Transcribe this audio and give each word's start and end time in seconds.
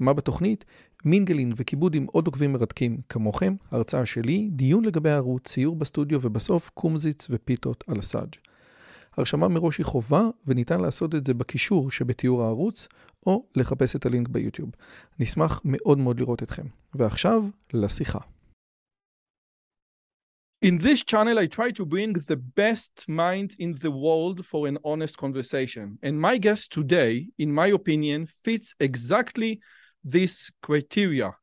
מה 0.00 0.12
בתוכנית? 0.12 0.64
מינגלין 1.04 1.52
וכיבוד 1.56 1.94
עם 1.94 2.06
עוד 2.12 2.26
עוקבים 2.26 2.52
מרתקים 2.52 3.00
כמוכם, 3.08 3.54
הרצאה 3.70 4.06
שלי, 4.06 4.48
דיון 4.52 4.84
לגבי 4.84 5.10
הערוץ, 5.10 5.48
ציור 5.48 5.76
בסטודיו 5.76 6.18
ובסוף 6.22 6.70
קומזיץ 6.74 7.26
ופיתות 7.30 7.84
על 7.86 7.98
הסאג'. 7.98 8.34
הרשמה 9.16 9.48
מראש 9.48 9.78
היא 9.78 9.86
חובה 9.86 10.22
וניתן 10.46 10.80
לעשות 10.80 11.14
את 11.14 11.26
זה 11.26 11.34
בקישור 11.34 11.90
שבתיאור 11.90 12.42
הערוץ 12.42 12.88
או 13.26 13.46
לחפש 13.56 13.96
את 13.96 14.06
הלינק 14.06 14.28
ביוטיוב. 14.28 14.70
נשמח 15.18 15.60
מאוד 15.64 15.98
מאוד 15.98 16.20
לראות 16.20 16.42
אתכם. 16.42 16.66
ועכשיו, 16.94 17.44
לשיחה. 17.72 18.18
In 20.62 20.76
this 20.76 21.02
channel, 21.02 21.38
I 21.38 21.46
try 21.46 21.70
to 21.70 21.86
bring 21.86 22.12
the 22.12 22.36
best 22.36 23.08
mind 23.08 23.50
in 23.58 23.70
the 23.84 23.90
world 23.90 24.44
for 24.44 24.68
an 24.68 24.76
honest 24.84 25.16
conversation. 25.16 25.86
And 26.02 26.20
my 26.20 26.36
guest 26.36 26.70
today, 26.70 27.12
in 27.38 27.50
my 27.60 27.68
opinion, 27.68 28.28
fits 28.44 28.74
exactly 28.78 29.52
this 30.04 30.50
criteria. 30.62 31.36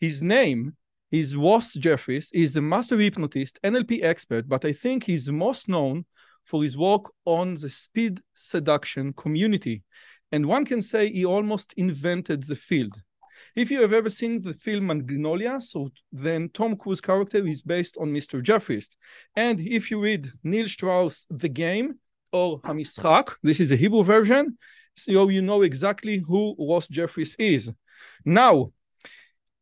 His 0.00 0.22
name 0.22 0.76
is 1.10 1.36
Ross 1.36 1.74
Jeffries. 1.74 2.30
He's 2.32 2.56
a 2.56 2.62
master 2.62 2.98
hypnotist, 2.98 3.58
NLP 3.64 4.02
expert, 4.02 4.48
but 4.48 4.64
I 4.64 4.72
think 4.72 5.04
he's 5.04 5.30
most 5.30 5.68
known 5.68 6.04
for 6.44 6.62
his 6.62 6.76
work 6.76 7.12
on 7.24 7.54
the 7.54 7.70
speed 7.70 8.20
seduction 8.34 9.12
community. 9.12 9.82
And 10.32 10.46
one 10.46 10.64
can 10.64 10.82
say 10.82 11.10
he 11.10 11.24
almost 11.24 11.72
invented 11.76 12.44
the 12.44 12.56
field. 12.56 13.00
If 13.54 13.70
you 13.70 13.80
have 13.82 13.92
ever 13.92 14.10
seen 14.10 14.42
the 14.42 14.54
film 14.54 14.86
Magnolia, 14.86 15.60
so 15.60 15.90
then 16.12 16.50
Tom 16.52 16.76
Cruise 16.76 17.00
character 17.00 17.46
is 17.46 17.62
based 17.62 17.96
on 17.98 18.12
Mr. 18.12 18.42
Jeffries. 18.42 18.88
And 19.34 19.60
if 19.60 19.90
you 19.90 20.00
read 20.00 20.32
Neil 20.42 20.68
Strauss' 20.68 21.26
The 21.30 21.48
Game 21.48 21.98
or 22.32 22.60
Hamischak, 22.60 23.34
this 23.42 23.60
is 23.60 23.72
a 23.72 23.76
Hebrew 23.76 24.02
version, 24.02 24.58
so 24.94 25.28
you 25.28 25.42
know 25.42 25.62
exactly 25.62 26.18
who 26.18 26.56
Ross 26.58 26.86
Jeffries 26.88 27.36
is. 27.38 27.70
Now, 28.24 28.72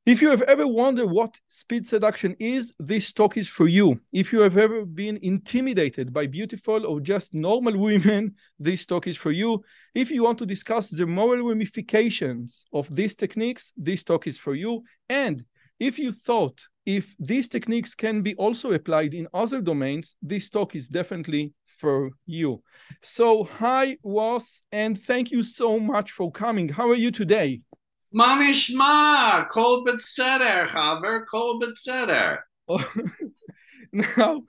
if 0.07 0.21
you 0.21 0.29
have 0.29 0.43
ever 0.43 0.67
wondered 0.67 1.07
what 1.07 1.41
speed 1.49 1.87
seduction 1.87 2.37
is, 2.39 2.75
this 2.79 3.11
talk 3.13 3.39
is 3.39 3.49
for 3.49 3.67
you. 3.67 4.01
If 4.13 4.35
you 4.35 4.41
have 4.41 4.59
ever 4.59 4.85
been 4.85 5.19
intimidated 5.23 6.13
by 6.13 6.27
beautiful 6.27 6.85
or 6.85 7.01
just 7.01 7.33
normal 7.33 7.79
women, 7.89 8.35
this 8.59 8.85
talk 8.85 9.07
is 9.07 9.17
for 9.17 9.33
you. 9.33 9.65
If 9.95 10.11
you 10.11 10.23
want 10.23 10.39
to 10.39 10.47
discuss 10.47 10.91
the 10.91 11.07
moral 11.07 11.49
ramifications 11.49 12.67
of 12.73 12.95
these 12.95 13.15
techniques, 13.15 13.73
this 13.79 14.05
talk 14.05 14.27
is 14.27 14.39
for 14.39 14.55
you. 14.55 14.85
And 15.09 15.45
if 15.81 15.99
you 15.99 16.13
thought 16.13 16.61
if 16.87 17.15
these 17.19 17.49
techniques 17.49 17.95
can 17.95 18.21
be 18.23 18.35
also 18.35 18.73
applied 18.73 19.15
in 19.15 19.27
other 19.33 19.63
domains, 19.63 20.17
this 20.21 20.51
talk 20.51 20.77
is 20.77 20.89
definitely 20.89 21.55
for 21.79 22.11
you. 22.27 22.63
So, 23.03 23.45
hi, 23.45 23.97
Ross, 24.05 24.63
and 24.71 25.01
thank 25.01 25.31
you 25.31 25.43
so 25.43 25.81
much 25.81 26.11
for 26.13 26.31
coming. 26.31 26.69
How 26.69 26.91
are 26.91 26.95
you 26.95 27.11
today? 27.11 27.63
Manishma, 28.15 29.49
kol 29.49 29.85
betzeder, 29.85 30.67
chaver, 30.67 31.27
kol 31.27 31.61
betzeder. 31.61 32.39
Oh, 32.69 32.93
now, 33.93 34.43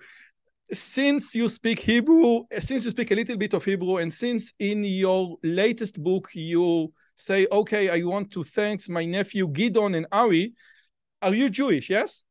since 0.71 1.33
you 1.33 1.49
speak 1.49 1.79
Hebrew, 1.79 2.43
since 2.59 2.85
you 2.85 2.91
speak 2.91 3.11
a 3.11 3.15
little 3.15 3.37
bit 3.37 3.53
of 3.53 3.65
Hebrew, 3.65 3.97
and 3.97 4.13
since 4.13 4.53
in 4.59 4.83
your 4.83 5.37
latest 5.43 6.01
book 6.01 6.29
you 6.33 6.93
say, 7.17 7.47
okay, 7.51 7.89
I 7.89 8.05
want 8.05 8.31
to 8.31 8.43
thank 8.43 8.87
my 8.87 9.05
nephew 9.05 9.47
Gidon 9.47 9.97
and 9.97 10.05
Ari, 10.11 10.53
are 11.21 11.33
you 11.33 11.49
Jewish? 11.49 11.89
Yes? 11.89 12.23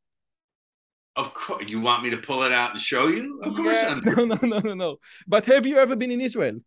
Of 1.16 1.32
course. 1.32 1.64
You 1.68 1.80
want 1.80 2.02
me 2.02 2.10
to 2.10 2.16
pull 2.16 2.42
it 2.42 2.52
out 2.52 2.72
and 2.72 2.80
show 2.80 3.06
you? 3.06 3.40
Of 3.42 3.54
course. 3.54 3.78
I'm. 3.84 4.02
No, 4.04 4.24
no, 4.24 4.38
no, 4.42 4.58
no, 4.58 4.74
no. 4.74 4.96
But 5.26 5.44
have 5.46 5.66
you 5.66 5.78
ever 5.78 5.96
been 5.96 6.10
in 6.10 6.20
Israel? 6.20 6.58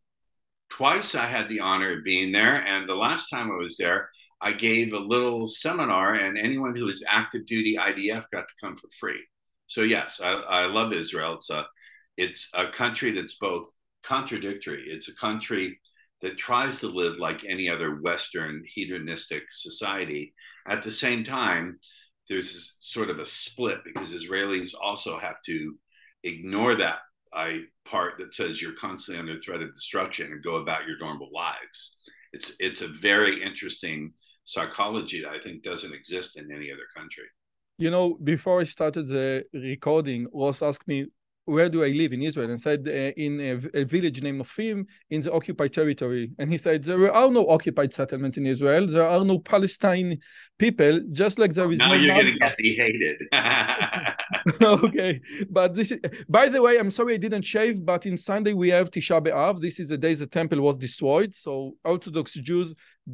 Twice 0.69 1.15
I 1.15 1.25
had 1.25 1.47
the 1.49 1.59
honor 1.59 1.97
of 1.97 2.03
being 2.03 2.31
there. 2.31 2.63
And 2.65 2.87
the 2.87 2.95
last 2.95 3.29
time 3.29 3.51
I 3.51 3.55
was 3.55 3.77
there, 3.77 4.09
I 4.41 4.53
gave 4.53 4.93
a 4.93 4.99
little 4.99 5.47
seminar, 5.47 6.15
and 6.15 6.37
anyone 6.37 6.75
who 6.75 6.87
is 6.89 7.03
active 7.07 7.45
duty 7.45 7.75
IDF 7.75 8.25
got 8.31 8.47
to 8.47 8.53
come 8.61 8.75
for 8.75 8.87
free. 8.99 9.23
So, 9.67 9.81
yes, 9.81 10.21
I, 10.23 10.33
I 10.33 10.65
love 10.65 10.93
Israel. 10.93 11.33
It's 11.33 11.49
a, 11.49 11.65
it's 12.17 12.49
a 12.53 12.69
country 12.69 13.11
that's 13.11 13.37
both 13.37 13.67
contradictory. 14.03 14.83
It's 14.87 15.09
a 15.09 15.15
country 15.15 15.79
that 16.21 16.37
tries 16.37 16.79
to 16.79 16.87
live 16.87 17.17
like 17.17 17.45
any 17.45 17.69
other 17.69 17.95
Western 18.01 18.63
hedonistic 18.73 19.43
society. 19.51 20.33
At 20.67 20.83
the 20.83 20.91
same 20.91 21.23
time, 21.23 21.79
there's 22.29 22.75
sort 22.79 23.09
of 23.09 23.19
a 23.19 23.25
split 23.25 23.79
because 23.85 24.13
Israelis 24.13 24.73
also 24.79 25.17
have 25.17 25.41
to 25.45 25.75
ignore 26.23 26.75
that 26.75 26.99
I 27.33 27.63
part 27.85 28.17
that 28.19 28.33
says 28.33 28.61
you're 28.61 28.73
constantly 28.73 29.19
under 29.19 29.39
threat 29.39 29.61
of 29.61 29.73
destruction 29.75 30.31
and 30.31 30.43
go 30.43 30.55
about 30.55 30.87
your 30.87 30.97
normal 30.97 31.29
lives. 31.31 31.97
It's 32.33 32.53
it's 32.59 32.81
a 32.81 32.87
very 32.87 33.41
interesting 33.41 34.13
psychology 34.47 35.21
that 35.21 35.33
I 35.37 35.39
think 35.39 35.61
doesn't 35.61 35.93
exist 35.93 36.37
in 36.37 36.49
any 36.51 36.71
other 36.71 36.87
country. 36.95 37.25
You 37.77 37.91
know, 37.91 38.17
before 38.23 38.61
I 38.61 38.63
started 38.63 39.07
the 39.07 39.43
recording, 39.53 40.25
Ross 40.33 40.61
asked 40.61 40.87
me, 40.87 41.07
where 41.45 41.69
do 41.69 41.83
I 41.83 41.89
live 41.89 42.11
in 42.11 42.21
Israel? 42.21 42.49
And 42.49 42.59
said, 42.59 42.81
uh, 42.87 43.11
in 43.25 43.33
a 43.73 43.83
village 43.85 44.21
named 44.21 44.41
Nofim 44.41 44.85
in 45.09 45.21
the 45.21 45.31
occupied 45.31 45.73
territory. 45.73 46.31
And 46.39 46.51
he 46.51 46.57
said, 46.57 46.83
there 46.83 47.13
are 47.13 47.29
no 47.29 47.47
occupied 47.47 47.93
settlements 47.93 48.37
in 48.37 48.45
Israel. 48.45 48.87
There 48.87 49.07
are 49.07 49.23
no 49.23 49.39
Palestine 49.39 50.17
people, 50.57 51.01
just 51.11 51.39
like 51.39 51.53
there 51.53 51.71
is 51.71 51.77
now 51.77 51.89
no 51.89 51.93
you're 51.93 52.15
going 52.15 52.33
to 52.33 52.39
get 52.39 52.55
me 52.59 52.75
hated. 52.75 53.17
okay, 54.61 55.21
but 55.49 55.73
this 55.73 55.91
is, 55.91 55.99
by 56.27 56.49
the 56.49 56.61
way, 56.61 56.77
I'm 56.77 56.91
sorry 56.91 57.13
I 57.13 57.17
didn't 57.17 57.43
shave, 57.43 57.85
but 57.85 58.05
in 58.05 58.17
Sunday 58.17 58.53
we 58.53 58.69
have 58.69 58.91
Tisha 58.91 59.21
B'Av. 59.25 59.61
This 59.61 59.79
is 59.79 59.87
the 59.89 59.97
day 59.97 60.15
the 60.15 60.27
temple 60.27 60.59
was 60.61 60.77
destroyed. 60.77 61.33
So 61.33 61.75
Orthodox 61.85 62.33
Jews 62.33 62.73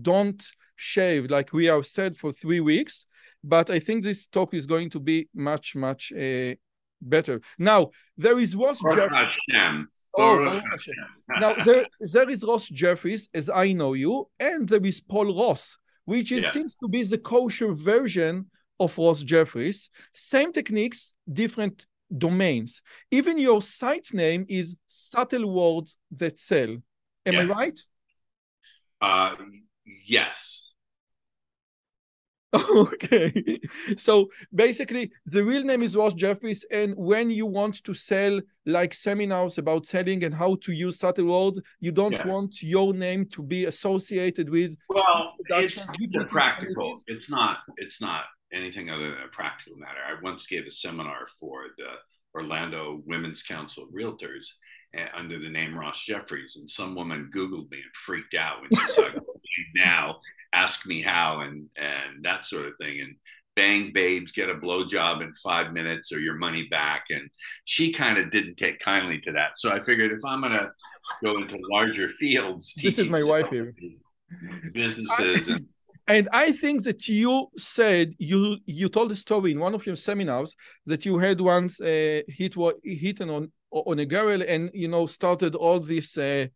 don't 0.10 0.42
shave 0.76 1.30
like 1.30 1.54
we 1.54 1.66
have 1.66 1.86
said 1.86 2.18
for 2.18 2.32
three 2.32 2.60
weeks. 2.60 3.06
But 3.44 3.70
I 3.70 3.80
think 3.80 4.04
this 4.04 4.28
talk 4.28 4.54
is 4.54 4.66
going 4.66 4.90
to 4.92 5.00
be 5.00 5.28
much, 5.36 5.76
much 5.76 6.14
uh, 6.14 6.56
better. 7.02 7.42
Now, 7.58 7.92
there 8.18 8.40
is 8.40 8.56
Ross 8.56 8.82
Baruch 8.82 8.98
Jeff. 8.98 9.12
Hashem. 9.12 9.88
Oh, 10.16 10.38
Baruch 10.38 10.46
Baruch 10.46 10.64
Hashem. 10.72 10.94
Hashem. 11.30 11.42
Now, 11.42 11.64
there, 11.66 11.86
there 12.00 12.30
is 12.30 12.44
Ross 12.44 12.68
Jeffries, 12.70 13.28
as 13.34 13.50
I 13.50 13.74
know 13.74 13.94
you, 13.94 14.30
and 14.40 14.70
there 14.70 14.86
is 14.86 15.02
Paul 15.02 15.36
Ross, 15.38 15.78
which 16.06 16.32
is, 16.32 16.44
Yeah. 16.46 16.52
seems 16.52 16.76
to 16.76 16.88
be 16.88 17.04
the 17.04 17.18
kosher 17.18 17.74
version 17.74 18.50
of 18.80 18.98
Ross 18.98 19.22
Jeffries. 19.22 19.90
Same 20.14 20.54
techniques, 20.54 21.14
different 21.32 21.86
domains. 22.18 22.82
Even 23.12 23.38
your 23.40 23.62
site 23.62 24.14
name 24.14 24.46
is 24.48 24.76
Subtle 24.88 25.50
Words 25.52 25.98
That 26.12 26.40
Sell. 26.40 26.78
Am 27.26 27.36
I 27.40 27.44
right? 27.44 27.80
Uh, 29.02 29.36
yes. 29.86 30.70
okay. 32.54 33.60
So 33.98 34.30
basically, 34.54 35.12
the 35.26 35.44
real 35.44 35.64
name 35.64 35.82
is 35.82 35.96
Ross 35.96 36.14
Jeffries. 36.14 36.64
And 36.70 36.94
when 36.96 37.32
you 37.32 37.48
want 37.48 37.84
to 37.84 37.94
sell 37.96 38.40
like 38.68 38.94
seminars 38.94 39.58
about 39.58 39.88
selling 39.88 40.24
and 40.24 40.36
how 40.36 40.56
to 40.62 40.72
use 40.72 41.00
subtle 41.00 41.26
words, 41.26 41.60
you 41.80 41.92
don't 41.92 42.12
Yeah. 42.14 42.28
want 42.28 42.62
your 42.62 42.94
name 42.94 43.26
to 43.30 43.42
be 43.42 43.66
associated 43.66 44.50
with 44.52 44.76
Well, 44.88 45.34
it's, 45.40 45.48
production, 45.50 45.84
it's 45.90 46.04
a 46.04 46.08
different 46.08 46.30
practical. 46.30 47.02
It's 47.08 47.30
not. 47.30 47.58
It's 47.78 48.00
not 48.00 48.26
anything 48.52 48.92
other 48.92 49.10
than 49.10 49.24
a 49.24 49.30
practical 49.36 49.76
matter. 49.78 50.00
I 50.08 50.22
once 50.22 50.46
gave 50.46 50.68
a 50.68 50.72
seminar 50.72 51.26
for 51.40 51.70
the 51.80 51.96
Orlando 52.36 53.02
Women's 53.08 53.42
Council 53.42 53.84
of 53.86 53.90
Realtors 53.90 54.48
uh, 54.96 55.06
under 55.16 55.40
the 55.40 55.50
name 55.50 55.76
Ross 55.76 56.04
Jeffries, 56.06 56.56
and 56.58 56.70
some 56.70 56.94
woman 56.94 57.32
Googled 57.34 57.72
me 57.72 57.78
and 57.78 57.96
freaked 57.96 58.36
out 58.36 58.62
when 58.62 58.70
she 58.80 58.92
saw 58.92 59.10
now, 59.76 60.20
ask 60.54 60.86
me 60.86 61.02
how, 61.02 61.40
and 61.42 61.68
and 61.78 62.24
that 62.24 62.46
sort 62.46 62.66
of 62.68 62.74
thing, 62.80 63.02
and 63.02 63.16
bang 63.56 63.92
babes 63.94 64.32
get 64.32 64.50
a 64.50 64.56
blowjob 64.56 65.22
in 65.22 65.34
five 65.36 65.74
minutes 65.74 66.12
or 66.12 66.20
your 66.20 66.36
money 66.36 66.68
back, 66.70 67.06
and 67.10 67.30
she 67.66 67.92
kind 67.94 68.18
of 68.18 68.32
didn't 68.32 68.58
take 68.58 68.80
kindly 68.80 69.20
to 69.22 69.32
that. 69.32 69.52
So 69.58 69.72
I 69.72 69.80
figured 69.82 70.12
if 70.12 70.24
I'm 70.26 70.42
gonna 70.42 70.72
go 71.24 71.38
into 71.38 71.60
larger 71.72 72.08
fields, 72.10 72.74
This 72.76 73.00
is 73.00 73.10
my 73.10 73.24
wife 73.24 73.50
here. 73.50 73.74
businesses 74.74 75.48
and 75.50 75.66
And 76.08 76.28
I 76.34 76.52
think 76.52 76.84
that 76.84 77.08
you 77.08 77.48
said 77.58 78.14
you 78.18 78.58
you 78.66 78.90
told 78.90 79.12
a 79.14 79.16
story 79.16 79.52
in 79.54 79.60
one 79.60 79.74
of 79.74 79.86
your 79.86 79.96
seminars 79.96 80.54
that 80.86 81.06
you 81.06 81.18
had 81.18 81.40
once 81.40 81.80
uh, 81.80 82.22
hit 82.28 82.58
what 82.58 82.76
hit 82.84 83.22
on 83.22 83.52
on 83.72 84.00
a 84.00 84.06
girl 84.06 84.44
and 84.46 84.70
you 84.74 84.90
know 84.90 85.06
started 85.08 85.56
all 85.56 85.80
this 85.80 86.18
uh, 86.18 86.48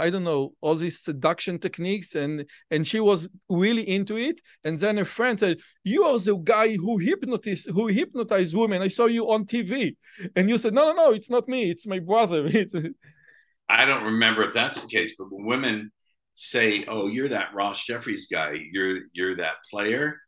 I 0.00 0.10
don't 0.10 0.24
know, 0.24 0.54
all 0.60 0.74
these 0.74 1.00
seduction 1.00 1.58
techniques 1.58 2.14
and 2.14 2.46
and 2.70 2.86
she 2.86 3.00
was 3.00 3.28
really 3.48 3.88
into 3.88 4.16
it. 4.16 4.40
And 4.64 4.78
then 4.78 4.98
a 4.98 5.04
friend 5.04 5.38
said, 5.38 5.58
You 5.84 6.04
are 6.04 6.18
the 6.18 6.36
guy 6.36 6.76
who 6.76 6.98
hypnotized 6.98 7.70
who 7.70 7.86
hypnotized 7.88 8.56
women. 8.56 8.82
I 8.82 8.88
saw 8.88 9.06
you 9.06 9.30
on 9.30 9.44
TV. 9.44 9.96
And 10.34 10.48
you 10.48 10.58
said, 10.58 10.74
No, 10.74 10.90
no, 10.90 10.94
no, 10.94 11.12
it's 11.12 11.30
not 11.30 11.48
me, 11.48 11.70
it's 11.70 11.86
my 11.86 11.98
brother. 11.98 12.48
I 13.68 13.84
don't 13.84 14.04
remember 14.04 14.42
if 14.42 14.54
that's 14.54 14.82
the 14.82 14.88
case, 14.88 15.14
but 15.16 15.28
when 15.30 15.46
women 15.46 15.92
say, 16.34 16.84
Oh, 16.88 17.06
you're 17.06 17.28
that 17.28 17.54
Ross 17.54 17.84
Jeffries 17.84 18.26
guy, 18.26 18.66
you're 18.72 19.00
you're 19.12 19.36
that 19.36 19.56
player 19.70 20.18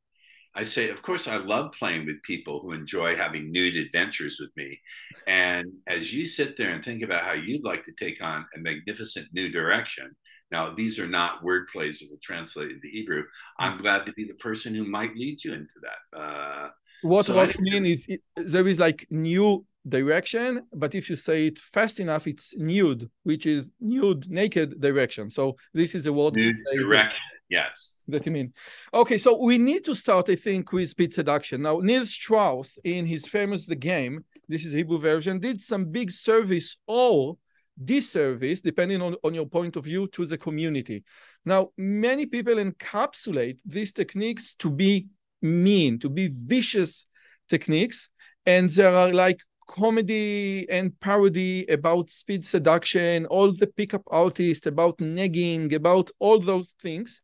I 0.54 0.64
say, 0.64 0.90
of 0.90 1.00
course, 1.02 1.26
I 1.28 1.36
love 1.36 1.72
playing 1.78 2.04
with 2.04 2.22
people 2.22 2.60
who 2.60 2.72
enjoy 2.72 3.16
having 3.16 3.50
nude 3.50 3.76
adventures 3.76 4.38
with 4.38 4.50
me. 4.56 4.78
And 5.26 5.66
as 5.86 6.12
you 6.12 6.26
sit 6.26 6.56
there 6.56 6.70
and 6.70 6.84
think 6.84 7.02
about 7.02 7.22
how 7.22 7.32
you'd 7.32 7.64
like 7.64 7.84
to 7.84 7.92
take 7.98 8.22
on 8.22 8.44
a 8.54 8.58
magnificent 8.60 9.28
new 9.32 9.48
direction, 9.48 10.14
now 10.50 10.74
these 10.74 10.98
are 10.98 11.06
not 11.06 11.42
word 11.42 11.68
plays 11.72 12.00
that 12.00 12.10
will 12.10 12.18
translate 12.22 12.70
into 12.70 12.88
Hebrew. 12.88 13.24
I'm 13.58 13.78
glad 13.78 14.04
to 14.06 14.12
be 14.12 14.24
the 14.24 14.34
person 14.34 14.74
who 14.74 14.84
might 14.84 15.16
lead 15.16 15.42
you 15.42 15.54
into 15.54 15.80
that. 15.82 16.18
Uh, 16.18 16.68
what 17.00 17.24
so 17.24 17.34
Ross 17.34 17.58
mean 17.58 17.86
is 17.86 18.06
it, 18.08 18.20
there 18.36 18.68
is 18.68 18.78
like 18.78 19.06
new 19.10 19.64
direction, 19.86 20.62
but 20.72 20.94
if 20.94 21.10
you 21.10 21.16
say 21.16 21.46
it 21.46 21.58
fast 21.58 22.00
enough, 22.00 22.26
it's 22.26 22.56
nude, 22.56 23.10
which 23.24 23.46
is 23.46 23.72
nude, 23.80 24.30
naked 24.30 24.80
direction. 24.80 25.30
So 25.30 25.56
this 25.74 25.94
is 25.94 26.06
a 26.06 26.12
word. 26.12 26.34
Nude 26.34 26.56
direction. 26.72 27.18
Yes. 27.48 27.96
That 28.08 28.24
you 28.24 28.32
mean. 28.32 28.52
Okay, 28.94 29.18
so 29.18 29.36
we 29.36 29.58
need 29.58 29.84
to 29.84 29.94
start, 29.94 30.30
I 30.30 30.36
think, 30.36 30.72
with 30.72 30.88
speed 30.88 31.12
seduction. 31.12 31.62
Now, 31.62 31.80
Neil 31.80 32.06
Strauss, 32.06 32.78
in 32.84 33.06
his 33.06 33.26
famous 33.26 33.66
The 33.66 33.76
Game, 33.76 34.24
this 34.48 34.64
is 34.64 34.72
Hebrew 34.72 34.98
version, 34.98 35.38
did 35.38 35.60
some 35.60 35.86
big 35.86 36.10
service 36.10 36.76
or 36.86 37.36
disservice, 37.82 38.60
depending 38.60 39.02
on, 39.02 39.16
on 39.24 39.34
your 39.34 39.46
point 39.46 39.76
of 39.76 39.84
view, 39.84 40.06
to 40.08 40.24
the 40.24 40.38
community. 40.38 41.04
Now, 41.44 41.70
many 41.76 42.26
people 42.26 42.54
encapsulate 42.54 43.58
these 43.66 43.92
techniques 43.92 44.54
to 44.56 44.70
be 44.70 45.08
mean, 45.42 45.98
to 45.98 46.08
be 46.08 46.28
vicious 46.32 47.06
techniques. 47.48 48.08
And 48.46 48.70
there 48.70 48.94
are 48.94 49.12
like 49.12 49.40
comedy 49.66 50.68
and 50.68 50.98
parody 51.00 51.66
about 51.66 52.10
speed 52.10 52.44
seduction, 52.44 53.26
all 53.26 53.52
the 53.52 53.66
pickup 53.66 54.02
artists, 54.08 54.66
about 54.66 54.98
negging, 54.98 55.72
about 55.72 56.10
all 56.18 56.38
those 56.38 56.74
things. 56.80 57.22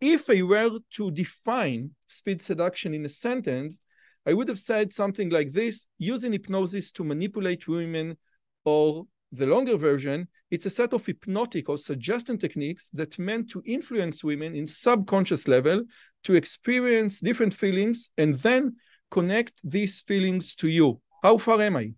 If 0.00 0.28
I 0.28 0.42
were 0.42 0.78
to 0.94 1.10
define 1.10 1.90
speed 2.06 2.42
seduction 2.42 2.94
in 2.94 3.04
a 3.04 3.08
sentence, 3.08 3.80
I 4.26 4.34
would 4.34 4.48
have 4.48 4.58
said 4.58 4.92
something 4.92 5.30
like 5.30 5.52
this 5.52 5.86
using 5.98 6.32
hypnosis 6.32 6.92
to 6.92 7.04
manipulate 7.04 7.68
women, 7.68 8.16
or 8.64 9.06
the 9.32 9.46
longer 9.46 9.76
version, 9.76 10.28
it's 10.50 10.66
a 10.66 10.70
set 10.70 10.92
of 10.92 11.04
hypnotic 11.04 11.68
or 11.68 11.78
suggestion 11.78 12.38
techniques 12.38 12.88
that 12.92 13.18
meant 13.18 13.50
to 13.50 13.62
influence 13.66 14.22
women 14.22 14.54
in 14.54 14.66
subconscious 14.66 15.48
level 15.48 15.82
to 16.24 16.34
experience 16.34 17.20
different 17.20 17.54
feelings 17.54 18.10
and 18.16 18.34
then 18.36 18.76
connect 19.10 19.60
these 19.64 20.00
feelings 20.00 20.54
to 20.56 20.68
you 20.68 21.00
how 21.22 21.38
far 21.38 21.60
am 21.60 21.76
I? 21.76 21.92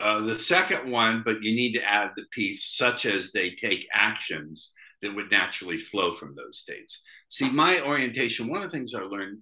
Uh, 0.00 0.20
the 0.20 0.34
second 0.34 0.90
one, 0.90 1.22
but 1.24 1.42
you 1.42 1.54
need 1.54 1.72
to 1.74 1.84
add 1.84 2.10
the 2.16 2.24
piece 2.30 2.74
such 2.76 3.04
as 3.04 3.32
they 3.32 3.50
take 3.50 3.86
actions 3.92 4.72
that 5.02 5.14
would 5.14 5.30
naturally 5.30 5.78
flow 5.78 6.14
from 6.14 6.34
those 6.34 6.58
states. 6.58 7.02
See, 7.28 7.50
my 7.50 7.80
orientation, 7.86 8.48
one 8.48 8.62
of 8.62 8.70
the 8.70 8.76
things 8.76 8.94
I 8.94 9.00
learned 9.00 9.38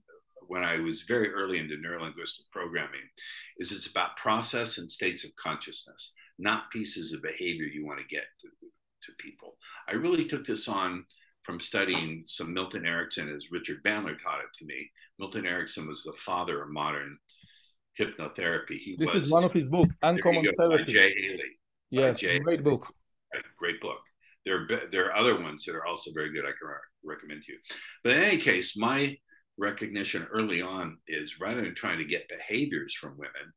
when 0.48 0.64
I 0.64 0.80
was 0.80 1.02
very 1.02 1.30
early 1.30 1.58
into 1.58 1.76
neurolinguistic 1.76 2.50
programming 2.50 3.02
is 3.58 3.70
it's 3.70 3.86
about 3.86 4.16
process 4.16 4.78
and 4.78 4.90
states 4.90 5.24
of 5.24 5.30
consciousness, 5.36 6.14
not 6.38 6.70
pieces 6.70 7.12
of 7.12 7.22
behavior 7.22 7.66
you 7.66 7.86
want 7.86 8.00
to 8.00 8.06
get 8.06 8.24
to, 8.40 8.48
to 9.02 9.12
people. 9.20 9.56
I 9.88 9.92
really 9.92 10.24
took 10.24 10.44
this 10.44 10.68
on 10.68 11.04
from 11.44 11.60
studying 11.60 12.22
some 12.26 12.52
Milton 12.52 12.84
Erickson 12.84 13.32
as 13.34 13.52
Richard 13.52 13.82
Bandler 13.82 14.18
taught 14.20 14.40
it 14.40 14.52
to 14.58 14.64
me. 14.64 14.90
Milton 15.18 15.46
Erickson 15.46 15.86
was 15.86 16.02
the 16.02 16.12
father 16.12 16.62
of 16.62 16.70
modern 16.70 17.18
hypnotherapy. 17.98 18.78
He 18.78 18.96
this 18.96 19.12
was, 19.12 19.26
is 19.26 19.32
one 19.32 19.44
of 19.44 19.52
his 19.52 19.68
books, 19.68 19.94
Uncommon 20.02 20.44
Therapy. 20.56 20.92
Jay 20.92 21.12
Haley. 21.14 21.58
Yes, 21.90 22.20
Jay 22.20 22.38
great 22.38 22.60
Haley. 22.60 22.70
book. 22.70 22.86
Great 23.58 23.80
book. 23.80 23.98
There 24.44 24.62
are, 24.62 24.80
there 24.90 25.06
are 25.06 25.16
other 25.16 25.40
ones 25.40 25.64
that 25.64 25.74
are 25.74 25.86
also 25.86 26.10
very 26.14 26.32
good. 26.32 26.44
I 26.44 26.48
can 26.48 26.68
recommend 27.04 27.42
to 27.44 27.52
you. 27.52 27.58
But 28.02 28.16
in 28.16 28.22
any 28.22 28.38
case, 28.38 28.76
my 28.76 29.16
recognition 29.58 30.26
early 30.32 30.62
on 30.62 30.98
is 31.06 31.40
rather 31.40 31.60
than 31.60 31.74
trying 31.74 31.98
to 31.98 32.04
get 32.04 32.28
behaviors 32.28 32.94
from 32.94 33.18
women, 33.18 33.52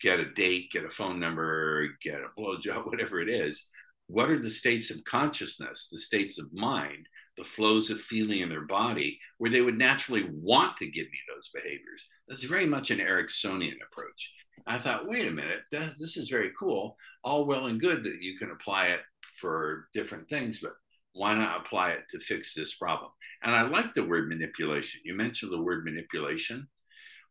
get 0.00 0.20
a 0.20 0.30
date, 0.32 0.70
get 0.70 0.84
a 0.84 0.90
phone 0.90 1.18
number, 1.18 1.88
get 2.02 2.20
a 2.20 2.40
blowjob, 2.40 2.86
whatever 2.90 3.20
it 3.20 3.28
is. 3.28 3.66
What 4.06 4.30
are 4.30 4.38
the 4.38 4.50
states 4.50 4.90
of 4.90 5.02
consciousness, 5.04 5.88
the 5.90 5.98
states 5.98 6.38
of 6.38 6.52
mind, 6.52 7.06
the 7.36 7.44
flows 7.44 7.90
of 7.90 8.00
feeling 8.00 8.40
in 8.40 8.48
their 8.48 8.66
body, 8.66 9.18
where 9.38 9.50
they 9.50 9.62
would 9.62 9.78
naturally 9.78 10.28
want 10.32 10.76
to 10.76 10.90
give 10.90 11.06
me 11.06 11.18
those 11.32 11.50
behaviors? 11.54 12.04
That's 12.28 12.44
very 12.44 12.66
much 12.66 12.90
an 12.90 12.98
Ericksonian 12.98 13.76
approach. 13.90 14.32
I 14.66 14.78
thought, 14.78 15.08
wait 15.08 15.26
a 15.26 15.32
minute, 15.32 15.60
this 15.70 16.16
is 16.16 16.28
very 16.28 16.52
cool. 16.58 16.96
All 17.24 17.46
well 17.46 17.66
and 17.66 17.80
good 17.80 18.04
that 18.04 18.22
you 18.22 18.36
can 18.36 18.50
apply 18.50 18.88
it 18.88 19.00
for 19.40 19.88
different 19.92 20.28
things, 20.28 20.60
but 20.60 20.72
why 21.14 21.34
not 21.34 21.60
apply 21.60 21.90
it 21.90 22.04
to 22.10 22.18
fix 22.20 22.54
this 22.54 22.76
problem? 22.76 23.10
And 23.42 23.54
I 23.54 23.62
like 23.62 23.92
the 23.92 24.04
word 24.04 24.28
manipulation. 24.28 25.00
You 25.04 25.14
mentioned 25.14 25.52
the 25.52 25.62
word 25.62 25.84
manipulation. 25.84 26.68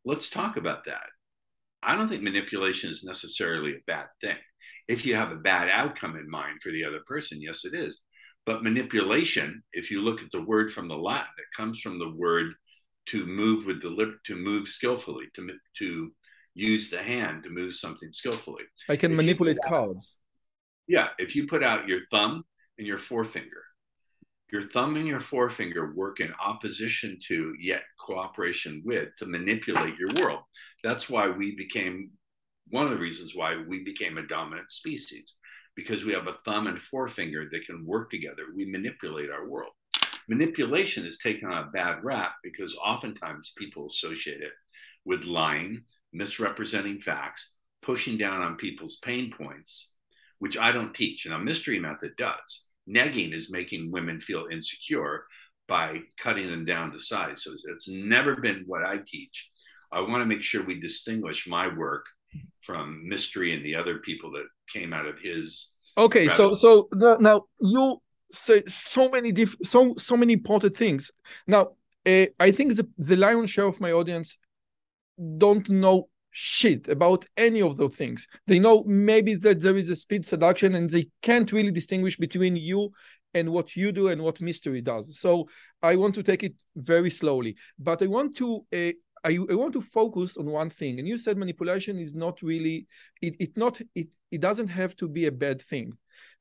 Let's 0.04 0.30
talk 0.30 0.58
about 0.58 0.84
that. 0.86 1.10
I 1.84 1.96
don't 1.96 2.08
think 2.08 2.22
manipulation 2.22 2.90
is 2.90 3.04
necessarily 3.04 3.76
a 3.76 3.84
bad 3.88 4.08
thing. 4.22 4.38
If 4.88 5.06
you 5.06 5.16
have 5.16 5.32
a 5.32 5.38
bad 5.38 5.70
outcome 5.70 6.18
in 6.18 6.30
mind 6.30 6.62
for 6.62 6.72
the 6.72 6.84
other 6.84 7.00
person, 7.08 7.42
yes, 7.42 7.66
it 7.66 7.74
is. 7.74 8.02
But 8.46 8.64
manipulation, 8.64 9.64
if 9.74 9.92
you 9.92 10.02
look 10.02 10.22
at 10.22 10.32
the 10.32 10.42
word 10.42 10.74
from 10.74 10.88
the 10.88 10.98
Latin, 10.98 11.34
it 11.38 11.56
comes 11.56 11.80
from 11.80 12.00
the 12.00 12.10
word 12.10 12.54
to 13.08 13.26
move 13.26 13.66
with 13.66 13.82
the 13.82 14.16
to 14.26 14.36
move 14.36 14.68
skillfully, 14.68 15.26
to 15.36 15.50
to 15.78 16.12
use 16.54 16.90
the 16.90 17.02
hand 17.02 17.44
to 17.44 17.50
move 17.50 17.76
something 17.76 18.12
skillfully. 18.12 18.64
I 18.90 18.96
can 18.96 19.12
if 19.12 19.18
manipulate 19.18 19.58
out, 19.64 19.70
cards. 19.70 20.18
Yeah, 20.88 21.10
if 21.20 21.36
you 21.36 21.48
put 21.48 21.64
out 21.64 21.88
your 21.88 22.02
thumb 22.12 22.44
and 22.78 22.88
your 22.88 22.98
forefinger, 22.98 23.64
your 24.52 24.64
thumb 24.64 24.98
and 24.98 25.08
your 25.08 25.20
forefinger 25.20 25.94
work 25.96 26.20
in 26.20 26.34
opposition 26.44 27.18
to 27.28 27.56
yet 27.60 27.84
cooperation 28.00 28.82
with 28.84 29.10
to 29.20 29.26
manipulate 29.26 29.98
your 29.98 30.10
world. 30.20 30.42
That's 30.84 31.10
why 31.10 31.30
we 31.30 31.56
became 31.56 32.12
one 32.70 32.86
of 32.86 32.92
the 32.92 32.98
reasons 32.98 33.36
why 33.36 33.58
we 33.68 33.84
became 33.84 34.18
a 34.18 34.28
dominant 34.28 34.72
species 34.72 35.36
because 35.76 36.04
we 36.04 36.14
have 36.14 36.28
a 36.28 36.38
thumb 36.46 36.68
and 36.68 36.80
forefinger 36.80 37.50
that 37.52 37.66
can 37.66 37.86
work 37.86 38.10
together. 38.10 38.44
We 38.56 38.66
manipulate 38.66 39.32
our 39.32 39.48
world 39.48 39.72
manipulation 40.32 41.06
is 41.06 41.18
taken 41.18 41.52
on 41.52 41.64
a 41.64 41.72
bad 41.72 42.04
rap 42.04 42.36
because 42.44 42.78
oftentimes 42.78 43.52
people 43.58 43.86
associate 43.86 44.42
it 44.42 44.54
with 45.06 45.26
lying, 45.26 45.84
misrepresenting 46.14 47.00
facts, 47.00 47.54
pushing 47.82 48.18
down 48.18 48.42
on 48.42 48.56
people's 48.56 48.98
pain 49.04 49.34
points, 49.38 49.94
which 50.40 50.58
I 50.58 50.72
don't 50.72 50.94
teach. 50.94 51.26
And 51.26 51.34
a 51.34 51.40
mystery 51.40 51.80
method 51.80 52.16
does. 52.18 52.68
Negging 52.90 53.34
is 53.34 53.52
making 53.52 53.92
women 53.92 54.22
feel 54.22 54.48
insecure 54.50 55.26
by 55.68 56.02
cutting 56.18 56.50
them 56.50 56.64
down 56.66 56.92
to 56.92 57.00
size. 57.00 57.44
So 57.44 57.52
it's 57.70 57.90
never 57.90 58.38
been 58.38 58.64
what 58.66 58.84
I 58.84 59.00
teach. 59.06 59.50
I 59.92 60.00
want 60.00 60.22
to 60.22 60.26
make 60.26 60.44
sure 60.44 60.64
we 60.64 60.80
distinguish 60.80 61.48
my 61.48 61.68
work 61.76 62.06
from 62.62 63.02
mystery 63.06 63.54
and 63.54 63.66
the 63.66 63.76
other 63.76 63.98
people 64.00 64.32
that 64.32 64.46
came 64.72 64.94
out 64.94 65.06
of 65.06 65.20
his. 65.20 65.74
Okay, 65.98 66.30
so 66.30 66.56
so 66.56 66.88
now 66.92 67.46
you 67.60 68.02
so 68.32 68.62
so 68.68 69.10
many 69.10 69.32
diff- 69.32 69.58
so 69.64 69.94
so 69.98 70.16
many 70.16 70.34
important 70.34 70.76
things. 70.76 71.12
Now, 71.48 71.72
uh, 72.06 72.26
I 72.40 72.52
think 72.52 72.76
the 72.76 72.88
the 72.98 73.16
lion's 73.16 73.52
share 73.52 73.68
of 73.68 73.82
my 73.82 73.92
audience 73.92 74.38
don't 75.38 75.70
know 75.70 76.08
shit 76.32 76.88
about 76.88 77.26
any 77.36 77.62
of 77.62 77.78
those 77.78 77.96
things. 77.96 78.28
They 78.48 78.60
know 78.60 78.84
maybe 78.86 79.36
that 79.36 79.62
there 79.62 79.76
is 79.76 79.90
a 79.90 79.96
speed 79.96 80.26
seduction 80.26 80.76
and 80.76 80.90
they 80.90 81.08
can't 81.22 81.52
really 81.52 81.72
distinguish 81.72 82.18
between 82.18 82.56
you 82.56 82.92
and 83.34 83.50
what 83.50 83.76
you 83.76 83.92
do 83.92 84.08
and 84.08 84.22
what 84.22 84.42
mystery 84.42 84.82
does. 84.82 85.20
So 85.20 85.48
I 85.82 85.96
want 85.96 86.16
to 86.16 86.24
take 86.24 86.44
it 86.44 86.54
very 86.76 87.10
slowly, 87.10 87.56
but 87.78 88.02
I 88.02 88.08
want 88.08 88.38
to 88.38 88.66
uh, 88.74 88.92
I, 89.24 89.38
I, 89.50 89.56
want 89.56 89.74
to 89.74 89.82
focus 89.82 90.38
on 90.38 90.46
one 90.46 90.70
thing. 90.70 91.00
And 91.00 91.08
you 91.08 91.18
said 91.18 91.38
manipulation 91.38 92.00
is 92.00 92.16
not 92.16 92.42
really 92.42 92.88
it, 93.22 93.36
it 93.40 93.58
not 93.58 93.80
it, 93.94 94.08
it 94.32 94.42
doesn't 94.42 94.70
have 94.70 94.96
to 94.98 95.08
be 95.08 95.26
a 95.28 95.32
bad 95.32 95.62
thing. 95.62 95.94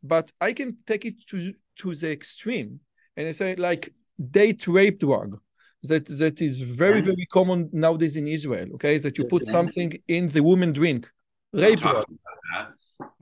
But 0.03 0.31
I 0.41 0.53
can 0.53 0.77
take 0.87 1.05
it 1.05 1.27
to 1.29 1.53
to 1.81 1.95
the 1.95 2.11
extreme 2.11 2.81
and 3.17 3.29
I 3.29 3.33
say 3.33 3.55
like 3.57 3.93
date 4.31 4.67
rape 4.67 5.01
drug 5.01 5.41
that 5.83 6.07
that 6.07 6.43
is 6.43 6.61
very 6.61 7.01
very 7.01 7.27
common 7.27 7.69
nowadays 7.73 8.17
in 8.17 8.27
Israel. 8.29 8.69
Okay, 8.75 8.99
that 8.99 9.17
you 9.19 9.25
put 9.25 9.47
something 9.47 9.93
in 10.09 10.29
the 10.29 10.43
woman 10.43 10.73
drink, 10.73 11.09
rape 11.53 11.81
drug. 11.81 12.05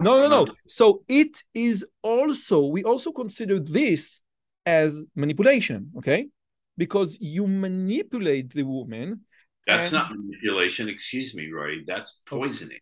No, 0.01 0.21
no, 0.21 0.29
no. 0.29 0.47
So 0.67 1.03
it 1.09 1.43
is 1.55 1.87
also 2.03 2.67
we 2.67 2.83
also 2.85 3.13
consider 3.13 3.61
this 3.61 4.23
as 4.67 5.05
manipulation. 5.15 5.93
Okay, 5.99 6.29
because 6.77 7.17
you 7.21 7.47
manipulate 7.47 8.51
the 8.51 8.65
woman. 8.65 9.21
That's 9.69 9.93
not 9.93 10.11
manipulation. 10.11 10.89
Excuse 10.89 11.35
me, 11.37 11.53
Roy. 11.53 11.85
That's 11.87 12.23
poisoning. 12.27 12.81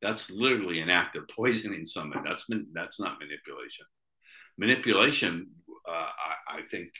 That's 0.00 0.30
literally 0.30 0.80
an 0.80 0.90
act 0.90 1.16
of 1.16 1.24
poisoning 1.28 1.84
someone. 1.84 2.22
That's 2.24 2.46
that's 2.72 3.00
not 3.00 3.18
manipulation. 3.18 3.86
manipulation, 4.58 5.48
uh, 5.88 6.10
I, 6.30 6.58
I 6.58 6.62
think 6.70 6.90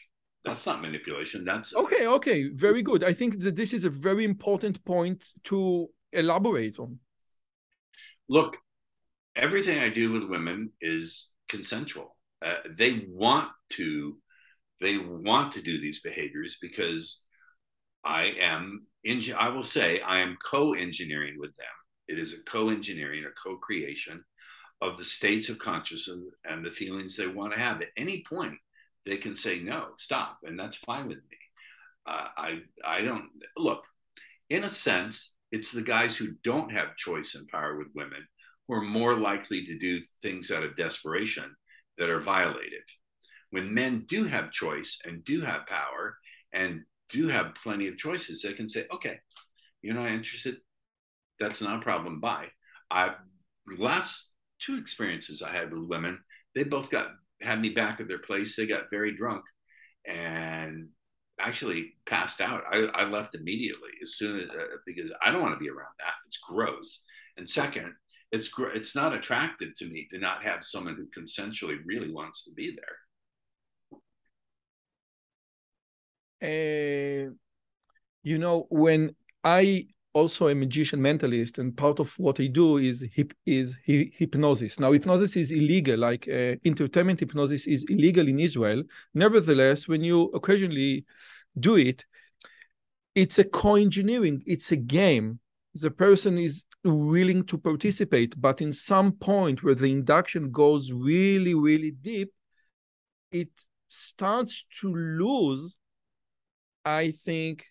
that's 0.45 0.65
not 0.67 0.81
manipulation. 0.81 1.45
That's 1.45 1.75
okay. 1.75 2.07
Okay, 2.07 2.49
very 2.49 2.83
good. 2.83 3.05
I 3.05 3.13
think 3.13 3.41
that 3.41 3.57
this 3.57 3.73
is 3.73 3.85
a 3.85 3.91
very 3.91 4.25
important 4.25 4.85
point 4.85 5.31
to 5.45 5.89
elaborate 6.13 6.79
on. 6.79 6.99
Look, 8.29 8.57
everything 9.37 9.79
I 9.79 9.91
do 9.91 10.11
with 10.13 10.25
women 10.25 10.71
is 10.81 11.31
consensual. 11.49 12.17
Uh, 12.41 12.59
they 12.79 13.07
want 13.11 13.49
to, 13.71 14.17
they 14.81 14.99
want 14.99 15.53
to 15.53 15.63
do 15.63 15.81
these 15.81 16.01
behaviors 16.01 16.57
because 16.61 17.23
I 18.05 18.35
am. 18.41 18.87
I 19.09 19.49
will 19.49 19.65
say 19.65 20.01
I 20.01 20.19
am 20.19 20.37
co-engineering 20.45 21.37
with 21.39 21.55
them. 21.57 21.67
It 22.09 22.19
is 22.19 22.33
a 22.33 22.43
co-engineering, 22.51 23.25
a 23.25 23.49
co-creation 23.49 24.23
of 24.81 24.97
the 24.99 25.05
states 25.05 25.49
of 25.49 25.59
consciousness 25.59 26.21
and 26.45 26.65
the 26.65 26.71
feelings 26.71 27.17
they 27.17 27.27
want 27.27 27.53
to 27.53 27.59
have. 27.59 27.81
At 27.81 27.89
any 27.97 28.23
point, 28.29 28.59
they 29.07 29.17
can 29.17 29.35
say 29.35 29.61
no, 29.61 29.89
stop, 29.97 30.39
and 30.45 30.59
that's 30.59 30.77
fine 30.77 31.09
with 31.09 31.19
me. 31.19 31.39
Uh, 32.07 32.29
I 32.37 32.63
I 32.85 33.03
don't 33.03 33.31
look. 33.57 33.85
In 34.51 34.65
a 34.65 34.71
sense, 34.71 35.35
it's 35.53 35.73
the 35.73 35.83
guys 35.83 36.17
who 36.17 36.35
don't 36.45 36.73
have 36.73 36.97
choice 36.97 37.35
and 37.35 37.49
power 37.49 37.77
with 37.79 37.89
women 37.95 38.27
who 38.67 38.75
are 38.75 38.83
more 38.83 39.15
likely 39.15 39.65
to 39.65 39.79
do 39.79 40.01
things 40.23 40.51
out 40.51 40.63
of 40.63 40.77
desperation 40.77 41.55
that 41.97 42.11
are 42.11 42.21
violated. 42.21 42.83
When 43.51 43.73
men 43.73 44.05
do 44.07 44.25
have 44.25 44.53
choice 44.53 44.99
and 45.07 45.25
do 45.25 45.41
have 45.41 45.67
power 45.67 46.19
and 46.53 46.83
do 47.11 47.29
have 47.29 47.55
plenty 47.63 47.89
of 47.89 47.97
choices, 47.97 48.43
they 48.43 48.53
can 48.53 48.69
say, 48.69 48.87
okay, 48.93 49.19
you're 49.83 49.95
not 49.95 50.09
interested. 50.09 50.57
That's 51.41 51.61
not 51.61 51.81
a 51.81 51.83
problem. 51.83 52.21
Bye. 52.21 52.49
I 52.91 53.15
last 53.79 54.33
two 54.61 54.77
experiences 54.77 55.43
I 55.43 55.51
had 55.51 55.73
with 55.73 55.89
women, 55.89 56.19
they 56.55 56.65
both 56.65 56.91
got 56.91 57.11
had 57.43 57.61
me 57.61 57.71
back 57.71 58.01
at 58.01 58.09
their 58.09 58.19
place. 58.19 58.57
They 58.57 58.67
got 58.67 58.91
very 58.91 59.15
drunk 59.15 59.45
and 60.07 60.89
actually 61.39 61.95
passed 62.07 62.41
out. 62.41 62.65
I, 62.69 62.89
I 62.95 63.05
left 63.05 63.35
immediately 63.35 63.91
as 64.03 64.15
soon 64.15 64.39
as 64.41 64.45
uh, 64.51 64.65
because 64.87 65.13
I 65.23 65.31
don't 65.31 65.43
want 65.43 65.55
to 65.55 65.61
be 65.61 65.69
around 65.71 65.93
that. 66.01 66.15
It's 66.27 66.39
gross. 66.39 67.05
And 67.37 67.49
second, 67.49 67.95
it's 68.33 68.49
gr- 68.49 68.69
it's 68.69 68.97
not 68.97 69.15
attractive 69.15 69.71
to 69.79 69.87
me 69.87 70.09
to 70.11 70.19
not 70.19 70.43
have 70.43 70.65
someone 70.65 70.97
who 70.97 71.21
consensually 71.21 71.79
really 71.85 72.11
wants 72.11 72.45
to 72.45 72.53
be 72.55 72.71
there. 72.75 72.97
Uh, 76.43 77.33
you 78.23 78.39
know, 78.39 78.67
when 78.71 79.15
I 79.45 79.87
also 80.13 80.49
a 80.49 80.55
magician 80.55 81.01
mentalist, 81.01 81.59
and 81.59 81.77
part 81.77 82.01
of 82.01 82.13
what 82.19 82.41
I 82.41 82.49
do 82.49 82.79
is 82.79 83.05
hip, 83.13 83.33
is 83.47 83.77
hi, 83.87 84.11
hypnosis. 84.13 84.81
Now, 84.81 84.93
hypnosis 84.93 85.37
is 85.37 85.53
illegal, 85.53 85.99
like 85.99 86.29
uh, 86.29 86.57
entertainment 86.65 87.21
hypnosis 87.21 87.67
is 87.67 87.85
illegal 87.89 88.27
in 88.29 88.41
Israel. 88.41 88.83
Nevertheless, 89.15 89.87
when 89.87 90.03
you 90.03 90.25
occasionally 90.35 91.05
do 91.59 91.77
it, 91.77 92.05
it's 93.15 93.39
a 93.39 93.45
co-engineering. 93.45 94.43
It's 94.47 94.73
a 94.73 94.77
game. 94.77 95.41
The 95.75 95.91
person 95.91 96.39
is 96.39 96.65
willing 96.85 97.45
to 97.45 97.59
participate, 97.59 98.41
but 98.41 98.61
in 98.61 98.73
some 98.73 99.13
point 99.13 99.63
where 99.63 99.75
the 99.75 99.91
induction 99.91 100.51
goes 100.51 100.93
really, 100.93 101.55
really 101.55 101.93
deep, 101.93 102.33
it 103.31 103.51
starts 103.89 104.67
to 104.81 104.93
lose, 104.93 105.78
I 106.89 107.13
think, 107.13 107.67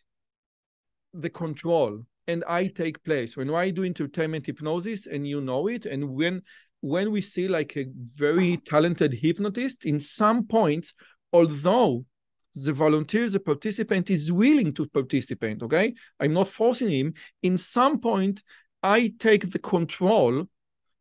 the 1.13 1.29
control 1.29 2.05
and 2.27 2.43
I 2.47 2.67
take 2.67 3.03
place. 3.03 3.35
When 3.35 3.49
I 3.53 3.71
do 3.71 3.83
entertainment 3.83 4.45
hypnosis 4.45 5.07
and 5.07 5.27
you 5.27 5.41
know 5.41 5.67
it, 5.67 5.85
and 5.85 6.09
when 6.09 6.43
when 6.81 7.11
we 7.11 7.21
see 7.21 7.47
like 7.47 7.75
a 7.75 7.87
very 8.13 8.57
talented 8.57 9.13
hypnotist, 9.13 9.85
in 9.85 9.99
some 9.99 10.45
points, 10.45 10.93
although 11.33 12.05
the 12.53 12.73
volunteer, 12.73 13.27
the 13.29 13.39
participant 13.39 14.09
is 14.11 14.31
willing 14.31 14.71
to 14.73 14.87
participate, 14.87 15.63
okay? 15.63 15.95
I'm 16.19 16.33
not 16.33 16.47
forcing 16.47 16.89
him. 16.89 17.13
In 17.41 17.57
some 17.57 17.99
point, 17.99 18.43
I 18.83 19.13
take 19.17 19.49
the 19.49 19.59
control 19.59 20.45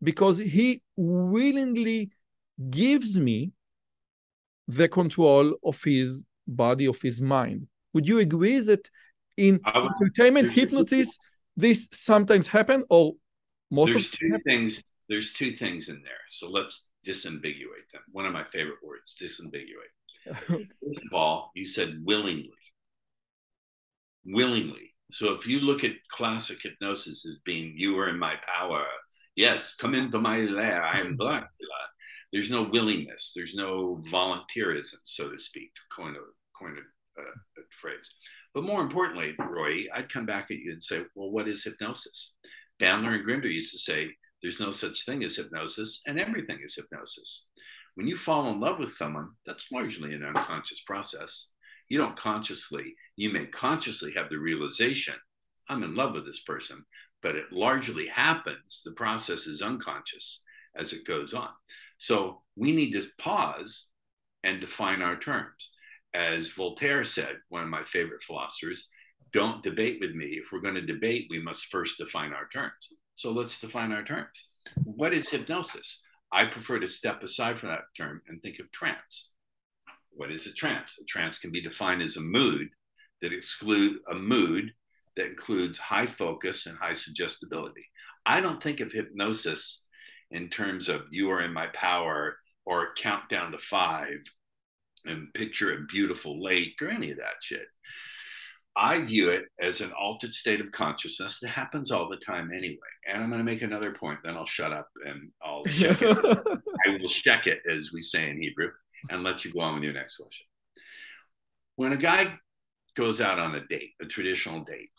because 0.02 0.38
he 0.38 0.82
willingly 0.96 2.10
gives 2.70 3.18
me 3.18 3.52
the 4.66 4.88
control 4.88 5.56
of 5.62 5.82
his 5.84 6.24
body, 6.46 6.86
of 6.86 7.00
his 7.02 7.20
mind. 7.20 7.68
Would 7.96 8.06
you 8.06 8.18
agree 8.18 8.60
that 8.60 8.90
in 9.38 9.58
would, 9.64 9.90
entertainment 9.98 10.50
hypnosis 10.50 11.16
this 11.56 11.88
sometimes 11.94 12.46
happen 12.46 12.84
or 12.90 13.14
most 13.70 13.92
there's 13.92 14.12
of 14.12 14.18
two 14.18 14.32
happens? 14.32 14.44
things 14.44 14.82
there's 15.08 15.32
two 15.32 15.56
things 15.56 15.88
in 15.88 16.02
there. 16.02 16.24
So 16.28 16.50
let's 16.50 16.88
disambiguate 17.06 17.88
them. 17.94 18.02
One 18.12 18.26
of 18.26 18.34
my 18.34 18.44
favorite 18.52 18.84
words 18.84 19.16
disambiguate. 19.18 19.94
First 20.46 21.06
of 21.06 21.14
all 21.14 21.52
you 21.54 21.64
said 21.64 22.02
willingly. 22.04 22.50
Willingly. 24.26 24.92
So 25.10 25.32
if 25.32 25.46
you 25.46 25.60
look 25.60 25.84
at 25.84 25.92
classic 26.10 26.58
hypnosis 26.62 27.24
as 27.24 27.38
being 27.46 27.72
you 27.78 27.98
are 27.98 28.10
in 28.10 28.18
my 28.18 28.34
power. 28.46 28.84
Yes 29.36 29.74
come 29.74 29.94
into 29.94 30.20
my 30.20 30.40
lair. 30.40 30.82
I 30.82 31.00
am 31.00 31.16
black 31.22 31.48
there's 32.30 32.50
no 32.50 32.64
willingness. 32.64 33.32
There's 33.34 33.54
no 33.54 34.02
volunteerism 34.10 34.98
so 35.04 35.30
to 35.30 35.38
speak 35.38 35.72
to 35.72 35.80
coin 35.90 36.14
a 36.14 36.24
coin 36.58 36.76
a, 36.76 36.82
a 37.18 37.62
phrase 37.70 38.10
but 38.56 38.64
more 38.64 38.80
importantly, 38.80 39.34
Roy, 39.38 39.84
I'd 39.92 40.10
come 40.10 40.24
back 40.24 40.50
at 40.50 40.56
you 40.56 40.72
and 40.72 40.82
say, 40.82 41.02
well, 41.14 41.30
what 41.30 41.46
is 41.46 41.62
hypnosis? 41.62 42.36
Bandler 42.80 43.16
and 43.16 43.22
Grinder 43.22 43.48
used 43.48 43.70
to 43.72 43.78
say, 43.78 44.10
there's 44.40 44.60
no 44.60 44.70
such 44.70 45.04
thing 45.04 45.22
as 45.24 45.36
hypnosis, 45.36 46.00
and 46.06 46.18
everything 46.18 46.60
is 46.64 46.74
hypnosis. 46.74 47.48
When 47.96 48.06
you 48.06 48.16
fall 48.16 48.50
in 48.50 48.58
love 48.58 48.78
with 48.78 48.94
someone, 48.94 49.28
that's 49.44 49.66
largely 49.70 50.14
an 50.14 50.24
unconscious 50.24 50.80
process. 50.86 51.52
You 51.90 51.98
don't 51.98 52.16
consciously, 52.16 52.94
you 53.16 53.28
may 53.28 53.44
consciously 53.44 54.10
have 54.14 54.30
the 54.30 54.38
realization, 54.38 55.16
I'm 55.68 55.82
in 55.82 55.94
love 55.94 56.14
with 56.14 56.24
this 56.24 56.40
person, 56.40 56.82
but 57.22 57.36
it 57.36 57.52
largely 57.52 58.06
happens. 58.06 58.80
The 58.86 58.92
process 58.92 59.46
is 59.46 59.60
unconscious 59.60 60.44
as 60.74 60.94
it 60.94 61.06
goes 61.06 61.34
on. 61.34 61.50
So 61.98 62.40
we 62.56 62.72
need 62.72 62.92
to 62.92 63.04
pause 63.18 63.88
and 64.44 64.62
define 64.62 65.02
our 65.02 65.18
terms 65.18 65.75
as 66.16 66.48
Voltaire 66.48 67.04
said, 67.04 67.36
one 67.50 67.62
of 67.62 67.68
my 67.68 67.84
favorite 67.84 68.22
philosophers, 68.22 68.88
don't 69.32 69.62
debate 69.62 69.98
with 70.00 70.12
me. 70.12 70.24
If 70.24 70.46
we're 70.50 70.60
going 70.60 70.76
to 70.76 70.80
debate, 70.80 71.26
we 71.28 71.42
must 71.42 71.66
first 71.66 71.98
define 71.98 72.32
our 72.32 72.48
terms. 72.48 72.88
So 73.16 73.32
let's 73.32 73.60
define 73.60 73.92
our 73.92 74.02
terms. 74.02 74.48
What 74.84 75.12
is 75.12 75.28
hypnosis? 75.28 76.02
I 76.32 76.46
prefer 76.46 76.78
to 76.78 76.88
step 76.88 77.22
aside 77.22 77.58
from 77.58 77.68
that 77.68 77.84
term 77.96 78.22
and 78.28 78.42
think 78.42 78.58
of 78.60 78.72
trance. 78.72 79.34
What 80.10 80.32
is 80.32 80.46
a 80.46 80.54
trance? 80.54 80.98
A 80.98 81.04
trance 81.04 81.38
can 81.38 81.52
be 81.52 81.60
defined 81.60 82.00
as 82.00 82.16
a 82.16 82.22
mood 82.22 82.68
that 83.20 83.34
exclude 83.34 83.98
a 84.10 84.14
mood 84.14 84.72
that 85.16 85.26
includes 85.26 85.76
high 85.76 86.06
focus 86.06 86.64
and 86.64 86.78
high 86.78 86.94
suggestibility. 86.94 87.84
I 88.24 88.40
don't 88.40 88.62
think 88.62 88.80
of 88.80 88.90
hypnosis 88.90 89.86
in 90.30 90.48
terms 90.48 90.88
of 90.88 91.02
you 91.10 91.30
are 91.30 91.42
in 91.42 91.52
my 91.52 91.66
power 91.68 92.38
or 92.64 92.94
count 92.96 93.28
down 93.28 93.52
to 93.52 93.58
five 93.58 94.18
and 95.08 95.32
picture 95.34 95.72
a 95.72 95.84
beautiful 95.86 96.42
lake 96.42 96.74
or 96.80 96.88
any 96.88 97.10
of 97.10 97.18
that 97.18 97.36
shit. 97.42 97.66
I 98.76 99.00
view 99.00 99.30
it 99.30 99.46
as 99.58 99.80
an 99.80 99.92
altered 99.98 100.34
state 100.34 100.60
of 100.60 100.70
consciousness 100.70 101.40
that 101.40 101.48
happens 101.48 101.90
all 101.90 102.10
the 102.10 102.18
time 102.18 102.50
anyway. 102.52 102.76
And 103.08 103.22
I'm 103.22 103.30
going 103.30 103.38
to 103.38 103.44
make 103.44 103.62
another 103.62 103.92
point, 103.92 104.18
then 104.22 104.36
I'll 104.36 104.44
shut 104.44 104.72
up 104.72 104.88
and 105.06 105.30
I'll 105.42 105.64
check 105.64 106.02
it. 106.02 106.18
I 106.18 106.98
will 107.00 107.08
check 107.08 107.46
it, 107.46 107.60
as 107.70 107.90
we 107.92 108.02
say 108.02 108.28
in 108.28 108.40
Hebrew, 108.40 108.70
and 109.10 109.24
let 109.24 109.44
you 109.44 109.52
go 109.52 109.60
on 109.60 109.74
with 109.74 109.84
your 109.84 109.94
next 109.94 110.16
question. 110.16 110.46
When 111.76 111.94
a 111.94 111.96
guy 111.96 112.38
goes 112.96 113.22
out 113.22 113.38
on 113.38 113.54
a 113.54 113.66
date, 113.66 113.92
a 114.02 114.06
traditional 114.06 114.62
date, 114.64 114.90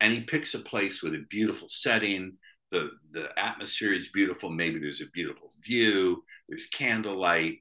and 0.00 0.12
he 0.12 0.22
picks 0.22 0.54
a 0.54 0.60
place 0.60 1.02
with 1.02 1.14
a 1.14 1.24
beautiful 1.30 1.68
setting, 1.68 2.36
the, 2.72 2.90
the 3.12 3.38
atmosphere 3.38 3.92
is 3.92 4.08
beautiful, 4.08 4.50
maybe 4.50 4.80
there's 4.80 5.02
a 5.02 5.10
beautiful 5.12 5.52
view, 5.62 6.22
there's 6.48 6.66
candlelight, 6.66 7.58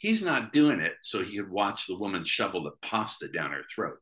He's 0.00 0.22
not 0.22 0.54
doing 0.54 0.80
it 0.80 0.94
so 1.02 1.22
he 1.22 1.36
could 1.36 1.50
watch 1.50 1.86
the 1.86 1.98
woman 1.98 2.24
shovel 2.24 2.64
the 2.64 2.72
pasta 2.82 3.28
down 3.28 3.50
her 3.50 3.64
throat. 3.72 3.98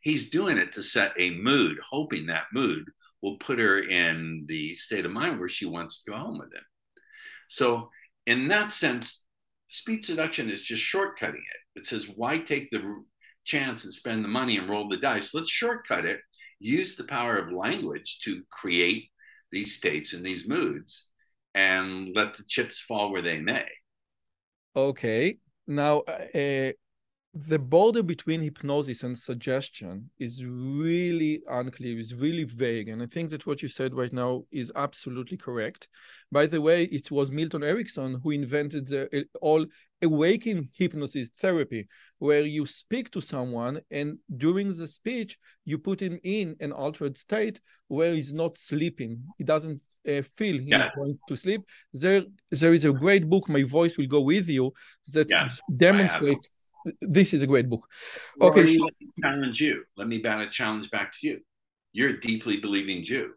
He's 0.00 0.28
doing 0.28 0.58
it 0.58 0.72
to 0.72 0.82
set 0.82 1.12
a 1.18 1.36
mood, 1.36 1.78
hoping 1.88 2.26
that 2.26 2.46
mood 2.52 2.84
will 3.22 3.36
put 3.38 3.60
her 3.60 3.78
in 3.78 4.44
the 4.48 4.74
state 4.74 5.06
of 5.06 5.12
mind 5.12 5.38
where 5.38 5.48
she 5.48 5.64
wants 5.64 6.02
to 6.02 6.10
go 6.10 6.16
home 6.16 6.38
with 6.38 6.52
him. 6.52 6.64
So, 7.48 7.90
in 8.26 8.48
that 8.48 8.72
sense, 8.72 9.24
speed 9.68 10.04
seduction 10.04 10.50
is 10.50 10.62
just 10.62 10.82
shortcutting 10.82 11.34
it. 11.34 11.60
It 11.76 11.86
says, 11.86 12.08
why 12.08 12.38
take 12.38 12.68
the 12.70 13.04
chance 13.44 13.84
and 13.84 13.94
spend 13.94 14.24
the 14.24 14.28
money 14.28 14.58
and 14.58 14.68
roll 14.68 14.88
the 14.88 14.96
dice? 14.96 15.32
Let's 15.32 15.48
shortcut 15.48 16.06
it, 16.06 16.20
use 16.58 16.96
the 16.96 17.04
power 17.04 17.36
of 17.36 17.52
language 17.52 18.18
to 18.24 18.42
create 18.50 19.10
these 19.52 19.76
states 19.76 20.12
and 20.12 20.26
these 20.26 20.48
moods, 20.48 21.08
and 21.54 22.16
let 22.16 22.34
the 22.34 22.42
chips 22.48 22.80
fall 22.80 23.12
where 23.12 23.22
they 23.22 23.38
may. 23.38 23.68
Okay. 24.76 25.38
Now, 25.66 26.00
uh, 26.00 26.72
the 27.32 27.58
border 27.58 28.02
between 28.02 28.42
hypnosis 28.42 29.02
and 29.02 29.16
suggestion 29.16 30.10
is 30.18 30.44
really 30.44 31.42
unclear, 31.50 31.98
is 31.98 32.14
really 32.14 32.44
vague. 32.44 32.88
And 32.88 33.02
I 33.02 33.06
think 33.06 33.30
that 33.30 33.46
what 33.46 33.62
you 33.62 33.68
said 33.68 33.94
right 33.94 34.12
now 34.12 34.44
is 34.50 34.70
absolutely 34.76 35.38
correct. 35.38 35.88
By 36.30 36.46
the 36.46 36.60
way, 36.60 36.84
it 36.84 37.10
was 37.10 37.30
Milton 37.30 37.62
Erickson 37.64 38.20
who 38.22 38.30
invented 38.30 38.86
the 38.86 39.26
all 39.40 39.66
awakening 40.02 40.68
hypnosis 40.74 41.30
therapy, 41.30 41.88
where 42.18 42.44
you 42.44 42.66
speak 42.66 43.10
to 43.12 43.20
someone 43.20 43.80
and 43.90 44.18
during 44.36 44.74
the 44.76 44.88
speech 44.88 45.38
you 45.64 45.78
put 45.78 46.00
him 46.00 46.18
in 46.22 46.56
an 46.60 46.72
altered 46.72 47.16
state 47.18 47.60
where 47.88 48.14
he's 48.14 48.32
not 48.32 48.58
sleeping. 48.58 49.24
He 49.38 49.44
doesn't 49.44 49.80
uh, 50.08 50.22
feel 50.36 50.58
he's 50.58 50.68
yes. 50.68 50.90
going 50.96 51.18
to 51.28 51.36
sleep. 51.36 51.62
There, 51.92 52.22
there 52.50 52.74
is 52.74 52.84
a 52.84 52.92
great 52.92 53.28
book. 53.28 53.48
My 53.48 53.62
voice 53.62 53.96
will 53.96 54.06
go 54.06 54.20
with 54.20 54.48
you 54.48 54.72
that 55.12 55.28
yes, 55.28 55.56
demonstrate. 55.74 56.38
This 57.00 57.34
is 57.34 57.42
a 57.42 57.46
great 57.48 57.68
book. 57.68 57.84
Okay, 58.40 58.76
so, 58.76 58.84
let 58.84 58.94
me 59.00 59.08
challenge 59.20 59.60
you. 59.60 59.82
Let 59.96 60.06
me 60.06 60.18
bat 60.18 60.40
a 60.40 60.48
challenge 60.48 60.88
back 60.90 61.12
to 61.18 61.26
you. 61.26 61.40
You're 61.92 62.10
a 62.10 62.20
deeply 62.20 62.58
believing 62.58 63.02
Jew, 63.02 63.32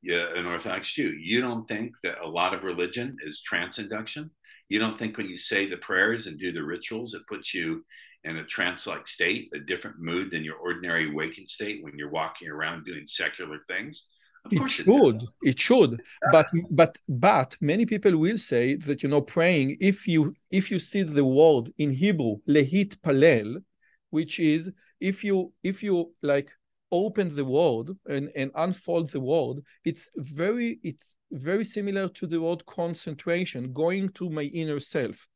you're 0.00 0.34
an 0.34 0.46
Orthodox 0.46 0.92
Jew. 0.92 1.12
You 1.18 1.40
don't 1.40 1.66
think 1.66 1.94
that 2.02 2.20
a 2.22 2.28
lot 2.28 2.54
of 2.54 2.64
religion 2.64 3.16
is 3.22 3.42
trance 3.42 3.78
induction? 3.78 4.30
You 4.68 4.78
don't 4.78 4.98
think 4.98 5.16
when 5.16 5.28
you 5.28 5.36
say 5.36 5.66
the 5.66 5.76
prayers 5.78 6.26
and 6.26 6.38
do 6.38 6.52
the 6.52 6.64
rituals, 6.64 7.14
it 7.14 7.26
puts 7.28 7.52
you 7.52 7.84
in 8.24 8.36
a 8.38 8.44
trance 8.44 8.86
like 8.86 9.06
state, 9.06 9.50
a 9.54 9.58
different 9.58 10.00
mood 10.00 10.30
than 10.30 10.44
your 10.44 10.56
ordinary 10.56 11.10
waking 11.10 11.46
state 11.46 11.82
when 11.82 11.96
you're 11.96 12.10
walking 12.10 12.48
around 12.48 12.84
doing 12.84 13.06
secular 13.06 13.60
things? 13.68 14.08
Of 14.52 14.58
course 14.58 14.78
it, 14.78 14.82
it 14.82 14.84
should. 14.84 15.22
It 15.42 15.60
should. 15.60 16.02
But 16.32 16.48
but 16.70 16.98
but 17.08 17.56
many 17.60 17.86
people 17.86 18.16
will 18.16 18.38
say 18.38 18.74
that 18.76 19.02
you 19.02 19.08
know 19.08 19.20
praying 19.20 19.76
if 19.80 20.06
you 20.06 20.34
if 20.50 20.70
you 20.70 20.78
see 20.78 21.02
the 21.02 21.24
word 21.24 21.72
in 21.78 21.92
Hebrew 21.92 22.36
lehit 22.48 22.96
palel, 22.98 23.62
which 24.10 24.38
is 24.38 24.70
if 25.00 25.24
you 25.24 25.52
if 25.62 25.82
you 25.82 26.12
like 26.22 26.50
open 26.92 27.34
the 27.34 27.44
word 27.44 27.88
and, 28.06 28.30
and 28.36 28.50
unfold 28.54 29.10
the 29.10 29.20
word, 29.20 29.58
it's 29.84 30.08
very 30.16 30.78
it's 30.82 31.14
very 31.32 31.64
similar 31.64 32.08
to 32.08 32.26
the 32.26 32.40
word 32.40 32.64
concentration, 32.66 33.72
going 33.72 34.10
to 34.10 34.30
my 34.30 34.42
inner 34.42 34.80
self. 34.80 35.26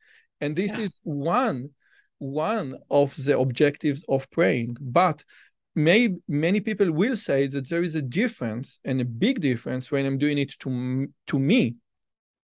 And 0.40 0.56
this 0.56 0.76
yeah. 0.76 0.84
is 0.84 0.94
one 1.02 1.70
one 2.18 2.76
of 2.90 3.16
the 3.24 3.38
objectives 3.38 4.04
of 4.08 4.30
praying. 4.30 4.76
But 4.80 5.24
may, 5.74 6.16
many 6.28 6.60
people 6.60 6.90
will 6.92 7.16
say 7.16 7.46
that 7.46 7.68
there 7.68 7.82
is 7.82 7.94
a 7.94 8.02
difference 8.02 8.78
and 8.84 9.00
a 9.00 9.04
big 9.04 9.40
difference 9.40 9.90
when 9.90 10.06
I'm 10.06 10.18
doing 10.18 10.38
it 10.38 10.58
to, 10.60 11.08
to 11.28 11.38
me 11.38 11.76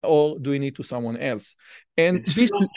or 0.02 0.38
doing 0.38 0.62
it 0.62 0.76
to 0.76 0.82
someone 0.82 1.16
else. 1.16 1.54
And 1.96 2.18
it's 2.18 2.34
this 2.34 2.48
still 2.48 2.68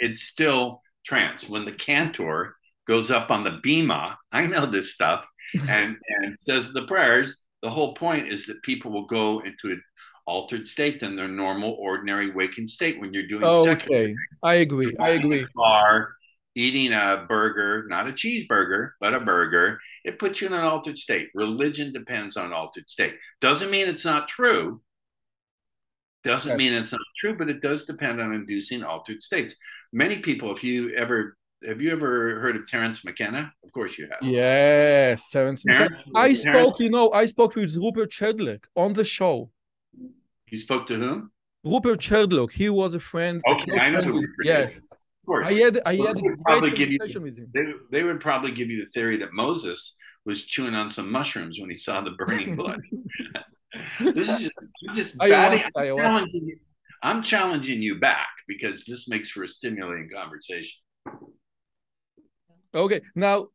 it's 0.00 0.22
still 0.24 0.82
trance. 1.04 1.48
When 1.48 1.64
the 1.64 1.72
cantor 1.72 2.56
goes 2.86 3.10
up 3.10 3.30
on 3.30 3.44
the 3.44 3.60
bima, 3.64 4.16
I 4.32 4.46
know 4.46 4.66
this 4.66 4.94
stuff, 4.94 5.26
and, 5.68 5.96
and 6.20 6.36
says 6.38 6.72
the 6.72 6.86
prayers, 6.86 7.38
the 7.62 7.70
whole 7.70 7.94
point 7.94 8.28
is 8.28 8.46
that 8.46 8.62
people 8.62 8.90
will 8.90 9.06
go 9.06 9.40
into 9.40 9.68
an 9.68 9.82
altered 10.26 10.68
state 10.68 11.00
than 11.00 11.16
their 11.16 11.28
normal, 11.28 11.76
ordinary 11.80 12.30
waking 12.30 12.68
state 12.68 13.00
when 13.00 13.12
you're 13.12 13.26
doing 13.26 13.42
oh, 13.44 13.68
okay. 13.70 14.14
I 14.42 14.54
agree. 14.56 14.94
I 15.00 15.10
agree. 15.10 15.46
Car, 15.56 16.14
eating 16.58 16.92
a 16.92 17.24
burger, 17.28 17.86
not 17.88 18.08
a 18.08 18.12
cheeseburger, 18.12 18.90
but 19.00 19.14
a 19.14 19.20
burger, 19.20 19.78
it 20.04 20.18
puts 20.18 20.40
you 20.40 20.48
in 20.48 20.52
an 20.52 20.64
altered 20.64 20.98
state. 20.98 21.28
Religion 21.34 21.92
depends 21.92 22.36
on 22.36 22.52
altered 22.52 22.90
state. 22.90 23.14
Doesn't 23.40 23.70
mean 23.70 23.88
it's 23.88 24.04
not 24.04 24.26
true. 24.26 24.80
Doesn't 26.24 26.56
mean 26.56 26.72
it's 26.72 26.90
not 26.90 27.00
true, 27.16 27.36
but 27.38 27.48
it 27.48 27.62
does 27.62 27.84
depend 27.84 28.20
on 28.20 28.32
inducing 28.34 28.82
altered 28.82 29.22
states. 29.22 29.54
Many 29.92 30.18
people, 30.18 30.50
if 30.50 30.64
you 30.64 30.90
ever 30.90 31.36
have 31.66 31.80
you 31.80 31.90
ever 31.92 32.40
heard 32.40 32.56
of 32.56 32.68
Terence 32.68 33.04
McKenna? 33.04 33.52
Of 33.64 33.72
course 33.72 33.96
you 33.98 34.08
have. 34.10 34.20
Yes, 34.22 35.30
Terence, 35.30 35.64
McKenna. 35.64 35.96
I 36.14 36.34
spoke, 36.34 36.80
you 36.80 36.90
know, 36.90 37.10
I 37.12 37.26
spoke 37.26 37.54
with 37.54 37.74
Rupert 37.76 38.12
Sheldrake 38.12 38.66
on 38.74 38.92
the 38.92 39.04
show. 39.04 39.50
You 40.50 40.58
spoke 40.58 40.86
to 40.88 40.94
whom? 40.94 41.30
Rupert 41.64 42.02
Sheldrake. 42.02 42.52
He 42.52 42.68
was 42.68 42.94
a 42.94 43.00
friend. 43.00 43.42
Okay, 43.48 43.78
I 43.78 43.90
know. 43.90 44.02
who 44.02 44.14
With, 44.14 44.30
yes, 44.44 44.80
course. 45.28 45.46
I 45.48 45.52
had, 45.52 45.80
I 45.86 45.94
had 45.94 46.20
probably 46.44 46.70
give 46.72 46.90
you, 46.90 46.98
they, 47.54 47.72
they, 47.90 48.02
would 48.02 48.20
probably 48.20 48.50
give 48.50 48.70
you 48.70 48.82
the 48.84 48.90
theory 48.90 49.16
that 49.18 49.32
Moses 49.32 49.96
was 50.24 50.44
chewing 50.44 50.74
on 50.74 50.90
some 50.90 51.12
mushrooms 51.12 51.60
when 51.60 51.70
he 51.70 51.76
saw 51.76 52.00
the 52.00 52.12
burning 52.12 52.56
blood. 52.56 52.80
this 54.00 54.28
is 54.28 54.40
just, 54.40 54.56
just 54.94 55.18
batting, 55.18 55.62
I'm, 55.76 55.96
challenging 55.96 56.46
you, 56.46 56.56
I'm 57.02 57.22
challenging 57.22 57.82
you 57.82 58.00
back 58.00 58.28
because 58.48 58.84
this 58.84 59.08
makes 59.08 59.30
for 59.30 59.44
a 59.44 59.48
stimulating 59.48 60.08
conversation. 60.10 60.80
Okay, 62.74 63.00
now 63.14 63.48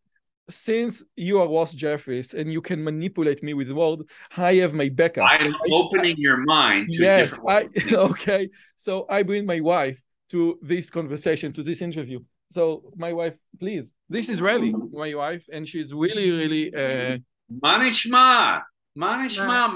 since 0.50 1.04
you 1.16 1.40
are 1.40 1.48
Ross 1.48 1.74
Jeffries 1.74 2.34
and 2.34 2.52
you 2.52 2.62
can 2.62 2.84
manipulate 2.84 3.42
me 3.44 3.54
with 3.54 3.72
words, 3.72 4.04
I 4.36 4.56
have 4.56 4.74
my 4.74 4.90
backup. 4.90 5.30
I 5.30 5.38
am 5.38 5.56
so 5.66 5.74
opening 5.74 6.16
I, 6.18 6.20
your 6.20 6.38
mind 6.38 6.90
to 6.92 7.02
yes, 7.02 7.34
I, 7.48 7.70
okay. 7.94 8.50
So 8.78 9.06
I 9.10 9.24
bring 9.24 9.46
my 9.46 9.62
wife 9.62 10.02
to 10.34 10.58
this 10.62 10.90
conversation, 10.90 11.54
to 11.54 11.64
this 11.64 11.82
interview. 11.82 12.20
So 12.50 12.92
my 12.96 13.14
wife, 13.14 13.36
please, 13.60 13.86
this 14.10 14.30
is 14.30 14.42
really 14.42 14.74
my 15.04 15.14
wife, 15.14 15.46
and 15.54 15.68
she's 15.68 15.94
really, 15.94 16.32
really. 16.32 16.66
Uh... 16.74 17.18
Manishma, 17.64 18.64
Manishma, 18.98 19.70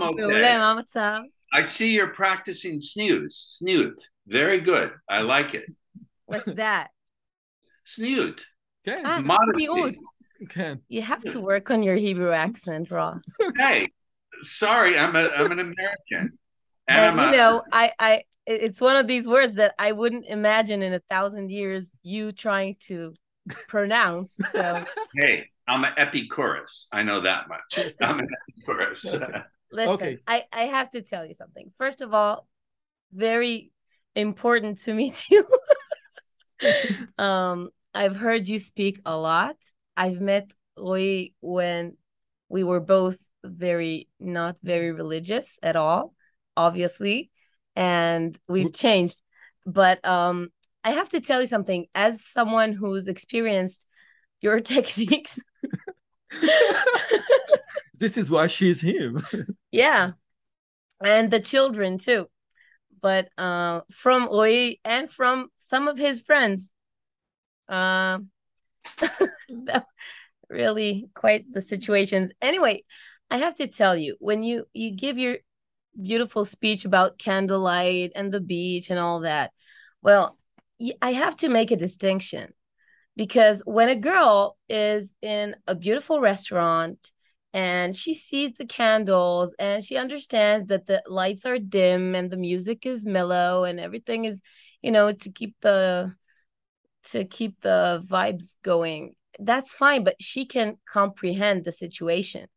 I 1.53 1.65
see 1.65 1.93
you're 1.93 2.15
practicing 2.23 2.81
snooze, 2.81 3.35
snoot. 3.57 3.97
Very 4.25 4.59
good. 4.59 4.91
I 5.07 5.21
like 5.21 5.53
it. 5.53 5.65
What's 6.25 6.51
that? 6.53 6.87
Snoot. 7.85 8.45
Okay. 8.87 9.01
Ah, 9.05 9.21
Modesty. 9.23 9.67
Okay. 10.43 10.75
You 10.89 11.01
have 11.03 11.21
to 11.33 11.39
work 11.39 11.69
on 11.69 11.83
your 11.83 11.95
Hebrew 11.95 12.31
accent, 12.31 12.91
Ross. 12.91 13.21
hey, 13.57 13.89
sorry, 14.41 14.97
I'm 14.97 15.15
a 15.15 15.29
I'm 15.35 15.51
an 15.51 15.59
American. 15.59 16.37
And, 16.87 17.19
and 17.19 17.31
you 17.31 17.37
know, 17.37 17.63
I 17.71 17.91
I 17.99 18.23
it's 18.47 18.79
one 18.79 18.95
of 18.95 19.07
these 19.07 19.27
words 19.27 19.55
that 19.55 19.75
I 19.77 19.91
wouldn't 19.91 20.25
imagine 20.25 20.81
in 20.81 20.93
a 20.93 21.01
thousand 21.09 21.51
years 21.51 21.91
you 22.01 22.31
trying 22.31 22.77
to 22.87 23.13
pronounce. 23.67 24.37
So 24.53 24.85
hey, 25.15 25.49
I'm 25.67 25.83
an 25.83 25.91
apikoros. 25.97 26.87
I 26.93 27.03
know 27.03 27.19
that 27.19 27.49
much. 27.49 27.93
I'm 28.01 28.19
an 28.19 28.27
apikoros. 28.27 29.03
Listen, 29.71 29.93
okay. 29.95 30.17
I, 30.25 30.45
I 30.53 30.61
have 30.61 30.89
to 30.91 31.01
tell 31.01 31.25
you 31.25 31.33
something. 31.33 31.73
First 31.77 32.01
of 32.01 32.13
all, 32.13 32.47
very 33.11 33.73
important 34.15 34.81
to 34.83 34.93
meet 34.93 35.25
you. 35.29 35.45
um, 37.17 37.69
I've 37.93 38.15
heard 38.15 38.47
you 38.47 38.59
speak 38.59 39.01
a 39.05 39.17
lot. 39.17 39.57
I've 39.97 40.21
met 40.21 40.53
Roy 40.77 41.31
when 41.41 41.97
we 42.47 42.63
were 42.63 42.79
both 42.79 43.17
very 43.43 44.07
not 44.21 44.57
very 44.63 44.93
religious 44.93 45.59
at 45.61 45.75
all, 45.75 46.13
obviously 46.55 47.29
and 47.77 48.37
we've 48.49 48.73
changed. 48.73 49.21
But 49.65 50.03
um, 50.03 50.49
I 50.83 50.91
have 50.91 51.09
to 51.09 51.21
tell 51.21 51.39
you 51.39 51.47
something 51.47 51.85
as 51.93 52.25
someone 52.25 52.73
who's 52.73 53.07
experienced 53.07 53.85
your 54.41 54.59
techniques. 54.73 55.39
this 57.99 58.17
is 58.17 58.31
why 58.31 58.47
she's 58.47 58.81
here. 58.81 59.13
yeah. 59.71 60.11
And 61.01 61.29
the 61.29 61.39
children 61.39 61.99
too. 61.99 62.27
But 62.99 63.29
uh, 63.37 63.81
from 63.91 64.23
Roy 64.25 64.77
and 64.83 65.11
from 65.11 65.49
some 65.57 65.87
of 65.87 65.97
his 65.99 66.19
friends. 66.19 66.71
Uh, 67.69 68.19
really 70.49 71.09
quite 71.13 71.45
the 71.53 71.61
situations. 71.61 72.31
Anyway, 72.41 72.85
I 73.29 73.37
have 73.37 73.55
to 73.55 73.67
tell 73.67 73.95
you, 73.95 74.15
when 74.19 74.41
you 74.41 74.65
you 74.73 74.95
give 74.95 75.17
your 75.19 75.37
beautiful 76.01 76.45
speech 76.45 76.85
about 76.85 77.17
candlelight 77.17 78.11
and 78.15 78.31
the 78.31 78.39
beach 78.39 78.89
and 78.89 78.99
all 78.99 79.21
that. 79.21 79.51
Well, 80.01 80.37
I 81.01 81.13
have 81.13 81.35
to 81.37 81.49
make 81.49 81.71
a 81.71 81.75
distinction 81.75 82.53
because 83.15 83.63
when 83.65 83.89
a 83.89 83.95
girl 83.95 84.57
is 84.69 85.13
in 85.21 85.55
a 85.65 85.73
beautiful 85.73 86.21
restaurant 86.21 87.11
and 87.53 87.95
she 87.95 88.13
sees 88.13 88.55
the 88.57 88.65
candles 88.65 89.55
and 89.57 89.83
she 89.83 89.97
understands 89.97 90.67
that 90.67 90.85
the 90.85 91.01
lights 91.07 91.45
are 91.45 91.57
dim 91.57 92.13
and 92.13 92.29
the 92.29 92.37
music 92.37 92.85
is 92.85 93.05
mellow 93.05 93.63
and 93.63 93.79
everything 93.79 94.25
is, 94.25 94.39
you 94.81 94.91
know, 94.91 95.11
to 95.11 95.31
keep 95.31 95.55
the 95.61 96.13
to 97.05 97.25
keep 97.25 97.61
the 97.61 98.03
vibes 98.05 98.55
going. 98.63 99.15
That's 99.39 99.73
fine, 99.73 100.03
but 100.03 100.21
she 100.21 100.45
can 100.45 100.77
comprehend 100.91 101.63
the 101.63 101.71
situation. 101.71 102.47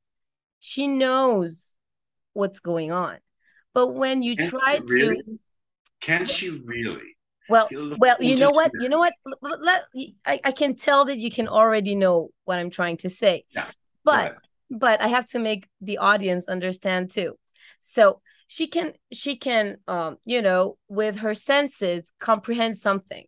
She 0.59 0.89
knows 0.89 1.77
what's 2.33 2.61
going 2.61 2.93
on. 2.93 3.19
But 3.73 3.95
when 3.95 4.23
you 4.23 4.37
can 4.37 4.49
try 4.51 4.81
really? 4.85 5.23
to, 5.23 5.39
can't 6.01 6.29
she 6.29 6.51
really? 6.51 7.17
Well, 7.49 7.69
well, 7.99 8.17
you 8.21 8.37
know 8.37 8.51
what? 8.51 8.71
You 8.81 8.89
know 8.89 8.99
what? 8.99 9.13
Let, 9.43 9.83
I, 10.25 10.41
I 10.45 10.53
can 10.53 10.77
tell 10.77 11.05
that 11.07 11.19
you 11.19 11.33
can 11.33 11.49
already 11.49 11.97
know 11.97 12.31
what 12.45 12.61
I'm 12.61 12.71
trying 12.71 12.97
to 12.99 13.11
say. 13.11 13.45
Yeah. 13.51 13.67
But 14.05 14.37
but 14.71 15.01
I 15.01 15.09
have 15.09 15.27
to 15.31 15.41
make 15.41 15.69
the 15.81 15.99
audience 15.99 16.47
understand 16.47 17.11
too. 17.11 17.35
So 17.81 18.21
she 18.47 18.69
can 18.69 18.93
she 19.13 19.37
can 19.37 19.79
um 19.89 20.19
you 20.25 20.43
know 20.43 20.79
with 20.89 21.19
her 21.19 21.35
senses 21.35 22.13
comprehend 22.21 22.79
something, 22.79 23.25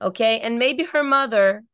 okay? 0.00 0.40
And 0.40 0.58
maybe 0.58 0.84
her 0.84 1.04
mother 1.04 1.64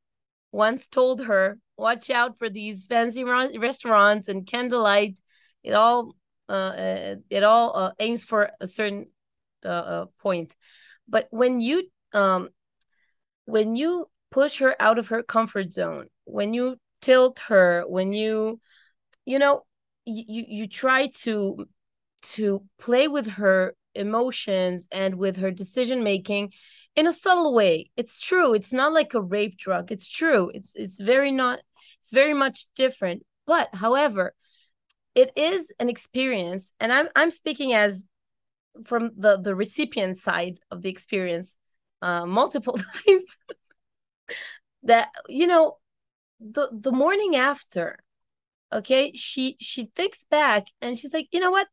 once 0.50 0.88
told 0.88 1.26
her, 1.26 1.58
"Watch 1.76 2.10
out 2.10 2.38
for 2.38 2.50
these 2.50 2.86
fancy 2.86 3.22
restaurants 3.22 4.28
and 4.28 4.46
candlelight. 4.46 5.20
It 5.62 5.74
all 5.74 6.16
uh, 6.48 6.52
uh, 6.52 7.14
it 7.30 7.42
all 7.42 7.76
uh, 7.76 7.92
aims 7.98 8.24
for 8.24 8.50
a 8.60 8.66
certain 8.66 9.06
uh, 9.64 9.68
uh, 9.68 10.06
point. 10.20 10.54
But 11.08 11.28
when 11.30 11.60
you 11.60 11.88
um 12.12 12.48
when 13.44 13.76
you 13.76 14.08
push 14.30 14.58
her 14.58 14.74
out 14.80 14.98
of 14.98 15.08
her 15.08 15.22
comfort 15.22 15.72
zone 15.72 16.06
when 16.24 16.54
you 16.54 16.76
tilt 17.00 17.38
her 17.48 17.84
when 17.86 18.12
you 18.12 18.60
you 19.24 19.38
know 19.38 19.62
you 20.06 20.44
you 20.48 20.66
try 20.66 21.08
to 21.08 21.66
to 22.22 22.62
play 22.78 23.06
with 23.06 23.26
her 23.26 23.74
emotions 23.94 24.88
and 24.90 25.16
with 25.16 25.36
her 25.36 25.50
decision 25.50 26.02
making 26.02 26.52
in 26.96 27.06
a 27.06 27.12
subtle 27.12 27.54
way. 27.54 27.90
It's 27.96 28.18
true. 28.18 28.54
It's 28.54 28.72
not 28.72 28.92
like 28.92 29.14
a 29.14 29.20
rape 29.20 29.56
drug. 29.56 29.92
It's 29.92 30.08
true. 30.08 30.50
It's 30.54 30.74
it's 30.74 30.98
very 30.98 31.30
not 31.30 31.60
it's 32.00 32.12
very 32.12 32.34
much 32.34 32.66
different. 32.74 33.24
But 33.46 33.68
however 33.74 34.34
it 35.14 35.32
is 35.36 35.72
an 35.78 35.88
experience 35.88 36.72
and 36.80 36.92
i'm 36.92 37.08
i'm 37.16 37.30
speaking 37.30 37.72
as 37.72 38.04
from 38.84 39.10
the 39.16 39.36
the 39.36 39.54
recipient 39.54 40.18
side 40.18 40.58
of 40.70 40.82
the 40.82 40.88
experience 40.88 41.56
uh 42.02 42.26
multiple 42.26 42.76
times 43.06 43.22
that 44.82 45.08
you 45.28 45.46
know 45.46 45.78
the 46.40 46.68
the 46.72 46.92
morning 46.92 47.36
after 47.36 47.98
okay 48.72 49.12
she 49.14 49.56
she 49.60 49.90
thinks 49.94 50.24
back 50.30 50.66
and 50.80 50.98
she's 50.98 51.12
like 51.12 51.28
you 51.32 51.40
know 51.40 51.50
what? 51.50 51.68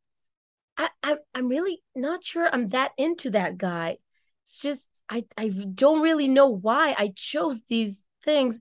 I, 0.77 0.89
I 1.03 1.17
i'm 1.35 1.47
really 1.49 1.83
not 1.95 2.23
sure 2.23 2.49
i'm 2.51 2.69
that 2.69 2.91
into 2.97 3.29
that 3.31 3.57
guy. 3.57 3.97
It's 4.43 4.61
just 4.61 4.87
i 5.09 5.25
i 5.37 5.49
don't 5.49 6.01
really 6.01 6.27
know 6.27 6.47
why 6.47 6.95
i 6.97 7.11
chose 7.15 7.61
these 7.67 7.97
things. 8.23 8.59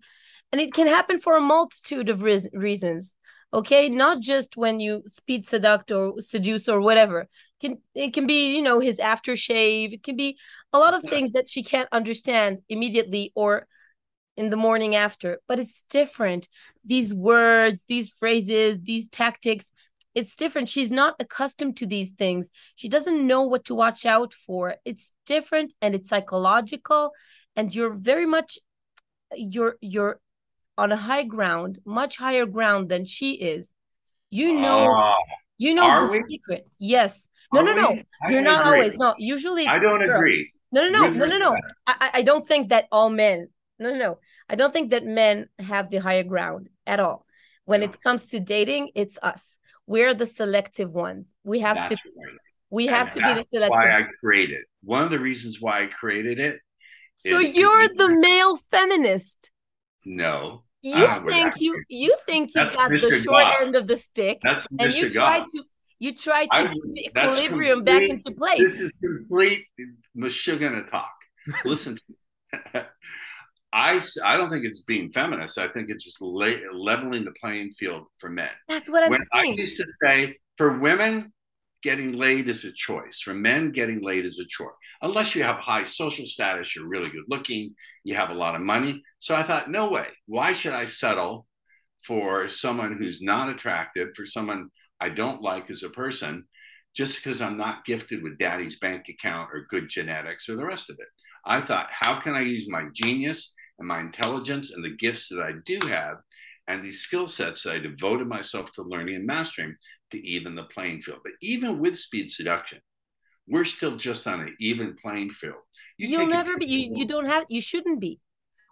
And 0.52 0.60
it 0.60 0.74
can 0.74 0.88
happen 0.88 1.20
for 1.20 1.36
a 1.36 1.40
multitude 1.40 2.08
of 2.08 2.22
re- 2.22 2.50
reasons 2.52 3.14
okay? 3.52 3.88
Not 3.88 4.20
just 4.20 4.56
when 4.56 4.80
you 4.80 5.02
speed 5.06 5.46
seduct 5.46 5.94
or 5.94 6.20
seduce 6.20 6.68
or 6.68 6.80
whatever. 6.80 7.22
It 7.22 7.28
can 7.60 7.78
it 7.94 8.14
can 8.14 8.26
be 8.26 8.54
you 8.56 8.62
know 8.62 8.80
his 8.80 8.98
aftershave. 8.98 9.92
It 9.92 10.02
can 10.02 10.16
be 10.16 10.38
a 10.72 10.78
lot 10.78 10.94
of 10.94 11.02
things 11.02 11.32
that 11.32 11.48
she 11.48 11.62
can't 11.62 11.88
understand 11.92 12.58
immediately 12.68 13.32
or 13.34 13.66
in 14.36 14.48
the 14.48 14.56
morning 14.56 14.94
after 14.94 15.40
but 15.46 15.58
it's 15.58 15.84
different. 15.90 16.48
These 16.84 17.14
words 17.14 17.82
these 17.88 18.08
phrases 18.08 18.80
these 18.82 19.08
tactics 19.08 19.66
it's 20.14 20.34
different. 20.34 20.68
She's 20.68 20.90
not 20.90 21.14
accustomed 21.20 21.76
to 21.78 21.86
these 21.86 22.10
things. 22.10 22.48
She 22.74 22.88
doesn't 22.88 23.26
know 23.26 23.42
what 23.42 23.66
to 23.66 23.76
watch 23.76 24.04
out 24.04 24.34
for. 24.34 24.74
It's 24.84 25.12
different 25.24 25.72
and 25.80 25.94
it's 25.94 26.08
psychological 26.08 27.12
and 27.54 27.74
you're 27.74 27.94
very 27.94 28.26
much 28.26 28.58
you're 29.34 29.76
you're 29.80 30.20
on 30.80 30.92
a 30.92 30.96
high 30.96 31.26
ground 31.34 31.78
much 31.84 32.16
higher 32.16 32.46
ground 32.46 32.88
than 32.88 33.04
she 33.04 33.30
is 33.54 33.70
you 34.30 34.48
know 34.64 34.90
uh, 34.90 35.14
you 35.58 35.74
know 35.74 36.06
the 36.06 36.12
we? 36.12 36.18
secret 36.28 36.66
yes 36.78 37.28
no 37.52 37.60
are 37.60 37.64
no 37.64 37.74
no 37.74 37.88
you're 38.30 38.48
not 38.52 38.66
agree. 38.66 38.78
always 38.78 38.94
no 38.96 39.14
usually 39.18 39.66
i 39.66 39.78
don't 39.78 40.02
agree 40.02 40.52
no 40.72 40.88
no 40.88 40.88
no 40.88 41.10
no 41.10 41.26
no 41.26 41.38
no 41.38 41.56
I, 41.86 42.10
I 42.18 42.22
don't 42.22 42.46
think 42.46 42.70
that 42.70 42.86
all 42.90 43.10
men 43.10 43.48
no 43.78 43.92
no 43.92 43.98
no 43.98 44.18
I 44.50 44.56
don't 44.56 44.72
think 44.72 44.90
that 44.90 45.06
men 45.06 45.48
have 45.60 45.90
the 45.90 45.98
higher 45.98 46.24
ground 46.24 46.70
at 46.84 46.98
all. 46.98 47.24
When 47.66 47.80
no. 47.80 47.86
it 47.86 48.02
comes 48.02 48.26
to 48.28 48.40
dating, 48.40 48.90
it's 48.96 49.16
us. 49.22 49.42
We're 49.86 50.12
the 50.12 50.26
selective 50.26 50.90
ones. 50.90 51.32
We 51.44 51.60
have 51.60 51.76
that's 51.76 51.90
to 51.90 51.94
right. 51.94 52.36
we 52.68 52.88
and 52.88 52.96
have 52.96 53.12
to 53.12 53.20
be 53.20 53.34
the 53.34 53.46
selective. 53.54 53.70
Why 53.70 53.96
I 53.96 54.08
created 54.18 54.62
one 54.82 55.04
of 55.04 55.10
the 55.12 55.20
reasons 55.20 55.60
why 55.60 55.82
I 55.82 55.86
created 55.86 56.40
it. 56.40 56.58
So 57.14 57.38
you're 57.38 57.88
the 57.88 58.08
male 58.08 58.58
feminist. 58.72 59.52
No. 60.04 60.64
You 60.82 61.06
ah, 61.06 61.22
think 61.26 61.54
you 61.58 61.82
you 61.88 62.16
think 62.26 62.54
you 62.54 62.62
that's 62.62 62.76
got 62.76 62.90
Mr. 62.90 63.10
the 63.10 63.18
short 63.18 63.42
God. 63.42 63.62
end 63.62 63.76
of 63.76 63.86
the 63.86 63.98
stick, 63.98 64.38
that's 64.42 64.66
and 64.78 64.92
Mr. 64.92 64.96
you 64.96 65.10
God. 65.10 65.26
try 65.26 65.38
to 65.40 65.64
you 65.98 66.14
try 66.14 66.44
to 66.46 66.50
I, 66.52 66.62
put 66.64 66.94
the 66.94 67.06
equilibrium 67.06 67.84
complete, 67.84 67.84
back 67.84 68.02
into 68.08 68.32
place. 68.32 68.58
This 68.58 68.80
is 68.80 68.92
complete 69.02 69.66
Meshuggah 70.16 70.90
talk. 70.90 71.12
Listen, 71.66 71.98
I, 73.72 74.00
I 74.24 74.36
don't 74.36 74.50
think 74.50 74.64
it's 74.64 74.80
being 74.82 75.10
feminist. 75.12 75.58
I 75.58 75.68
think 75.68 75.90
it's 75.90 76.02
just 76.02 76.20
la- 76.20 76.72
leveling 76.72 77.24
the 77.24 77.32
playing 77.32 77.72
field 77.72 78.06
for 78.18 78.30
men. 78.30 78.48
That's 78.68 78.90
what 78.90 79.04
I'm 79.04 79.10
when 79.10 79.20
saying. 79.34 79.52
I 79.58 79.62
used 79.62 79.76
to 79.76 79.86
say 80.02 80.38
for 80.56 80.78
women, 80.78 81.32
getting 81.82 82.12
laid 82.12 82.48
is 82.48 82.64
a 82.64 82.72
choice. 82.72 83.20
For 83.20 83.34
men, 83.34 83.72
getting 83.72 84.02
laid 84.02 84.26
is 84.26 84.38
a 84.38 84.44
chore. 84.48 84.74
Unless 85.02 85.34
you 85.34 85.42
have 85.42 85.56
high 85.56 85.84
social 85.84 86.26
status, 86.26 86.74
you're 86.74 86.88
really 86.88 87.10
good 87.10 87.24
looking, 87.28 87.74
you 88.04 88.14
have 88.14 88.30
a 88.30 88.34
lot 88.34 88.54
of 88.54 88.60
money. 88.60 89.02
So 89.18 89.34
I 89.34 89.42
thought, 89.42 89.70
no 89.70 89.90
way. 89.90 90.08
Why 90.26 90.52
should 90.52 90.72
I 90.72 90.86
settle 90.86 91.46
for 92.04 92.48
someone 92.48 92.96
who's 92.98 93.22
not 93.22 93.48
attractive, 93.48 94.08
for 94.14 94.26
someone 94.26 94.68
I 95.00 95.08
don't 95.08 95.42
like 95.42 95.70
as 95.70 95.82
a 95.82 95.90
person, 95.90 96.44
just 96.94 97.16
because 97.16 97.40
I'm 97.40 97.56
not 97.56 97.84
gifted 97.84 98.22
with 98.22 98.38
daddy's 98.38 98.78
bank 98.78 99.06
account 99.08 99.50
or 99.52 99.66
good 99.70 99.88
genetics 99.88 100.48
or 100.48 100.56
the 100.56 100.66
rest 100.66 100.90
of 100.90 100.96
it? 100.98 101.08
I 101.44 101.60
thought, 101.60 101.90
how 101.90 102.20
can 102.20 102.34
I 102.34 102.40
use 102.40 102.68
my 102.68 102.84
genius 102.94 103.54
and 103.78 103.88
my 103.88 104.00
intelligence 104.00 104.72
and 104.72 104.84
the 104.84 104.96
gifts 104.96 105.28
that 105.28 105.40
I 105.40 105.54
do 105.64 105.78
have 105.86 106.16
and 106.68 106.82
these 106.82 107.00
skill 107.00 107.26
sets 107.26 107.62
that 107.62 107.74
I 107.74 107.78
devoted 107.78 108.28
myself 108.28 108.72
to 108.72 108.82
learning 108.82 109.16
and 109.16 109.26
mastering 109.26 109.74
to 110.10 110.26
even 110.26 110.54
the 110.54 110.64
playing 110.64 111.02
field. 111.02 111.20
But 111.22 111.32
even 111.40 111.78
with 111.78 111.98
speed 111.98 112.30
seduction, 112.30 112.80
we're 113.46 113.64
still 113.64 113.96
just 113.96 114.26
on 114.26 114.40
an 114.40 114.56
even 114.60 114.96
playing 114.96 115.30
field. 115.30 115.62
You 115.98 116.18
will 116.18 116.26
never 116.26 116.56
be. 116.56 116.66
You, 116.66 116.92
you 116.96 117.04
don't 117.04 117.26
have. 117.26 117.44
You 117.48 117.60
shouldn't 117.60 118.00
be. 118.00 118.20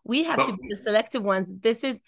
We 0.05 0.25
have 0.25 0.37
but, 0.39 0.47
to 0.47 0.53
be 0.53 0.69
the 0.71 0.77
selective 0.77 1.23
ones. 1.23 1.49
This 1.61 1.85
is 1.85 1.99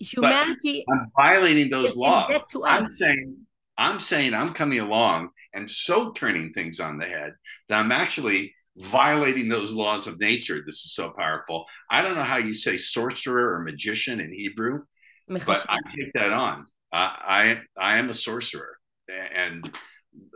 humanity. 0.00 0.84
I'm 0.90 1.06
violating 1.16 1.70
those 1.70 1.96
laws. 1.96 2.32
I'm 2.64 2.88
saying. 2.88 3.36
I'm 3.78 4.00
saying 4.00 4.34
I'm 4.34 4.52
coming 4.52 4.80
along 4.80 5.30
and 5.54 5.68
so 5.70 6.12
turning 6.12 6.52
things 6.52 6.78
on 6.78 6.98
the 6.98 7.06
head 7.06 7.34
that 7.68 7.80
I'm 7.80 7.90
actually 7.90 8.54
violating 8.76 9.48
those 9.48 9.72
laws 9.72 10.06
of 10.06 10.20
nature. 10.20 10.62
This 10.64 10.84
is 10.84 10.94
so 10.94 11.10
powerful. 11.10 11.66
I 11.90 12.02
don't 12.02 12.14
know 12.14 12.22
how 12.22 12.36
you 12.36 12.54
say 12.54 12.78
sorcerer 12.78 13.54
or 13.54 13.60
magician 13.60 14.20
in 14.20 14.32
Hebrew, 14.32 14.82
but 15.28 15.64
I 15.68 15.78
take 15.96 16.12
that 16.14 16.32
on. 16.32 16.66
I 16.92 17.60
I 17.76 17.98
am 17.98 18.10
a 18.10 18.14
sorcerer, 18.14 18.76
and 19.08 19.74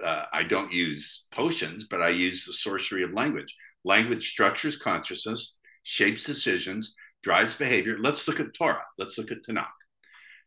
uh, 0.03 0.25
I 0.33 0.42
don't 0.42 0.73
use 0.73 1.27
potions, 1.33 1.87
but 1.88 2.03
I 2.03 2.09
use 2.09 2.45
the 2.45 2.53
sorcery 2.53 3.03
of 3.03 3.12
language. 3.12 3.55
Language 3.85 4.29
structures 4.29 4.77
consciousness, 4.77 5.57
shapes 5.83 6.25
decisions, 6.25 6.95
drives 7.23 7.55
behavior. 7.55 7.99
Let's 8.01 8.27
look 8.27 8.40
at 8.40 8.55
Torah. 8.55 8.85
Let's 8.99 9.19
look 9.19 9.31
at 9.31 9.45
Tanakh. 9.49 9.66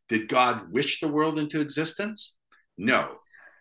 Did 0.10 0.28
God 0.28 0.72
wish 0.72 1.00
the 1.00 1.08
world 1.08 1.38
into 1.38 1.62
existence? 1.62 2.36
No. 2.78 3.18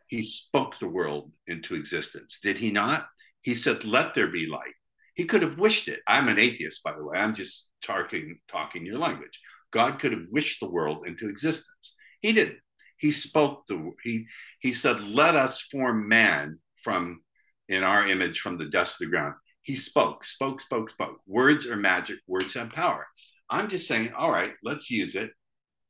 He 0.07 0.23
spoke 0.23 0.79
the 0.81 0.89
world 0.89 1.33
into 1.47 1.75
existence. 1.75 2.41
Did 2.43 2.57
he 2.57 2.71
not? 2.71 3.07
He 3.43 3.55
said, 3.55 3.85
Let 3.85 4.15
there 4.15 4.29
be 4.29 4.47
light. 4.47 4.75
He 5.15 5.25
could 5.25 5.43
have 5.43 5.59
wished 5.59 5.89
it. 5.89 6.01
I'm 6.07 6.29
an 6.29 6.39
atheist, 6.39 6.83
by 6.83 6.95
the 6.95 7.05
way. 7.05 7.19
I'm 7.19 7.35
just 7.35 7.71
talking, 7.85 8.39
talking 8.51 8.87
your 8.87 8.99
language. 8.99 9.41
God 9.73 9.99
could 9.99 10.13
have 10.13 10.27
wished 10.31 10.61
the 10.61 10.71
world 10.71 11.07
into 11.07 11.29
existence. 11.29 11.97
He 12.21 12.33
didn't. 12.33 12.59
He 12.99 13.13
spoke 13.13 13.67
the 13.67 13.93
he 14.03 14.27
he 14.61 14.73
said, 14.73 15.01
Let 15.01 15.37
us 15.37 15.61
form 15.61 16.09
man 16.09 16.59
from 16.83 17.23
in 17.69 17.85
our 17.85 18.07
image 18.07 18.41
from 18.41 18.59
the 18.59 18.67
dust 18.67 19.01
of 19.01 19.07
the 19.07 19.11
ground. 19.11 19.35
He 19.63 19.75
spoke, 19.75 20.25
spoke, 20.25 20.61
spoke, 20.61 20.91
spoke. 20.91 21.21
Words 21.27 21.67
are 21.67 21.77
magic, 21.77 22.19
words 22.27 22.55
have 22.55 22.71
power. 22.71 23.07
I'm 23.51 23.69
just 23.69 23.87
saying, 23.87 24.13
all 24.17 24.31
right, 24.31 24.55
let's 24.63 24.91
use 24.91 25.15
it. 25.15 25.31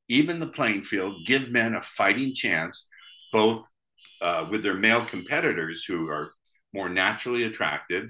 Even 0.08 0.40
the 0.40 0.48
playing 0.48 0.82
field, 0.82 1.14
give 1.26 1.50
men 1.50 1.74
a 1.74 1.82
fighting 1.82 2.34
chance, 2.34 2.88
both 3.32 3.64
uh, 4.20 4.46
with 4.50 4.62
their 4.62 4.74
male 4.74 5.04
competitors 5.04 5.84
who 5.84 6.08
are 6.08 6.32
more 6.74 6.88
naturally 6.88 7.44
attractive, 7.44 8.08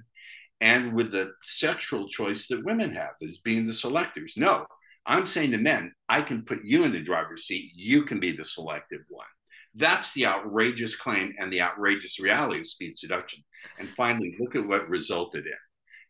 and 0.60 0.92
with 0.94 1.12
the 1.12 1.32
sexual 1.42 2.08
choice 2.08 2.48
that 2.48 2.64
women 2.64 2.94
have 2.94 3.10
as 3.22 3.38
being 3.38 3.66
the 3.66 3.74
selectors. 3.74 4.34
No, 4.36 4.66
I'm 5.08 5.26
saying 5.26 5.52
to 5.52 5.58
men, 5.58 5.92
I 6.08 6.20
can 6.20 6.42
put 6.42 6.64
you 6.64 6.84
in 6.84 6.92
the 6.92 7.00
driver's 7.00 7.46
seat. 7.46 7.72
You 7.74 8.02
can 8.02 8.20
be 8.20 8.30
the 8.30 8.44
selective 8.44 9.00
one. 9.08 9.26
That's 9.74 10.12
the 10.12 10.26
outrageous 10.26 10.94
claim 10.94 11.34
and 11.38 11.52
the 11.52 11.62
outrageous 11.62 12.20
reality 12.20 12.60
of 12.60 12.66
speed 12.66 12.98
seduction. 12.98 13.42
And 13.78 13.88
finally, 13.88 14.36
look 14.38 14.54
at 14.54 14.66
what 14.66 14.88
resulted 14.88 15.46
in. 15.46 15.52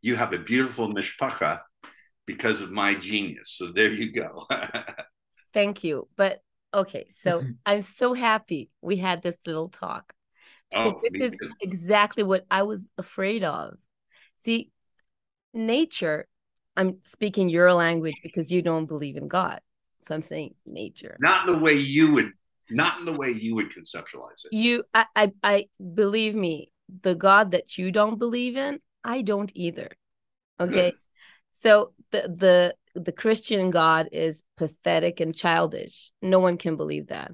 You 0.03 0.17
have 0.17 0.33
a 0.33 0.39
beautiful 0.39 0.93
mishpacha 0.93 1.61
because 2.27 2.61
of 2.61 2.73
my 2.73 2.95
genius. 2.95 3.53
So 3.53 3.73
there 3.73 3.93
you 3.93 4.13
go. 4.13 4.47
Thank 5.55 5.85
you. 5.85 6.09
But 6.17 6.41
okay, 6.75 7.07
so 7.21 7.45
I'm 7.67 7.83
so 7.83 8.15
happy 8.15 8.71
we 8.81 8.97
had 8.97 9.23
this 9.23 9.37
little 9.47 9.69
talk 9.69 10.13
oh, 10.75 10.91
because 10.91 10.97
oh, 10.97 11.09
this 11.13 11.33
is 11.33 11.39
too. 11.39 11.51
exactly 11.61 12.23
what 12.25 12.47
I 12.51 12.63
was 12.63 12.89
afraid 12.99 13.45
of. 13.45 13.77
See, 14.45 14.71
nature, 15.55 16.27
I'm 16.79 16.99
speaking 17.05 17.49
your 17.49 17.73
language 17.75 18.15
because 18.23 18.53
you 18.53 18.63
don't 18.63 18.87
believe 18.87 19.17
in 19.17 19.27
God. 19.27 19.61
So 20.03 20.15
I'm 20.15 20.23
saying 20.23 20.55
nature. 20.65 21.17
Not 21.19 21.47
in 21.47 21.55
the 21.55 21.59
way 21.59 21.75
you 21.75 22.13
would 22.13 22.33
not 22.71 23.01
in 23.01 23.05
the 23.05 23.17
way 23.17 23.31
you 23.31 23.55
would 23.57 23.71
conceptualize 23.71 24.45
it. 24.45 24.53
You 24.53 24.85
I 24.95 25.07
I, 25.17 25.33
I 25.43 25.67
believe 25.95 26.35
me, 26.35 26.73
the 27.03 27.17
God 27.17 27.51
that 27.51 27.77
you 27.79 27.91
don't 27.91 28.19
believe 28.19 28.57
in, 28.57 28.79
I 29.03 29.23
don't 29.23 29.51
either. 29.55 29.91
Okay. 30.61 30.93
so 31.53 31.93
the 32.13 32.75
the 32.95 33.01
the 33.01 33.13
Christian 33.13 33.71
God 33.71 34.09
is 34.13 34.43
pathetic 34.57 35.19
and 35.19 35.35
childish. 35.35 36.13
No 36.23 36.39
one 36.39 36.59
can 36.59 36.77
believe 36.77 37.09
that. 37.09 37.33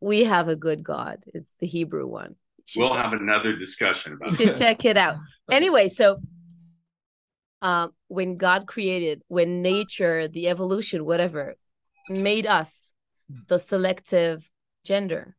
We 0.00 0.24
have 0.24 0.48
a 0.48 0.56
good 0.56 0.82
God. 0.82 1.22
It's 1.34 1.52
the 1.60 1.66
Hebrew 1.66 2.06
one 2.06 2.36
we'll 2.76 2.94
have 2.94 3.12
another 3.12 3.56
discussion 3.56 4.14
about 4.14 4.30
you 4.30 4.36
should 4.36 4.56
check 4.56 4.84
it 4.84 4.96
out. 4.96 5.16
Anyway, 5.50 5.88
so 5.88 6.20
um, 7.62 7.92
when 8.08 8.36
God 8.36 8.66
created, 8.66 9.22
when 9.28 9.62
nature, 9.62 10.28
the 10.28 10.48
evolution, 10.48 11.04
whatever, 11.04 11.56
made 12.08 12.46
us 12.46 12.92
the 13.48 13.58
selective 13.58 14.50
gender, 14.84 15.36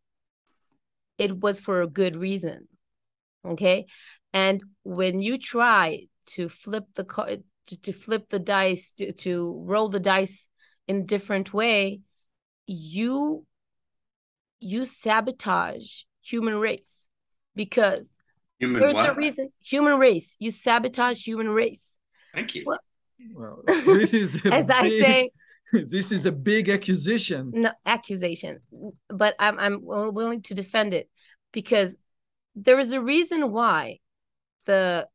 it 1.17 1.39
was 1.39 1.59
for 1.59 1.81
a 1.81 1.87
good 1.87 2.15
reason. 2.15 2.67
Okay. 3.45 3.87
And 4.33 4.61
when 4.83 5.21
you 5.21 5.37
try 5.37 6.07
to 6.27 6.49
flip 6.49 6.85
the 6.95 7.03
card, 7.03 7.43
to, 7.67 7.81
to 7.81 7.93
flip 7.93 8.29
the 8.29 8.39
dice, 8.39 8.93
to, 8.93 9.11
to 9.11 9.63
roll 9.65 9.89
the 9.89 9.99
dice 9.99 10.47
in 10.87 11.05
different 11.05 11.53
way, 11.53 12.01
you 12.67 13.45
you 14.59 14.85
sabotage 14.85 16.03
human 16.21 16.55
race 16.55 17.07
because 17.55 18.07
human 18.59 18.79
there's 18.79 18.93
what? 18.93 19.09
a 19.09 19.13
reason 19.15 19.49
human 19.59 19.97
race 19.97 20.35
you 20.39 20.51
sabotage 20.51 21.25
human 21.25 21.49
race 21.49 21.90
Thank 22.33 22.55
you. 22.55 22.63
Well, 22.65 22.79
Well, 23.35 23.63
this 23.85 24.13
is 24.13 24.35
a 24.35 24.47
as 24.53 24.69
i 24.69 24.89
say 24.89 25.29
this 25.73 26.11
is 26.11 26.25
a 26.25 26.31
big 26.31 26.69
accusation. 26.69 27.51
no 27.53 27.71
accusation 27.85 28.59
but 29.09 29.35
i'm 29.39 29.59
i'm 29.59 29.79
willing 29.83 30.41
to 30.43 30.53
defend 30.53 30.93
it 30.93 31.09
because 31.51 31.95
there 32.55 32.79
is 32.79 32.93
a 32.93 32.99
reason 33.01 33.51
why 33.51 33.99
the 34.65 35.07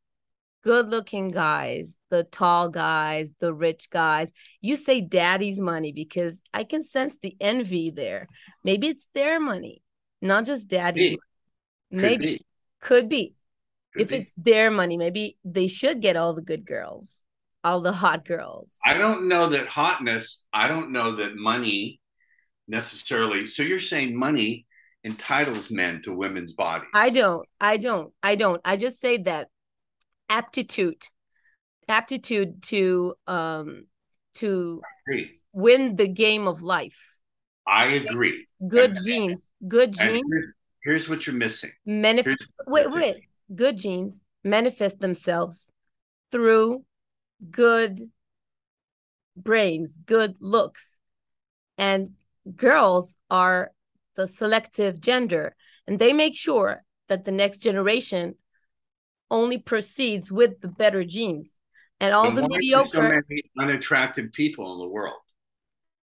good 0.63 0.89
looking 0.89 1.29
guys 1.29 1.95
the 2.09 2.23
tall 2.23 2.69
guys 2.69 3.29
the 3.39 3.53
rich 3.53 3.89
guys 3.89 4.29
you 4.61 4.75
say 4.75 4.99
daddy's 5.01 5.59
money 5.59 5.91
because 5.91 6.35
i 6.53 6.63
can 6.63 6.83
sense 6.83 7.13
the 7.21 7.35
envy 7.39 7.91
there 7.91 8.27
maybe 8.63 8.87
it's 8.87 9.05
their 9.13 9.39
money 9.39 9.81
not 10.21 10.45
just 10.45 10.67
daddy's 10.67 11.11
Be. 11.11 11.19
Could 11.91 12.01
maybe 12.01 12.25
be. 12.25 12.45
could 12.81 13.07
be 13.09 13.33
Could 13.97 14.01
if 14.01 14.09
be. 14.09 14.15
it's 14.17 14.31
their 14.37 14.69
money 14.71 14.97
maybe 14.97 15.37
they 15.43 15.67
should 15.67 16.01
get 16.01 16.15
all 16.15 16.33
the 16.33 16.41
good 16.41 16.65
girls 16.65 17.13
all 17.63 17.81
the 17.81 17.91
hot 17.91 18.25
girls 18.25 18.69
I 18.85 18.93
don't 18.93 19.27
know 19.27 19.49
that 19.49 19.67
hotness, 19.67 20.45
I 20.53 20.67
don't 20.67 20.91
know 20.91 21.11
that 21.13 21.35
money 21.35 21.99
necessarily. 22.67 23.47
So 23.47 23.63
you're 23.63 23.79
saying 23.79 24.17
money 24.17 24.65
entitles 25.03 25.71
men 25.71 26.01
to 26.03 26.13
women's 26.13 26.53
bodies. 26.53 26.89
I 26.93 27.09
don't. 27.09 27.47
I 27.59 27.77
don't. 27.77 28.13
I 28.21 28.35
don't. 28.35 28.61
I 28.63 28.77
just 28.77 28.99
say 29.01 29.17
that 29.23 29.47
aptitude, 30.29 31.03
aptitude 31.87 32.61
to 32.63 33.15
um 33.25 33.85
to 34.35 34.81
win 35.53 35.95
the 35.95 36.07
game 36.07 36.47
of 36.47 36.61
life. 36.61 36.99
I 37.65 37.85
agree. 37.87 38.47
Good 38.67 38.97
And- 38.97 39.05
genes. 39.05 39.41
Good 39.67 39.93
genes 39.93 40.23
here's, 40.29 40.53
here's 40.83 41.09
what 41.09 41.25
you're 41.25 41.35
missing. 41.35 41.71
Here's 41.85 42.25
Wait, 42.67 42.85
missing. 42.85 42.99
wait. 42.99 43.26
Good 43.53 43.77
genes 43.77 44.21
manifest 44.43 44.99
themselves 44.99 45.63
through 46.31 46.83
good 47.49 48.11
brains, 49.35 49.95
good 50.05 50.35
looks, 50.39 50.95
and 51.77 52.11
girls 52.55 53.15
are 53.29 53.71
the 54.15 54.27
selective 54.27 54.99
gender, 54.99 55.55
and 55.85 55.99
they 55.99 56.11
make 56.11 56.35
sure 56.35 56.83
that 57.07 57.23
the 57.25 57.31
next 57.31 57.59
generation 57.59 58.35
only 59.29 59.57
proceeds 59.57 60.31
with 60.31 60.59
the 60.61 60.67
better 60.67 61.03
genes, 61.03 61.47
and 61.99 62.13
all 62.13 62.31
the 62.31 62.41
why 62.41 62.45
are 62.45 62.49
there 62.49 62.57
mediocre. 62.59 63.23
So 63.29 63.63
unattractive 63.63 64.31
people 64.33 64.73
in 64.73 64.79
the 64.79 64.87
world. 64.87 65.15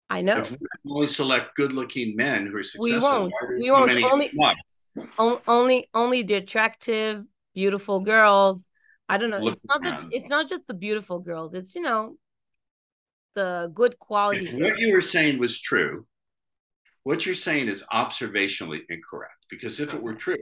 I 0.08 0.20
know. 0.20 0.38
If 0.38 0.50
we 0.50 0.58
only 0.90 1.06
select 1.08 1.56
good-looking 1.56 2.14
men 2.14 2.46
who 2.46 2.56
are 2.56 2.62
successful, 2.62 2.88
we 2.88 2.98
won't. 3.00 3.32
why 3.32 3.38
are 3.38 3.48
there 3.48 3.58
We 3.58 3.70
won't. 4.36 4.58
Only- 5.18 5.40
only 5.48 5.88
only 5.94 6.22
the 6.22 6.34
attractive 6.34 7.24
beautiful 7.54 8.00
girls 8.00 8.66
i 9.08 9.16
don't 9.16 9.30
know 9.30 9.38
Look 9.38 9.54
it's 9.54 9.64
not 9.64 9.82
the, 9.82 10.08
it's 10.10 10.28
not 10.28 10.48
just 10.48 10.66
the 10.66 10.74
beautiful 10.74 11.18
girls 11.18 11.54
it's 11.54 11.74
you 11.74 11.82
know 11.82 12.16
the 13.34 13.70
good 13.74 13.98
quality 13.98 14.46
If 14.46 14.52
what 14.54 14.78
you 14.78 14.92
were 14.92 15.02
saying 15.02 15.38
was 15.38 15.60
true, 15.60 16.06
what 17.02 17.26
you're 17.26 17.34
saying 17.34 17.68
is 17.68 17.82
observationally 17.92 18.82
incorrect. 18.88 19.46
Because 19.50 19.80
if 19.80 19.92
it 19.92 20.02
were 20.02 20.14
true, 20.14 20.36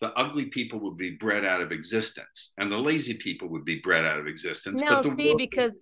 the 0.00 0.12
ugly 0.14 0.46
people 0.46 0.78
would 0.80 0.96
be 0.96 1.10
bred 1.16 1.44
out 1.44 1.60
of 1.60 1.72
existence, 1.72 2.52
and 2.58 2.70
the 2.70 2.78
lazy 2.78 3.14
people 3.14 3.48
would 3.48 3.64
be 3.64 3.80
bred 3.80 4.04
out 4.04 4.18
of 4.18 4.26
existence. 4.26 4.80
No, 4.80 5.02
but 5.02 5.16
the 5.16 5.16
see, 5.16 5.34
because- 5.36 5.76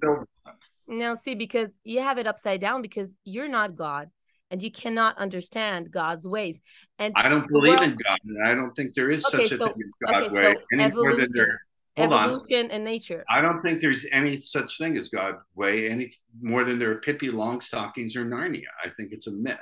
now 0.91 1.15
see 1.15 1.35
because 1.35 1.69
you 1.85 2.01
have 2.01 2.17
it 2.17 2.27
upside 2.27 2.63
down 2.63 2.81
because 2.81 3.11
you're 3.23 3.49
not 3.49 3.77
god 3.77 4.09
and 4.51 4.63
you 4.63 4.71
cannot 4.71 5.17
understand 5.19 5.91
god's 5.91 6.27
ways 6.27 6.61
and 6.99 7.13
I 7.17 7.29
don't 7.29 7.49
believe 7.49 7.75
Well- 7.75 7.83
in 7.83 7.97
God, 7.97 8.19
and 8.25 8.47
I 8.47 8.55
don't 8.55 8.75
think 8.75 8.95
there 8.95 9.11
is 9.11 9.25
Okay, 9.27 9.45
such 9.45 9.53
a 9.53 9.59
so- 9.59 9.67
thing 9.67 9.75
as 9.79 9.93
God 10.13 10.23
okay, 10.25 10.35
way 10.35 10.55
so 10.55 10.61
any 10.81 10.95
more 10.95 11.17
than 11.17 11.31
there. 11.33 11.61
Hold 11.97 12.13
on. 12.13 12.25
evolution 12.31 12.71
and 12.71 12.85
nature 12.85 13.25
I 13.29 13.41
don't 13.41 13.61
think 13.63 13.81
there's 13.81 14.07
any 14.13 14.39
such 14.39 14.79
thing 14.79 14.97
as 14.97 15.09
God 15.09 15.35
way 15.57 15.89
any 15.91 16.13
more 16.41 16.63
than 16.65 16.79
there 16.79 16.93
are 16.93 17.01
Pippi 17.01 17.29
Longstockings 17.29 18.15
or 18.17 18.25
Narnia. 18.25 18.71
I 18.85 18.89
think 18.97 19.13
it's 19.13 19.27
a 19.27 19.33
myth. 19.33 19.59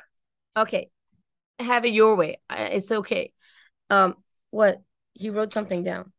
okay 0.57 0.91
have 1.59 1.85
it 1.87 1.95
your 1.95 2.15
way 2.17 2.39
it's 2.51 2.93
okay 2.93 3.33
um 3.89 4.15
what 4.51 4.83
he 5.15 5.31
wrote 5.31 5.53
something 5.53 5.83
down 5.85 6.13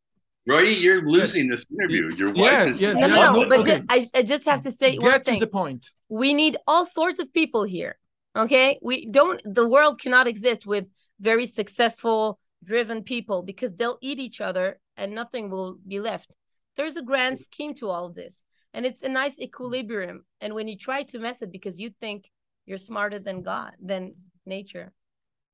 Roy, 0.49 0.61
you're 0.61 1.01
losing 1.01 1.49
this 1.49 1.65
interview. 1.69 2.15
Your 2.15 2.29
wife 2.29 2.37
Yeah, 2.37 2.63
is 2.65 2.81
yeah, 2.81 2.93
no 2.93 3.05
no 3.07 3.07
no 3.07 3.33
no, 3.43 3.49
but 3.49 3.59
okay. 3.59 3.79
ju- 3.79 3.85
I, 3.89 4.07
I 4.15 4.21
just 4.23 4.45
have 4.45 4.61
to 4.61 4.71
say 4.71 4.97
one 4.97 5.11
Get 5.11 5.25
to 5.25 5.31
thing 5.31 5.39
the 5.41 5.47
point. 5.47 5.89
we 6.07 6.33
need 6.33 6.55
all 6.65 6.85
sorts 6.85 7.19
of 7.19 7.33
people 7.33 7.63
here 7.65 7.97
okay? 8.37 8.79
We 8.81 9.05
don't 9.05 9.41
the 9.43 9.67
world 9.67 9.99
cannot 10.01 10.27
exist 10.27 10.65
with 10.65 10.85
very 11.19 11.45
successful 11.45 12.39
driven 12.63 13.03
people 13.03 13.43
because 13.43 13.75
they'll 13.75 13.99
eat 14.01 14.19
each 14.19 14.41
other 14.41 14.79
and 14.95 15.13
nothing 15.13 15.49
will 15.49 15.77
be 15.87 15.99
left. 15.99 16.35
There's 16.75 16.97
a 16.97 17.01
grand 17.01 17.39
scheme 17.39 17.73
to 17.75 17.89
all 17.89 18.05
of 18.05 18.15
this 18.15 18.43
and 18.73 18.85
it's 18.85 19.03
a 19.03 19.09
nice 19.09 19.39
equilibrium. 19.39 20.25
And 20.41 20.53
when 20.53 20.67
you 20.67 20.77
try 20.77 21.03
to 21.03 21.19
mess 21.19 21.41
it 21.41 21.51
because 21.51 21.79
you 21.79 21.91
think 21.99 22.29
you're 22.65 22.77
smarter 22.77 23.19
than 23.19 23.41
god 23.41 23.71
than 23.81 24.13
nature 24.45 24.91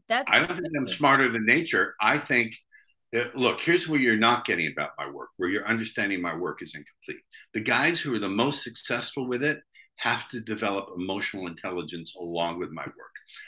that's 0.07 0.29
I 0.31 0.39
don't 0.39 0.47
think 0.47 0.73
I'm 0.77 0.87
smarter 0.87 1.29
than 1.29 1.45
nature. 1.45 1.95
I 2.01 2.17
think 2.17 2.53
that, 3.11 3.35
look, 3.35 3.61
here's 3.61 3.87
where 3.87 3.99
you're 3.99 4.17
not 4.17 4.45
getting 4.45 4.71
about 4.71 4.91
my 4.97 5.09
work, 5.09 5.29
where 5.37 5.49
your 5.49 5.65
understanding 5.67 6.21
my 6.21 6.35
work 6.35 6.61
is 6.61 6.75
incomplete. 6.75 7.23
The 7.53 7.61
guys 7.61 7.99
who 7.99 8.13
are 8.13 8.19
the 8.19 8.29
most 8.29 8.63
successful 8.63 9.27
with 9.27 9.43
it 9.43 9.59
have 9.97 10.27
to 10.29 10.41
develop 10.41 10.89
emotional 10.97 11.47
intelligence 11.47 12.15
along 12.19 12.59
with 12.59 12.71
my 12.71 12.83
work. 12.85 12.95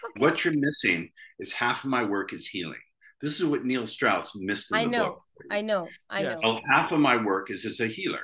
Okay. 0.05 0.19
What 0.21 0.43
you're 0.45 0.53
missing 0.58 1.10
is 1.39 1.51
half 1.53 1.84
of 1.84 1.89
my 1.89 2.03
work 2.03 2.34
is 2.34 2.47
healing. 2.47 2.79
This 3.21 3.39
is 3.39 3.45
what 3.45 3.65
Neil 3.65 3.88
Strauss 3.88 4.34
missed 4.36 4.71
in 4.71 4.77
I 4.77 4.84
the 4.86 4.89
know. 4.91 5.03
book. 5.05 5.21
i 5.51 5.62
know 5.62 5.88
i 6.10 6.21
Yes. 6.21 6.41
know 6.41 6.53
Well, 6.53 6.62
half 6.69 6.91
of 6.91 6.99
my 6.99 7.17
work 7.17 7.51
is 7.51 7.65
as 7.65 7.79
a 7.79 7.88
healer 7.88 8.23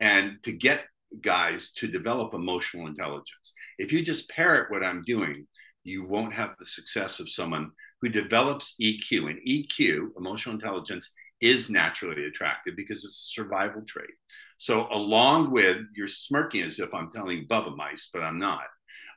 and 0.00 0.36
to 0.44 0.52
get 0.52 0.84
guys 1.22 1.72
to 1.78 1.86
develop 1.88 2.34
emotional 2.34 2.86
intelligence. 2.86 3.52
If 3.78 3.92
you 3.92 4.02
just 4.02 4.28
parrot 4.30 4.70
what 4.70 4.84
I'm 4.84 5.02
doing, 5.02 5.46
you 5.84 6.04
won't 6.06 6.32
have 6.34 6.54
the 6.58 6.66
success 6.66 7.20
of 7.20 7.30
someone 7.30 7.70
who 8.00 8.08
develops 8.08 8.74
EQ. 8.80 9.30
And 9.30 9.38
EQ, 9.46 10.08
emotional 10.18 10.54
intelligence, 10.54 11.12
is 11.40 11.68
naturally 11.70 12.24
attractive 12.26 12.74
because 12.76 13.04
it's 13.04 13.18
a 13.28 13.34
survival 13.42 13.82
trait. 13.86 14.10
So, 14.56 14.88
along 14.90 15.50
with 15.50 15.86
you're 15.94 16.08
smirking 16.08 16.62
as 16.62 16.78
if 16.78 16.92
I'm 16.94 17.10
telling 17.10 17.46
bubbe 17.46 17.76
meises, 17.76 18.08
but 18.12 18.22
I'm 18.22 18.38
not. 18.38 18.64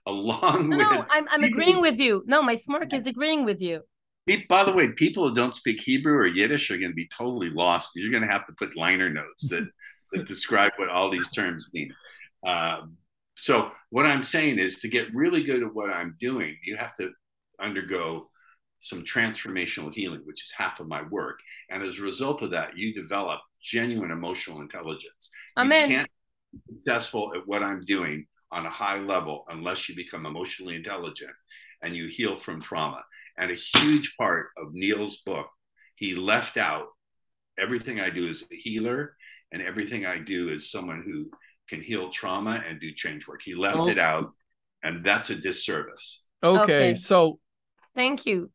Along 0.06 0.70
no, 0.70 0.78
with 0.78 0.88
no 0.88 1.06
i'm 1.12 1.28
i'm 1.30 1.44
agreeing 1.44 1.82
with 1.82 2.00
you 2.00 2.24
no 2.26 2.42
my 2.42 2.56
smirk 2.56 2.94
is 2.94 3.06
agreeing 3.06 3.44
with 3.46 3.62
you 3.62 3.82
By 4.48 4.64
the 4.64 4.74
way, 4.74 4.92
people 4.92 5.28
who 5.28 5.36
don't 5.36 5.56
speak 5.56 5.82
Hebrew 5.82 6.14
or 6.14 6.28
Yiddish 6.28 6.70
are 6.70 6.78
going 6.78 6.92
to 6.92 6.96
be 6.96 7.10
totally 7.16 7.50
lost. 7.50 7.96
You're 7.96 8.12
going 8.12 8.24
to 8.24 8.32
have 8.32 8.46
to 8.46 8.54
put 8.54 8.78
liner 8.78 9.10
notes 9.10 9.48
that, 9.50 9.68
that 10.12 10.28
describe 10.28 10.72
what 10.78 10.90
all 10.90 11.10
these 11.10 11.30
terms 11.32 11.70
mean. 11.74 11.94
Um, 12.46 12.98
so, 13.36 13.72
what 13.90 14.06
I'm 14.06 14.24
saying 14.24 14.60
is 14.60 14.82
to 14.82 14.90
get 14.90 15.14
really 15.14 15.44
good 15.44 15.64
at 15.64 15.74
what 15.74 15.90
I'm 15.90 16.16
doing, 16.20 16.58
you 16.64 16.76
have 16.76 16.96
to 16.98 17.12
undergo 17.60 18.30
some 18.80 19.04
transformational 19.04 19.94
healing, 19.94 20.22
which 20.26 20.44
is 20.44 20.54
half 20.56 20.80
of 20.80 20.88
my 20.88 21.04
work. 21.04 21.40
And 21.70 21.84
as 21.84 22.00
a 22.00 22.04
result 22.04 22.42
of 22.42 22.52
that, 22.52 22.78
you 22.78 22.94
develop 22.94 23.42
genuine 23.62 24.12
emotional 24.12 24.62
intelligence. 24.62 25.30
amen 25.58 25.90
You 25.90 25.96
can't 25.98 26.10
be 26.54 26.60
successful 26.76 27.32
at 27.36 27.48
what 27.48 27.64
I'm 27.64 27.82
doing 27.82 28.26
on 28.52 28.66
a 28.66 28.70
high 28.70 29.00
level 29.00 29.46
unless 29.50 29.88
you 29.88 29.96
become 29.96 30.26
emotionally 30.26 30.76
intelligent 30.76 31.32
and 31.84 31.96
you 31.96 32.08
heal 32.08 32.36
from 32.38 32.62
trauma. 32.62 33.04
And 33.38 33.52
a 33.52 33.56
huge 33.56 34.16
part 34.18 34.48
of 34.58 34.74
Neil's 34.74 35.18
book, 35.18 35.48
he 35.96 36.16
left 36.16 36.58
out 36.58 36.88
everything 37.58 38.00
I 38.00 38.10
do 38.10 38.28
as 38.28 38.44
a 38.52 38.56
healer 38.56 39.16
and 39.52 39.62
everything 39.62 40.06
I 40.06 40.18
do 40.20 40.50
as 40.50 40.72
someone 40.72 41.04
who 41.06 41.30
can 41.70 41.82
heal 41.82 42.10
trauma 42.10 42.64
and 42.68 42.80
do 42.80 42.92
change 42.92 43.28
work. 43.28 43.42
He 43.44 43.54
left 43.56 43.78
Oh. 43.78 43.88
it 43.88 44.00
out, 44.00 44.34
and 44.84 45.06
that's 45.06 45.30
a 45.30 45.36
disservice. 45.36 46.26
Okay, 46.44 46.64
Okay. 46.64 46.96
so 46.96 47.40
thank 47.96 48.26
you 48.26 48.52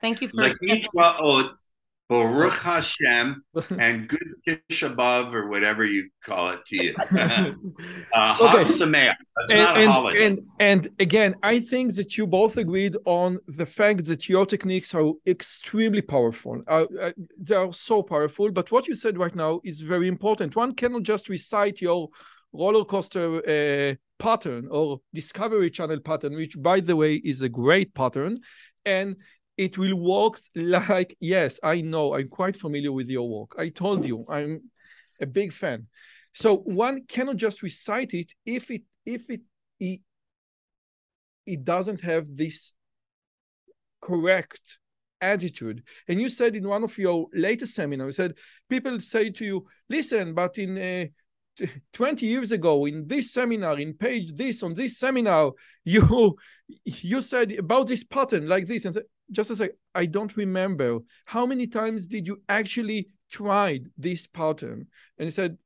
thank 0.00 0.20
you 0.20 0.28
for 0.28 0.36
Like, 0.36 0.56
well, 0.92 1.16
oh, 1.20 1.48
Baruch 2.10 2.54
Hashem 2.72 3.44
and 3.78 4.08
good 4.08 4.34
Tisha 4.44 4.94
B'av 4.96 5.32
or 5.32 5.48
whatever 5.48 5.84
you 5.84 6.10
call 6.24 6.50
it 6.50 6.66
to 6.66 6.84
you. 6.84 6.94
uh, 8.12 8.36
okay. 8.40 8.64
Sameach. 8.72 9.14
That's 9.36 9.52
and, 9.52 9.60
not 9.60 9.76
a 9.76 9.80
and, 9.80 9.90
holiday. 9.90 10.26
And, 10.26 10.40
and 10.58 10.90
again, 10.98 11.36
I 11.44 11.60
think 11.60 11.94
that 11.94 12.18
you 12.18 12.26
both 12.26 12.56
agreed 12.56 12.96
on 13.04 13.38
the 13.46 13.64
fact 13.64 14.06
that 14.06 14.28
your 14.28 14.44
techniques 14.44 14.92
are 14.92 15.12
extremely 15.24 16.02
powerful. 16.02 16.60
Uh, 16.66 16.86
uh, 17.00 17.12
they 17.38 17.54
are 17.54 17.72
so 17.72 18.02
powerful. 18.02 18.50
But 18.50 18.72
what 18.72 18.88
you 18.88 18.96
said 18.96 19.16
right 19.16 19.34
now 19.36 19.60
is 19.62 19.80
very 19.80 20.08
important. 20.08 20.56
One 20.56 20.74
cannot 20.74 21.04
just 21.04 21.28
recite 21.28 21.80
your 21.80 22.08
roller 22.52 22.84
coaster 22.84 23.36
uh, 23.48 23.94
pattern 24.18 24.66
or 24.68 25.00
Discovery 25.14 25.70
Channel 25.70 26.00
pattern, 26.00 26.34
which, 26.34 26.60
by 26.60 26.80
the 26.80 26.96
way, 26.96 27.14
is 27.14 27.40
a 27.40 27.48
great 27.48 27.94
pattern. 27.94 28.38
And 28.84 29.16
it 29.60 29.76
will 29.76 29.94
work 29.94 30.40
like 30.54 31.14
yes 31.20 31.60
i 31.62 31.82
know 31.82 32.14
i'm 32.14 32.28
quite 32.28 32.56
familiar 32.56 32.90
with 32.90 33.08
your 33.08 33.28
work. 33.28 33.50
I 33.58 33.68
told 33.68 34.06
you 34.06 34.24
i'm 34.28 34.70
a 35.20 35.26
big 35.26 35.52
fan. 35.52 35.86
So 36.32 36.56
one 36.56 37.04
cannot 37.06 37.36
just 37.36 37.62
recite 37.62 38.14
it 38.14 38.32
if 38.46 38.70
it 38.70 38.82
if 39.04 39.28
it 39.28 39.42
it, 39.78 40.00
it 41.44 41.62
doesn't 41.62 42.00
have 42.00 42.24
this 42.42 42.72
correct 44.00 44.78
attitude. 45.20 45.82
And 46.08 46.18
you 46.22 46.30
said 46.30 46.56
in 46.56 46.66
one 46.66 46.82
of 46.82 46.96
your 46.96 47.26
latest 47.34 47.74
seminars 47.74 48.16
said 48.16 48.36
people 48.70 48.98
say 48.98 49.28
to 49.28 49.44
you 49.44 49.66
listen 49.90 50.32
but 50.32 50.56
in 50.56 50.78
uh, 50.78 51.66
20 51.92 52.24
years 52.24 52.50
ago 52.52 52.86
in 52.86 53.06
this 53.06 53.34
seminar 53.34 53.78
in 53.78 53.92
page 53.92 54.32
this 54.34 54.62
on 54.62 54.72
this 54.72 54.98
seminar 54.98 55.52
you 55.84 56.36
you 56.84 57.20
said 57.20 57.52
about 57.52 57.86
this 57.88 58.04
pattern 58.04 58.48
like 58.48 58.66
this 58.66 58.86
and 58.86 58.96
just 59.30 59.50
as 59.50 59.60
I, 59.60 59.70
I 59.94 60.06
don't 60.06 60.36
remember 60.36 61.00
how 61.24 61.46
many 61.46 61.66
times 61.66 62.06
did 62.06 62.26
you 62.26 62.42
actually 62.48 63.08
tried 63.30 63.86
this 63.96 64.26
pattern? 64.26 64.86
And 65.18 65.26
he 65.26 65.30
said 65.30 65.58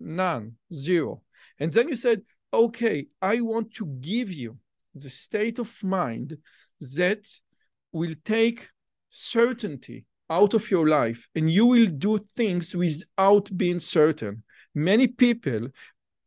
none 0.00 0.52
zero. 0.72 1.22
And 1.58 1.72
then 1.72 1.88
you 1.88 1.96
said 1.96 2.22
okay 2.52 3.06
i 3.20 3.40
want 3.40 3.72
to 3.74 3.86
give 3.86 4.30
you 4.30 4.58
the 4.94 5.08
state 5.08 5.58
of 5.58 5.82
mind 5.82 6.36
that 6.80 7.26
will 7.92 8.14
take 8.24 8.68
certainty 9.08 10.04
out 10.28 10.54
of 10.54 10.70
your 10.70 10.88
life 10.88 11.28
and 11.34 11.50
you 11.50 11.66
will 11.66 11.86
do 11.86 12.18
things 12.34 12.74
without 12.74 13.54
being 13.56 13.80
certain. 13.80 14.42
Many 14.74 15.06
people 15.06 15.68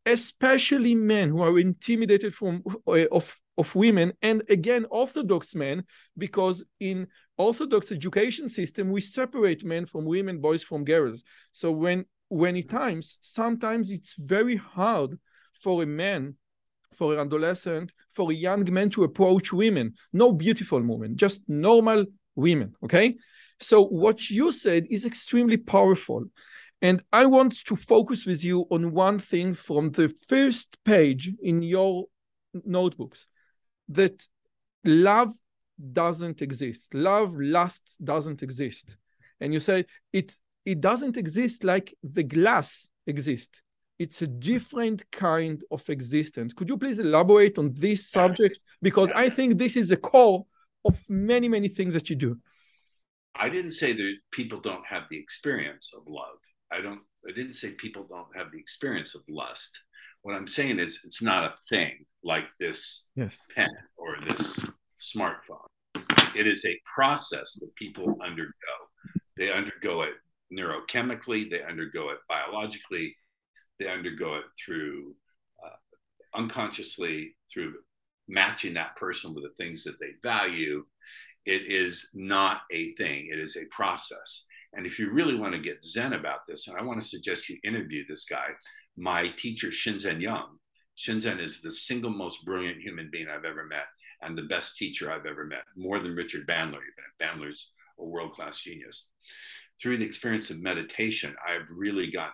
especially 0.07 0.93
men 0.93 1.29
who 1.29 1.41
are 1.41 1.57
intimidated 1.57 2.33
from 2.33 2.63
of 3.11 3.35
of 3.57 3.73
women 3.75 4.13
and 4.21 4.43
again 4.49 4.85
orthodox 4.89 5.55
men 5.55 5.83
because 6.17 6.63
in 6.79 7.07
orthodox 7.37 7.91
education 7.91 8.49
system 8.49 8.89
we 8.89 9.01
separate 9.01 9.63
men 9.63 9.85
from 9.85 10.05
women 10.05 10.39
boys 10.39 10.63
from 10.63 10.83
girls. 10.83 11.23
So 11.53 11.71
when 11.71 12.05
when 12.29 12.57
at 12.57 12.69
times 12.69 13.17
sometimes 13.21 13.91
it's 13.91 14.15
very 14.17 14.55
hard 14.55 15.17
for 15.61 15.83
a 15.83 15.85
man 15.85 16.35
for 16.93 17.13
an 17.13 17.19
adolescent 17.19 17.91
for 18.13 18.31
a 18.31 18.35
young 18.35 18.71
man 18.73 18.89
to 18.89 19.03
approach 19.03 19.51
women. 19.53 19.93
No 20.13 20.31
beautiful 20.31 20.81
women 20.81 21.15
just 21.15 21.41
normal 21.47 22.05
women 22.35 22.75
okay? 22.83 23.15
So 23.61 23.85
what 23.85 24.29
you 24.29 24.51
said 24.51 24.85
is 24.89 25.05
extremely 25.05 25.57
powerful. 25.57 26.25
And 26.81 27.01
I 27.13 27.25
want 27.25 27.65
to 27.65 27.75
focus 27.77 28.25
with 28.25 28.43
you 28.43 28.67
on 28.69 28.91
one 28.91 29.17
thing 29.17 29.53
from 29.53 29.91
the 29.91 30.13
first 30.27 30.77
page 30.83 31.31
in 31.41 31.61
your 31.61 32.05
notebooks 32.65 33.27
that 33.89 34.27
love 34.83 35.33
doesn't 35.93 36.41
exist. 36.41 36.93
Love, 36.93 37.33
lust 37.35 37.97
doesn't 38.03 38.41
exist. 38.43 38.97
And 39.39 39.53
you 39.53 39.59
say 39.59 39.85
it, 40.13 40.33
it 40.65 40.81
doesn't 40.81 41.17
exist 41.17 41.63
like 41.63 41.93
the 42.03 42.23
glass 42.23 42.89
exists. 43.07 43.61
It's 43.97 44.21
a 44.21 44.27
different 44.27 45.09
kind 45.11 45.63
of 45.71 45.87
existence. 45.89 46.53
Could 46.53 46.67
you 46.67 46.77
please 46.77 46.99
elaborate 46.99 47.57
on 47.57 47.73
this 47.73 48.09
subject? 48.09 48.59
Because 48.81 49.11
I 49.13 49.29
think 49.29 49.57
this 49.57 49.77
is 49.77 49.89
the 49.89 49.97
core 49.97 50.45
of 50.83 50.97
many, 51.07 51.47
many 51.47 51.69
things 51.69 51.93
that 51.93 52.09
you 52.09 52.15
do. 52.15 52.37
I 53.35 53.49
didn't 53.49 53.71
say 53.71 53.93
that 53.93 54.15
people 54.31 54.59
don't 54.59 54.85
have 54.85 55.03
the 55.09 55.17
experience 55.17 55.93
of 55.95 56.03
love. 56.07 56.37
I 56.71 56.81
don't 56.81 57.01
I 57.27 57.31
didn't 57.31 57.53
say 57.53 57.71
people 57.71 58.05
don't 58.07 58.35
have 58.35 58.51
the 58.51 58.59
experience 58.59 59.15
of 59.15 59.21
lust. 59.27 59.79
What 60.21 60.35
I'm 60.35 60.47
saying 60.47 60.79
is 60.79 61.01
it's 61.05 61.21
not 61.21 61.43
a 61.43 61.53
thing 61.69 62.05
like 62.23 62.45
this 62.59 63.09
yes. 63.15 63.37
pen 63.55 63.69
or 63.97 64.17
this 64.25 64.59
smartphone. 64.99 65.67
It 66.35 66.47
is 66.47 66.65
a 66.65 66.79
process 66.83 67.53
that 67.59 67.73
people 67.75 68.17
undergo. 68.21 68.51
They 69.37 69.51
undergo 69.51 70.01
it 70.01 70.15
neurochemically, 70.51 71.49
they 71.49 71.63
undergo 71.63 72.09
it 72.09 72.17
biologically, 72.27 73.15
they 73.79 73.87
undergo 73.87 74.35
it 74.35 74.45
through 74.63 75.15
uh, 75.63 76.37
unconsciously 76.37 77.35
through 77.53 77.73
matching 78.27 78.73
that 78.73 78.95
person 78.95 79.33
with 79.33 79.43
the 79.43 79.63
things 79.63 79.83
that 79.83 79.99
they 79.99 80.13
value. 80.23 80.83
It 81.45 81.67
is 81.67 82.09
not 82.13 82.61
a 82.71 82.93
thing, 82.95 83.27
it 83.31 83.39
is 83.39 83.55
a 83.57 83.65
process. 83.65 84.47
And 84.73 84.85
if 84.85 84.99
you 84.99 85.11
really 85.11 85.35
want 85.35 85.53
to 85.53 85.59
get 85.59 85.83
zen 85.83 86.13
about 86.13 86.45
this, 86.47 86.67
and 86.67 86.77
I 86.77 86.81
want 86.81 87.01
to 87.01 87.07
suggest 87.07 87.47
you 87.47 87.57
interview 87.63 88.03
this 88.07 88.25
guy, 88.25 88.47
my 88.97 89.27
teacher, 89.37 89.67
Shinzen 89.67 90.21
Young. 90.21 90.57
Shinzen 90.97 91.39
is 91.39 91.61
the 91.61 91.71
single 91.71 92.11
most 92.11 92.45
brilliant 92.45 92.81
human 92.81 93.09
being 93.11 93.27
I've 93.27 93.45
ever 93.45 93.65
met 93.65 93.87
and 94.21 94.37
the 94.37 94.43
best 94.43 94.77
teacher 94.77 95.11
I've 95.11 95.25
ever 95.25 95.45
met, 95.45 95.63
more 95.75 95.99
than 95.99 96.15
Richard 96.15 96.47
Bandler. 96.47 96.79
Even 96.79 97.11
Bandler's 97.21 97.71
a 97.99 98.05
world 98.05 98.33
class 98.33 98.59
genius. 98.59 99.07
Through 99.81 99.97
the 99.97 100.05
experience 100.05 100.49
of 100.49 100.61
meditation, 100.61 101.35
I've 101.45 101.67
really 101.69 102.09
got 102.09 102.33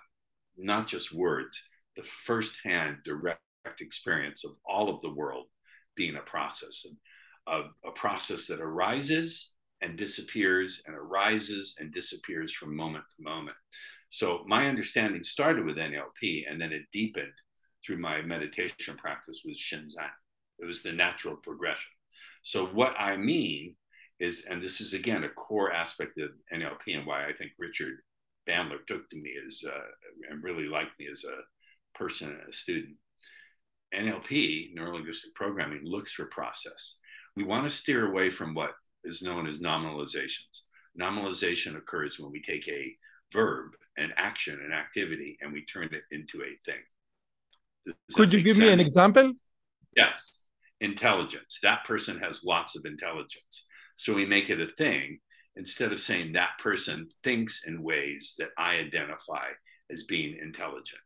not 0.57 0.87
just 0.87 1.13
words, 1.13 1.61
the 1.97 2.03
firsthand 2.03 2.97
direct 3.03 3.41
experience 3.79 4.45
of 4.45 4.51
all 4.65 4.89
of 4.89 5.01
the 5.01 5.13
world 5.13 5.47
being 5.95 6.15
a 6.15 6.21
process, 6.21 6.85
a, 7.47 7.63
a 7.85 7.91
process 7.95 8.47
that 8.47 8.61
arises 8.61 9.53
and 9.81 9.97
disappears 9.97 10.81
and 10.85 10.95
arises 10.95 11.75
and 11.79 11.93
disappears 11.93 12.53
from 12.53 12.75
moment 12.75 13.03
to 13.09 13.23
moment. 13.23 13.57
So 14.11 14.43
my 14.45 14.67
understanding 14.67 15.23
started 15.23 15.65
with 15.65 15.77
NLP 15.77 16.43
and 16.49 16.61
then 16.61 16.73
it 16.73 16.83
deepened 16.91 17.31
through 17.83 17.97
my 17.97 18.21
meditation 18.21 18.97
practice 18.97 19.41
with 19.45 19.57
Shinzen. 19.57 20.11
It 20.59 20.65
was 20.65 20.83
the 20.83 20.91
natural 20.91 21.37
progression. 21.37 21.91
So 22.43 22.67
what 22.67 22.93
I 22.99 23.15
mean 23.15 23.75
is, 24.19 24.45
and 24.49 24.61
this 24.61 24.81
is 24.81 24.93
again 24.93 25.23
a 25.23 25.29
core 25.29 25.71
aspect 25.71 26.19
of 26.19 26.31
NLP 26.53 26.97
and 26.97 27.07
why 27.07 27.25
I 27.25 27.31
think 27.31 27.51
Richard 27.57 27.99
Bandler 28.47 28.85
took 28.85 29.09
to 29.09 29.15
me 29.15 29.33
as 29.45 29.63
uh, 29.65 29.79
and 30.29 30.43
really 30.43 30.67
liked 30.67 30.99
me 30.99 31.07
as 31.11 31.23
a 31.23 31.97
person 31.97 32.29
and 32.29 32.49
a 32.49 32.53
student. 32.53 32.95
NLP, 33.93 34.73
neuro 34.73 34.95
linguistic 34.95 35.33
programming, 35.35 35.81
looks 35.85 36.11
for 36.11 36.25
process. 36.25 36.99
We 37.37 37.43
want 37.43 37.63
to 37.63 37.69
steer 37.69 38.09
away 38.09 38.29
from 38.29 38.53
what 38.53 38.73
is 39.05 39.21
known 39.21 39.47
as 39.47 39.59
nominalizations. 39.59 40.63
Nominalization 40.99 41.77
occurs 41.77 42.19
when 42.19 42.31
we 42.31 42.41
take 42.41 42.67
a 42.67 42.93
verb, 43.31 43.71
and 43.97 44.13
action, 44.17 44.59
and 44.63 44.73
activity, 44.73 45.37
and 45.41 45.51
we 45.53 45.65
turn 45.65 45.89
it 45.91 46.03
into 46.11 46.41
a 46.41 46.51
thing. 46.65 46.81
Does 47.85 47.95
Could 48.15 48.33
you 48.33 48.41
give 48.41 48.55
sense? 48.55 48.67
me 48.67 48.73
an 48.73 48.79
example? 48.79 49.33
Yes. 49.95 50.43
Intelligence. 50.79 51.59
That 51.61 51.83
person 51.83 52.19
has 52.19 52.43
lots 52.43 52.75
of 52.75 52.85
intelligence. 52.85 53.67
So 53.95 54.13
we 54.13 54.25
make 54.25 54.49
it 54.49 54.61
a 54.61 54.67
thing 54.67 55.19
instead 55.55 55.91
of 55.91 55.99
saying 55.99 56.33
that 56.33 56.51
person 56.59 57.09
thinks 57.23 57.65
in 57.65 57.83
ways 57.83 58.35
that 58.39 58.49
I 58.57 58.77
identify 58.77 59.47
as 59.91 60.03
being 60.03 60.37
intelligent. 60.37 61.01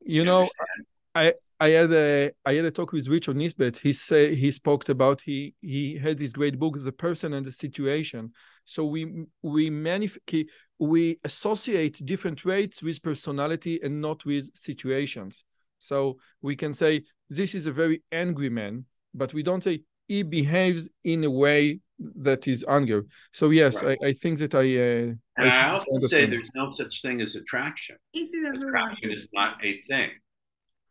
You, 0.00 0.20
you 0.20 0.24
know, 0.24 0.40
understand? 0.40 0.86
I 1.14 1.34
I 1.60 1.68
had 1.70 1.92
a 1.92 2.30
I 2.46 2.54
had 2.54 2.64
a 2.64 2.70
talk 2.70 2.92
with 2.92 3.08
Richard 3.08 3.36
Nisbett. 3.36 3.78
He 3.78 3.92
say 3.92 4.34
he 4.34 4.52
spoke 4.52 4.88
about 4.88 5.20
he 5.22 5.54
he 5.60 5.98
had 5.98 6.18
this 6.18 6.32
great 6.32 6.58
book, 6.58 6.76
The 6.78 6.92
Person 6.92 7.32
and 7.34 7.44
the 7.44 7.52
Situation. 7.52 8.32
So 8.64 8.84
we 8.84 9.26
we 9.42 9.70
manif- 9.70 10.46
we 10.78 11.18
associate 11.24 12.04
different 12.04 12.38
traits 12.38 12.82
with 12.82 13.02
personality 13.02 13.80
and 13.82 14.00
not 14.00 14.24
with 14.24 14.50
situations. 14.56 15.44
So 15.78 16.18
we 16.42 16.56
can 16.56 16.74
say 16.74 17.04
this 17.30 17.54
is 17.54 17.66
a 17.66 17.72
very 17.72 18.02
angry 18.12 18.48
man, 18.48 18.84
but 19.14 19.34
we 19.34 19.42
don't 19.42 19.62
say 19.62 19.82
he 20.06 20.22
behaves 20.22 20.88
in 21.04 21.24
a 21.24 21.30
way 21.30 21.80
that 21.98 22.46
is 22.46 22.64
anger. 22.68 23.06
So 23.32 23.50
yes, 23.50 23.82
right. 23.82 23.98
I, 24.02 24.08
I 24.08 24.12
think 24.12 24.38
that 24.38 24.54
I. 24.54 24.60
Uh, 24.60 25.14
and 25.36 25.50
I, 25.50 25.68
I 25.68 25.72
also 25.72 26.00
say 26.02 26.26
there's 26.26 26.52
no 26.54 26.70
such 26.70 27.02
thing 27.02 27.20
as 27.20 27.34
attraction. 27.34 27.96
Attraction 28.14 29.10
is 29.10 29.28
not 29.32 29.56
a 29.64 29.80
thing 29.82 30.10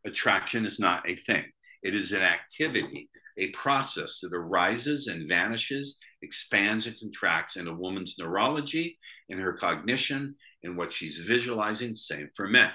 attraction 0.08 0.66
is 0.66 0.80
not 0.80 1.08
a 1.08 1.16
thing. 1.16 1.46
It 1.84 1.94
is 1.94 2.12
an 2.12 2.22
activity, 2.22 3.10
a 3.38 3.50
process 3.52 4.20
that 4.22 4.34
arises 4.34 5.08
and 5.08 5.30
vanishes, 5.30 5.98
expands 6.22 6.88
and 6.88 7.00
contracts 7.00 7.56
in 7.58 7.68
a 7.68 7.74
woman's 7.74 8.16
neurology, 8.18 8.98
in 9.30 9.38
her 9.38 9.54
cognition, 9.54 10.36
in 10.64 10.76
what 10.76 10.92
she's 10.92 11.18
visualizing. 11.18 11.96
Same 11.96 12.30
for 12.36 12.48
men. 12.48 12.72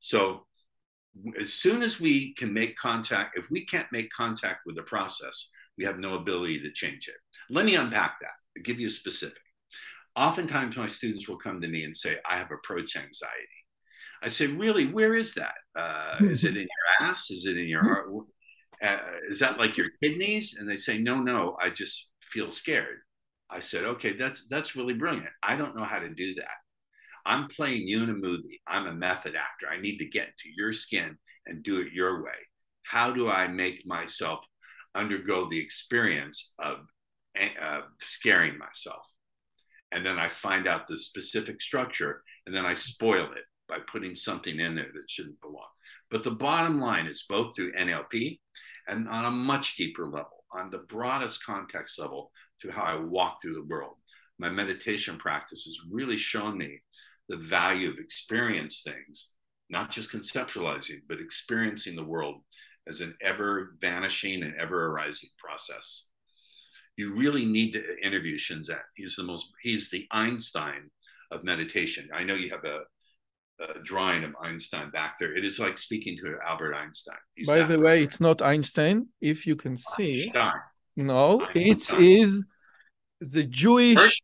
So, 0.00 0.46
as 1.38 1.52
soon 1.52 1.82
as 1.82 2.00
we 2.00 2.34
can 2.34 2.52
make 2.54 2.76
contact, 2.76 3.36
if 3.36 3.50
we 3.50 3.66
can't 3.66 3.90
make 3.92 4.10
contact 4.10 4.60
with 4.64 4.76
the 4.76 4.82
process, 4.84 5.48
we 5.76 5.84
have 5.84 5.98
no 5.98 6.14
ability 6.14 6.60
to 6.60 6.72
change 6.72 7.08
it. 7.08 7.16
Let 7.50 7.66
me 7.66 7.74
unpack 7.74 8.16
that. 8.20 8.30
I'll 8.56 8.62
give 8.62 8.78
you 8.78 8.86
a 8.86 8.90
specific. 8.90 9.38
oftentimes 10.16 10.76
my 10.76 10.86
students 10.86 11.28
will 11.28 11.38
come 11.38 11.60
to 11.60 11.68
me 11.68 11.84
and 11.84 11.96
say, 11.96 12.18
I 12.28 12.36
have 12.36 12.50
approach 12.50 12.96
anxiety. 12.96 13.60
I 14.22 14.28
say, 14.28 14.46
really, 14.48 14.86
where 14.86 15.14
is 15.14 15.34
that? 15.34 15.54
Uh, 15.74 16.18
is 16.20 16.44
it 16.44 16.56
in 16.56 16.62
your 16.62 17.08
ass? 17.08 17.30
Is 17.30 17.46
it 17.46 17.56
in 17.56 17.68
your 17.68 17.82
heart? 17.82 18.08
Uh, 18.82 18.98
is 19.28 19.40
that 19.40 19.58
like 19.58 19.76
your 19.76 19.88
kidneys? 20.02 20.56
And 20.58 20.68
they 20.68 20.76
say, 20.76 20.98
no, 20.98 21.20
no, 21.20 21.56
I 21.60 21.70
just 21.70 22.10
feel 22.30 22.50
scared. 22.50 22.98
I 23.50 23.60
said, 23.60 23.84
okay, 23.84 24.12
that's 24.12 24.44
that's 24.48 24.76
really 24.76 24.94
brilliant. 24.94 25.30
I 25.42 25.56
don't 25.56 25.76
know 25.76 25.84
how 25.84 25.98
to 25.98 26.08
do 26.08 26.34
that. 26.36 26.58
I'm 27.26 27.48
playing 27.48 27.86
you 27.86 28.02
in 28.02 28.10
a 28.10 28.14
movie. 28.14 28.60
I'm 28.66 28.86
a 28.86 28.94
method 28.94 29.34
actor. 29.34 29.66
I 29.70 29.80
need 29.80 29.98
to 29.98 30.06
get 30.06 30.28
into 30.28 30.54
your 30.56 30.72
skin 30.72 31.16
and 31.46 31.62
do 31.62 31.80
it 31.80 31.92
your 31.92 32.22
way. 32.22 32.38
How 32.84 33.12
do 33.12 33.28
I 33.28 33.46
make 33.48 33.86
myself 33.86 34.40
undergo 34.94 35.48
the 35.48 35.60
experience 35.60 36.52
of 36.58 36.78
uh, 37.60 37.82
scaring 38.00 38.56
myself? 38.58 39.02
And 39.92 40.06
then 40.06 40.18
I 40.18 40.28
find 40.28 40.68
out 40.68 40.86
the 40.86 40.96
specific 40.96 41.60
structure 41.60 42.22
and 42.46 42.54
then 42.54 42.64
I 42.64 42.74
spoil 42.74 43.24
it 43.32 43.44
by 43.68 43.78
putting 43.90 44.14
something 44.14 44.58
in 44.58 44.74
there 44.74 44.90
that 44.92 45.10
shouldn't 45.10 45.40
belong. 45.40 45.68
But 46.10 46.24
the 46.24 46.30
bottom 46.30 46.80
line 46.80 47.06
is 47.06 47.24
both 47.28 47.54
through 47.54 47.72
NLP 47.72 48.40
and 48.88 49.08
on 49.08 49.24
a 49.24 49.30
much 49.30 49.76
deeper 49.76 50.06
level, 50.06 50.39
on 50.52 50.70
the 50.70 50.78
broadest 50.78 51.44
context 51.44 51.98
level, 51.98 52.30
to 52.60 52.70
how 52.70 52.82
I 52.82 52.96
walk 52.96 53.40
through 53.40 53.54
the 53.54 53.64
world. 53.64 53.94
My 54.38 54.50
meditation 54.50 55.18
practice 55.18 55.64
has 55.64 55.80
really 55.90 56.16
shown 56.16 56.56
me 56.56 56.82
the 57.28 57.36
value 57.36 57.90
of 57.90 57.98
experience 57.98 58.82
things, 58.82 59.30
not 59.68 59.90
just 59.90 60.10
conceptualizing, 60.10 61.00
but 61.08 61.20
experiencing 61.20 61.94
the 61.94 62.04
world 62.04 62.42
as 62.88 63.00
an 63.00 63.14
ever 63.22 63.76
vanishing 63.80 64.42
and 64.42 64.54
ever 64.56 64.86
arising 64.86 65.30
process. 65.38 66.08
You 66.96 67.14
really 67.14 67.44
need 67.44 67.72
to 67.74 68.04
interview 68.04 68.36
Shinzen. 68.36 68.80
He's 68.94 69.16
the 69.16 69.22
most, 69.22 69.46
he's 69.62 69.90
the 69.90 70.06
Einstein 70.10 70.90
of 71.30 71.44
meditation. 71.44 72.08
I 72.12 72.24
know 72.24 72.34
you 72.34 72.50
have 72.50 72.64
a, 72.64 72.82
a 73.60 73.78
drawing 73.80 74.24
of 74.24 74.34
Einstein 74.42 74.90
back 74.90 75.16
there. 75.18 75.34
It 75.34 75.44
is 75.44 75.58
like 75.58 75.78
speaking 75.78 76.16
to 76.18 76.36
Albert 76.44 76.74
Einstein. 76.74 77.16
He's 77.34 77.46
By 77.46 77.62
the 77.62 77.78
way, 77.78 78.02
it's 78.02 78.20
not 78.20 78.42
Einstein, 78.42 79.08
if 79.20 79.46
you 79.46 79.56
can 79.56 79.76
see. 79.76 80.24
Einstein. 80.24 80.52
No, 80.96 81.46
Einstein. 81.54 82.00
it 82.00 82.20
is 82.20 82.44
the 83.20 83.44
Jewish 83.44 84.20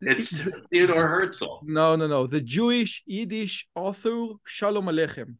it's 0.00 0.40
Theodore 0.70 1.08
Herzl. 1.08 1.60
No, 1.64 1.96
no, 1.96 2.06
no. 2.06 2.26
The 2.26 2.40
Jewish 2.40 3.02
Yiddish 3.06 3.66
author 3.74 4.28
Shalom 4.44 4.86
Aleichem. 4.86 5.36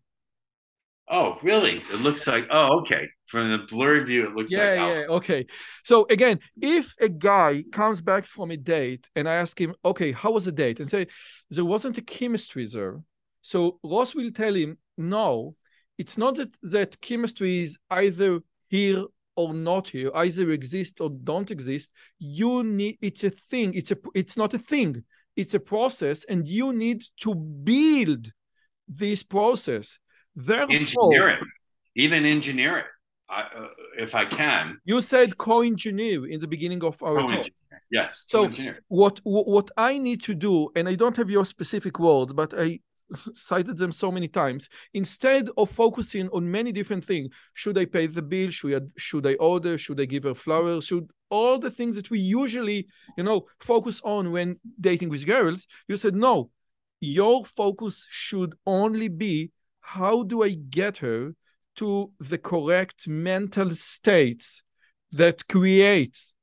Oh, 1.09 1.39
really? 1.43 1.76
It 1.76 2.01
looks 2.01 2.26
like. 2.26 2.49
Oh, 2.51 2.80
okay. 2.80 3.09
From 3.26 3.51
the 3.51 3.59
blurry 3.59 4.03
view, 4.05 4.26
it 4.26 4.34
looks 4.34 4.53
yeah, 4.53 4.59
like. 4.59 4.76
Yeah, 4.76 5.01
yeah. 5.01 5.07
Okay. 5.09 5.47
So 5.84 6.07
again, 6.11 6.41
if 6.61 6.95
a 7.01 7.09
guy 7.09 7.64
comes 7.70 8.01
back 8.01 8.24
from 8.24 8.51
a 8.51 8.57
date 8.57 9.07
and 9.14 9.28
I 9.28 9.34
ask 9.34 9.61
him, 9.61 9.74
"Okay, 9.84 10.12
how 10.12 10.32
was 10.32 10.47
the 10.47 10.53
date?" 10.53 10.80
and 10.80 10.91
say, 10.91 11.07
"There 11.51 11.64
wasn't 11.64 11.99
a 11.99 12.03
chemistry 12.03 12.66
there," 12.66 13.01
so 13.47 13.79
Ross 13.85 14.13
will 14.13 14.33
tell 14.33 14.55
him, 14.55 14.79
"No, 14.97 15.55
it's 15.99 16.19
not 16.19 16.35
that 16.35 16.53
that 16.63 17.01
chemistry 17.01 17.63
is 17.63 17.79
either 17.91 18.41
here 18.69 19.05
or 19.37 19.55
not 19.55 19.89
here 19.89 20.11
either 20.15 20.51
exist 20.51 21.01
or 21.01 21.11
don't 21.11 21.51
exist. 21.51 21.93
You 22.19 22.65
need 22.65 22.99
it's 23.01 23.23
a 23.23 23.31
thing 23.31 23.75
it's 23.75 23.93
a 23.93 23.99
it's 24.15 24.37
not 24.37 24.53
a 24.55 24.59
thing. 24.59 25.05
It's 25.37 25.55
a 25.55 25.61
process 25.61 26.25
and 26.25 26.49
you 26.49 26.73
need 26.73 27.05
to 27.21 27.35
build 27.35 28.33
this 28.89 29.23
process. 29.23 29.99
Therefore 30.35 30.75
engineer 30.75 31.29
it. 31.29 31.41
Even 31.95 32.25
engineer 32.25 32.79
it. 32.79 32.87
I, 33.29 33.41
uh, 33.43 33.69
if 33.99 34.15
i 34.15 34.25
can. 34.25 34.79
You 34.85 35.03
said 35.03 35.37
co-engineer 35.37 36.27
in 36.27 36.41
the 36.41 36.49
beginning 36.49 36.83
of 36.85 37.01
our 37.03 37.21
talk. 37.29 37.47
Yes 37.91 38.25
so 38.29 38.51
what 38.89 39.21
what 39.23 39.71
i 39.77 39.99
need 39.99 40.21
to 40.29 40.35
do 40.35 40.55
and 40.77 40.89
i 40.89 40.95
don't 40.97 41.17
have 41.17 41.31
your 41.31 41.45
specific 41.45 41.99
words 42.01 42.33
but 42.33 42.53
i 42.59 42.81
cited 43.35 43.77
them 43.79 43.93
so 43.93 44.11
many 44.11 44.29
times. 44.29 44.69
Instead 44.95 45.49
of 45.57 45.71
focusing 45.71 46.29
on 46.31 46.51
many 46.51 46.73
different 46.73 47.05
things 47.05 47.29
should 47.55 47.79
i 47.79 47.85
pay 47.85 48.07
the 48.07 48.23
bill? 48.23 48.51
Should 48.51 48.83
I, 48.83 48.87
should 48.97 49.27
I 49.27 49.35
order? 49.35 49.79
Should 49.79 50.01
i 50.01 50.05
give 50.05 50.25
her 50.25 50.35
flowers? 50.35 50.87
Should 50.87 51.11
all 51.31 51.59
the 51.59 51.71
things 51.71 51.97
that 51.97 52.11
we 52.11 52.21
usually 52.21 52.87
you 53.17 53.25
know 53.25 53.47
focus 53.61 54.01
on 54.05 54.33
when 54.33 54.59
dating 54.81 55.09
with 55.09 55.27
girls 55.27 55.67
you 55.89 55.97
said 55.97 56.15
no 56.15 56.51
your 57.01 57.45
focus 57.45 58.07
should 58.11 58.55
only 58.67 59.09
be 59.09 59.51
how 59.81 60.23
do 60.23 60.43
i 60.43 60.51
get 60.51 60.99
her 60.99 61.35
to 61.75 62.11
the 62.21 62.39
correct 62.39 63.07
mental 63.09 63.75
states 63.75 64.63
that 65.13 65.47
creates 65.49 66.35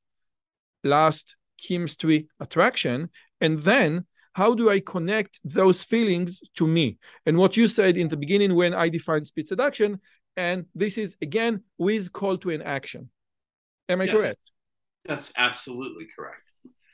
last 0.83 1.35
chemistry 1.57 2.27
attraction 2.39 3.09
and 3.39 3.59
then 3.59 4.05
how 4.33 4.55
do 4.55 4.69
I 4.69 4.79
connect 4.79 5.39
those 5.43 5.83
feelings 5.83 6.41
to 6.55 6.67
me? 6.67 6.97
And 7.25 7.37
what 7.37 7.55
you 7.55 7.67
said 7.67 7.97
in 7.97 8.07
the 8.07 8.17
beginning 8.17 8.55
when 8.55 8.73
I 8.73 8.89
defined 8.89 9.27
speed 9.27 9.47
seduction, 9.47 9.99
and 10.35 10.65
this 10.73 10.97
is 10.97 11.15
again 11.21 11.63
with 11.77 12.11
call 12.11 12.37
to 12.39 12.49
an 12.49 12.61
action. 12.61 13.09
Am 13.87 14.01
I 14.01 14.05
yes, 14.05 14.13
correct? 14.13 14.39
That's 15.05 15.31
absolutely 15.37 16.07
correct. 16.15 16.41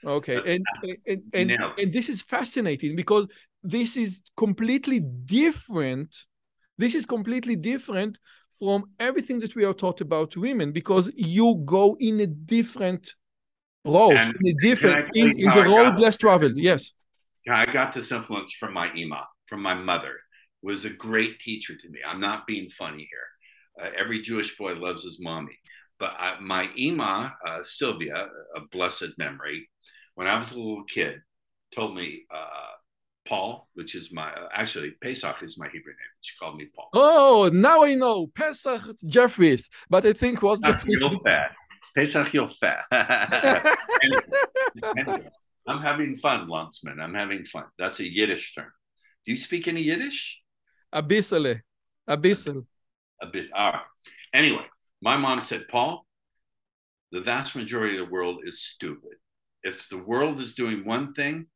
Okay, 0.05 0.35
and 0.35 0.65
and 1.07 1.21
and, 1.33 1.51
and, 1.51 1.73
and 1.77 1.93
this 1.93 2.09
is 2.09 2.21
fascinating 2.21 2.95
because 2.95 3.27
this 3.63 3.97
is 3.97 4.21
completely 4.35 4.99
different. 4.99 6.15
This 6.77 6.95
is 6.95 7.05
completely 7.05 7.55
different 7.55 8.17
from 8.59 8.85
everything 8.99 9.39
that 9.39 9.55
we 9.55 9.63
are 9.63 9.73
taught 9.73 10.01
about 10.01 10.35
women 10.35 10.71
because 10.73 11.09
you 11.15 11.61
go 11.65 11.95
in 11.99 12.19
a 12.19 12.27
different 12.27 13.13
road, 13.85 14.13
and 14.13 14.35
in 14.41 14.47
a 14.47 14.59
different 14.59 15.09
in, 15.15 15.39
in 15.39 15.49
the 15.53 15.63
road 15.63 15.99
less 15.99 16.17
traveled. 16.17 16.57
Yes. 16.57 16.93
I 17.51 17.65
got 17.65 17.93
this 17.93 18.11
influence 18.11 18.53
from 18.53 18.73
my 18.73 18.91
ima, 18.93 19.27
from 19.47 19.61
my 19.61 19.73
mother, 19.73 20.19
was 20.61 20.85
a 20.85 20.89
great 20.89 21.39
teacher 21.39 21.75
to 21.75 21.89
me. 21.89 21.99
I'm 22.05 22.19
not 22.19 22.47
being 22.47 22.69
funny 22.69 23.07
here. 23.09 23.85
Uh, 23.85 23.91
every 23.97 24.21
Jewish 24.21 24.57
boy 24.57 24.73
loves 24.75 25.03
his 25.03 25.19
mommy. 25.21 25.57
But 25.99 26.15
I, 26.17 26.39
my 26.39 26.69
ima, 26.77 27.35
uh, 27.45 27.63
Sylvia, 27.63 28.29
a 28.55 28.61
blessed 28.71 29.17
memory, 29.17 29.69
when 30.15 30.27
I 30.27 30.37
was 30.37 30.51
a 30.51 30.57
little 30.57 30.83
kid, 30.83 31.21
told 31.73 31.95
me, 31.95 32.23
uh, 32.31 32.67
Paul, 33.27 33.69
which 33.75 33.95
is 33.95 34.11
my, 34.11 34.33
uh, 34.33 34.49
actually, 34.51 34.91
Pesach 35.01 35.43
is 35.43 35.57
my 35.57 35.67
Hebrew 35.67 35.91
name. 35.91 36.13
She 36.21 36.35
called 36.37 36.57
me 36.57 36.67
Paul. 36.75 36.89
Oh, 36.93 37.49
now 37.53 37.83
I 37.83 37.93
know. 37.93 38.27
Pesach 38.27 38.81
Jeffries. 39.05 39.69
But 39.89 40.05
I 40.05 40.13
think 40.13 40.41
was 40.41 40.59
Jeffries. 40.59 40.97
Pesach, 41.95 42.33
anyway, 42.91 44.21
anyway. 44.97 45.29
I'm 45.67 45.81
having 45.81 46.17
fun, 46.17 46.47
Landsman. 46.47 46.99
I'm 46.99 47.13
having 47.13 47.45
fun. 47.45 47.65
That's 47.77 47.99
a 47.99 48.11
Yiddish 48.11 48.55
term. 48.55 48.71
Do 49.25 49.31
you 49.31 49.37
speak 49.37 49.67
any 49.67 49.81
Yiddish? 49.81 50.41
A 50.91 51.03
bissele. 51.03 51.61
A 52.07 52.17
bissel. 52.17 52.65
A 53.21 53.27
bit. 53.27 53.47
All 53.53 53.73
right. 53.73 53.81
Anyway, 54.33 54.65
my 55.01 55.17
mom 55.17 55.41
said, 55.41 55.67
Paul, 55.69 56.05
the 57.11 57.21
vast 57.21 57.55
majority 57.55 57.97
of 57.97 58.05
the 58.05 58.11
world 58.11 58.39
is 58.43 58.63
stupid. 58.63 59.17
If 59.63 59.89
the 59.89 59.97
world 59.97 60.39
is 60.39 60.55
doing 60.55 60.85
one 60.85 61.13
thing, 61.13 61.47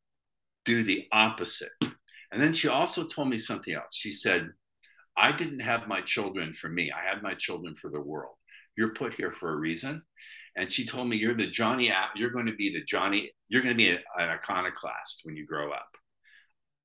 do 0.66 0.84
the 0.84 1.08
opposite. 1.12 1.72
And 1.82 2.42
then 2.42 2.54
she 2.54 2.68
also 2.68 3.08
told 3.08 3.30
me 3.30 3.38
something 3.38 3.74
else. 3.74 3.96
She 3.96 4.12
said, 4.12 4.50
I 5.16 5.32
didn't 5.32 5.60
have 5.60 5.88
my 5.88 6.02
children 6.02 6.54
for 6.54 6.70
me. 6.70 6.92
I 6.92 7.08
had 7.08 7.22
my 7.22 7.36
children 7.36 7.76
for 7.76 7.90
the 7.90 8.02
world. 8.02 8.36
You're 8.76 8.94
put 8.94 9.14
here 9.14 9.34
for 9.40 9.54
a 9.54 9.58
reason 9.58 10.02
and 10.56 10.72
she 10.72 10.86
told 10.86 11.08
me 11.08 11.18
you're 11.18 11.34
the 11.34 11.48
johnny 11.48 11.90
app, 11.90 12.12
you're 12.16 12.30
going 12.30 12.46
to 12.46 12.56
be 12.56 12.72
the 12.72 12.84
johnny 12.84 13.32
you're 13.50 13.62
going 13.62 13.78
to 13.78 13.84
be 13.84 13.90
an 13.90 14.00
iconoclast 14.18 15.22
when 15.24 15.36
you 15.36 15.46
grow 15.46 15.72
up. 15.72 15.90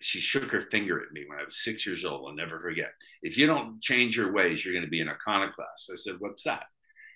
She 0.00 0.20
shook 0.20 0.50
her 0.50 0.66
finger 0.70 1.00
at 1.00 1.12
me 1.12 1.24
when 1.26 1.38
i 1.38 1.44
was 1.44 1.62
six 1.62 1.86
years 1.86 2.04
old 2.04 2.28
i'll 2.28 2.34
never 2.34 2.60
forget. 2.60 2.90
If 3.22 3.36
you 3.36 3.46
don't 3.46 3.80
change 3.82 4.16
your 4.16 4.32
ways 4.32 4.64
you're 4.64 4.74
going 4.74 4.84
to 4.84 4.90
be 4.90 5.00
an 5.00 5.08
iconoclast. 5.08 5.90
I 5.92 5.96
said 5.96 6.16
what's 6.18 6.44
that? 6.44 6.66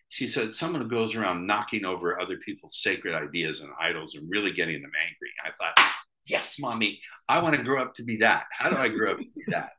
She 0.09 0.27
said 0.27 0.55
someone 0.55 0.83
who 0.83 0.89
goes 0.89 1.15
around 1.15 1.47
knocking 1.47 1.87
over 1.87 2.21
other 2.21 2.37
people's 2.37 2.83
sacred 2.83 3.15
ideas 3.15 3.61
and 3.61 3.71
idols 3.81 4.15
and 4.15 4.29
really 4.31 4.53
getting 4.53 4.83
them 4.83 4.93
angry. 5.01 5.31
I 5.45 5.51
thought 5.53 5.79
yes 6.27 6.57
mommy 6.61 7.01
i 7.29 7.43
want 7.43 7.55
to 7.55 7.63
grow 7.63 7.83
up 7.83 7.95
to 7.95 8.05
be 8.05 8.17
that. 8.19 8.45
How 8.53 8.71
do 8.71 8.77
i 8.77 8.89
grow 8.89 9.13
up 9.13 9.19
to 9.19 9.25
be 9.25 9.45
that? 9.49 9.71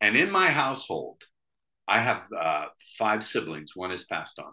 And 0.00 0.16
in 0.16 0.30
my 0.30 0.48
household 0.48 1.22
i 1.86 2.00
have 2.00 2.22
uh, 2.36 2.66
five 2.98 3.24
siblings 3.24 3.72
one 3.74 3.90
has 3.90 4.04
passed 4.04 4.38
on 4.38 4.52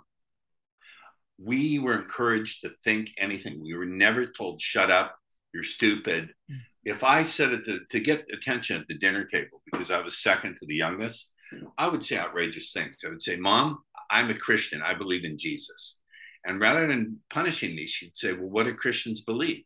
we 1.44 1.80
were 1.80 2.02
encouraged 2.02 2.62
to 2.62 2.72
think 2.84 3.10
anything. 3.18 3.62
We 3.62 3.76
were 3.76 3.86
never 3.86 4.26
told, 4.26 4.62
shut 4.62 4.92
up, 4.92 5.16
you're 5.54 5.64
stupid. 5.64 6.34
Mm. 6.52 6.58
If 6.84 7.04
I 7.04 7.24
said 7.24 7.52
it 7.52 7.66
to, 7.66 7.80
to 7.90 8.00
get 8.00 8.30
attention 8.32 8.80
at 8.80 8.88
the 8.88 8.98
dinner 8.98 9.26
table 9.26 9.62
because 9.72 9.92
I 9.92 10.02
was 10.02 10.22
second 10.22 10.58
to 10.60 10.66
the 10.66 10.76
youngest, 10.76 11.34
I 11.78 11.88
would 11.88 12.04
say 12.04 12.18
outrageous 12.18 12.72
things. 12.72 12.98
I 13.06 13.10
would 13.10 13.22
say, 13.22 13.36
Mom, 13.36 13.80
I'm 14.10 14.30
a 14.30 14.34
Christian. 14.34 14.82
I 14.82 14.94
believe 14.94 15.26
in 15.26 15.38
Jesus. 15.38 16.00
And 16.46 16.60
rather 16.60 16.88
than 16.88 17.20
punishing 17.32 17.76
me, 17.76 17.88
she'd 17.88 18.16
say, 18.16 18.34
Well, 18.34 18.50
what 18.50 18.64
do 18.64 18.74
Christians 18.74 19.22
believe? 19.22 19.66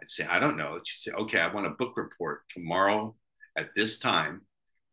I'd 0.00 0.10
say, 0.10 0.26
I 0.26 0.38
don't 0.38 0.56
know. 0.56 0.78
She'd 0.84 1.10
say, 1.10 1.12
Okay, 1.12 1.40
I 1.40 1.52
want 1.52 1.66
a 1.66 1.70
book 1.70 1.96
report 1.96 2.42
tomorrow 2.50 3.16
at 3.56 3.70
this 3.74 3.98
time 3.98 4.42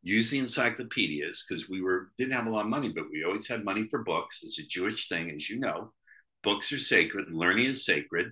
use 0.02 0.30
the 0.30 0.39
encyclopedias 0.39 1.45
because 1.47 1.70
we 1.70 1.82
were 1.82 2.12
didn't 2.18 2.34
have 2.34 2.47
a 2.47 2.50
lot 2.50 2.66
of 2.66 2.70
money, 2.70 2.91
but 2.93 3.06
we 3.12 3.24
always 3.24 3.47
had 3.47 3.66
money 3.66 3.88
for 3.89 4.04
books. 4.04 4.41
It's 4.43 4.60
a 4.60 4.68
Jewish 4.68 5.10
thing, 5.10 5.32
as 5.32 5.50
you 5.50 5.60
know. 5.60 5.93
Books 6.43 6.72
are 6.72 6.80
sacred, 6.80 7.32
learning 7.32 7.66
is 7.66 7.86
sacred. 7.86 8.32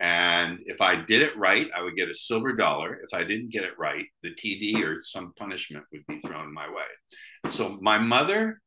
And 0.00 0.58
if 0.64 0.80
I 0.80 0.96
did 0.96 1.22
it 1.22 1.36
right, 1.36 1.68
I 1.76 1.82
would 1.82 1.94
get 1.94 2.08
a 2.08 2.14
silver 2.14 2.54
dollar. 2.54 3.00
If 3.04 3.14
I 3.14 3.22
didn't 3.22 3.52
get 3.52 3.62
it 3.62 3.78
right, 3.78 4.06
the 4.22 4.34
TV 4.34 4.82
or 4.82 5.00
some 5.00 5.32
punishment 5.38 5.84
would 5.92 6.04
be 6.08 6.18
thrown 6.18 6.52
my 6.52 6.68
way. 6.68 6.88
And 7.44 7.52
so 7.52 7.78
my 7.80 7.98
mother 7.98 8.60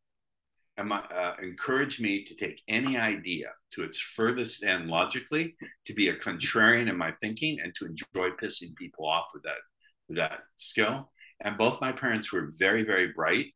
and 0.78 0.88
my, 0.90 1.00
uh, 1.00 1.36
encouraged 1.42 2.02
me 2.02 2.24
to 2.24 2.36
take 2.36 2.62
any 2.68 2.98
idea 2.98 3.52
to 3.72 3.84
its 3.84 4.00
furthest 4.00 4.64
end 4.64 4.88
logically, 4.88 5.56
to 5.86 5.94
be 5.94 6.10
a 6.10 6.16
contrarian 6.16 6.90
in 6.90 6.98
my 6.98 7.14
thinking, 7.22 7.60
and 7.62 7.74
to 7.76 7.86
enjoy 7.86 8.30
pissing 8.38 8.76
people 8.76 9.06
off 9.06 9.26
with 9.34 9.44
that 9.44 9.58
with 10.08 10.18
that 10.18 10.42
skill. 10.58 11.12
And 11.42 11.58
both 11.58 11.82
my 11.82 11.92
parents 11.92 12.32
were 12.32 12.54
very, 12.58 12.84
very 12.84 13.12
bright, 13.14 13.48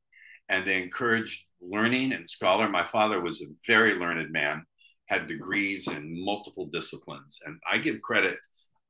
and 0.50 0.66
they 0.66 0.82
encouraged 0.82 1.46
learning 1.62 2.14
and 2.14 2.30
scholar. 2.30 2.68
My 2.68 2.86
father 2.86 3.22
was 3.22 3.42
a 3.42 3.46
very 3.66 3.96
learned 3.96 4.32
man 4.32 4.66
had 5.10 5.28
degrees 5.28 5.88
in 5.88 6.24
multiple 6.24 6.68
disciplines. 6.72 7.40
And 7.46 7.60
I 7.70 7.80
give 7.80 8.02
credit 8.02 8.38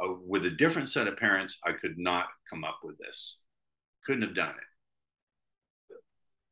uh, 0.01 0.13
with 0.25 0.45
a 0.45 0.51
different 0.51 0.89
set 0.89 1.07
of 1.07 1.17
parents, 1.17 1.59
I 1.65 1.71
could 1.71 1.97
not 1.97 2.27
come 2.49 2.63
up 2.63 2.79
with 2.83 2.97
this. 2.97 3.41
Couldn't 4.05 4.23
have 4.23 4.35
done 4.35 4.53
it. 4.55 4.65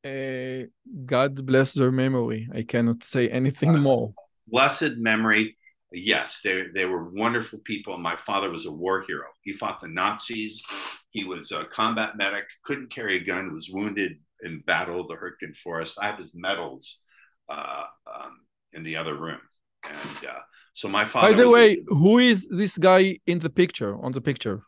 Uh, 0.08 0.68
God 1.06 1.46
bless 1.46 1.74
their 1.74 1.92
memory. 1.92 2.48
I 2.54 2.64
cannot 2.64 3.04
say 3.04 3.28
anything 3.30 3.76
uh, 3.76 3.80
more. 3.80 4.14
Blessed 4.48 4.98
memory. 4.98 5.57
Yes, 5.92 6.42
they, 6.44 6.64
they 6.74 6.86
were 6.86 7.10
wonderful 7.10 7.60
people. 7.60 7.98
My 7.98 8.18
father 8.18 8.52
was 8.52 8.66
a 8.66 8.72
war 8.72 9.06
hero. 9.08 9.28
He 9.44 9.54
fought 9.54 9.82
the 9.82 9.88
Nazis. 9.88 10.64
He 11.12 11.24
was 11.24 11.52
a 11.52 11.66
combat 11.66 12.18
medic, 12.18 12.46
couldn't 12.64 12.92
carry 12.92 13.16
a 13.16 13.20
gun, 13.24 13.54
was 13.54 13.70
wounded 13.70 14.18
in 14.44 14.62
battle 14.68 15.08
the 15.08 15.16
Hurtgen 15.16 15.56
Forest. 15.56 15.98
I 16.02 16.08
have 16.08 16.20
his 16.20 16.34
medals 16.36 17.02
uh, 17.50 17.86
um, 18.14 18.40
in 18.74 18.84
the 18.84 18.98
other 18.98 19.16
room. 19.16 19.40
And 19.84 20.30
uh, 20.30 20.40
so 20.74 20.90
my 20.90 21.06
father. 21.06 21.32
By 21.32 21.42
the 21.42 21.50
way, 21.50 21.74
a, 21.74 21.96
who 21.96 22.18
is 22.18 22.48
this 22.50 22.78
guy 22.78 23.20
in 23.26 23.40
the 23.40 23.50
picture? 23.50 23.98
On 24.04 24.12
the 24.12 24.22
picture, 24.22 24.64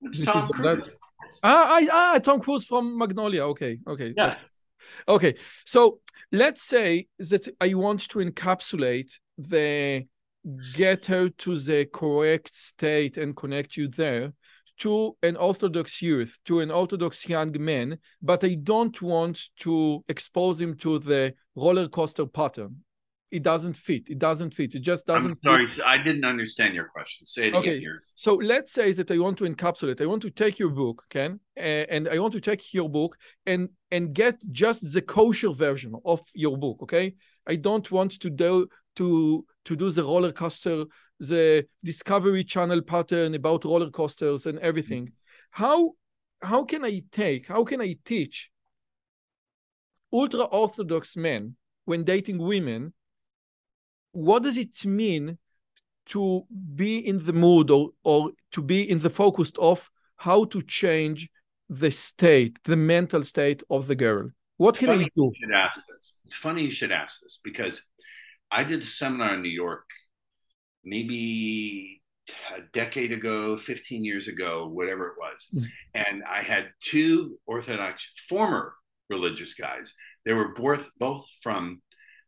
it's 0.00 0.22
Tom 0.22 0.48
Cruise. 0.54 0.90
Ah, 1.42 1.76
I, 1.76 1.88
ah, 1.92 2.18
Tom 2.18 2.40
Cruise 2.40 2.64
from 2.64 2.98
Magnolia. 2.98 3.46
Okay, 3.48 3.78
okay. 3.86 4.14
Yes. 4.16 4.38
Okay, 5.08 5.34
so 5.66 6.00
let's 6.30 6.62
say 6.62 7.08
that 7.18 7.48
I 7.60 7.74
want 7.74 8.08
to 8.08 8.18
encapsulate 8.18 9.12
the 9.38 10.06
get 10.74 11.06
her 11.06 11.28
to 11.28 11.58
the 11.58 11.86
correct 11.86 12.54
state 12.54 13.16
and 13.16 13.36
connect 13.36 13.76
you 13.76 13.88
there 13.88 14.32
to 14.78 15.16
an 15.22 15.36
Orthodox 15.36 16.02
youth, 16.02 16.38
to 16.46 16.60
an 16.60 16.70
Orthodox 16.70 17.28
young 17.28 17.54
man, 17.60 17.98
but 18.20 18.42
I 18.42 18.54
don't 18.54 19.00
want 19.00 19.40
to 19.60 20.04
expose 20.08 20.60
him 20.60 20.76
to 20.78 20.98
the 20.98 21.34
roller 21.54 21.88
coaster 21.88 22.26
pattern 22.26 22.82
it 23.32 23.42
doesn't 23.42 23.76
fit. 23.78 24.08
It 24.08 24.18
doesn't 24.18 24.52
fit. 24.52 24.74
It 24.74 24.80
just 24.80 25.06
doesn't. 25.06 25.30
I'm 25.30 25.38
sorry, 25.40 25.74
fit. 25.74 25.84
I 25.84 25.96
didn't 25.96 26.24
understand 26.24 26.74
your 26.74 26.84
question. 26.84 27.24
Say 27.24 27.48
it 27.48 27.54
okay. 27.54 27.70
again 27.70 27.80
here. 27.80 28.02
So 28.14 28.34
let's 28.34 28.72
say 28.72 28.92
that 28.92 29.10
I 29.10 29.18
want 29.18 29.38
to 29.38 29.44
encapsulate. 29.44 30.02
I 30.02 30.06
want 30.06 30.20
to 30.22 30.30
take 30.30 30.58
your 30.58 30.68
book, 30.68 31.02
Ken, 31.08 31.40
and 31.56 32.08
I 32.08 32.18
want 32.18 32.34
to 32.34 32.40
take 32.40 32.74
your 32.74 32.90
book 32.90 33.16
and 33.46 33.70
and 33.90 34.12
get 34.12 34.36
just 34.52 34.92
the 34.92 35.00
kosher 35.00 35.52
version 35.54 35.94
of 36.04 36.20
your 36.34 36.58
book. 36.58 36.82
Okay, 36.82 37.14
I 37.46 37.56
don't 37.56 37.90
want 37.90 38.20
to 38.20 38.30
do 38.30 38.68
to 38.96 39.44
to 39.64 39.76
do 39.76 39.90
the 39.90 40.02
roller 40.02 40.32
coaster, 40.32 40.84
the 41.18 41.66
Discovery 41.84 42.44
Channel 42.44 42.82
pattern 42.82 43.34
about 43.34 43.64
roller 43.64 43.90
coasters 43.90 44.46
and 44.46 44.58
everything. 44.58 45.06
Mm-hmm. 45.06 45.62
How 45.62 45.92
how 46.40 46.64
can 46.64 46.84
I 46.84 47.02
take? 47.12 47.48
How 47.48 47.64
can 47.64 47.80
I 47.80 47.96
teach 48.04 48.50
ultra 50.12 50.42
orthodox 50.44 51.16
men 51.16 51.56
when 51.84 52.04
dating 52.04 52.38
women? 52.38 52.92
what 54.12 54.42
does 54.42 54.56
it 54.56 54.84
mean 54.84 55.38
to 56.06 56.44
be 56.74 56.98
in 56.98 57.24
the 57.24 57.32
mood 57.32 57.70
or, 57.70 57.90
or 58.04 58.30
to 58.52 58.62
be 58.62 58.88
in 58.88 59.00
the 59.00 59.10
focus 59.10 59.52
of 59.58 59.90
how 60.16 60.44
to 60.44 60.62
change 60.62 61.28
the 61.68 61.90
state, 61.90 62.58
the 62.64 62.76
mental 62.76 63.24
state 63.24 63.62
of 63.70 63.86
the 63.86 63.94
girl? 63.94 64.30
What 64.62 64.78
can 64.78 64.90
I 64.90 64.98
do? 64.98 65.10
You 65.16 65.32
should 65.40 65.52
ask 65.52 65.84
this. 65.88 66.18
It's 66.24 66.36
funny 66.36 66.62
you 66.62 66.70
should 66.70 66.92
ask 66.92 67.20
this 67.20 67.40
because 67.42 67.84
I 68.48 68.62
did 68.62 68.80
a 68.80 68.86
seminar 68.86 69.34
in 69.34 69.42
New 69.42 69.48
York 69.48 69.82
maybe 70.84 72.00
a 72.54 72.60
decade 72.72 73.10
ago, 73.10 73.56
15 73.56 74.04
years 74.04 74.28
ago, 74.28 74.68
whatever 74.68 75.08
it 75.08 75.14
was. 75.18 75.48
Mm. 75.52 75.66
And 75.94 76.22
I 76.30 76.42
had 76.42 76.68
two 76.80 77.40
Orthodox 77.44 78.08
former 78.28 78.74
religious 79.10 79.54
guys. 79.54 79.94
They 80.24 80.32
were 80.32 80.54
both 80.54 80.88
both 80.96 81.26
from 81.42 81.82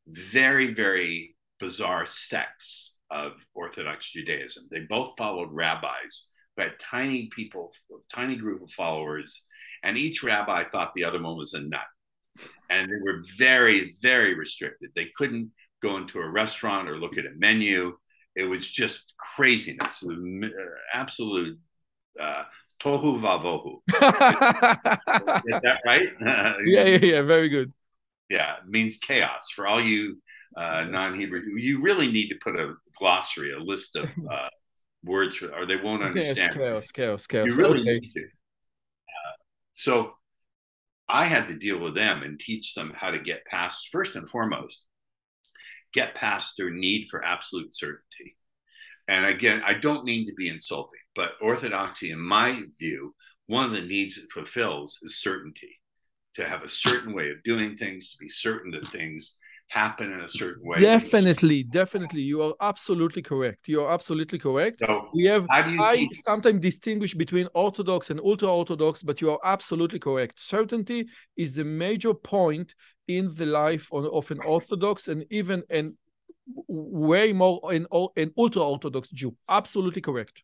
very, 0.09 0.74
very 0.74 1.37
bizarre 1.61 2.05
sects 2.05 2.99
of 3.11 3.35
Orthodox 3.55 4.11
Judaism. 4.11 4.64
They 4.72 4.80
both 4.80 5.12
followed 5.16 5.53
rabbis 5.53 6.26
who 6.57 6.64
had 6.64 6.80
tiny 6.80 7.28
people, 7.28 7.72
tiny 8.12 8.35
group 8.35 8.61
of 8.61 8.72
followers, 8.72 9.45
and 9.85 9.97
each 9.97 10.24
rabbi 10.24 10.64
thought 10.64 10.95
the 10.95 11.05
other 11.05 11.22
one 11.22 11.37
was 11.37 11.55
a 11.55 11.61
nut. 11.61 11.87
And 12.70 12.89
they 12.89 13.01
were 13.03 13.22
very, 13.37 13.95
very 14.01 14.35
restricted. 14.35 14.91
They 14.95 15.11
couldn't 15.16 15.51
go 15.82 15.97
into 15.97 16.18
a 16.18 16.28
restaurant 16.28 16.89
or 16.89 16.97
look 16.99 17.18
at 17.18 17.26
a 17.26 17.32
menu. 17.37 17.97
It 18.35 18.45
was 18.45 18.68
just 18.68 19.14
craziness. 19.37 20.03
Uh, 20.03 20.49
absolute 20.93 21.59
uh, 22.18 22.45
tohu 22.80 23.20
vavohu. 23.20 23.80
Is 25.47 25.61
that 25.62 25.78
right? 25.85 26.09
yeah, 26.64 26.85
yeah, 26.85 26.99
yeah. 26.99 27.22
Very 27.22 27.49
good. 27.49 27.72
Yeah, 28.28 28.57
it 28.57 28.68
means 28.68 28.99
chaos 28.99 29.51
for 29.55 29.66
all 29.66 29.80
you 29.80 30.18
uh, 30.57 30.85
non-Hebrew. 30.85 31.43
You 31.57 31.82
really 31.82 32.11
need 32.11 32.28
to 32.28 32.37
put 32.43 32.57
a 32.57 32.74
glossary, 32.99 33.53
a 33.53 33.59
list 33.59 33.97
of 33.97 34.09
uh, 34.30 34.49
words, 35.05 35.43
or 35.43 35.66
they 35.66 35.76
won't 35.76 36.03
understand. 36.03 36.55
Chaos, 36.55 36.91
chaos, 36.91 37.26
chaos. 37.26 37.47
You 37.47 37.55
really 37.55 37.80
okay. 37.80 37.99
need 38.01 38.12
to. 38.14 38.24
Uh, 38.24 39.37
so 39.72 40.14
I 41.09 41.24
had 41.26 41.48
to 41.48 41.55
deal 41.55 41.78
with 41.78 41.94
them 41.94 42.22
and 42.22 42.38
teach 42.38 42.74
them 42.74 42.92
how 42.96 43.11
to 43.11 43.18
get 43.18 43.44
past, 43.46 43.88
first 43.92 44.16
and 44.16 44.28
foremost, 44.28 44.86
get 45.92 46.14
past 46.14 46.55
their 46.57 46.70
need 46.70 47.09
for 47.11 47.24
absolute 47.24 47.74
certainty. 47.74 48.36
And 49.07 49.26
again, 49.26 49.62
I 49.66 49.74
don't 49.74 50.05
mean 50.05 50.26
to 50.26 50.34
be 50.34 50.48
insulting, 50.48 51.00
but 51.14 51.34
orthodoxy, 51.42 52.11
in 52.11 52.20
my 52.20 52.62
view, 52.78 53.14
one 53.46 53.66
of 53.66 53.72
the 53.72 53.82
needs 53.82 54.16
it 54.16 54.32
fulfills 54.32 54.98
is 55.02 55.20
certainty. 55.20 55.80
To 56.36 56.44
have 56.44 56.64
a 56.64 56.68
certain 56.68 57.14
way 57.14 57.30
of 57.30 57.42
doing 57.44 57.76
things, 57.76 58.11
to 58.11 58.16
be 58.18 58.28
certain 58.28 58.72
that 58.72 58.88
things 58.88 59.38
happen 59.74 60.12
in 60.12 60.20
a 60.20 60.28
certain 60.28 60.64
way. 60.64 60.80
Definitely, 60.80 61.64
definitely. 61.64 62.22
You 62.22 62.42
are 62.42 62.54
absolutely 62.60 63.22
correct. 63.22 63.66
You 63.66 63.82
are 63.82 63.92
absolutely 63.92 64.38
correct. 64.38 64.76
So 64.78 65.08
we 65.12 65.24
have 65.24 65.46
I 65.50 66.08
sometimes 66.24 66.60
distinguish 66.60 67.12
between 67.14 67.48
orthodox 67.54 68.10
and 68.10 68.20
ultra 68.20 68.48
orthodox, 68.48 69.02
but 69.02 69.20
you 69.20 69.30
are 69.32 69.40
absolutely 69.44 69.98
correct. 69.98 70.38
Certainty 70.38 71.08
is 71.36 71.58
a 71.58 71.64
major 71.64 72.14
point 72.14 72.74
in 73.08 73.34
the 73.34 73.46
life 73.46 73.88
of 73.92 74.30
an 74.30 74.40
orthodox 74.40 75.08
and 75.08 75.24
even 75.30 75.64
an 75.70 75.96
way 76.68 77.32
more 77.32 77.60
an, 77.76 77.86
an 78.16 78.30
ultra 78.38 78.62
orthodox 78.62 79.08
Jew. 79.08 79.34
Absolutely 79.48 80.02
correct. 80.02 80.42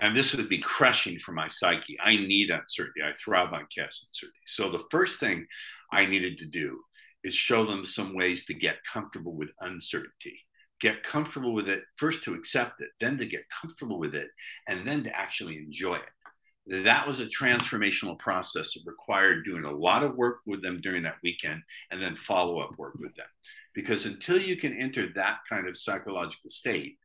And 0.00 0.16
this 0.16 0.34
would 0.34 0.48
be 0.48 0.58
crushing 0.58 1.18
for 1.18 1.32
my 1.32 1.48
psyche. 1.48 1.98
I 2.00 2.14
need 2.16 2.50
uncertainty. 2.50 3.02
I 3.04 3.12
thrive 3.22 3.52
on 3.52 3.66
chaos 3.74 4.06
uncertainty. 4.06 4.46
So 4.46 4.70
the 4.70 4.84
first 4.90 5.18
thing 5.18 5.46
I 5.92 6.06
needed 6.06 6.38
to 6.38 6.46
do 6.46 6.80
is 7.24 7.34
show 7.34 7.64
them 7.64 7.84
some 7.84 8.14
ways 8.14 8.44
to 8.46 8.54
get 8.54 8.84
comfortable 8.90 9.34
with 9.34 9.50
uncertainty. 9.60 10.44
Get 10.80 11.02
comfortable 11.02 11.52
with 11.52 11.68
it 11.68 11.82
first 11.96 12.22
to 12.24 12.34
accept 12.34 12.80
it 12.80 12.90
then 13.00 13.18
to 13.18 13.26
get 13.26 13.42
comfortable 13.60 13.98
with 13.98 14.14
it 14.14 14.30
and 14.68 14.86
then 14.86 15.02
to 15.04 15.18
actually 15.18 15.56
enjoy 15.56 15.96
it. 15.96 16.84
That 16.84 17.06
was 17.06 17.20
a 17.20 17.26
transformational 17.26 18.18
process 18.18 18.74
that 18.74 18.82
required 18.86 19.44
doing 19.44 19.64
a 19.64 19.70
lot 19.70 20.04
of 20.04 20.16
work 20.16 20.40
with 20.46 20.62
them 20.62 20.80
during 20.80 21.02
that 21.04 21.16
weekend 21.22 21.62
and 21.90 22.00
then 22.00 22.14
follow 22.14 22.58
up 22.58 22.78
work 22.78 22.94
with 23.00 23.14
them. 23.16 23.26
Because 23.74 24.06
until 24.06 24.40
you 24.40 24.56
can 24.56 24.76
enter 24.78 25.08
that 25.14 25.38
kind 25.48 25.68
of 25.68 25.76
psychological 25.76 26.50
state 26.50 26.98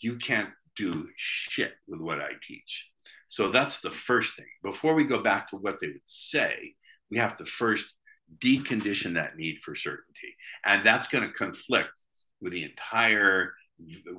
you 0.00 0.16
can't 0.16 0.50
do 0.76 1.08
shit 1.16 1.72
with 1.88 2.00
what 2.00 2.20
i 2.20 2.30
teach. 2.46 2.92
So 3.26 3.50
that's 3.50 3.80
the 3.80 3.90
first 3.90 4.36
thing. 4.36 4.46
Before 4.62 4.94
we 4.94 5.04
go 5.04 5.20
back 5.20 5.50
to 5.50 5.56
what 5.56 5.80
they 5.80 5.88
would 5.88 6.00
say 6.04 6.74
we 7.10 7.18
have 7.18 7.36
to 7.36 7.44
first 7.44 7.94
decondition 8.38 9.14
that 9.14 9.36
need 9.36 9.58
for 9.64 9.74
certainty. 9.74 10.34
And 10.64 10.84
that's 10.84 11.08
going 11.08 11.26
to 11.26 11.32
conflict 11.32 11.90
with 12.40 12.52
the 12.52 12.64
entire 12.64 13.52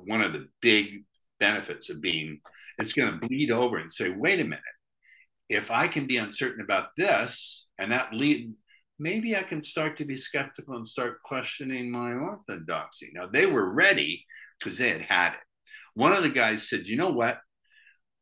one 0.04 0.22
of 0.22 0.32
the 0.32 0.48
big 0.60 1.04
benefits 1.38 1.90
of 1.90 2.00
being, 2.00 2.40
it's 2.78 2.92
going 2.92 3.12
to 3.12 3.26
bleed 3.26 3.50
over 3.50 3.78
and 3.78 3.92
say, 3.92 4.10
wait 4.10 4.40
a 4.40 4.44
minute, 4.44 4.60
if 5.48 5.70
I 5.70 5.88
can 5.88 6.06
be 6.06 6.16
uncertain 6.16 6.62
about 6.62 6.88
this 6.96 7.68
and 7.78 7.92
that 7.92 8.12
lead, 8.12 8.52
maybe 8.98 9.36
I 9.36 9.42
can 9.42 9.62
start 9.62 9.98
to 9.98 10.04
be 10.04 10.16
skeptical 10.16 10.76
and 10.76 10.86
start 10.86 11.22
questioning 11.24 11.90
my 11.90 12.12
orthodoxy. 12.12 13.10
Now, 13.14 13.26
they 13.26 13.46
were 13.46 13.72
ready 13.72 14.24
because 14.58 14.78
they 14.78 14.90
had 14.90 15.02
had 15.02 15.32
it. 15.32 15.40
One 15.94 16.12
of 16.12 16.22
the 16.22 16.28
guys 16.28 16.68
said, 16.68 16.86
you 16.86 16.96
know 16.96 17.10
what? 17.10 17.40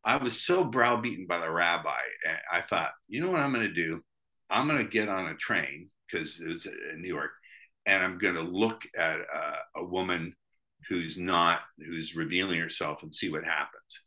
I 0.05 0.17
was 0.17 0.41
so 0.41 0.65
browbeaten 0.65 1.27
by 1.29 1.39
the 1.39 1.51
rabbi. 1.51 1.99
Eh, 2.25 2.37
I 2.51 2.63
thought, 2.63 2.93
you 3.09 3.21
know 3.21 3.31
what 3.31 3.41
I'm 3.41 3.53
going 3.53 3.67
to 3.67 3.75
do? 3.75 4.03
I'm 4.51 4.67
going 4.69 4.85
to 4.85 4.91
get 4.91 5.09
on 5.09 5.27
a 5.27 5.35
train 5.35 5.91
because 6.07 6.41
it 6.41 6.49
was 6.49 6.67
in 6.67 7.03
New 7.03 7.09
York, 7.09 7.31
and 7.87 8.03
I'm 8.03 8.19
going 8.19 8.35
to 8.35 8.43
look 8.43 8.83
at 8.97 9.21
a, 9.21 9.81
a 9.81 9.85
woman 9.85 10.35
who's 10.89 11.19
not, 11.19 11.61
who's 11.79 12.17
revealing 12.17 12.61
herself 12.61 13.03
and 13.03 13.15
see 13.15 13.31
what 13.31 13.45
happens. 13.45 14.03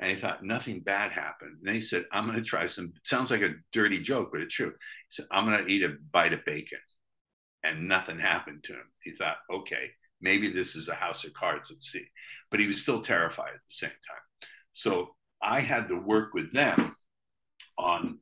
And 0.00 0.10
he 0.10 0.16
thought 0.16 0.44
nothing 0.44 0.80
bad 0.80 1.12
happened. 1.12 1.58
And 1.64 1.74
he 1.74 1.80
said, 1.80 2.06
I'm 2.12 2.26
going 2.26 2.38
to 2.38 2.44
try 2.44 2.66
some, 2.66 2.92
sounds 3.04 3.30
like 3.30 3.42
a 3.42 3.54
dirty 3.72 4.00
joke, 4.00 4.30
but 4.32 4.40
it's 4.40 4.54
true. 4.54 4.70
He 4.70 4.74
said, 5.10 5.26
I'm 5.30 5.44
going 5.44 5.64
to 5.64 5.70
eat 5.70 5.82
a 5.82 5.96
bite 6.12 6.32
of 6.32 6.44
bacon. 6.44 6.78
And 7.64 7.88
nothing 7.88 8.18
happened 8.18 8.62
to 8.64 8.74
him. 8.74 8.90
He 9.02 9.10
thought, 9.10 9.38
okay, 9.52 9.90
maybe 10.20 10.48
this 10.48 10.76
is 10.76 10.88
a 10.88 10.94
house 10.94 11.24
of 11.24 11.34
cards. 11.34 11.70
Let's 11.70 11.90
see. 11.90 12.04
But 12.50 12.60
he 12.60 12.68
was 12.68 12.80
still 12.80 13.02
terrified 13.02 13.48
at 13.48 13.66
the 13.66 13.74
same 13.74 13.90
time. 13.90 14.48
So 14.72 15.16
I 15.42 15.60
had 15.60 15.88
to 15.88 15.96
work 15.96 16.34
with 16.34 16.52
them 16.52 16.94
on 17.76 18.20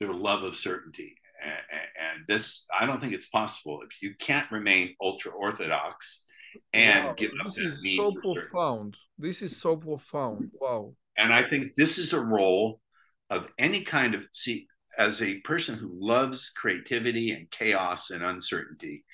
their 0.00 0.12
love 0.12 0.42
of 0.42 0.56
certainty. 0.56 1.14
And, 1.44 1.80
and 2.00 2.26
this, 2.26 2.66
I 2.78 2.86
don't 2.86 3.00
think 3.00 3.12
it's 3.12 3.28
possible 3.28 3.80
if 3.82 4.02
you 4.02 4.14
can't 4.18 4.50
remain 4.50 4.94
ultra 5.00 5.30
orthodox 5.32 6.26
and 6.72 7.06
wow, 7.06 7.14
give 7.16 7.30
up 7.40 7.46
this 7.46 7.58
is 7.58 7.96
so 7.96 8.12
profound. 8.12 8.96
This 9.18 9.42
is 9.42 9.56
so 9.56 9.76
profound. 9.76 10.50
Wow. 10.60 10.94
And 11.16 11.32
I 11.32 11.48
think 11.48 11.74
this 11.76 11.98
is 11.98 12.12
a 12.12 12.20
role 12.20 12.80
of 13.28 13.46
any 13.58 13.82
kind 13.82 14.14
of 14.14 14.22
see 14.32 14.66
as 14.98 15.22
a 15.22 15.38
person 15.40 15.76
who 15.76 15.90
loves 15.92 16.50
creativity 16.50 17.30
and 17.30 17.50
chaos 17.50 18.10
and 18.10 18.22
uncertainty. 18.22 19.04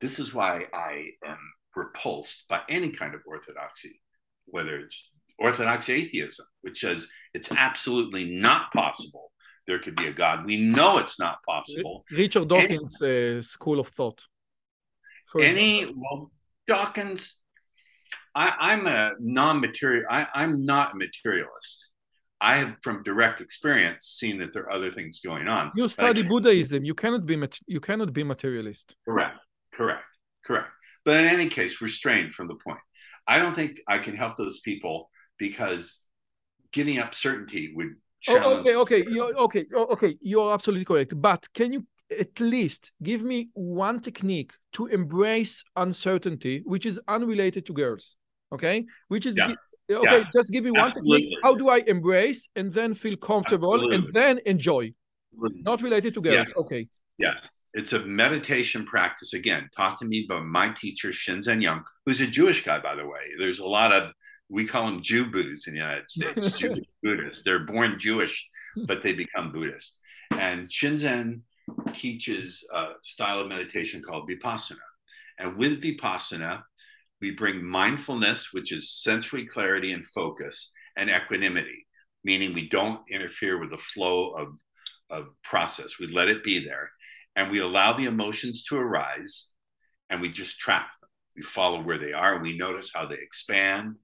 This 0.00 0.18
is 0.18 0.32
why 0.32 0.66
I 0.72 1.10
am 1.24 1.38
repulsed 1.74 2.48
by 2.48 2.60
any 2.68 2.90
kind 2.90 3.14
of 3.14 3.22
orthodoxy, 3.26 4.00
whether 4.46 4.78
it's 4.78 5.10
orthodox 5.38 5.88
atheism, 5.88 6.46
which 6.62 6.80
says 6.80 7.08
it's 7.34 7.50
absolutely 7.52 8.24
not 8.24 8.72
possible 8.72 9.32
there 9.66 9.78
could 9.78 9.96
be 9.96 10.06
a 10.06 10.12
God. 10.12 10.46
We 10.46 10.56
know 10.56 10.98
it's 10.98 11.18
not 11.18 11.42
possible. 11.42 12.04
Richard 12.10 12.48
Dawkins' 12.48 13.02
any, 13.02 13.38
uh, 13.38 13.42
school 13.42 13.80
of 13.80 13.88
thought. 13.88 14.22
Any, 15.40 15.86
well, 15.86 16.30
Dawkins, 16.66 17.40
I, 18.34 18.74
am 18.74 18.86
a 18.86 19.12
non-material. 19.18 20.04
I, 20.08 20.26
I'm 20.34 20.64
not 20.64 20.94
a 20.94 20.96
materialist. 20.96 21.92
I 22.40 22.56
have, 22.56 22.76
from 22.82 23.02
direct 23.02 23.40
experience, 23.40 24.04
seen 24.04 24.38
that 24.38 24.52
there 24.52 24.64
are 24.64 24.72
other 24.72 24.92
things 24.92 25.20
going 25.20 25.48
on. 25.48 25.72
You 25.74 25.88
study 25.88 26.22
Buddhism. 26.22 26.84
You 26.84 26.94
cannot 26.94 27.24
be 27.24 27.36
you 27.66 27.80
cannot 27.80 28.12
be 28.12 28.22
materialist. 28.22 28.94
Correct. 29.04 29.38
Correct. 29.72 30.04
Correct. 30.44 30.68
But 31.04 31.16
in 31.20 31.26
any 31.26 31.48
case, 31.48 31.80
restrained 31.80 32.34
from 32.34 32.48
the 32.48 32.56
point. 32.56 32.78
I 33.26 33.38
don't 33.38 33.54
think 33.54 33.80
I 33.88 33.98
can 33.98 34.14
help 34.14 34.36
those 34.36 34.60
people 34.60 35.10
because 35.38 36.02
giving 36.72 36.98
up 36.98 37.14
certainty 37.14 37.72
would. 37.74 37.96
Oh, 38.28 38.58
okay. 38.60 38.76
Okay. 38.76 39.04
You're, 39.08 39.36
okay. 39.36 39.66
Oh, 39.74 39.86
okay. 39.92 40.16
You're 40.20 40.52
absolutely 40.52 40.84
correct. 40.84 41.20
But 41.20 41.46
can 41.52 41.72
you 41.72 41.86
at 42.10 42.38
least 42.40 42.92
give 43.02 43.22
me 43.22 43.48
one 43.54 44.00
technique 44.00 44.52
to 44.72 44.86
embrace 44.86 45.64
uncertainty, 45.76 46.62
which 46.64 46.86
is 46.86 47.00
unrelated 47.08 47.66
to 47.66 47.72
girls. 47.72 48.16
Okay, 48.52 48.86
which 49.08 49.26
is 49.26 49.36
yeah. 49.36 49.52
okay. 49.90 50.18
Yeah. 50.18 50.24
Just 50.32 50.52
give 50.52 50.62
me 50.62 50.70
one 50.70 50.88
Absolutely. 50.88 51.22
technique. 51.22 51.38
How 51.42 51.56
do 51.56 51.68
I 51.68 51.78
embrace 51.78 52.48
and 52.54 52.72
then 52.72 52.94
feel 52.94 53.16
comfortable 53.16 53.74
Absolutely. 53.74 53.96
and 53.96 54.14
then 54.14 54.40
enjoy? 54.46 54.92
Absolutely. 55.34 55.62
Not 55.62 55.82
related 55.82 56.14
to 56.14 56.20
girls. 56.20 56.48
Yeah. 56.48 56.54
Okay. 56.56 56.88
Yes, 57.18 57.50
it's 57.74 57.92
a 57.92 58.04
meditation 58.06 58.84
practice. 58.84 59.34
Again, 59.34 59.68
taught 59.76 59.98
to 59.98 60.04
me 60.04 60.26
by 60.28 60.40
my 60.40 60.68
teacher 60.68 61.08
Shinzen 61.08 61.60
Young, 61.60 61.82
who's 62.04 62.20
a 62.20 62.26
Jewish 62.26 62.64
guy, 62.64 62.78
by 62.78 62.94
the 62.94 63.06
way. 63.06 63.32
There's 63.36 63.58
a 63.58 63.66
lot 63.66 63.92
of 63.92 64.12
we 64.48 64.64
call 64.64 64.86
them 64.86 65.02
Jew 65.02 65.26
Buddhists 65.26 65.66
in 65.66 65.74
the 65.74 65.80
United 65.80 66.10
States, 66.10 66.52
Jewish 66.58 66.86
Buddhists. 67.02 67.42
They're 67.42 67.64
born 67.64 67.98
Jewish, 67.98 68.48
but 68.86 69.02
they 69.02 69.12
become 69.12 69.52
Buddhist. 69.52 69.98
And 70.30 70.68
Shinzen 70.68 71.40
teaches 71.92 72.66
a 72.72 72.90
style 73.02 73.40
of 73.40 73.48
meditation 73.48 74.02
called 74.02 74.28
vipassana. 74.28 74.76
And 75.38 75.56
with 75.56 75.82
vipassana, 75.82 76.62
we 77.20 77.32
bring 77.32 77.64
mindfulness, 77.64 78.52
which 78.52 78.72
is 78.72 78.92
sensory 78.92 79.46
clarity 79.46 79.92
and 79.92 80.06
focus, 80.06 80.72
and 80.96 81.10
equanimity, 81.10 81.86
meaning 82.24 82.54
we 82.54 82.68
don't 82.68 83.00
interfere 83.10 83.58
with 83.58 83.70
the 83.70 83.78
flow 83.78 84.30
of, 84.30 84.48
of 85.10 85.28
process. 85.42 85.98
We 85.98 86.06
let 86.08 86.28
it 86.28 86.44
be 86.44 86.64
there. 86.64 86.90
And 87.34 87.50
we 87.50 87.58
allow 87.58 87.92
the 87.92 88.06
emotions 88.06 88.64
to 88.64 88.76
arise 88.76 89.50
and 90.08 90.20
we 90.20 90.30
just 90.30 90.58
track 90.58 90.88
them. 91.00 91.10
We 91.36 91.42
follow 91.42 91.82
where 91.82 91.98
they 91.98 92.12
are 92.12 92.34
and 92.34 92.42
we 92.42 92.56
notice 92.56 92.90
how 92.94 93.06
they 93.06 93.16
expand, 93.16 93.96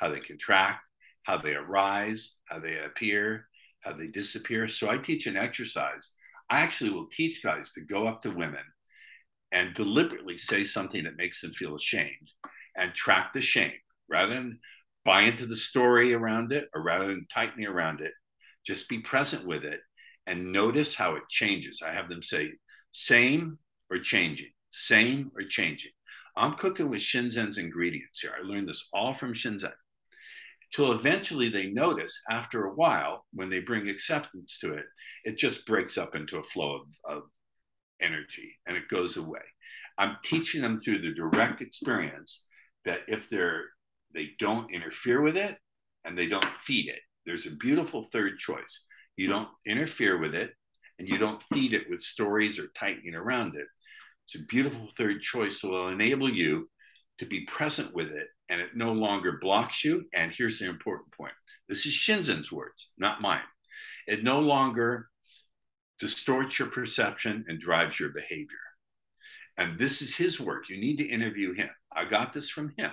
how 0.00 0.08
they 0.08 0.20
contract, 0.20 0.80
how 1.22 1.36
they 1.36 1.54
arise, 1.54 2.36
how 2.46 2.58
they 2.58 2.78
appear, 2.78 3.46
how 3.80 3.92
they 3.92 4.08
disappear. 4.08 4.66
So 4.66 4.90
I 4.90 4.98
teach 4.98 5.26
an 5.26 5.36
exercise 5.36 6.14
I 6.50 6.62
actually 6.62 6.90
will 6.90 7.06
teach 7.06 7.42
guys 7.44 7.70
to 7.74 7.80
go 7.80 8.08
up 8.08 8.22
to 8.22 8.30
women 8.30 8.64
and 9.52 9.72
deliberately 9.74 10.36
say 10.36 10.64
something 10.64 11.04
that 11.04 11.16
makes 11.16 11.40
them 11.40 11.52
feel 11.52 11.76
ashamed 11.76 12.28
and 12.76 12.92
track 12.92 13.32
the 13.32 13.40
shame 13.40 13.72
rather 14.08 14.34
than 14.34 14.58
buy 15.04 15.22
into 15.22 15.46
the 15.46 15.56
story 15.56 16.12
around 16.12 16.52
it 16.52 16.68
or 16.74 16.82
rather 16.82 17.06
than 17.06 17.26
tightening 17.32 17.66
around 17.66 18.00
it. 18.00 18.12
Just 18.66 18.88
be 18.88 18.98
present 18.98 19.46
with 19.46 19.64
it 19.64 19.80
and 20.26 20.52
notice 20.52 20.94
how 20.94 21.14
it 21.14 21.22
changes. 21.30 21.82
I 21.86 21.92
have 21.92 22.08
them 22.08 22.22
say, 22.22 22.52
same 22.90 23.58
or 23.88 24.00
changing, 24.00 24.50
same 24.72 25.30
or 25.36 25.44
changing. 25.44 25.92
I'm 26.36 26.54
cooking 26.54 26.90
with 26.90 27.00
Shinzen's 27.00 27.58
ingredients 27.58 28.20
here. 28.20 28.32
I 28.36 28.44
learned 28.44 28.68
this 28.68 28.88
all 28.92 29.14
from 29.14 29.34
Shinzen 29.34 29.72
till 30.72 30.92
eventually 30.92 31.48
they 31.48 31.70
notice 31.70 32.22
after 32.30 32.64
a 32.64 32.74
while 32.74 33.24
when 33.32 33.48
they 33.48 33.60
bring 33.60 33.88
acceptance 33.88 34.58
to 34.58 34.72
it 34.72 34.86
it 35.24 35.36
just 35.36 35.66
breaks 35.66 35.98
up 35.98 36.14
into 36.14 36.38
a 36.38 36.42
flow 36.42 36.76
of, 37.06 37.16
of 37.16 37.22
energy 38.00 38.56
and 38.66 38.76
it 38.76 38.88
goes 38.88 39.16
away. 39.16 39.42
I'm 39.98 40.16
teaching 40.24 40.62
them 40.62 40.78
through 40.78 40.98
the 40.98 41.14
direct 41.14 41.60
experience 41.60 42.44
that 42.84 43.00
if 43.08 43.28
they're 43.28 43.64
they 44.12 44.30
don't 44.40 44.72
interfere 44.72 45.20
with 45.20 45.36
it 45.36 45.56
and 46.04 46.18
they 46.18 46.26
don't 46.26 46.44
feed 46.58 46.88
it. 46.88 46.98
There's 47.26 47.46
a 47.46 47.56
beautiful 47.56 48.08
third 48.12 48.38
choice. 48.38 48.84
You 49.16 49.28
don't 49.28 49.48
interfere 49.66 50.18
with 50.18 50.34
it 50.34 50.52
and 50.98 51.08
you 51.08 51.16
don't 51.16 51.42
feed 51.52 51.74
it 51.74 51.88
with 51.88 52.00
stories 52.00 52.58
or 52.58 52.68
tightening 52.76 53.14
around 53.14 53.54
it. 53.54 53.66
It's 54.24 54.34
a 54.34 54.46
beautiful 54.46 54.88
third 54.96 55.22
choice 55.22 55.60
that 55.60 55.68
will 55.68 55.88
enable 55.88 56.28
you 56.28 56.68
to 57.18 57.26
be 57.26 57.44
present 57.46 57.94
with 57.94 58.10
it 58.10 58.26
and 58.50 58.60
it 58.60 58.76
no 58.76 58.92
longer 58.92 59.38
blocks 59.40 59.84
you. 59.84 60.04
And 60.12 60.30
here's 60.30 60.58
the 60.58 60.66
important 60.66 61.12
point 61.12 61.32
this 61.68 61.86
is 61.86 61.92
Shinzen's 61.92 62.52
words, 62.52 62.90
not 62.98 63.22
mine. 63.22 63.40
It 64.06 64.24
no 64.24 64.40
longer 64.40 65.08
distorts 66.00 66.58
your 66.58 66.68
perception 66.68 67.44
and 67.48 67.60
drives 67.60 67.98
your 68.00 68.10
behavior. 68.10 68.58
And 69.56 69.78
this 69.78 70.02
is 70.02 70.16
his 70.16 70.40
work. 70.40 70.68
You 70.68 70.78
need 70.78 70.96
to 70.98 71.08
interview 71.08 71.54
him. 71.54 71.70
I 71.92 72.04
got 72.04 72.32
this 72.32 72.50
from 72.50 72.72
him. 72.76 72.90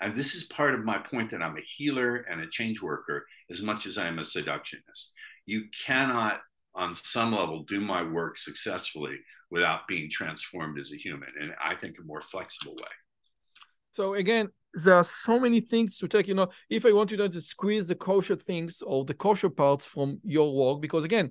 And 0.00 0.16
this 0.16 0.34
is 0.34 0.44
part 0.44 0.74
of 0.74 0.84
my 0.84 0.98
point 0.98 1.30
that 1.30 1.42
I'm 1.42 1.56
a 1.56 1.62
healer 1.62 2.24
and 2.30 2.40
a 2.40 2.46
change 2.46 2.80
worker 2.80 3.26
as 3.50 3.62
much 3.62 3.86
as 3.86 3.98
I 3.98 4.06
am 4.06 4.18
a 4.18 4.22
seductionist. 4.22 5.10
You 5.46 5.64
cannot, 5.84 6.40
on 6.74 6.94
some 6.94 7.32
level, 7.32 7.64
do 7.64 7.80
my 7.80 8.02
work 8.02 8.38
successfully 8.38 9.18
without 9.50 9.88
being 9.88 10.10
transformed 10.10 10.78
as 10.78 10.92
a 10.92 10.96
human. 10.96 11.28
And 11.40 11.54
I 11.62 11.74
think 11.74 11.96
a 11.98 12.04
more 12.04 12.22
flexible 12.22 12.76
way. 12.76 12.88
So 13.92 14.14
again, 14.14 14.50
there 14.84 14.94
are 14.94 15.04
so 15.04 15.40
many 15.40 15.60
things 15.60 15.98
to 15.98 16.08
take. 16.08 16.28
You 16.28 16.34
know, 16.34 16.48
if 16.68 16.84
I 16.84 16.92
want 16.92 17.10
you 17.10 17.16
to 17.16 17.40
squeeze 17.40 17.88
the 17.88 17.94
kosher 17.94 18.36
things 18.36 18.82
or 18.82 19.04
the 19.04 19.14
kosher 19.14 19.50
parts 19.50 19.84
from 19.84 20.20
your 20.22 20.54
work, 20.54 20.80
because 20.80 21.04
again, 21.04 21.30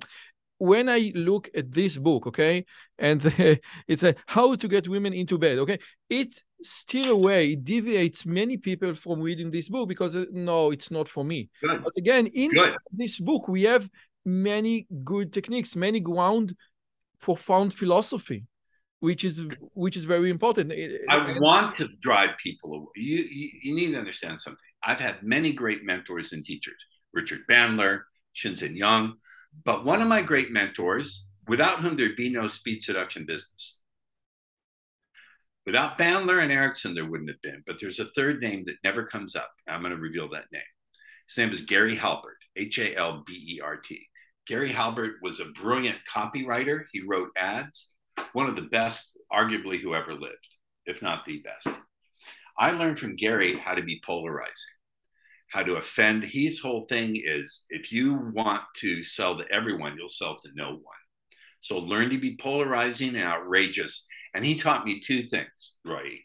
when 0.58 0.90
I 0.90 1.12
look 1.16 1.50
at 1.56 1.72
this 1.72 1.98
book, 1.98 2.28
okay, 2.28 2.66
and 2.98 3.22
the, 3.22 3.60
it's 3.88 4.04
a 4.04 4.16
how 4.26 4.56
to 4.56 4.68
get 4.68 4.88
women 4.88 5.14
into 5.14 5.38
bed, 5.38 5.60
okay, 5.60 5.80
it 6.10 6.44
still 6.64 7.12
away 7.12 7.50
way 7.50 7.56
deviates 7.56 8.26
many 8.26 8.58
people 8.58 8.96
from 8.96 9.22
reading 9.22 9.52
this 9.52 9.70
book 9.70 9.88
because 9.88 10.16
uh, 10.16 10.26
no, 10.32 10.72
it's 10.72 10.90
not 10.90 11.08
for 11.08 11.24
me. 11.24 11.50
Good. 11.62 11.84
But 11.84 11.94
again, 11.98 12.28
in 12.28 12.52
this 12.92 13.20
book, 13.20 13.48
we 13.48 13.64
have 13.64 13.90
many 14.26 14.88
good 15.04 15.32
techniques, 15.32 15.76
many 15.76 16.00
ground 16.00 16.56
profound 17.20 17.74
philosophy 17.74 18.46
which 19.00 19.24
is 19.24 19.42
which 19.74 19.98
is 19.98 20.06
very 20.06 20.30
important. 20.30 20.72
I 21.10 21.36
want 21.40 21.74
to 21.76 21.88
drive 22.02 22.32
people 22.42 22.74
away. 22.74 22.88
You, 22.96 23.18
you, 23.18 23.50
you 23.64 23.76
need 23.76 23.92
to 23.92 24.00
understand 24.00 24.40
something. 24.40 24.60
I've 24.84 25.00
had 25.00 25.24
many 25.24 25.52
great 25.52 25.84
mentors 25.84 26.34
and 26.34 26.44
teachers, 26.44 26.78
Richard 27.14 27.42
Bandler, 27.50 28.02
Shinzen 28.36 28.76
Young, 28.76 29.16
but 29.64 29.86
one 29.86 30.02
of 30.02 30.08
my 30.08 30.22
great 30.22 30.52
mentors, 30.52 31.28
without 31.48 31.80
whom 31.80 31.98
there'd 31.98 32.16
be 32.16 32.30
no 32.30 32.48
speed 32.48 32.82
seduction 32.82 33.26
business. 33.26 33.82
Without 35.66 35.98
Bandler 35.98 36.44
and 36.44 36.52
Erickson, 36.52 36.94
there 36.94 37.10
wouldn't 37.10 37.30
have 37.30 37.42
been. 37.42 37.64
But 37.66 37.78
there's 37.82 38.00
a 38.00 38.12
third 38.16 38.40
name 38.40 38.66
that 38.68 38.76
never 38.84 39.04
comes 39.04 39.36
up. 39.36 39.52
I'm 39.68 39.82
going 39.82 39.96
to 39.96 40.00
reveal 40.00 40.30
that 40.30 40.46
name. 40.52 40.62
His 41.28 41.38
name 41.40 41.50
is 41.50 41.62
Gary 41.62 41.96
Halbert, 41.96 42.38
H 42.56 42.78
A 42.78 42.96
L 42.96 43.24
B 43.26 43.34
E 43.34 43.62
R 43.62 43.78
T. 43.78 44.00
Gary 44.46 44.72
Halbert 44.72 45.16
was 45.24 45.40
a 45.40 45.52
brilliant 45.60 45.98
copywriter. 46.08 46.84
He 46.92 47.02
wrote 47.02 47.30
ads 47.36 47.95
one 48.36 48.50
of 48.50 48.56
the 48.56 48.64
best, 48.64 49.18
arguably, 49.34 49.80
who 49.80 49.96
ever 49.96 50.14
lived, 50.14 50.48
if 50.86 51.02
not 51.02 51.26
the 51.26 51.42
best. 51.42 51.76
I 52.58 52.72
learned 52.72 53.00
from 53.00 53.16
Gary 53.16 53.58
how 53.58 53.74
to 53.74 53.84
be 53.84 54.02
polarizing, 54.06 54.76
how 55.52 55.64
to 55.64 55.78
offend. 55.78 56.24
His 56.24 56.60
whole 56.60 56.86
thing 56.88 57.16
is 57.16 57.66
if 57.70 57.92
you 57.92 58.32
want 58.34 58.62
to 58.78 59.04
sell 59.04 59.38
to 59.38 59.52
everyone, 59.52 59.96
you'll 59.98 60.10
sell 60.10 60.38
to 60.44 60.50
no 60.54 60.72
one. 60.72 61.02
So 61.62 61.80
learn 61.80 62.10
to 62.12 62.18
be 62.18 62.38
polarizing 62.38 63.16
and 63.16 63.24
outrageous. 63.24 64.06
And 64.34 64.46
he 64.46 64.60
taught 64.60 64.86
me 64.86 65.00
two 65.00 65.24
things, 65.24 65.76
Roy. 65.84 66.20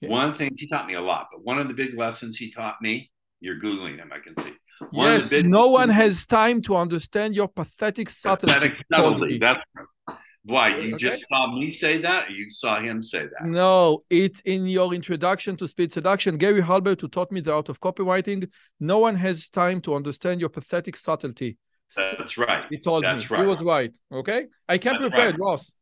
Yeah. 0.00 0.10
One 0.10 0.34
thing 0.34 0.52
he 0.56 0.68
taught 0.68 0.86
me 0.86 0.94
a 0.94 1.00
lot, 1.00 1.28
but 1.32 1.44
one 1.44 1.58
of 1.58 1.68
the 1.68 1.74
big 1.74 1.98
lessons 1.98 2.36
he 2.36 2.50
taught 2.50 2.76
me, 2.80 3.10
you're 3.40 3.60
Googling 3.60 3.96
him, 3.96 4.10
I 4.12 4.20
can 4.20 4.38
see. 4.38 4.54
One 4.90 5.20
yes, 5.20 5.32
no 5.44 5.70
one 5.70 5.90
has 5.90 6.26
time 6.26 6.62
to 6.62 6.76
understand 6.76 7.36
your 7.36 7.48
pathetic 7.48 8.10
subtlety. 8.10 8.52
Pathetic 8.52 8.84
subtlety. 8.90 9.38
That's 9.38 9.60
why 10.44 10.76
you 10.76 10.94
okay. 10.94 10.96
just 10.96 11.28
saw 11.28 11.52
me 11.54 11.70
say 11.70 11.98
that, 11.98 12.30
you 12.30 12.50
saw 12.50 12.80
him 12.80 13.02
say 13.02 13.24
that. 13.24 13.44
No, 13.44 14.02
it's 14.10 14.40
in 14.40 14.66
your 14.66 14.92
introduction 14.92 15.56
to 15.56 15.68
speed 15.68 15.92
seduction. 15.92 16.36
Gary 16.36 16.62
Halbert, 16.62 17.00
who 17.00 17.08
taught 17.08 17.30
me 17.30 17.40
the 17.40 17.52
art 17.52 17.68
of 17.68 17.80
copywriting, 17.80 18.50
no 18.80 18.98
one 18.98 19.16
has 19.16 19.48
time 19.48 19.80
to 19.82 19.94
understand 19.94 20.40
your 20.40 20.50
pathetic 20.50 20.96
subtlety. 20.96 21.58
That's 21.94 22.36
right. 22.38 22.64
He 22.70 22.78
told 22.78 23.04
That's 23.04 23.30
me. 23.30 23.36
Right. 23.36 23.42
He 23.42 23.48
was 23.48 23.62
right. 23.62 23.92
Okay. 24.10 24.46
I 24.68 24.78
can't 24.78 24.98
prepare 24.98 25.30
right. 25.30 25.38
Ross. 25.38 25.74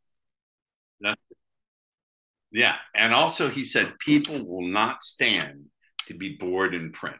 yeah. 2.50 2.76
And 2.94 3.14
also 3.14 3.48
he 3.48 3.64
said 3.64 3.98
people 3.98 4.44
will 4.44 4.66
not 4.66 5.02
stand 5.02 5.66
to 6.08 6.14
be 6.14 6.36
bored 6.36 6.74
in 6.74 6.92
print. 6.92 7.16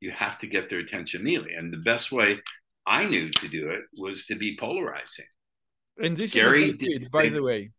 You 0.00 0.10
have 0.10 0.38
to 0.38 0.46
get 0.46 0.68
their 0.68 0.80
attention 0.80 1.20
immediately. 1.20 1.54
And 1.54 1.72
the 1.72 1.78
best 1.78 2.10
way 2.10 2.40
I 2.84 3.06
knew 3.06 3.30
to 3.30 3.48
do 3.48 3.70
it 3.70 3.84
was 3.96 4.26
to 4.26 4.34
be 4.34 4.56
polarizing. 4.58 5.26
And 6.02 6.16
this 6.16 6.32
Gary 6.32 6.72
did, 6.72 7.10
by 7.10 7.28
the 7.28 7.42
way. 7.42 7.70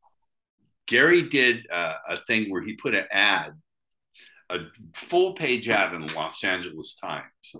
Gary 0.87 1.23
did 1.23 1.67
uh, 1.71 1.95
a 2.09 2.17
thing 2.17 2.51
where 2.51 2.61
he 2.61 2.75
put 2.75 2.93
an 2.93 3.05
ad, 3.11 3.53
a 4.49 4.59
full 4.95 5.33
page 5.33 5.69
ad 5.69 5.93
in 5.93 6.05
the 6.05 6.13
Los 6.13 6.43
Angeles 6.43 6.95
Times 6.95 7.55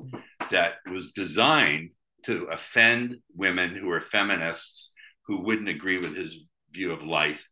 that 0.50 0.76
was 0.90 1.14
designed 1.14 1.92
to 2.24 2.46
offend 2.46 3.16
women 3.36 3.76
who 3.76 3.90
are 3.92 4.02
feminists 4.02 4.94
who 5.26 5.42
wouldn't 5.42 5.70
agree 5.70 5.98
with 5.98 6.16
his 6.16 6.44
view 6.72 6.92
of 6.92 7.04
life. 7.04 7.48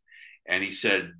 And 0.47 0.63
he 0.63 0.71
said, 0.71 1.11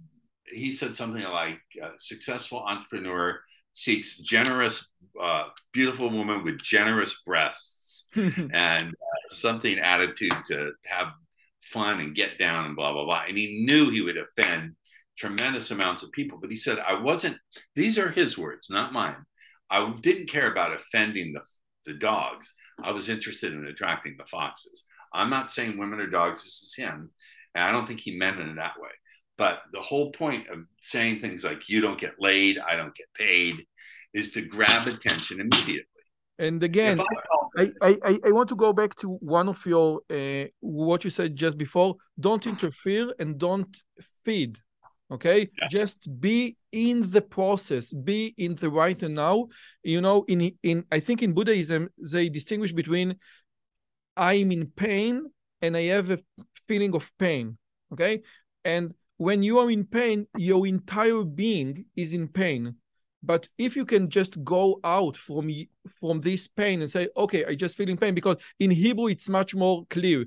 he 0.46 0.72
said 0.72 0.96
something 0.96 1.24
like, 1.24 1.60
"Successful 1.98 2.60
entrepreneur 2.60 3.40
seeks 3.74 4.18
generous, 4.18 4.92
uh, 5.20 5.48
beautiful 5.74 6.10
woman 6.10 6.44
with 6.44 6.62
generous 6.62 7.22
breasts 7.26 8.08
and 8.16 8.90
uh, 8.90 9.34
something 9.34 9.80
attitude 9.80 10.34
to 10.48 10.74
have 10.86 11.14
fun 11.72 12.00
and 12.00 12.16
get 12.16 12.38
down 12.38 12.66
and 12.66 12.76
blah 12.76 12.94
blah 12.94 13.06
blah." 13.06 13.24
And 13.28 13.38
he 13.38 13.66
knew 13.66 13.90
he 13.90 14.02
would 14.02 14.18
offend 14.18 14.76
tremendous 15.18 15.72
amounts 15.72 16.04
of 16.04 16.12
people, 16.12 16.38
but 16.42 16.50
he 16.50 16.56
said, 16.56 16.80
"I 16.80 17.00
wasn't." 17.00 17.38
These 17.76 17.98
are 17.98 18.10
his 18.10 18.38
words, 18.38 18.70
not 18.70 18.94
mine. 18.94 19.18
I 19.70 19.94
didn't 20.02 20.30
care 20.30 20.52
about 20.52 20.74
offending 20.74 21.34
the 21.34 21.42
the 21.86 21.94
dogs. 21.94 22.54
I 22.84 22.92
was 22.92 23.10
interested 23.10 23.54
in 23.54 23.66
attracting 23.66 24.16
the 24.18 24.26
foxes. 24.26 24.86
I'm 25.14 25.30
not 25.30 25.52
saying 25.52 25.78
women 25.78 26.00
are 26.00 26.08
dogs. 26.08 26.44
This 26.44 26.62
is 26.62 26.76
him. 26.76 27.12
And 27.56 27.64
I 27.64 27.72
don't 27.72 27.88
think 27.88 28.00
he 28.00 28.16
meant 28.16 28.40
it 28.40 28.56
that 28.56 28.80
way. 28.80 28.90
But 29.38 29.62
the 29.72 29.82
whole 29.82 30.12
point 30.12 30.48
of 30.50 30.60
saying 30.82 31.20
things 31.20 31.44
like, 31.44 31.68
you 31.68 31.82
don't 31.82 32.00
get 32.00 32.16
laid, 32.20 32.60
I 32.60 32.76
don't 32.76 32.96
get 32.96 33.08
paid, 33.16 33.66
is 34.14 34.32
to 34.34 34.42
grab 34.42 34.88
attention 34.88 35.40
immediately. 35.40 35.86
And 36.38 36.62
again, 36.64 37.02
I, 37.82 37.96
I, 38.04 38.20
I, 38.26 38.32
want 38.32 38.50
to 38.50 38.56
go 38.56 38.74
back 38.74 38.96
to 38.98 39.08
one 39.22 39.50
of 39.50 39.66
your, 39.66 40.02
uh, 40.10 40.46
what 40.60 41.04
you 41.04 41.10
said 41.10 41.36
just 41.36 41.58
before. 41.58 41.96
Don't 42.20 42.46
interfere 42.46 43.14
and 43.20 43.38
don't 43.38 43.76
feed 44.24 44.60
okay? 45.12 45.50
Yeah. 45.58 45.68
just 45.70 46.08
be 46.20 46.56
in 46.72 47.10
the 47.12 47.22
process 47.22 47.92
be 47.92 48.34
in 48.38 48.56
the 48.56 48.70
right 48.70 49.02
and 49.02 49.16
now. 49.16 49.48
You 49.84 50.02
know 50.02 50.24
in 50.28 50.52
in 50.64 50.86
i 50.92 51.00
think 51.00 51.24
in 51.24 51.34
buddhism 51.34 51.90
they 51.98 52.30
distinguish 52.30 52.72
between 52.72 53.16
i'm 54.16 54.52
in 54.52 54.68
pain 54.68 55.26
and 55.62 55.76
i 55.76 55.84
have 55.84 56.12
a 56.12 56.20
feeling 56.68 56.94
of 56.96 57.12
pain 57.18 57.58
okay? 57.94 58.22
And 58.64 58.94
when 59.18 59.42
you 59.42 59.58
are 59.60 59.72
in 59.72 59.86
pain 59.86 60.28
your 60.38 60.68
entire 60.68 61.24
being 61.24 61.86
is 61.96 62.14
in 62.14 62.28
pain 62.28 62.76
but 63.22 63.48
if 63.58 63.76
you 63.76 63.86
can 63.86 64.10
just 64.10 64.44
go 64.44 64.80
out 64.84 65.18
from 65.18 65.52
from 66.00 66.22
this 66.22 66.48
pain 66.48 66.82
and 66.82 66.90
say 66.90 67.08
okay 67.18 67.46
i 67.46 67.56
just 67.56 67.78
feeling 67.78 67.98
pain 67.98 68.16
because 68.16 68.38
in 68.60 68.72
hebrew 68.72 69.08
it's 69.08 69.30
much 69.30 69.54
more 69.54 69.86
clear 69.90 70.26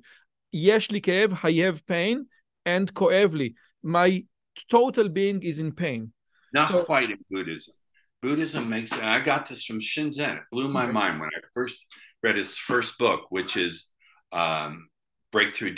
yesh 0.50 0.90
li 0.90 1.00
kaev 1.00 1.38
i 1.42 1.52
have 1.52 1.86
pain 1.86 2.26
and 2.66 2.92
koevli 2.94 3.54
my 3.82 4.24
total 4.70 5.08
being 5.08 5.42
is 5.42 5.58
in 5.58 5.72
pain. 5.72 6.12
Not 6.52 6.68
so, 6.68 6.84
quite 6.84 7.10
in 7.10 7.18
Buddhism. 7.30 7.74
Buddhism 8.20 8.68
makes, 8.68 8.92
I 8.92 9.20
got 9.20 9.48
this 9.48 9.64
from 9.64 9.80
Shinzen. 9.80 10.36
It 10.36 10.42
blew 10.52 10.68
my 10.68 10.86
mind 10.86 11.18
when 11.18 11.28
I 11.28 11.40
first 11.54 11.78
read 12.22 12.36
his 12.36 12.56
first 12.56 12.98
book, 12.98 13.26
which 13.30 13.56
is 13.56 13.88
um, 14.30 14.88
Breakthrough, 15.32 15.74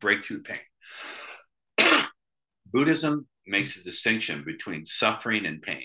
Breakthrough 0.00 0.42
Pain. 0.42 0.58
Buddhism 2.72 3.28
makes 3.46 3.76
a 3.76 3.84
distinction 3.84 4.42
between 4.44 4.84
suffering 4.84 5.46
and 5.46 5.62
pain. 5.62 5.84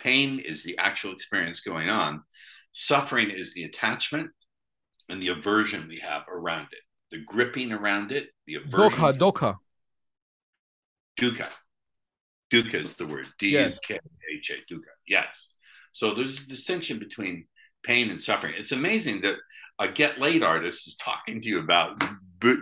Pain 0.00 0.38
is 0.38 0.62
the 0.62 0.76
actual 0.78 1.12
experience 1.12 1.60
going 1.60 1.88
on. 1.88 2.22
Suffering 2.72 3.30
is 3.30 3.54
the 3.54 3.64
attachment 3.64 4.30
and 5.08 5.20
the 5.22 5.28
aversion 5.28 5.88
we 5.88 5.98
have 5.98 6.22
around 6.28 6.68
it, 6.72 6.80
the 7.10 7.22
gripping 7.24 7.72
around 7.72 8.12
it, 8.12 8.28
the 8.46 8.56
aversion. 8.56 8.98
Dokha, 8.98 9.18
dokha 9.18 9.56
dukkha. 11.20 11.48
Dukkha 12.52 12.74
is 12.74 12.94
the 12.96 13.06
word 13.06 13.28
D 13.38 13.50
U 13.50 13.72
K 13.86 13.98
H 14.34 14.50
A, 14.50 14.72
dukkha. 14.72 14.94
Yes. 15.06 15.54
So 15.92 16.14
there's 16.14 16.40
a 16.40 16.48
distinction 16.48 16.98
between 16.98 17.46
pain 17.82 18.10
and 18.10 18.20
suffering. 18.20 18.54
It's 18.56 18.72
amazing 18.72 19.20
that 19.22 19.36
a 19.78 19.88
get 19.88 20.18
laid 20.18 20.42
artist 20.42 20.86
is 20.86 20.96
talking 20.96 21.40
to 21.40 21.48
you 21.48 21.60
about 21.60 22.02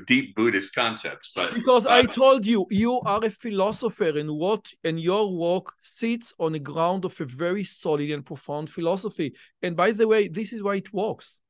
deep 0.06 0.34
Buddhist 0.34 0.74
concepts. 0.74 1.30
But 1.34 1.54
because 1.54 1.86
I 1.86 2.04
told 2.04 2.46
you, 2.46 2.66
you 2.70 3.00
are 3.00 3.24
a 3.24 3.30
philosopher, 3.30 4.18
and 4.18 4.30
what 4.36 4.66
and 4.84 5.00
your 5.00 5.34
work 5.34 5.72
sits 5.80 6.32
on 6.38 6.52
the 6.52 6.58
ground 6.58 7.04
of 7.04 7.20
a 7.20 7.24
very 7.24 7.64
solid 7.64 8.10
and 8.10 8.24
profound 8.24 8.70
philosophy. 8.70 9.34
And 9.62 9.76
by 9.76 9.92
the 9.92 10.08
way, 10.08 10.28
this 10.28 10.52
is 10.52 10.62
why 10.62 10.76
it 10.76 10.92
works. 10.92 11.40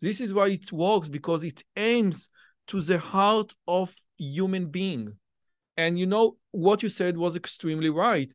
This 0.00 0.20
is 0.20 0.32
why 0.32 0.48
it 0.48 0.70
works 0.72 1.08
because 1.08 1.42
it 1.44 1.64
aims 1.76 2.30
to 2.68 2.80
the 2.80 2.98
heart 2.98 3.54
of 3.66 3.94
human 4.16 4.66
being. 4.66 5.14
And 5.76 5.98
you 5.98 6.06
know, 6.06 6.36
what 6.50 6.82
you 6.82 6.88
said 6.88 7.16
was 7.16 7.36
extremely 7.36 7.90
right. 7.90 8.32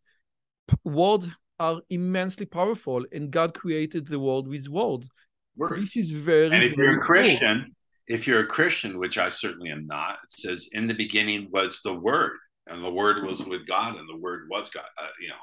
Words 0.83 1.27
are 1.59 1.81
immensely 1.89 2.45
powerful, 2.45 3.05
and 3.11 3.31
God 3.31 3.53
created 3.53 4.07
the 4.07 4.19
world 4.19 4.47
with 4.47 4.67
words. 4.67 5.09
This 5.55 5.95
is 5.95 6.11
very. 6.11 6.45
And 6.47 6.63
if 6.63 6.75
very 6.75 6.93
you're 6.93 7.01
a 7.01 7.05
Christian. 7.05 7.75
If 8.07 8.27
you're 8.27 8.41
a 8.41 8.47
Christian, 8.47 8.97
which 8.99 9.17
I 9.17 9.29
certainly 9.29 9.69
am 9.69 9.87
not, 9.87 10.19
it 10.23 10.31
says, 10.31 10.69
"In 10.73 10.87
the 10.87 10.93
beginning 10.93 11.49
was 11.51 11.81
the 11.83 11.93
Word, 11.93 12.37
and 12.67 12.83
the 12.83 12.91
Word 12.91 13.25
was 13.25 13.45
with 13.45 13.65
God, 13.65 13.97
and 13.97 14.07
the 14.07 14.17
Word 14.17 14.47
was 14.49 14.69
God." 14.69 14.85
Uh, 14.97 15.09
you 15.19 15.29
know, 15.29 15.35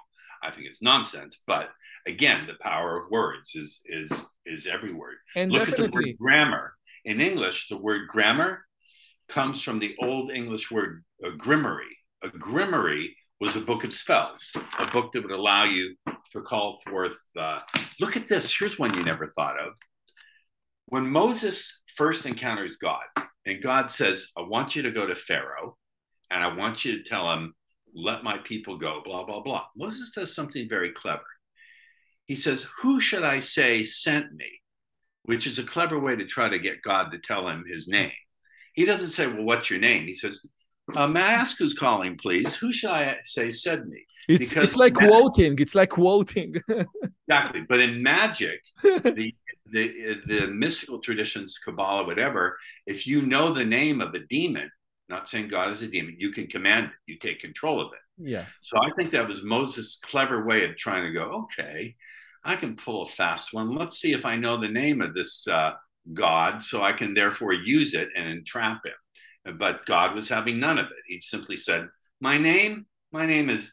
I 0.43 0.51
think 0.51 0.67
it's 0.67 0.83
nonsense, 0.83 1.43
but 1.47 1.71
again, 2.07 2.47
the 2.47 2.55
power 2.61 2.99
of 2.99 3.11
words 3.11 3.55
is 3.55 3.81
is 3.87 4.27
is 4.47 4.67
every 4.67 4.93
word. 4.93 5.17
And 5.37 5.53
Look 5.53 5.69
definitely. 5.69 5.85
at 5.85 5.93
the 5.93 6.11
word 6.11 6.19
grammar. 6.19 6.75
In 7.05 7.21
English, 7.21 7.69
the 7.69 7.79
word 7.79 8.09
grammar 8.09 8.65
comes 9.29 9.63
from 9.63 9.79
the 9.79 9.97
Old 10.01 10.31
English 10.31 10.71
word 10.71 11.05
uh, 11.25 11.31
grimmery. 11.31 11.93
A 12.23 12.29
grimmery 12.29 13.15
was 13.41 13.57
a 13.57 13.61
book 13.61 13.85
of 13.85 13.95
spells, 13.95 14.53
a 14.79 14.91
book 14.91 15.13
that 15.13 15.23
would 15.23 15.33
allow 15.33 15.65
you 15.65 15.95
to 16.33 16.43
call 16.43 16.81
forth. 16.87 17.17
Uh, 17.37 17.61
look 18.01 18.17
at 18.17 18.29
this. 18.29 18.55
Here's 18.57 18.79
one 18.79 18.95
you 18.95 19.03
never 19.03 19.29
thought 19.29 19.59
of. 19.59 19.73
When 20.87 21.07
Moses 21.07 21.83
first 21.97 22.27
encounters 22.27 22.77
God, 22.77 23.05
and 23.47 23.63
God 23.63 23.91
says, 23.91 24.29
I 24.37 24.43
want 24.43 24.77
you 24.77 24.83
to 24.83 24.91
go 24.91 25.07
to 25.07 25.15
Pharaoh 25.15 25.77
and 26.31 26.43
I 26.45 26.55
want 26.55 26.85
you 26.85 26.97
to 26.97 27.03
tell 27.03 27.31
him, 27.33 27.55
let 27.95 28.23
my 28.23 28.39
people 28.39 28.77
go, 28.77 29.03
blah, 29.05 29.25
blah, 29.25 29.41
blah. 29.41 29.67
Moses 29.77 30.13
does 30.13 30.35
something 30.35 30.69
very 30.69 30.91
clever. 30.91 31.25
He 32.27 32.37
says, 32.37 32.67
Who 32.81 33.01
should 33.01 33.25
I 33.25 33.41
say 33.41 33.85
sent 33.85 34.33
me? 34.33 34.61
Which 35.25 35.47
is 35.47 35.59
a 35.59 35.65
clever 35.65 35.99
way 35.99 36.15
to 36.15 36.25
try 36.25 36.49
to 36.49 36.59
get 36.59 36.83
God 36.83 37.11
to 37.11 37.19
tell 37.19 37.49
him 37.49 37.65
his 37.67 37.89
name. 37.89 38.13
He 38.75 38.85
doesn't 38.85 39.11
say, 39.11 39.27
Well, 39.27 39.43
what's 39.43 39.69
your 39.69 39.81
name? 39.81 40.07
He 40.07 40.15
says, 40.15 40.41
uh, 40.97 41.07
may 41.07 41.21
I 41.21 41.33
ask 41.33 41.59
who's 41.59 41.75
calling, 41.75 42.17
please? 42.17 42.57
Who 42.57 42.73
should 42.73 42.91
I 42.91 43.17
say 43.25 43.51
said 43.51 43.87
me? 43.87 44.05
It's, 44.29 44.51
because 44.51 44.65
it's 44.65 44.77
like 44.77 44.95
quoting. 44.95 45.57
It's 45.59 45.75
like 45.75 45.91
quoting. 45.91 46.55
exactly. 47.29 47.65
But 47.69 47.81
in 47.81 48.03
magic, 48.03 48.61
the, 48.83 49.35
the 49.73 50.21
the 50.27 50.49
mystical 50.49 51.01
traditions, 51.01 51.59
Kabbalah, 51.59 52.07
whatever, 52.07 52.59
if 52.87 53.07
you 53.07 53.23
know 53.23 53.53
the 53.53 53.65
name 53.65 54.01
of 54.01 54.15
a 54.15 54.27
demon, 54.27 54.71
not 55.09 55.29
saying 55.29 55.49
God 55.49 55.71
is 55.73 55.83
a 55.83 55.89
demon, 55.89 56.17
you 56.19 56.31
can 56.31 56.47
command 56.47 56.87
it. 56.87 56.93
You 57.07 57.19
take 57.19 57.41
control 57.41 57.81
of 57.81 57.93
it. 57.93 57.99
Yes. 58.31 58.59
So 58.63 58.79
I 58.79 58.91
think 58.97 59.13
that 59.13 59.29
was 59.29 59.43
Moses' 59.43 60.01
clever 60.03 60.45
way 60.45 60.65
of 60.65 60.77
trying 60.77 61.05
to 61.05 61.13
go, 61.13 61.45
okay, 61.45 61.97
I 62.45 62.57
can 62.57 62.77
pull 62.77 63.03
a 63.03 63.09
fast 63.09 63.53
one. 63.53 63.75
Let's 63.75 63.99
see 63.99 64.13
if 64.13 64.25
I 64.25 64.37
know 64.37 64.57
the 64.57 64.69
name 64.69 65.01
of 65.01 65.15
this 65.15 65.47
uh, 65.49 65.73
God, 66.13 66.63
so 66.63 66.83
I 66.83 66.93
can 66.93 67.15
therefore 67.15 67.53
use 67.53 67.95
it 67.95 68.09
and 68.17 68.29
entrap 68.29 68.81
him. 68.85 69.57
But 69.59 69.87
God 69.87 70.15
was 70.15 70.29
having 70.29 70.61
none 70.61 70.79
of 70.79 70.87
it. 70.87 71.03
He 71.07 71.21
simply 71.21 71.57
said, 71.57 71.89
My 72.21 72.39
name, 72.39 72.87
my 73.13 73.27
name 73.27 73.49
is 73.49 73.73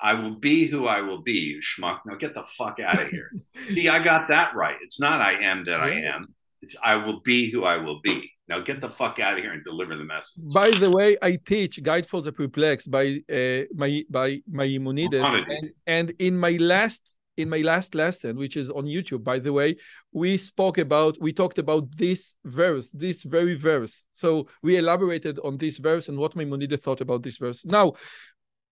I 0.00 0.14
will 0.14 0.36
be 0.36 0.66
who 0.66 0.86
I 0.86 1.00
will 1.00 1.22
be, 1.22 1.32
you 1.32 1.60
schmuck. 1.60 2.00
Now 2.06 2.14
get 2.14 2.34
the 2.34 2.44
fuck 2.44 2.78
out 2.80 3.02
of 3.02 3.08
here. 3.08 3.30
See, 3.66 3.88
I 3.88 4.02
got 4.02 4.28
that 4.28 4.54
right. 4.54 4.76
It's 4.80 5.00
not 5.00 5.20
I 5.20 5.32
am 5.42 5.64
that 5.64 5.80
I 5.80 5.90
am. 5.90 6.34
It's 6.62 6.76
I 6.82 6.96
will 6.96 7.20
be 7.20 7.50
who 7.50 7.64
I 7.64 7.78
will 7.78 8.00
be. 8.02 8.30
Now 8.48 8.60
get 8.60 8.80
the 8.80 8.88
fuck 8.88 9.18
out 9.18 9.34
of 9.34 9.40
here 9.40 9.52
and 9.52 9.64
deliver 9.64 9.96
the 9.96 10.04
message. 10.04 10.42
By 10.52 10.70
the 10.70 10.90
way, 10.90 11.18
I 11.20 11.36
teach 11.36 11.82
Guide 11.82 12.06
for 12.06 12.22
the 12.22 12.32
Perplexed 12.32 12.90
by 12.90 13.22
uh, 13.30 13.64
my 13.74 14.04
by 14.08 14.40
Maimonides, 14.48 15.14
and, 15.14 15.70
and 15.86 16.10
in 16.18 16.38
my 16.38 16.52
last 16.52 17.18
in 17.36 17.48
my 17.48 17.58
last 17.58 17.94
lesson, 17.94 18.36
which 18.36 18.56
is 18.56 18.68
on 18.68 18.84
YouTube, 18.84 19.22
by 19.22 19.38
the 19.38 19.52
way, 19.52 19.76
we 20.12 20.36
spoke 20.36 20.78
about 20.78 21.16
we 21.20 21.32
talked 21.32 21.58
about 21.58 21.94
this 21.96 22.36
verse, 22.44 22.90
this 22.90 23.22
very 23.22 23.54
verse. 23.54 24.04
So 24.12 24.48
we 24.62 24.76
elaborated 24.76 25.38
on 25.44 25.58
this 25.58 25.78
verse 25.78 26.08
and 26.08 26.18
what 26.18 26.34
Maimonides 26.34 26.82
thought 26.82 27.00
about 27.00 27.22
this 27.22 27.36
verse. 27.36 27.64
Now, 27.64 27.94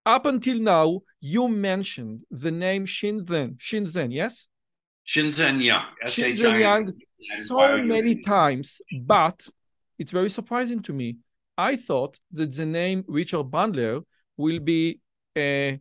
up 0.07 0.25
until 0.25 0.59
now, 0.61 1.01
you 1.21 1.49
mentioned 1.49 2.23
the 2.31 2.53
name 2.53 2.87
Shinzen, 2.87 3.59
Shinzen, 3.59 4.13
yes? 4.13 4.47
Shinzen 5.07 5.63
Young. 5.63 5.85
Shinzen 6.05 6.61
Young 6.61 6.93
so 7.21 7.79
many 7.79 8.23
times, 8.23 8.81
but 9.03 9.47
it's 9.99 10.13
very 10.13 10.31
surprising 10.31 10.81
to 10.83 10.93
me. 10.93 11.19
I 11.59 11.77
thought 11.77 12.19
that 12.33 12.55
the 12.55 12.67
name 12.67 13.05
Richard 13.09 13.47
Bandler 13.47 14.03
will 14.37 14.61
be 14.61 15.01
uh, 15.37 15.73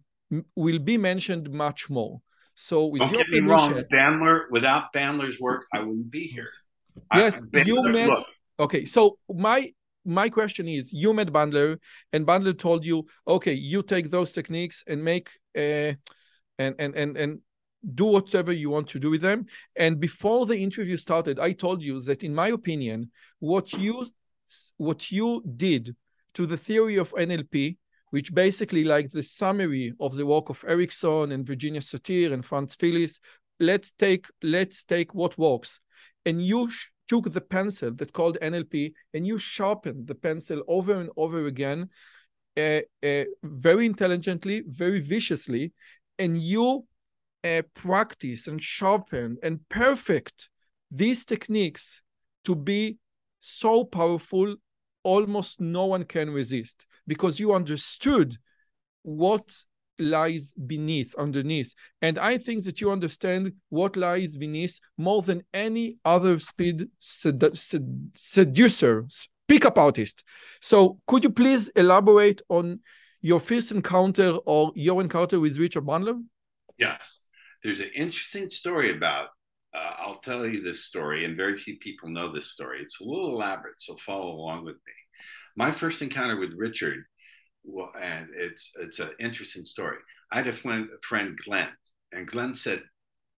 will 0.55 0.79
be 0.79 0.97
mentioned 0.97 1.51
much 1.51 1.89
more. 1.89 2.21
So 2.55 2.85
with 2.85 3.01
Don't 3.01 3.11
your 3.11 3.23
get 3.23 3.29
me 3.29 3.39
wrong, 3.41 3.73
Bandler. 3.91 4.45
Without 4.51 4.93
Bandler's 4.93 5.39
work, 5.39 5.65
I 5.73 5.81
wouldn't 5.81 6.09
be 6.09 6.27
here. 6.27 6.49
Yes, 7.13 7.39
I, 7.53 7.61
you 7.61 7.83
met. 7.83 8.09
Look. 8.09 8.25
Okay, 8.59 8.85
so 8.85 9.17
my 9.29 9.71
my 10.05 10.29
question 10.29 10.67
is: 10.67 10.93
you 10.93 11.13
met 11.13 11.31
Bandler, 11.31 11.77
and 12.13 12.25
Bandler 12.25 12.57
told 12.57 12.85
you, 12.85 13.05
okay, 13.27 13.53
you 13.53 13.83
take 13.83 14.11
those 14.11 14.31
techniques 14.31 14.83
and 14.87 15.03
make 15.03 15.29
uh, 15.57 15.93
and 16.59 16.75
and 16.79 16.95
and 16.95 17.17
and 17.17 17.39
do 17.93 18.05
whatever 18.05 18.51
you 18.51 18.69
want 18.69 18.87
to 18.89 18.99
do 18.99 19.09
with 19.09 19.21
them. 19.21 19.45
And 19.75 19.99
before 19.99 20.45
the 20.45 20.57
interview 20.57 20.97
started, 20.97 21.39
I 21.39 21.51
told 21.51 21.81
you 21.81 22.01
that, 22.01 22.23
in 22.23 22.33
my 22.33 22.49
opinion, 22.49 23.11
what 23.39 23.73
you 23.73 24.07
what 24.77 25.11
you 25.11 25.43
did 25.55 25.95
to 26.33 26.45
the 26.45 26.57
theory 26.57 26.97
of 26.97 27.11
NLP, 27.11 27.77
which 28.11 28.33
basically 28.33 28.83
like 28.83 29.11
the 29.11 29.23
summary 29.23 29.93
of 29.99 30.15
the 30.15 30.25
work 30.25 30.49
of 30.49 30.63
Erickson 30.67 31.31
and 31.31 31.45
Virginia 31.45 31.81
Satir 31.81 32.31
and 32.31 32.45
Fritz 32.45 32.75
Perls, 32.75 33.19
let's 33.59 33.91
take 33.91 34.27
let's 34.41 34.83
take 34.83 35.13
what 35.13 35.37
works, 35.37 35.79
and 36.25 36.45
you 36.45 36.69
took 37.07 37.31
the 37.31 37.41
pencil 37.41 37.91
that's 37.93 38.11
called 38.11 38.37
NLP 38.41 38.93
and 39.13 39.25
you 39.25 39.37
sharpened 39.37 40.07
the 40.07 40.15
pencil 40.15 40.63
over 40.67 40.93
and 40.93 41.09
over 41.17 41.45
again, 41.45 41.89
uh, 42.57 42.81
uh, 43.03 43.23
very 43.43 43.85
intelligently, 43.85 44.63
very 44.67 44.99
viciously, 44.99 45.73
and 46.17 46.41
you 46.41 46.85
uh, 47.43 47.61
practice 47.73 48.47
and 48.47 48.61
sharpen 48.61 49.37
and 49.43 49.67
perfect 49.69 50.49
these 50.89 51.25
techniques 51.25 52.01
to 52.43 52.55
be 52.55 52.97
so 53.39 53.83
powerful 53.83 54.55
almost 55.03 55.61
no 55.61 55.85
one 55.85 56.03
can 56.03 56.31
resist 56.31 56.87
because 57.05 57.39
you 57.39 57.53
understood 57.53 58.37
what 59.03 59.63
lies 59.99 60.53
beneath 60.53 61.13
underneath 61.15 61.73
and 62.01 62.17
i 62.19 62.37
think 62.37 62.63
that 62.63 62.81
you 62.81 62.91
understand 62.91 63.53
what 63.69 63.95
lies 63.95 64.37
beneath 64.37 64.79
more 64.97 65.21
than 65.21 65.43
any 65.53 65.97
other 66.05 66.37
speed 66.39 66.87
sed- 66.99 67.57
sed- 67.57 68.11
seducer 68.15 69.05
pickup 69.47 69.77
artist 69.77 70.23
so 70.61 70.99
could 71.07 71.23
you 71.23 71.29
please 71.29 71.69
elaborate 71.69 72.41
on 72.49 72.79
your 73.21 73.39
first 73.39 73.71
encounter 73.71 74.37
or 74.45 74.71
your 74.75 75.01
encounter 75.01 75.39
with 75.39 75.57
richard 75.57 75.85
bandler 75.85 76.21
yes 76.77 77.25
there's 77.65 77.79
an 77.79 77.89
interesting 77.95 78.47
story 78.51 78.95
about. 78.95 79.29
Uh, 79.73 79.93
I'll 79.97 80.19
tell 80.19 80.45
you 80.45 80.61
this 80.61 80.85
story, 80.85 81.25
and 81.25 81.35
very 81.35 81.57
few 81.57 81.79
people 81.79 82.09
know 82.09 82.31
this 82.31 82.51
story. 82.51 82.79
It's 82.79 83.01
a 83.01 83.03
little 83.03 83.29
elaborate, 83.29 83.81
so 83.81 83.95
follow 83.95 84.33
along 84.33 84.65
with 84.65 84.75
me. 84.75 84.93
My 85.57 85.71
first 85.71 86.03
encounter 86.03 86.39
with 86.39 86.53
Richard, 86.55 87.05
well, 87.65 87.91
and 87.99 88.27
it's 88.33 88.71
it's 88.79 88.99
an 88.99 89.11
interesting 89.19 89.65
story. 89.65 89.97
I 90.31 90.37
had 90.37 90.47
a 90.47 90.53
friend, 90.53 90.87
friend 91.01 91.37
Glenn, 91.45 91.69
and 92.13 92.27
Glenn 92.27 92.55
said, 92.55 92.83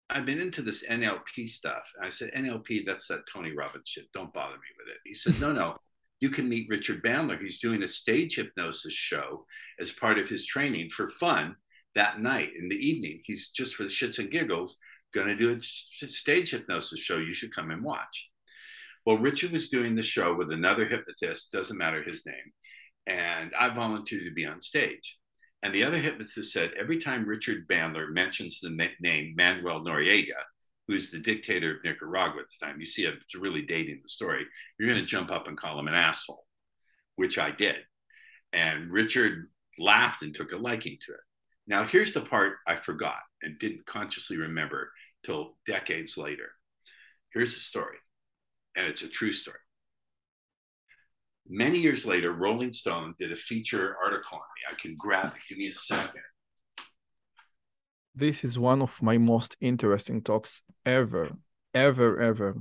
"I've 0.10 0.26
been 0.26 0.40
into 0.40 0.62
this 0.62 0.84
NLP 0.84 1.50
stuff." 1.50 1.90
And 1.96 2.06
I 2.06 2.10
said, 2.10 2.32
"NLP, 2.34 2.86
that's 2.86 3.08
that 3.08 3.28
Tony 3.32 3.52
Robbins 3.52 3.90
shit. 3.90 4.12
Don't 4.14 4.34
bother 4.34 4.56
me 4.56 4.68
with 4.78 4.94
it." 4.94 5.00
He 5.06 5.16
said, 5.16 5.40
"No, 5.40 5.52
no." 5.52 5.78
You 6.22 6.30
can 6.30 6.48
meet 6.48 6.70
Richard 6.70 7.04
Bandler. 7.04 7.40
He's 7.40 7.60
doing 7.60 7.84
a 7.84 7.88
stage 7.88 8.36
hypnosis 8.36 8.94
show 8.94 9.46
as 9.80 9.92
part 9.92 10.18
of 10.18 10.30
his 10.30 10.46
training 10.46 10.90
for 10.90 11.10
fun 11.10 11.56
that 11.94 12.22
night 12.22 12.52
in 12.56 12.70
the 12.70 12.88
evening. 12.88 13.22
He's 13.26 13.52
just 13.52 13.76
for 13.76 13.84
the 13.84 13.90
shits 13.90 14.20
and 14.20 14.32
giggles 14.32 14.80
going 15.14 15.28
to 15.28 15.36
do 15.36 15.60
a 15.60 16.08
stage 16.10 16.52
hypnosis 16.52 17.00
show. 17.00 17.18
You 17.18 17.34
should 17.34 17.54
come 17.54 17.72
and 17.72 17.84
watch. 17.84 18.30
Well, 19.06 19.18
Richard 19.18 19.52
was 19.52 19.70
doing 19.70 19.96
the 19.96 20.04
show 20.04 20.36
with 20.36 20.52
another 20.52 20.86
hypnotist, 20.86 21.52
doesn't 21.52 21.78
matter 21.78 22.02
his 22.02 22.26
name, 22.26 22.54
and 23.08 23.52
I 23.58 23.70
volunteered 23.70 24.26
to 24.26 24.32
be 24.32 24.46
on 24.46 24.62
stage. 24.62 25.18
And 25.64 25.74
the 25.74 25.84
other 25.84 25.98
hypnotist 25.98 26.54
said 26.54 26.74
every 26.78 27.00
time 27.02 27.26
Richard 27.26 27.68
Bandler 27.68 28.12
mentions 28.12 28.60
the 28.60 28.90
name 29.00 29.34
Manuel 29.36 29.84
Noriega, 29.84 30.42
who's 30.88 31.10
the 31.10 31.20
dictator 31.20 31.72
of 31.72 31.84
Nicaragua 31.84 32.42
at 32.42 32.48
the 32.60 32.66
time, 32.66 32.80
you 32.80 32.86
see, 32.86 33.06
it's 33.06 33.36
really 33.36 33.64
dating 33.64 34.00
the 34.04 34.10
story. 34.10 34.46
You're 34.78 34.90
going 34.90 35.02
to 35.02 35.06
jump 35.06 35.32
up 35.32 35.48
and 35.48 35.58
call 35.58 35.80
him 35.80 35.88
an 35.88 35.96
asshole, 35.96 36.46
which 37.16 37.40
I 37.40 37.52
did. 37.52 37.78
And 38.54 38.92
Richard 38.92 39.48
laughed 39.80 40.22
and 40.22 40.34
took 40.36 40.52
a 40.52 40.58
liking 40.58 40.98
to 41.06 41.14
it. 41.14 41.20
Now, 41.68 41.84
here's 41.84 42.14
the 42.14 42.22
part 42.22 42.58
I 42.68 42.76
forgot 42.76 43.22
and 43.42 43.58
didn't 43.58 43.88
consciously 43.88 44.38
remember 44.38 44.92
till 45.26 45.58
decades 45.66 46.16
later. 46.16 46.52
Here's 47.34 47.56
the 47.56 47.60
story, 47.60 47.98
and 48.78 48.86
it's 48.86 49.02
a 49.02 49.10
true 49.10 49.34
story. 49.34 49.58
Many 51.48 51.80
years 51.80 52.06
later, 52.06 52.34
Rolling 52.34 52.74
Stone 52.74 53.16
did 53.20 53.32
a 53.32 53.36
feature 53.36 53.96
article 54.04 54.38
on 54.38 54.44
me. 54.56 54.64
I 54.72 54.76
can 54.82 54.96
grab 54.98 55.34
it. 55.36 55.42
Give 55.48 55.58
me 55.58 55.68
a 55.68 55.74
second. 55.74 56.22
This 58.16 58.44
is 58.44 58.58
one 58.58 58.82
of 58.82 59.02
my 59.02 59.18
most 59.18 59.56
interesting 59.62 60.22
talks 60.22 60.64
ever, 60.86 61.32
ever, 61.74 62.20
ever. 62.20 62.56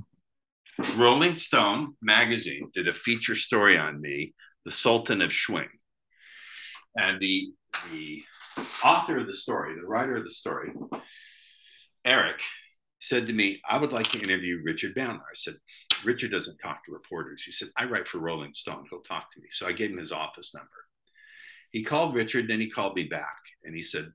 Rolling 0.97 1.35
Stone 1.35 1.95
magazine 2.01 2.69
did 2.73 2.87
a 2.87 2.93
feature 2.93 3.35
story 3.35 3.77
on 3.77 4.01
me, 4.01 4.33
the 4.65 4.71
Sultan 4.71 5.21
of 5.21 5.31
Swing. 5.31 5.69
And 6.95 7.19
the 7.19 7.53
the 7.91 8.23
author 8.83 9.17
of 9.17 9.27
the 9.27 9.35
story, 9.35 9.75
the 9.75 9.87
writer 9.87 10.15
of 10.15 10.23
the 10.23 10.31
story, 10.31 10.71
Eric, 12.05 12.41
said 13.05 13.27
to 13.27 13.33
me, 13.33 13.61
I 13.69 13.77
would 13.77 13.93
like 13.93 14.09
to 14.11 14.21
interview 14.21 14.61
Richard 14.63 14.95
Bandler. 14.95 15.19
I 15.19 15.35
said, 15.35 15.55
Richard 16.03 16.31
doesn't 16.31 16.57
talk 16.57 16.83
to 16.85 16.91
reporters. 16.91 17.43
He 17.43 17.51
said, 17.51 17.69
I 17.77 17.85
write 17.85 18.07
for 18.07 18.17
Rolling 18.19 18.53
Stone. 18.53 18.85
He'll 18.89 19.01
talk 19.01 19.31
to 19.33 19.41
me. 19.41 19.47
So 19.51 19.67
I 19.67 19.73
gave 19.73 19.91
him 19.91 19.97
his 19.97 20.11
office 20.11 20.53
number. 20.55 20.69
He 21.71 21.83
called 21.83 22.15
Richard, 22.15 22.47
then 22.47 22.59
he 22.59 22.69
called 22.69 22.95
me 22.95 23.03
back 23.03 23.37
and 23.63 23.75
he 23.75 23.83
said, 23.83 24.11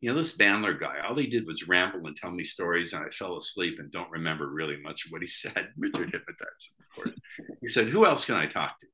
You 0.00 0.10
know, 0.10 0.16
this 0.16 0.36
Bandler 0.36 0.78
guy, 0.78 0.98
all 1.00 1.14
he 1.14 1.28
did 1.28 1.46
was 1.46 1.68
ramble 1.68 2.06
and 2.06 2.16
tell 2.16 2.30
me 2.30 2.44
stories, 2.44 2.92
and 2.92 3.04
I 3.04 3.10
fell 3.10 3.36
asleep 3.36 3.78
and 3.78 3.90
don't 3.90 4.10
remember 4.10 4.48
really 4.48 4.80
much 4.82 5.06
of 5.06 5.12
what 5.12 5.22
he 5.22 5.28
said. 5.42 5.70
Richard 5.78 6.10
hypnotized 6.12 6.72
him. 6.96 7.14
He 7.62 7.68
said, 7.68 7.86
Who 7.86 8.04
else 8.04 8.24
can 8.24 8.34
I 8.34 8.46
talk 8.46 8.80
to? 8.80 8.86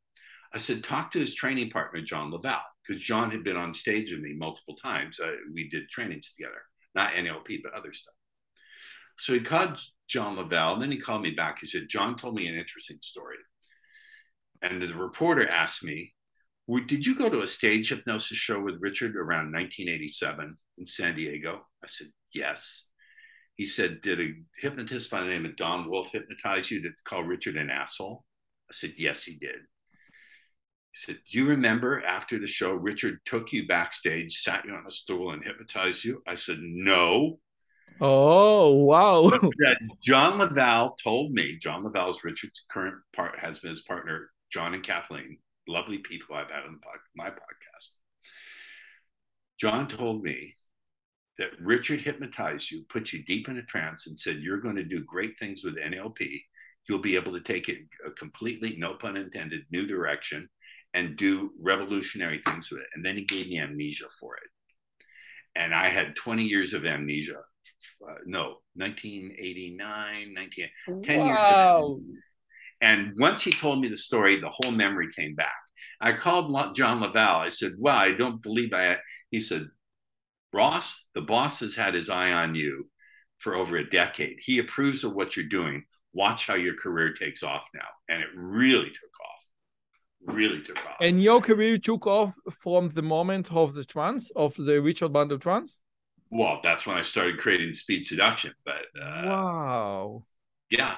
I 0.55 0.59
said, 0.59 0.85
talk 0.85 1.11
to 1.13 1.19
his 1.19 1.35
training 1.35 1.71
partner, 1.71 2.03
John 2.03 2.31
La 2.31 2.39
Valle, 2.39 2.61
because 2.87 3.03
John 3.03 3.31
had 3.31 3.43
been 3.43 3.57
on 3.57 3.73
stage 3.73 4.13
with 4.13 4.21
me 4.21 4.35
multiple 4.35 4.77
times. 4.77 5.19
Uh, 5.19 5.33
we 5.55 5.71
did 5.71 5.89
trainings 5.89 6.31
together, 6.31 6.61
not 6.95 7.13
NLP, 7.13 7.61
but 7.63 7.73
other 7.73 7.95
stuff. 7.95 8.15
So 9.23 9.33
he 9.33 9.39
called 9.39 9.81
John 10.09 10.35
La 10.35 10.43
Valle, 10.43 10.73
and 10.73 10.83
then 10.83 10.91
he 10.91 10.99
called 10.99 11.23
me 11.23 11.31
back. 11.31 11.61
He 11.61 11.69
said, 11.69 11.89
John 11.89 12.17
told 12.17 12.35
me 12.35 12.49
an 12.49 12.59
interesting 12.59 12.99
story. 13.01 13.37
And 14.63 14.83
the 14.83 14.93
reporter 14.97 15.49
asked 15.49 15.85
me, 15.85 16.13
Did 16.89 17.07
you 17.07 17.15
go 17.15 17.31
to 17.31 17.43
a 17.43 17.47
stage 17.47 17.91
hypnosis 17.91 18.37
show 18.37 18.61
with 18.61 18.81
Richard 18.81 19.15
around 19.15 19.53
1987 19.53 20.57
in 20.79 20.87
San 20.87 21.15
Diego? 21.15 21.65
I 21.85 21.87
said, 21.87 22.09
Yes. 22.35 22.89
He 23.55 23.65
said, 23.65 24.01
Did 24.01 24.21
a 24.21 24.33
hypnotist 24.57 25.09
by 25.09 25.21
the 25.21 25.29
name 25.29 25.47
of 25.47 25.55
Don 25.55 25.89
Wolf 25.89 26.11
hypnotize 26.11 26.69
you 26.73 26.83
to 26.83 26.91
call 27.05 27.23
Richard 27.23 27.57
an 27.57 27.71
asshole? 27.71 28.25
I 28.69 28.75
said, 28.75 28.95
Yes, 28.99 29.23
he 29.23 29.37
did. 29.37 29.61
He 30.91 30.97
said, 30.97 31.21
Do 31.31 31.39
you 31.39 31.47
remember 31.47 32.05
after 32.05 32.41
the 32.41 32.49
show, 32.49 32.75
Richard 32.75 33.21
took 33.25 33.53
you 33.53 33.69
backstage, 33.69 34.41
sat 34.41 34.65
you 34.65 34.75
on 34.75 34.85
a 34.85 34.91
stool, 34.91 35.31
and 35.31 35.45
hypnotized 35.45 36.03
you? 36.03 36.25
I 36.27 36.35
said, 36.35 36.59
No. 36.61 37.39
Oh, 38.05 38.71
wow. 38.71 39.31
John 40.05 40.39
La 40.39 40.47
Valle 40.47 40.97
told 41.01 41.31
me, 41.31 41.57
John 41.59 41.85
La 41.85 41.91
Valle's 41.91 42.25
Richard's 42.25 42.65
current 42.69 42.97
part 43.15 43.39
has 43.39 43.61
been 43.61 43.71
his 43.71 43.83
partner, 43.83 44.29
John 44.53 44.75
and 44.75 44.83
Kathleen, 44.83 45.39
lovely 45.69 45.99
people 45.99 46.35
I've 46.35 46.51
had 46.51 46.65
on 46.65 46.81
my 47.15 47.31
podcast. 47.31 47.91
John 49.61 49.87
told 49.87 50.25
me 50.25 50.57
that 51.39 51.53
Richard 51.61 52.01
hypnotized 52.01 52.73
you, 52.73 52.85
put 52.89 53.13
you 53.13 53.23
deep 53.25 53.49
in 53.49 53.59
a 53.59 53.63
trance, 53.63 54.09
and 54.09 54.19
said, 54.19 54.39
You're 54.39 54.61
going 54.61 54.75
to 54.75 54.83
do 54.83 55.05
great 55.05 55.39
things 55.39 55.63
with 55.63 55.79
NLP. 55.79 56.41
You'll 56.89 56.99
be 56.99 57.15
able 57.15 57.33
to 57.35 57.41
take 57.41 57.69
it 57.69 57.79
a 58.05 58.11
completely, 58.11 58.75
no 58.79 58.95
pun 58.95 59.17
intended, 59.17 59.63
new 59.71 59.87
direction 59.87 60.49
and 60.93 61.17
do 61.17 61.53
revolutionary 61.61 62.43
things 62.45 62.69
with 62.69 62.81
it. 62.81 62.89
And 62.95 63.07
then 63.07 63.17
he 63.17 63.25
gave 63.25 63.49
me 63.49 63.61
amnesia 63.61 64.07
for 64.19 64.35
it. 64.37 64.51
And 65.55 65.73
I 65.73 65.89
had 65.89 66.17
20 66.17 66.43
years 66.43 66.75
of 66.75 66.85
amnesia. 66.85 67.43
Uh, 68.07 68.15
no, 68.27 68.57
1989, 68.75 70.35
19, 70.35 70.69
10 71.05 71.21
wow. 71.21 71.99
years. 72.01 72.17
And 72.81 73.13
once 73.17 73.45
he 73.45 73.53
told 73.53 73.81
me 73.81 73.89
the 73.89 73.97
story, 73.97 74.41
the 74.41 74.51
whole 74.51 74.73
memory 74.73 75.09
came 75.13 75.35
back. 75.37 75.55
I 76.01 76.13
called 76.13 76.75
John 76.75 77.01
La 77.01 77.13
Valle. 77.13 77.41
I 77.41 77.49
said, 77.49 77.73
"Wow, 77.79 77.97
I 77.97 78.13
don't 78.13 78.43
believe 78.43 78.73
I." 78.73 78.99
He 79.31 79.41
said, 79.41 79.69
"Ross, 80.53 81.07
the 81.15 81.23
boss 81.23 81.61
has 81.61 81.77
had 81.77 81.95
his 81.95 82.11
eye 82.11 82.33
on 82.33 82.57
you 82.57 82.91
for 83.39 83.55
over 83.55 83.77
a 83.77 83.89
decade. 83.89 84.39
He 84.41 84.59
approves 84.59 85.05
of 85.05 85.15
what 85.15 85.37
you're 85.37 85.47
doing. 85.47 85.85
Watch 86.13 86.47
how 86.47 86.55
your 86.55 86.75
career 86.75 87.15
takes 87.15 87.43
off 87.45 87.65
now." 87.73 87.89
And 88.09 88.21
it 88.23 88.31
really 88.35 88.91
took 88.91 89.17
off. 89.29 90.35
Really 90.35 90.63
took 90.63 90.79
off. 90.79 90.97
And 91.01 91.23
your 91.23 91.41
career 91.41 91.79
took 91.79 92.07
off 92.07 92.35
from 92.51 92.89
the 92.91 93.03
moment 93.03 93.53
of 93.53 93.75
the 93.75 93.85
trance 93.85 94.31
of 94.35 94.57
the 94.57 94.83
Richard 94.83 95.13
Bandler 95.13 95.41
trance. 95.41 95.83
Well, 96.33 96.61
that's 96.63 96.87
when 96.87 96.97
I 96.97 97.03
started 97.03 97.39
creating 97.39 97.75
speed 97.75 98.05
seduction. 98.05 98.55
But 98.65 98.87
uh, 99.01 99.23
wow, 99.25 100.25
yeah, 100.71 100.97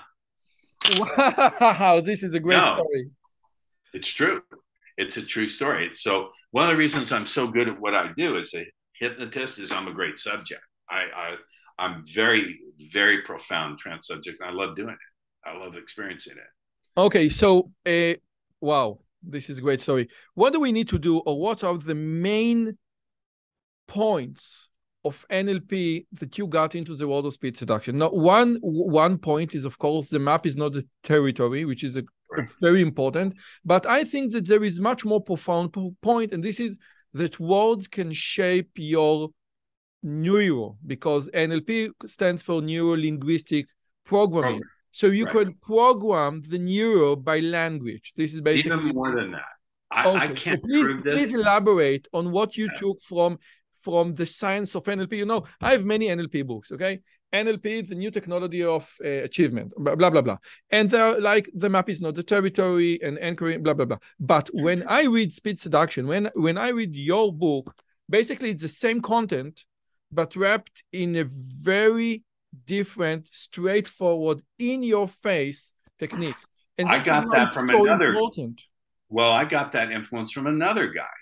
wow, 0.96 2.00
this 2.04 2.22
is 2.22 2.34
a 2.34 2.40
great 2.40 2.64
no, 2.64 2.74
story. 2.74 3.10
It's 3.92 4.08
true 4.08 4.42
it's 4.96 5.16
a 5.16 5.22
true 5.22 5.48
story. 5.48 5.90
So 5.92 6.30
one 6.50 6.66
of 6.66 6.72
the 6.72 6.76
reasons 6.76 7.12
I'm 7.12 7.26
so 7.26 7.46
good 7.46 7.68
at 7.68 7.80
what 7.80 7.94
I 7.94 8.12
do 8.16 8.36
as 8.36 8.54
a 8.54 8.66
hypnotist 8.98 9.58
is 9.58 9.72
I'm 9.72 9.88
a 9.88 9.92
great 9.92 10.18
subject. 10.18 10.62
I, 10.88 11.06
I 11.14 11.36
I'm 11.78 12.04
very 12.06 12.60
very 12.92 13.22
profound 13.22 13.78
trance 13.78 14.06
subject. 14.08 14.40
And 14.40 14.50
I 14.50 14.52
love 14.52 14.76
doing 14.76 14.90
it. 14.90 15.48
I 15.48 15.56
love 15.56 15.76
experiencing 15.76 16.34
it. 16.36 17.00
Okay, 17.00 17.28
so 17.28 17.70
uh, 17.86 18.14
wow, 18.60 19.00
this 19.22 19.50
is 19.50 19.58
a 19.58 19.60
great 19.60 19.80
story. 19.80 20.08
What 20.34 20.52
do 20.52 20.60
we 20.60 20.72
need 20.72 20.88
to 20.90 20.98
do, 20.98 21.18
or 21.18 21.38
what 21.38 21.64
are 21.64 21.76
the 21.76 21.94
main 21.94 22.78
points 23.88 24.68
of 25.04 25.26
NLP 25.30 26.06
that 26.12 26.38
you 26.38 26.46
got 26.46 26.74
into 26.74 26.94
the 26.94 27.06
world 27.06 27.26
of 27.26 27.32
speed 27.32 27.56
seduction? 27.56 27.98
Now, 27.98 28.10
one 28.10 28.58
one 28.62 29.18
point 29.18 29.54
is 29.54 29.64
of 29.64 29.78
course 29.78 30.10
the 30.10 30.18
map 30.18 30.46
is 30.46 30.56
not 30.56 30.72
the 30.72 30.86
territory, 31.02 31.64
which 31.64 31.84
is 31.84 31.96
a 31.96 32.04
very 32.60 32.80
important. 32.80 33.34
But 33.64 33.86
I 33.86 34.04
think 34.04 34.32
that 34.32 34.46
there 34.46 34.64
is 34.64 34.80
much 34.80 35.04
more 35.04 35.20
profound 35.20 35.74
point, 36.02 36.32
and 36.32 36.42
this 36.42 36.60
is 36.60 36.76
that 37.12 37.38
words 37.38 37.86
can 37.86 38.12
shape 38.12 38.70
your 38.76 39.30
neuro 40.02 40.76
because 40.86 41.28
NLP 41.30 41.90
stands 42.06 42.42
for 42.42 42.60
neuro 42.60 42.96
linguistic 42.96 43.66
programming. 44.04 44.60
Program. 44.60 44.70
So 44.92 45.08
you 45.08 45.24
right. 45.26 45.34
can 45.34 45.54
program 45.54 46.42
the 46.48 46.58
neuro 46.58 47.16
by 47.16 47.40
language. 47.40 48.12
This 48.16 48.32
is 48.32 48.40
basically 48.40 48.78
even 48.78 48.94
more 48.94 49.14
than 49.14 49.32
that. 49.32 49.42
I, 49.90 50.06
okay. 50.08 50.18
I 50.18 50.26
can't 50.28 50.60
so 50.60 50.66
please, 50.66 51.02
please 51.02 51.34
elaborate 51.34 52.06
on 52.12 52.30
what 52.30 52.56
you 52.56 52.68
yeah. 52.72 52.78
took 52.80 53.02
from 53.02 53.38
from 53.84 54.14
the 54.14 54.26
science 54.26 54.74
of 54.74 54.84
NLP. 54.84 55.18
You 55.18 55.26
know, 55.26 55.44
I 55.60 55.72
have 55.72 55.84
many 55.84 56.06
NLP 56.08 56.46
books. 56.46 56.72
Okay, 56.72 57.00
NLP 57.34 57.66
is 57.82 57.88
the 57.88 57.96
new 57.96 58.12
technology 58.12 58.62
of 58.62 58.88
uh, 59.04 59.08
achievement, 59.08 59.72
blah, 59.76 59.96
blah, 59.96 60.22
blah. 60.22 60.38
And 60.70 60.88
they're 60.88 61.20
like, 61.20 61.50
the 61.52 61.68
map 61.68 61.88
is 61.88 62.00
not 62.00 62.14
the 62.14 62.22
territory 62.22 63.00
and 63.02 63.18
anchoring, 63.18 63.62
blah, 63.62 63.74
blah, 63.74 63.86
blah. 63.86 63.98
But 64.20 64.48
when 64.52 64.84
I 64.84 65.04
read 65.06 65.34
Speed 65.34 65.58
Seduction, 65.58 66.06
when, 66.06 66.30
when 66.34 66.56
I 66.56 66.68
read 66.68 66.94
your 66.94 67.32
book, 67.32 67.74
basically 68.08 68.50
it's 68.50 68.62
the 68.62 68.68
same 68.68 69.02
content, 69.02 69.64
but 70.12 70.36
wrapped 70.36 70.84
in 70.92 71.16
a 71.16 71.24
very 71.24 72.22
different, 72.66 73.28
straightforward, 73.32 74.40
in 74.60 74.84
your 74.84 75.08
face 75.08 75.72
technique. 75.98 76.36
And 76.78 76.88
I 76.88 77.02
got 77.02 77.26
that 77.32 77.52
from 77.52 77.68
so 77.68 77.84
another. 77.84 78.10
Important. 78.10 78.62
Well, 79.08 79.32
I 79.32 79.44
got 79.44 79.72
that 79.72 79.90
influence 79.90 80.30
from 80.30 80.46
another 80.46 80.86
guy 80.88 81.16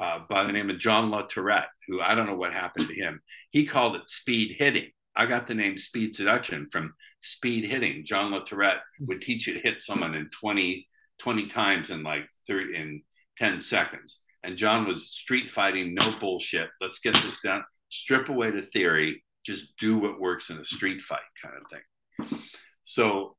uh, 0.00 0.20
by 0.28 0.44
the 0.44 0.52
name 0.52 0.70
of 0.70 0.78
John 0.78 1.10
La 1.10 1.22
Tourette, 1.22 1.68
who 1.86 2.00
I 2.00 2.14
don't 2.14 2.26
know 2.26 2.36
what 2.36 2.52
happened 2.52 2.88
to 2.88 2.94
him. 2.94 3.20
He 3.50 3.66
called 3.66 3.96
it 3.96 4.08
speed 4.08 4.56
hitting. 4.58 4.90
I 5.16 5.26
got 5.26 5.46
the 5.46 5.54
name 5.54 5.78
Speed 5.78 6.16
Seduction 6.16 6.68
from 6.72 6.94
speed 7.20 7.64
hitting. 7.64 8.04
John 8.04 8.32
La 8.32 8.40
Tourette 8.40 8.80
would 9.00 9.20
teach 9.20 9.46
you 9.46 9.54
to 9.54 9.60
hit 9.60 9.80
someone 9.80 10.14
in 10.14 10.28
20, 10.30 10.88
20 11.20 11.46
times 11.46 11.90
in 11.90 12.02
like 12.02 12.26
30 12.48 12.74
in 12.74 13.02
10 13.38 13.60
seconds. 13.60 14.18
And 14.42 14.56
John 14.56 14.86
was 14.86 15.10
street 15.10 15.48
fighting, 15.48 15.94
no 15.94 16.12
bullshit. 16.18 16.68
Let's 16.80 16.98
get 16.98 17.14
this 17.14 17.40
done. 17.42 17.62
Strip 17.88 18.28
away 18.28 18.50
the 18.50 18.62
theory, 18.62 19.22
just 19.46 19.76
do 19.78 19.98
what 19.98 20.20
works 20.20 20.50
in 20.50 20.58
a 20.58 20.64
street 20.64 21.00
fight 21.00 21.20
kind 21.40 21.54
of 21.56 21.70
thing. 21.70 22.40
So 22.82 23.36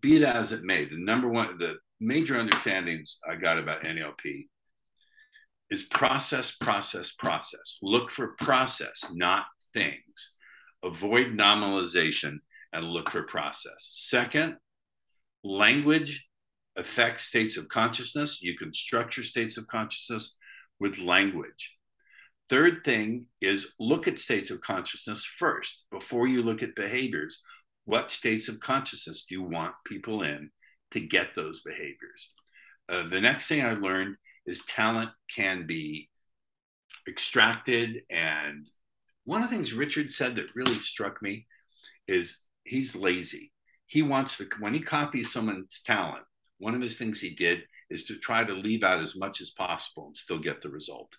be 0.00 0.18
that 0.18 0.36
as 0.36 0.52
it 0.52 0.64
may, 0.64 0.86
the 0.86 0.98
number 0.98 1.28
one, 1.28 1.58
the 1.58 1.76
major 2.00 2.36
understandings 2.36 3.18
I 3.28 3.36
got 3.36 3.58
about 3.58 3.84
NLP 3.84 4.46
is 5.74 5.82
process, 5.82 6.52
process, 6.52 7.12
process. 7.12 7.76
Look 7.82 8.10
for 8.10 8.36
process, 8.38 9.04
not 9.12 9.44
things 9.74 10.34
avoid 10.84 11.36
nominalization 11.36 12.38
and 12.72 12.84
look 12.84 13.10
for 13.10 13.22
process. 13.22 13.88
Second, 13.90 14.56
language 15.42 16.26
affects 16.76 17.24
states 17.24 17.56
of 17.56 17.68
consciousness. 17.68 18.40
You 18.42 18.56
can 18.56 18.72
structure 18.72 19.22
states 19.22 19.56
of 19.56 19.66
consciousness 19.66 20.36
with 20.78 20.98
language. 20.98 21.76
Third 22.50 22.84
thing 22.84 23.26
is 23.40 23.72
look 23.80 24.06
at 24.06 24.18
states 24.18 24.50
of 24.50 24.60
consciousness 24.60 25.24
first 25.24 25.86
before 25.90 26.28
you 26.28 26.42
look 26.42 26.62
at 26.62 26.76
behaviors. 26.76 27.40
What 27.86 28.10
states 28.10 28.48
of 28.48 28.60
consciousness 28.60 29.24
do 29.24 29.34
you 29.36 29.42
want 29.42 29.74
people 29.86 30.22
in 30.22 30.50
to 30.90 31.00
get 31.00 31.34
those 31.34 31.62
behaviors? 31.62 32.30
Uh, 32.88 33.08
the 33.08 33.20
next 33.20 33.48
thing 33.48 33.64
I 33.64 33.72
learned 33.72 34.16
is 34.46 34.64
talent 34.64 35.10
can 35.34 35.66
be 35.66 36.08
extracted 37.06 38.02
and 38.10 38.66
one 39.24 39.42
of 39.42 39.48
the 39.48 39.56
things 39.56 39.72
Richard 39.72 40.12
said 40.12 40.36
that 40.36 40.54
really 40.54 40.78
struck 40.78 41.22
me 41.22 41.46
is 42.06 42.40
he's 42.64 42.94
lazy. 42.94 43.52
He 43.86 44.02
wants 44.02 44.36
to, 44.38 44.46
when 44.60 44.74
he 44.74 44.80
copies 44.80 45.32
someone's 45.32 45.82
talent, 45.82 46.24
one 46.58 46.74
of 46.74 46.82
his 46.82 46.98
things 46.98 47.20
he 47.20 47.34
did 47.34 47.62
is 47.90 48.04
to 48.06 48.16
try 48.16 48.44
to 48.44 48.52
leave 48.52 48.82
out 48.82 49.00
as 49.00 49.16
much 49.16 49.40
as 49.40 49.50
possible 49.50 50.06
and 50.06 50.16
still 50.16 50.38
get 50.38 50.62
the 50.62 50.68
result. 50.68 51.16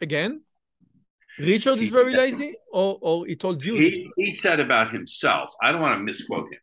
Again? 0.00 0.42
Richard 1.38 1.78
he, 1.78 1.84
is 1.84 1.90
very 1.90 2.14
lazy, 2.14 2.54
or, 2.72 2.98
or 3.00 3.26
he 3.26 3.36
told 3.36 3.64
you? 3.64 3.76
He, 3.76 4.10
he 4.16 4.36
said 4.36 4.60
about 4.60 4.92
himself, 4.92 5.50
I 5.62 5.72
don't 5.72 5.80
want 5.80 5.96
to 5.96 6.04
misquote 6.04 6.52
him. 6.52 6.58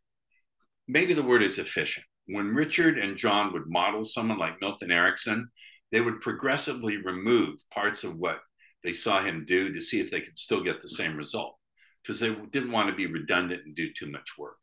Maybe 0.87 1.13
the 1.13 1.23
word 1.23 1.41
is 1.41 1.57
efficient. 1.57 2.05
When 2.27 2.53
Richard 2.53 2.97
and 2.97 3.17
John 3.17 3.53
would 3.53 3.67
model 3.67 4.03
someone 4.03 4.37
like 4.37 4.61
Milton 4.61 4.91
Erickson, 4.91 5.49
they 5.91 6.01
would 6.01 6.21
progressively 6.21 6.97
remove 6.97 7.55
parts 7.71 8.03
of 8.03 8.17
what 8.17 8.41
they 8.83 8.93
saw 8.93 9.23
him 9.23 9.45
do 9.45 9.73
to 9.73 9.81
see 9.81 9.99
if 9.99 10.11
they 10.11 10.21
could 10.21 10.37
still 10.37 10.61
get 10.61 10.81
the 10.81 10.89
same 10.89 11.15
result 11.15 11.57
because 12.03 12.19
they 12.19 12.33
didn't 12.51 12.71
want 12.71 12.89
to 12.89 12.95
be 12.95 13.05
redundant 13.05 13.65
and 13.65 13.75
do 13.75 13.91
too 13.93 14.11
much 14.11 14.37
work. 14.37 14.57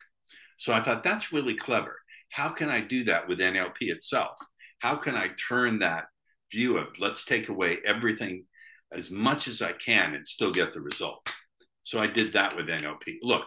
So 0.58 0.72
I 0.72 0.82
thought 0.82 1.04
that's 1.04 1.32
really 1.32 1.54
clever. 1.54 1.96
How 2.30 2.50
can 2.50 2.68
I 2.68 2.80
do 2.80 3.04
that 3.04 3.28
with 3.28 3.40
NLP 3.40 3.76
itself? 3.82 4.36
How 4.80 4.96
can 4.96 5.14
I 5.14 5.30
turn 5.48 5.78
that 5.78 6.06
view 6.52 6.76
of 6.76 6.98
let's 6.98 7.24
take 7.24 7.48
away 7.48 7.78
everything 7.86 8.44
as 8.92 9.10
much 9.10 9.48
as 9.48 9.62
I 9.62 9.72
can 9.72 10.14
and 10.14 10.28
still 10.28 10.52
get 10.52 10.72
the 10.72 10.80
result? 10.80 11.28
So 11.82 11.98
I 11.98 12.06
did 12.06 12.34
that 12.34 12.56
with 12.56 12.68
NLP. 12.68 13.18
Look, 13.22 13.46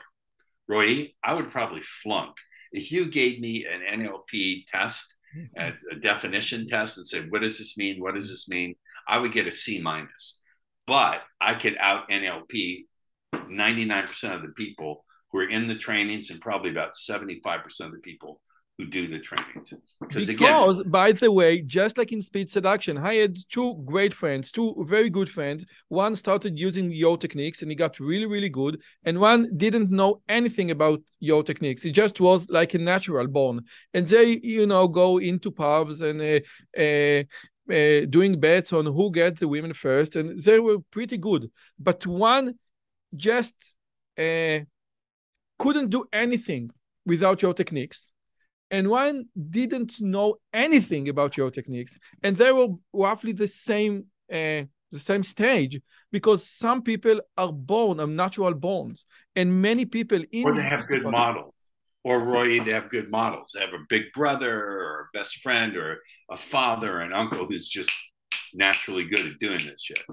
Roy, 0.68 1.13
I 1.24 1.34
would 1.34 1.51
probably 1.51 1.82
flunk 1.82 2.36
if 2.78 2.91
you 2.91 3.09
gave 3.09 3.39
me 3.39 3.65
an 3.65 3.82
NLP 3.99 4.65
test, 4.67 5.15
hmm. 5.34 5.45
a, 5.57 5.73
a 5.91 5.95
definition 5.95 6.67
test, 6.67 6.97
and 6.97 7.07
said, 7.07 7.32
"What 7.32 7.41
does 7.41 7.57
this 7.57 7.78
mean? 7.78 8.01
What 8.01 8.15
does 8.15 8.30
this 8.30 8.47
mean?" 8.47 8.75
I 9.07 9.19
would 9.19 9.32
get 9.32 9.47
a 9.47 9.51
C 9.51 9.82
minus 9.82 10.43
but 10.88 11.21
I 11.39 11.53
could 11.53 11.78
out 11.80 12.09
NLP 12.09 12.86
99% 13.36 14.34
of 14.34 14.41
the 14.41 14.53
people 14.55 15.03
who 15.32 15.39
are 15.39 15.49
in 15.49 15.67
the 15.67 15.75
trainings 15.75 16.32
and 16.32 16.41
probably 16.41 16.71
about 16.71 16.93
75% 16.95 17.45
of 17.82 17.91
the 17.91 17.99
people 17.99 18.41
who 18.78 18.86
do 18.86 19.07
the 19.07 19.19
trainings. 19.19 19.73
Because, 19.99 20.30
again, 20.30 20.84
by 20.88 21.11
the 21.11 21.32
way, 21.32 21.61
just 21.61 21.97
like 21.97 22.11
in 22.11 22.21
speed 22.21 22.51
seduction, 22.51 22.97
I 22.97 23.15
had 23.15 23.38
two 23.49 23.82
great 23.86 24.13
friends, 24.13 24.51
two 24.51 24.86
very 24.88 25.09
good 25.09 25.30
friends. 25.30 25.65
One 25.88 26.15
started 26.15 26.59
using 26.59 26.91
your 26.91 27.17
techniques 27.17 27.61
and 27.61 27.71
he 27.71 27.75
got 27.75 27.99
really, 27.99 28.28
really 28.28 28.49
good. 28.49 28.80
And 29.03 29.19
one 29.19 29.57
didn't 29.57 29.89
know 29.89 30.21
anything 30.30 30.69
about 30.69 31.01
your 31.19 31.43
techniques. 31.43 31.86
It 31.86 31.91
just 31.91 32.19
was 32.21 32.47
like 32.49 32.75
a 32.75 32.78
natural 32.78 33.28
born. 33.28 33.65
And 33.93 34.07
they, 34.07 34.39
you 34.43 34.67
know, 34.67 34.88
go 34.88 35.17
into 35.17 35.49
pubs 35.49 36.01
and 36.01 36.21
uh, 36.21 36.80
uh, 36.80 37.23
uh, 37.71 38.05
doing 38.05 38.39
bets 38.39 38.71
on 38.73 38.86
who 38.86 39.11
gets 39.11 39.39
the 39.39 39.47
women 39.47 39.73
first, 39.73 40.15
and 40.15 40.39
they 40.41 40.59
were 40.59 40.80
pretty 40.91 41.17
good. 41.17 41.51
But 41.78 42.05
one 42.05 42.55
just 43.15 43.55
uh, 44.17 44.59
couldn't 45.59 45.89
do 45.89 46.05
anything 46.13 46.69
without 47.05 47.41
your 47.41 47.53
techniques, 47.53 48.11
and 48.70 48.89
one 48.89 49.26
didn't 49.49 50.01
know 50.01 50.36
anything 50.53 51.09
about 51.09 51.38
your 51.38 51.51
techniques, 51.51 51.97
and 52.24 52.38
they 52.38 52.51
were 52.51 52.70
roughly 52.93 53.34
the 53.34 53.47
same. 53.47 54.05
Uh, 54.32 54.63
the 54.89 54.99
same 54.99 55.22
stage 55.22 55.82
because 56.13 56.47
some 56.47 56.82
people 56.82 57.20
are 57.38 57.51
born 57.51 57.99
of 57.99 58.07
natural 58.09 58.53
borns 58.53 59.03
and 59.36 59.61
many 59.61 59.84
people 59.84 60.22
in 60.32 60.45
or 60.45 60.55
they 60.55 60.61
have 60.61 60.88
good 60.88 61.03
models 61.03 61.53
or 62.07 62.20
Roy 62.20 62.59
they 62.63 62.72
have 62.72 62.89
good 62.89 63.11
models. 63.11 63.51
They 63.53 63.59
have 63.59 63.74
a 63.74 63.86
big 63.89 64.05
brother 64.13 64.53
or 64.57 65.09
a 65.13 65.18
best 65.18 65.38
friend 65.43 65.76
or 65.76 65.99
a 66.32 66.38
father 66.38 66.97
or 66.97 67.01
an 67.01 67.11
uncle 67.11 67.45
who's 67.45 67.68
just 67.68 67.91
naturally 68.53 69.03
good 69.03 69.26
at 69.28 69.38
doing 69.39 69.59
this 69.65 69.82
shit. 69.84 70.03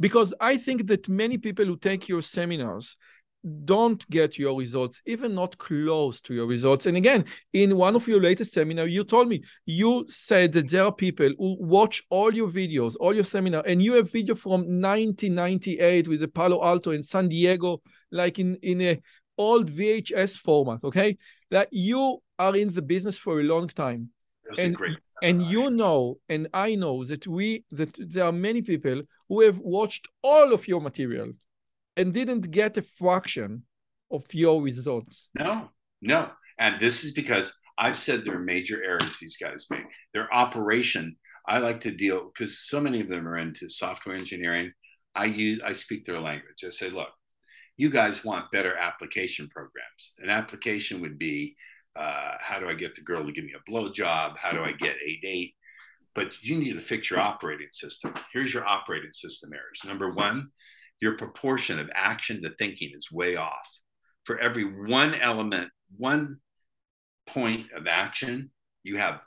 Because 0.00 0.32
I 0.40 0.56
think 0.56 0.86
that 0.86 1.08
many 1.08 1.36
people 1.36 1.66
who 1.66 1.76
take 1.76 2.08
your 2.08 2.22
seminars 2.22 2.96
don't 3.64 4.08
get 4.10 4.38
your 4.38 4.58
results, 4.58 5.02
even 5.06 5.34
not 5.34 5.56
close 5.58 6.20
to 6.22 6.34
your 6.34 6.46
results. 6.46 6.86
And 6.86 6.96
again, 6.96 7.24
in 7.52 7.76
one 7.76 7.94
of 7.94 8.08
your 8.08 8.20
latest 8.20 8.54
seminar, 8.54 8.86
you 8.86 9.04
told 9.04 9.28
me 9.28 9.42
you 9.66 10.06
said 10.08 10.52
that 10.52 10.70
there 10.70 10.84
are 10.84 10.92
people 10.92 11.30
who 11.38 11.56
watch 11.60 12.02
all 12.10 12.32
your 12.32 12.48
videos, 12.48 12.96
all 12.98 13.14
your 13.14 13.24
seminar, 13.24 13.62
and 13.66 13.82
you 13.82 13.94
have 13.94 14.10
video 14.10 14.34
from 14.34 14.60
1998 14.60 16.08
with 16.08 16.20
the 16.20 16.28
Palo 16.28 16.62
Alto 16.62 16.90
in 16.90 17.02
San 17.02 17.28
Diego, 17.28 17.82
like 18.10 18.38
in 18.38 18.56
in 18.62 18.80
a 18.80 19.00
old 19.36 19.70
VHS 19.70 20.38
format. 20.38 20.80
Okay, 20.82 21.18
that 21.50 21.68
you 21.70 22.22
are 22.38 22.56
in 22.56 22.72
the 22.72 22.82
business 22.82 23.18
for 23.18 23.40
a 23.40 23.44
long 23.44 23.68
time, 23.68 24.10
and 24.58 24.76
and 25.22 25.42
you 25.42 25.70
know, 25.70 26.18
and 26.28 26.48
I 26.54 26.74
know 26.74 27.04
that 27.04 27.26
we 27.26 27.64
that 27.72 27.94
there 27.98 28.24
are 28.24 28.32
many 28.32 28.62
people 28.62 29.02
who 29.28 29.40
have 29.42 29.58
watched 29.58 30.08
all 30.22 30.52
of 30.52 30.66
your 30.66 30.80
material 30.80 31.32
and 31.96 32.12
didn't 32.12 32.50
get 32.50 32.76
a 32.76 32.82
fraction 32.82 33.64
of 34.10 34.24
your 34.32 34.62
results. 34.62 35.30
No, 35.38 35.70
no. 36.00 36.30
And 36.58 36.80
this 36.80 37.04
is 37.04 37.12
because 37.12 37.56
I've 37.78 37.98
said 37.98 38.24
there 38.24 38.36
are 38.36 38.40
major 38.40 38.82
errors 38.82 39.18
these 39.18 39.36
guys 39.36 39.66
make. 39.70 39.84
Their 40.12 40.32
operation, 40.32 41.16
I 41.46 41.58
like 41.58 41.80
to 41.82 41.90
deal 41.90 42.30
because 42.32 42.58
so 42.58 42.80
many 42.80 43.00
of 43.00 43.08
them 43.08 43.26
are 43.26 43.38
into 43.38 43.68
software 43.68 44.16
engineering. 44.16 44.72
I 45.14 45.26
use 45.26 45.60
I 45.64 45.72
speak 45.72 46.04
their 46.04 46.20
language. 46.20 46.64
I 46.64 46.70
say, 46.70 46.90
look, 46.90 47.10
you 47.76 47.90
guys 47.90 48.24
want 48.24 48.52
better 48.52 48.76
application 48.76 49.48
programs. 49.48 50.12
An 50.18 50.30
application 50.30 51.00
would 51.00 51.18
be 51.18 51.56
uh, 51.96 52.32
how 52.40 52.58
do 52.58 52.68
I 52.68 52.74
get 52.74 52.94
the 52.94 53.02
girl 53.02 53.24
to 53.24 53.32
give 53.32 53.44
me 53.44 53.54
a 53.54 53.70
blowjob? 53.70 54.36
How 54.36 54.52
do 54.52 54.62
I 54.62 54.72
get 54.72 54.96
a 55.04 55.18
date? 55.20 55.54
But 56.14 56.42
you 56.42 56.58
need 56.58 56.74
to 56.74 56.80
fix 56.80 57.10
your 57.10 57.20
operating 57.20 57.68
system. 57.72 58.14
Here's 58.32 58.54
your 58.54 58.66
operating 58.66 59.12
system 59.12 59.50
errors. 59.52 59.80
Number 59.84 60.12
one, 60.12 60.48
your 61.00 61.16
proportion 61.16 61.78
of 61.78 61.90
action 61.94 62.42
to 62.42 62.50
thinking 62.58 62.92
is 62.96 63.12
way 63.12 63.36
off. 63.36 63.68
For 64.24 64.38
every 64.38 64.64
one 64.64 65.14
element, 65.14 65.70
one 65.96 66.38
point 67.26 67.66
of 67.76 67.86
action, 67.86 68.50
you 68.82 68.96
have 68.96 69.20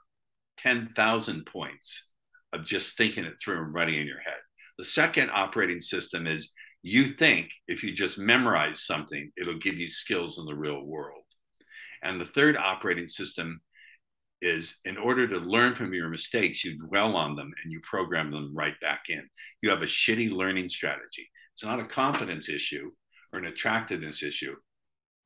10,000 0.60 1.46
points 1.46 2.10
of 2.54 2.66
just 2.66 2.98
thinking 2.98 3.26
it 3.26 3.36
through 3.40 3.64
and 3.64 3.74
running 3.74 3.96
in 3.96 4.08
your 4.08 4.20
head. 4.20 4.40
The 4.78 4.86
second 4.86 5.32
operating 5.34 5.82
system 5.82 6.28
is 6.28 6.52
you 6.84 7.10
think 7.10 7.50
if 7.68 7.84
you 7.84 7.92
just 7.92 8.18
memorize 8.18 8.86
something, 8.86 9.32
it'll 9.38 9.58
give 9.58 9.78
you 9.78 9.90
skills 9.90 10.40
in 10.40 10.46
the 10.46 10.56
real 10.56 10.84
world. 10.84 11.24
And 12.04 12.22
the 12.22 12.26
third 12.26 12.56
operating 12.56 13.08
system 13.08 13.60
is 14.42 14.78
in 14.86 14.98
order 14.98 15.28
to 15.28 15.38
learn 15.38 15.74
from 15.74 15.94
your 15.94 16.10
mistakes, 16.10 16.64
you 16.64 16.78
dwell 16.78 17.16
on 17.16 17.36
them 17.36 17.52
and 17.64 17.74
you 17.74 17.82
program 17.82 18.32
them 18.32 18.56
right 18.56 18.80
back 18.82 19.02
in. 19.10 19.28
You 19.62 19.72
have 19.72 19.82
a 19.82 19.88
shitty 19.88 20.32
learning 20.32 20.70
strategy. 20.70 21.28
It's 21.58 21.66
not 21.66 21.80
a 21.80 21.86
confidence 21.86 22.50
issue 22.50 22.92
or 23.34 23.40
an 23.40 23.48
attractiveness 23.48 24.22
issue. 24.22 24.56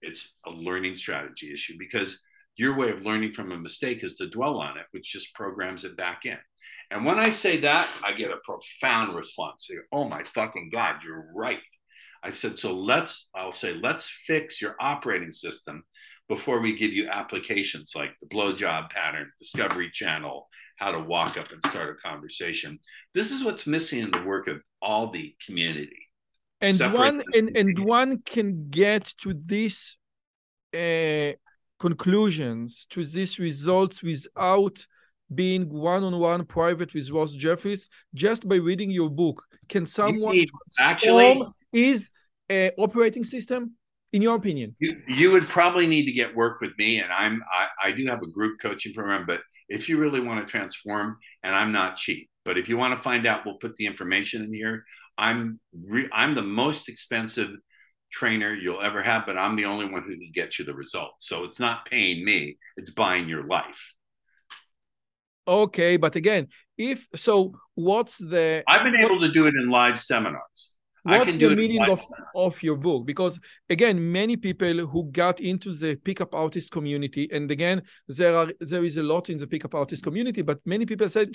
It's 0.02 0.38
a 0.46 0.50
learning 0.50 0.96
strategy 0.96 1.52
issue 1.54 1.74
because 1.78 2.24
your 2.56 2.78
way 2.78 2.90
of 2.92 3.02
learning 3.02 3.34
from 3.34 3.52
a 3.52 3.60
mistake 3.60 4.02
is 4.02 4.16
to 4.16 4.30
dwell 4.30 4.62
on 4.62 4.78
it, 4.78 4.86
which 4.92 5.12
just 5.12 5.36
programs 5.36 5.84
it 5.84 5.98
back 5.98 6.22
in. 6.24 6.38
And 6.90 7.04
when 7.04 7.20
I 7.20 7.32
say 7.32 7.58
that, 7.58 7.90
I 8.02 8.14
get 8.14 8.32
a 8.32 8.38
profound 8.46 9.14
response. 9.14 9.68
Say, 9.68 9.76
oh 9.92 10.08
my 10.08 10.24
fucking 10.24 10.70
God, 10.72 11.02
you're 11.04 11.28
right. 11.36 11.60
I 12.24 12.30
said, 12.30 12.58
so 12.58 12.78
let's, 12.78 13.28
I'll 13.36 13.52
say, 13.52 13.74
let's 13.74 14.10
fix 14.26 14.62
your 14.62 14.78
operating 14.80 15.34
system 15.34 15.84
before 16.30 16.62
we 16.62 16.78
give 16.78 16.94
you 16.94 17.10
applications 17.10 17.92
like 17.94 18.14
the 18.22 18.28
blowjob 18.28 18.90
pattern, 18.92 19.30
discovery 19.38 19.92
channel, 19.92 20.48
how 20.78 20.94
to 20.94 21.00
walk 21.02 21.38
up 21.38 21.52
and 21.52 21.62
start 21.66 21.90
a 21.90 22.08
conversation. 22.08 22.80
This 23.14 23.32
is 23.32 23.44
what's 23.44 23.68
missing 23.68 24.00
in 24.00 24.12
the 24.12 24.24
work 24.24 24.48
of 24.48 24.62
all 24.82 25.12
the 25.12 25.36
community 25.46 26.08
and 26.62 26.80
one 26.94 27.24
and, 27.34 27.58
and 27.58 27.80
one 27.86 28.20
can 28.20 28.70
get 28.70 29.14
to 29.22 29.34
these 29.34 29.98
uh, 30.74 31.32
conclusions 31.80 32.86
to 32.92 33.04
these 33.04 33.40
results 33.40 34.04
without 34.04 34.86
being 35.34 35.70
one-on-one 35.70 36.46
private 36.46 36.94
with 36.94 37.10
Ross 37.10 37.34
Jeffries 37.34 37.90
just 38.14 38.48
by 38.48 38.56
reading 38.56 38.92
your 38.92 39.10
book. 39.10 39.44
Can 39.70 39.86
someone 39.86 40.46
actually 40.80 41.42
is 41.72 42.10
a 42.50 42.72
operating 42.78 43.24
system 43.24 43.76
in 44.12 44.22
your 44.22 44.36
opinion? 44.36 44.76
You, 44.80 45.02
you 45.08 45.32
would 45.32 45.48
probably 45.48 45.88
need 45.88 46.06
to 46.06 46.12
get 46.12 46.36
work 46.36 46.60
with 46.62 46.78
me, 46.78 47.00
and 47.00 47.12
I'm 47.12 47.42
I, 47.52 47.68
I 47.88 47.92
do 47.92 48.06
have 48.08 48.22
a 48.22 48.28
group 48.28 48.60
coaching 48.62 48.94
program. 48.94 49.26
But 49.26 49.42
if 49.70 49.88
you 49.88 49.98
really 49.98 50.20
want 50.20 50.46
to 50.46 50.52
transform, 50.52 51.18
and 51.44 51.56
I'm 51.56 51.72
not 51.72 51.98
cheap, 51.98 52.30
but 52.44 52.58
if 52.58 52.68
you 52.68 52.78
want 52.78 52.94
to 52.96 53.02
find 53.02 53.26
out, 53.26 53.46
we'll 53.46 53.56
put 53.56 53.76
the 53.78 53.86
information 53.86 54.44
in 54.44 54.54
here. 54.54 54.84
I'm 55.22 55.60
re- 55.94 56.10
I'm 56.12 56.34
the 56.36 56.42
most 56.62 56.90
expensive 56.90 57.52
trainer 58.12 58.54
you'll 58.54 58.82
ever 58.82 59.02
have, 59.02 59.26
but 59.26 59.38
I'm 59.38 59.56
the 59.56 59.66
only 59.66 59.86
one 59.86 60.04
who 60.04 60.16
can 60.16 60.32
get 60.34 60.58
you 60.58 60.66
the 60.66 60.74
results. 60.74 61.28
So 61.30 61.44
it's 61.46 61.60
not 61.60 61.86
paying 61.86 62.26
me; 62.26 62.58
it's 62.76 62.92
buying 62.92 63.30
your 63.30 63.46
life. 63.46 63.82
Okay, 65.48 65.98
but 65.98 66.16
again, 66.16 66.48
if 66.78 67.08
so, 67.16 67.54
what's 67.76 68.18
the? 68.18 68.64
I've 68.68 68.84
been 68.84 69.00
able 69.00 69.20
to 69.20 69.32
do 69.32 69.46
it 69.46 69.54
in 69.54 69.70
live 69.70 70.00
seminars. 70.00 70.74
What's 71.04 71.32
the 71.32 71.56
meaning 71.56 71.82
of, 71.90 72.00
of 72.36 72.62
your 72.62 72.76
book? 72.76 73.06
Because 73.06 73.40
again, 73.70 74.12
many 74.12 74.38
people 74.38 74.86
who 74.86 75.10
got 75.12 75.40
into 75.40 75.74
the 75.74 75.96
pickup 75.96 76.36
artist 76.36 76.72
community, 76.72 77.28
and 77.32 77.50
again, 77.50 77.82
there 78.08 78.36
are 78.36 78.52
there 78.60 78.84
is 78.84 78.98
a 78.98 79.04
lot 79.04 79.30
in 79.30 79.38
the 79.40 79.48
pickup 79.48 79.74
artist 79.74 80.04
community, 80.04 80.42
but 80.44 80.60
many 80.66 80.86
people 80.86 81.10
said, 81.10 81.30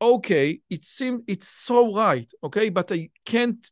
okay, 0.00 0.60
it 0.68 0.84
seems 0.84 1.22
it's 1.26 1.48
so 1.48 1.94
right, 1.94 2.28
okay, 2.42 2.68
but 2.68 2.90
I 2.92 3.10
can't 3.24 3.68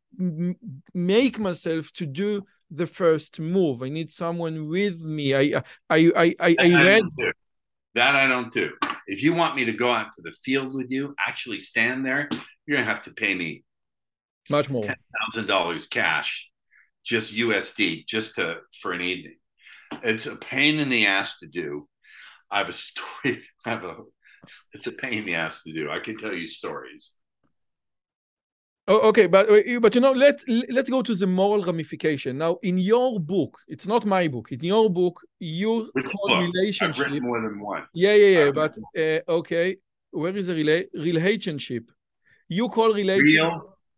make 0.94 1.38
myself 1.38 1.92
to 1.94 2.06
do 2.06 2.42
the 2.70 2.86
first 2.86 3.40
move. 3.40 3.82
I 3.82 3.88
need 3.88 4.10
someone 4.10 4.68
with 4.68 5.00
me. 5.00 5.34
I 5.34 5.58
uh, 5.58 5.62
I 5.90 6.12
I 6.16 6.34
I, 6.40 6.56
I 6.58 6.82
read 6.82 7.04
that 7.94 8.16
I 8.16 8.26
don't 8.26 8.52
do. 8.52 8.72
If 9.06 9.22
you 9.22 9.34
want 9.34 9.54
me 9.54 9.64
to 9.66 9.72
go 9.72 9.90
out 9.90 10.08
to 10.16 10.22
the 10.22 10.32
field 10.42 10.74
with 10.74 10.90
you, 10.90 11.14
actually 11.18 11.60
stand 11.60 12.06
there, 12.06 12.28
you're 12.66 12.76
gonna 12.76 12.88
have 12.88 13.04
to 13.04 13.12
pay 13.12 13.34
me 13.34 13.64
much 14.50 14.70
more 14.70 14.84
ten 14.84 14.96
thousand 15.20 15.46
dollars 15.46 15.86
cash, 15.86 16.50
just 17.04 17.34
USD, 17.34 18.06
just 18.06 18.36
to 18.36 18.58
for 18.80 18.92
an 18.92 19.00
evening. 19.00 19.36
It's 20.02 20.26
a 20.26 20.36
pain 20.36 20.80
in 20.80 20.88
the 20.88 21.06
ass 21.06 21.38
to 21.38 21.46
do. 21.46 21.88
I 22.50 22.58
have 22.58 22.68
a 22.68 22.72
story. 22.72 23.42
I 23.66 23.70
have 23.70 23.84
a 23.84 23.96
it's 24.72 24.86
a 24.86 24.92
pain 24.92 25.18
in 25.18 25.26
the 25.26 25.34
ass 25.34 25.62
to 25.62 25.72
do. 25.72 25.90
I 25.90 26.00
can 26.00 26.16
tell 26.16 26.34
you 26.34 26.46
stories. 26.46 27.12
Oh, 28.86 29.08
okay, 29.08 29.26
but 29.26 29.48
uh, 29.48 29.80
but 29.80 29.94
you 29.94 30.00
know, 30.02 30.12
let 30.12 30.42
let's 30.68 30.90
go 30.90 31.00
to 31.00 31.14
the 31.14 31.26
moral 31.26 31.62
ramification. 31.62 32.36
Now, 32.36 32.58
in 32.62 32.76
your 32.76 33.18
book, 33.18 33.58
it's 33.66 33.86
not 33.86 34.04
my 34.04 34.28
book. 34.28 34.52
In 34.52 34.60
your 34.60 34.90
book, 34.90 35.20
you 35.38 35.90
call 36.04 36.42
relationship. 36.42 37.06
I've 37.06 37.12
written 37.12 37.22
more 37.22 37.40
than 37.40 37.60
one. 37.60 37.84
Yeah, 37.94 38.12
yeah, 38.12 38.38
yeah. 38.38 38.50
But 38.50 38.76
uh, 38.98 39.20
okay, 39.38 39.76
where 40.10 40.36
is 40.36 40.48
the 40.48 40.52
rela- 40.52 40.86
relationship? 40.92 41.90
You 42.48 42.68
call 42.68 42.92
relationship 42.92 43.40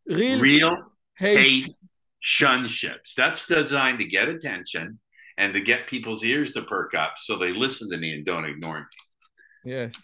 real, 0.07 0.39
real, 0.39 0.41
real 0.41 0.77
hate. 1.19 1.39
hate 1.39 1.77
shunships. 2.25 3.15
That's 3.17 3.49
designed 3.49 3.99
to 3.99 4.05
get 4.05 4.29
attention 4.29 5.01
and 5.37 5.53
to 5.55 5.61
get 5.61 5.87
people's 5.87 6.25
ears 6.25 6.53
to 6.53 6.63
perk 6.63 6.95
up 6.95 7.15
so 7.17 7.37
they 7.37 7.53
listen 7.53 7.91
to 7.91 7.97
me 7.97 8.15
and 8.15 8.25
don't 8.25 8.45
ignore 8.45 8.81
me. 8.81 8.87
Yes, 9.65 9.95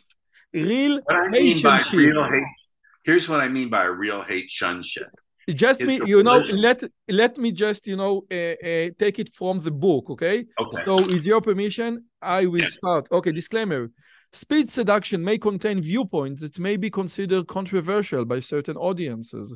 real 0.55 1.01
What 1.05 1.17
I 1.17 1.29
mean 1.29 1.63
by 1.63 1.83
real 1.93 2.25
hate, 2.25 2.45
here's 3.05 3.29
what 3.29 3.41
I 3.41 3.49
mean 3.49 3.69
by 3.69 3.85
a 3.85 3.91
real 3.91 4.23
hate 4.23 4.51
shunship. 4.51 5.09
just 5.49 5.81
It's 5.81 5.89
me 5.89 6.01
you 6.05 6.23
know 6.23 6.39
let 6.69 6.85
let 7.09 7.37
me 7.37 7.51
just 7.53 7.87
you 7.87 7.97
know 7.97 8.25
uh, 8.31 8.55
uh, 8.71 8.91
take 8.99 9.19
it 9.19 9.35
from 9.35 9.61
the 9.61 9.71
book 9.73 10.09
okay? 10.11 10.45
Okay. 10.59 10.83
so 10.87 10.93
with 11.01 11.25
your 11.27 11.41
permission 11.41 12.05
i 12.21 12.47
will 12.47 12.61
Yeah. 12.61 12.79
start. 12.81 13.09
Okay 13.11 13.33
disclaimer. 13.33 13.91
Speed 14.35 14.71
seduction 14.71 15.23
may 15.23 15.37
contain 15.37 15.83
viewpoints 15.83 16.41
that 16.43 16.59
may 16.59 16.77
be 16.79 16.91
considered 16.91 17.47
controversial 17.49 18.25
by 18.25 18.41
certain 18.41 18.77
audiences. 18.79 19.55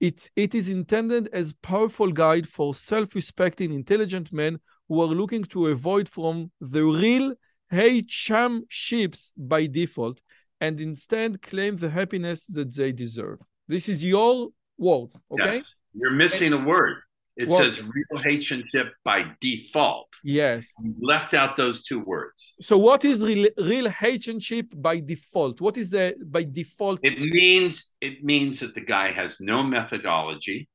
It, 0.00 0.30
it 0.34 0.54
is 0.54 0.68
intended 0.68 1.28
as 1.32 1.52
powerful 1.52 2.10
guide 2.10 2.48
for 2.48 2.74
self-respecting 2.74 3.70
intelligent 3.72 4.32
men 4.32 4.60
who 4.88 5.00
are 5.02 5.06
looking 5.20 5.44
to 5.44 5.66
avoid 5.66 6.08
from 6.08 6.50
the 6.60 6.82
real 6.84 7.34
hate 7.70 8.10
sham 8.10 8.62
ships 8.68 9.32
by 9.36 9.66
default 9.66 10.20
and 10.60 10.80
instead 10.80 11.40
claim 11.42 11.76
the 11.76 11.90
happiness 11.90 12.46
that 12.46 12.74
they 12.76 12.92
deserve 12.92 13.38
this 13.68 13.88
is 13.88 14.04
your 14.04 14.48
words 14.78 15.18
okay 15.30 15.56
Yes. 15.56 15.74
You're 15.96 16.10
missing 16.10 16.52
a 16.52 16.58
word. 16.58 16.96
It 17.36 17.48
What? 17.48 17.62
says 17.62 17.80
real 17.80 18.16
hatemanship 18.26 18.88
by 19.04 19.18
default. 19.40 20.08
yes 20.24 20.72
You 20.82 20.94
left 21.00 21.34
out 21.34 21.56
those 21.56 21.84
two 21.84 22.00
words. 22.00 22.54
So 22.60 22.74
what 22.78 23.04
is 23.04 23.22
real, 23.22 23.48
real 23.58 23.88
relationship 24.02 24.66
by 24.88 24.98
default? 24.98 25.60
What 25.60 25.76
is 25.82 25.90
the 25.90 26.16
by 26.36 26.42
default? 26.60 26.98
It 27.02 27.18
means 27.20 27.92
it 28.00 28.16
means 28.24 28.58
that 28.60 28.74
the 28.74 28.86
guy 28.96 29.08
has 29.20 29.40
no 29.40 29.58
methodology 29.62 30.68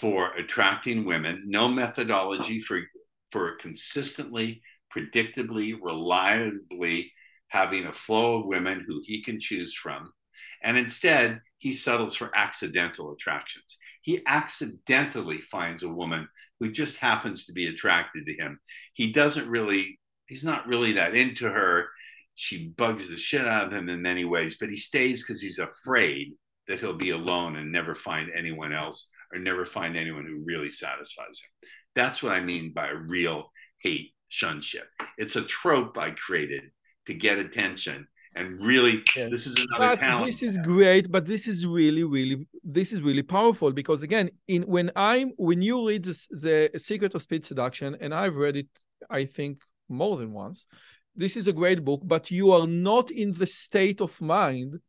for 0.00 0.32
attracting 0.34 1.04
women, 1.04 1.42
no 1.46 1.68
methodology 1.68 2.58
for 2.60 2.80
for 3.32 3.56
consistently, 3.56 4.62
predictably, 4.94 5.74
reliably 5.90 7.12
having 7.54 7.86
a 7.86 7.92
flow 7.92 8.40
of 8.40 8.46
women 8.46 8.84
who 8.84 9.00
he 9.04 9.22
can 9.22 9.38
choose 9.38 9.72
from. 9.72 10.12
And 10.64 10.76
instead, 10.76 11.40
he 11.58 11.72
settles 11.72 12.16
for 12.16 12.32
accidental 12.34 13.12
attractions. 13.12 13.78
He 14.02 14.22
accidentally 14.26 15.40
finds 15.40 15.84
a 15.84 15.88
woman 15.88 16.28
who 16.58 16.72
just 16.72 16.96
happens 16.96 17.46
to 17.46 17.52
be 17.52 17.68
attracted 17.68 18.26
to 18.26 18.34
him. 18.34 18.58
He 18.94 19.12
doesn't 19.12 19.48
really, 19.48 20.00
he's 20.26 20.44
not 20.44 20.66
really 20.66 20.94
that 20.94 21.14
into 21.14 21.48
her. 21.48 21.86
She 22.34 22.68
bugs 22.76 23.08
the 23.08 23.16
shit 23.16 23.46
out 23.46 23.68
of 23.68 23.72
him 23.72 23.88
in 23.88 24.02
many 24.02 24.24
ways, 24.24 24.56
but 24.58 24.68
he 24.68 24.76
stays 24.76 25.22
because 25.22 25.40
he's 25.40 25.60
afraid 25.60 26.32
that 26.66 26.80
he'll 26.80 26.96
be 26.96 27.10
alone 27.10 27.54
and 27.54 27.70
never 27.70 27.94
find 27.94 28.32
anyone 28.34 28.72
else 28.72 29.08
or 29.32 29.38
never 29.38 29.64
find 29.64 29.96
anyone 29.96 30.26
who 30.26 30.42
really 30.44 30.70
satisfies 30.70 31.40
him. 31.40 31.68
That's 31.94 32.20
what 32.20 32.32
I 32.32 32.40
mean 32.40 32.72
by 32.74 32.90
real 32.90 33.52
hate 33.80 34.10
shunship. 34.28 34.88
It's 35.18 35.36
a 35.36 35.42
trope 35.42 35.96
I 35.96 36.10
created 36.10 36.64
to 37.06 37.14
get 37.14 37.38
attention 37.38 38.06
and 38.36 38.60
really 38.60 39.02
this 39.14 39.46
is 39.46 39.56
another 39.56 39.94
but 39.94 40.00
talent. 40.00 40.26
this 40.26 40.42
is 40.42 40.58
great 40.58 41.10
but 41.10 41.26
this 41.26 41.46
is 41.46 41.64
really 41.64 42.04
really 42.04 42.46
this 42.64 42.92
is 42.92 43.00
really 43.00 43.22
powerful 43.22 43.70
because 43.72 44.02
again 44.02 44.28
in 44.48 44.62
when 44.62 44.90
i'm 44.96 45.30
when 45.36 45.62
you 45.62 45.86
read 45.86 46.04
this, 46.04 46.26
the 46.28 46.70
secret 46.76 47.14
of 47.14 47.22
speed 47.22 47.44
seduction 47.44 47.96
and 48.00 48.14
i've 48.14 48.36
read 48.36 48.56
it 48.56 48.66
i 49.10 49.24
think 49.24 49.60
more 49.88 50.16
than 50.16 50.32
once 50.32 50.66
this 51.14 51.36
is 51.36 51.46
a 51.46 51.52
great 51.52 51.84
book 51.84 52.00
but 52.04 52.30
you 52.30 52.50
are 52.50 52.66
not 52.66 53.10
in 53.10 53.32
the 53.34 53.46
state 53.46 54.00
of 54.00 54.20
mind 54.20 54.80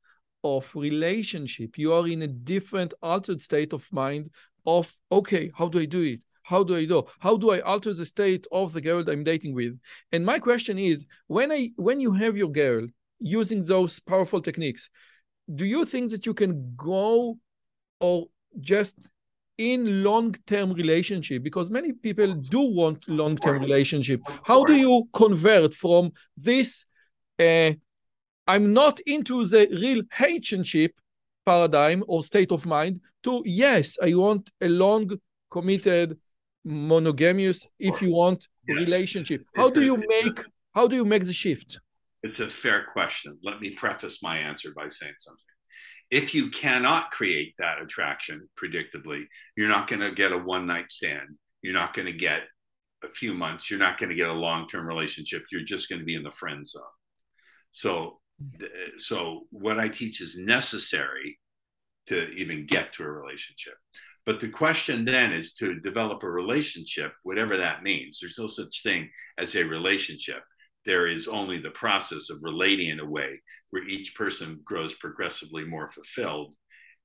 of 0.46 0.72
relationship. 0.76 1.76
You 1.76 1.94
are 1.94 2.08
in 2.08 2.22
a 2.22 2.28
different 2.28 2.94
altered 3.02 3.42
state 3.42 3.74
of 3.74 3.84
mind 3.92 4.30
of 4.68 4.96
okay 5.12 5.52
how 5.56 5.68
do 5.68 5.80
i 5.80 5.86
do 5.86 6.02
it 6.02 6.20
how 6.46 6.64
do 6.64 6.76
i 6.76 6.86
do? 6.86 7.04
How 7.20 7.38
do 7.38 7.52
i 7.52 7.60
alter 7.60 7.94
the 7.94 8.06
state 8.06 8.46
of 8.52 8.74
the 8.74 8.82
girl 8.82 9.10
i'm 9.10 9.24
dating 9.24 9.54
with? 9.54 9.78
And 10.12 10.26
my 10.26 10.40
question 10.40 10.78
is 10.78 11.06
when 11.28 11.52
i 11.52 11.70
when 11.76 12.00
you 12.00 12.12
have 12.14 12.38
your 12.38 12.52
girl 12.52 12.88
using 13.20 13.66
those 13.66 14.00
powerful 14.00 14.42
techniques 14.42 14.90
do 15.54 15.64
you 15.64 15.86
think 15.86 16.10
that 16.12 16.26
you 16.26 16.34
can 16.34 16.74
go 16.76 17.38
or 18.00 18.28
just 18.60 19.12
in 19.60 20.04
long-term 20.04 20.74
relationship? 20.74 21.44
Because 21.44 21.70
many 21.70 21.94
people 21.94 22.34
do 22.34 22.62
want 22.62 23.08
long-term 23.08 23.62
relationship. 23.62 24.22
How 24.44 24.66
do 24.66 24.74
you 24.74 25.08
convert 25.14 25.74
from 25.74 26.12
this 26.36 26.86
uh, 27.40 27.72
i'm 28.48 28.74
not 28.74 29.00
into 29.02 29.46
the 29.46 29.68
real 29.72 30.04
relationship 30.20 30.94
paradigm 31.46 32.04
or 32.08 32.24
state 32.24 32.52
of 32.52 32.66
mind 32.66 33.00
to 33.24 33.42
yes 33.46 33.98
i 34.02 34.14
want 34.14 34.50
a 34.62 34.68
long 34.68 35.10
committed 35.52 36.18
monogamous 36.66 37.68
if 37.80 38.02
you 38.02 38.12
want 38.12 38.48
relationship 38.68 39.46
how 39.56 39.70
do 39.70 39.82
you 39.82 39.98
make 40.10 40.40
how 40.74 40.88
do 40.88 40.96
you 40.96 41.06
make 41.06 41.24
the 41.24 41.34
shift 41.34 41.80
it's 42.26 42.40
a 42.40 42.50
fair 42.50 42.88
question. 42.92 43.38
Let 43.44 43.62
me 43.62 43.70
preface 43.70 44.24
my 44.24 44.40
answer 44.40 44.74
by 44.76 44.90
saying 44.90 45.14
something. 45.20 45.40
If 46.10 46.34
you 46.34 46.50
cannot 46.50 47.12
create 47.12 47.54
that 47.60 47.80
attraction 47.80 48.50
predictably, 48.60 49.26
you're 49.56 49.70
not 49.70 49.88
going 49.88 50.00
to 50.00 50.12
get 50.12 50.32
a 50.32 50.38
one 50.40 50.66
night 50.66 50.92
stand. 50.92 51.38
You're 51.62 51.76
not 51.76 51.94
going 51.94 52.08
to 52.08 52.18
get 52.18 52.42
a 53.04 53.10
few 53.10 53.36
months. 53.36 53.70
You're 53.70 53.78
not 53.78 54.00
going 54.00 54.10
to 54.10 54.16
get 54.16 54.30
a 54.30 54.34
long 54.34 54.68
term 54.68 54.88
relationship. 54.88 55.44
You're 55.52 55.62
just 55.62 55.88
going 55.88 56.00
to 56.00 56.06
be 56.06 56.16
in 56.16 56.24
the 56.24 56.32
friend 56.32 56.68
zone. 56.68 56.82
So, 57.72 58.20
mm-hmm. 58.44 58.98
so 58.98 59.42
what 59.52 59.80
I 59.80 59.88
teach 59.88 60.20
is 60.20 60.36
necessary 60.36 61.38
to 62.08 62.28
even 62.32 62.66
get 62.66 62.94
to 62.94 63.04
a 63.04 63.08
relationship. 63.08 63.76
But 64.26 64.40
the 64.40 64.50
question 64.50 65.06
then 65.06 65.32
is 65.32 65.54
to 65.56 65.80
develop 65.82 66.24
a 66.24 66.30
relationship, 66.30 67.14
whatever 67.24 67.58
that 67.58 67.84
means. 67.84 68.20
There's 68.20 68.40
no 68.40 68.48
such 68.48 68.82
thing 68.82 69.10
as 69.38 69.56
a 69.56 69.64
relationship 69.64 70.42
there 70.86 71.08
is 71.08 71.28
only 71.28 71.60
the 71.60 71.72
process 71.72 72.30
of 72.30 72.38
relating 72.42 72.90
in 72.90 73.00
a 73.00 73.10
way 73.10 73.42
where 73.72 73.88
each 73.88 74.16
person 74.16 74.60
grows 74.64 74.94
progressively 74.94 75.66
more 75.66 75.92
fulfilled 75.92 76.54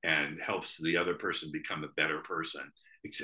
and 0.03 0.39
helps 0.39 0.77
the 0.81 0.97
other 0.97 1.15
person 1.15 1.49
become 1.51 1.83
a 1.83 1.93
better 1.97 2.19
person, 2.19 2.61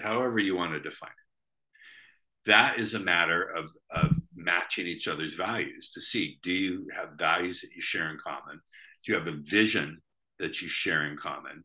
however 0.03 0.39
you 0.39 0.55
want 0.55 0.73
to 0.73 0.79
define 0.79 1.09
it. 1.09 2.49
That 2.49 2.79
is 2.79 2.93
a 2.93 2.99
matter 2.99 3.43
of, 3.43 3.65
of 3.91 4.11
matching 4.35 4.87
each 4.87 5.07
other's 5.07 5.33
values 5.33 5.91
to 5.91 6.01
see 6.01 6.39
do 6.43 6.51
you 6.51 6.87
have 6.95 7.17
values 7.17 7.61
that 7.61 7.71
you 7.75 7.81
share 7.81 8.09
in 8.09 8.17
common? 8.17 8.59
Do 9.05 9.11
you 9.11 9.17
have 9.17 9.27
a 9.27 9.41
vision 9.43 10.01
that 10.39 10.61
you 10.61 10.67
share 10.67 11.05
in 11.05 11.17
common? 11.17 11.63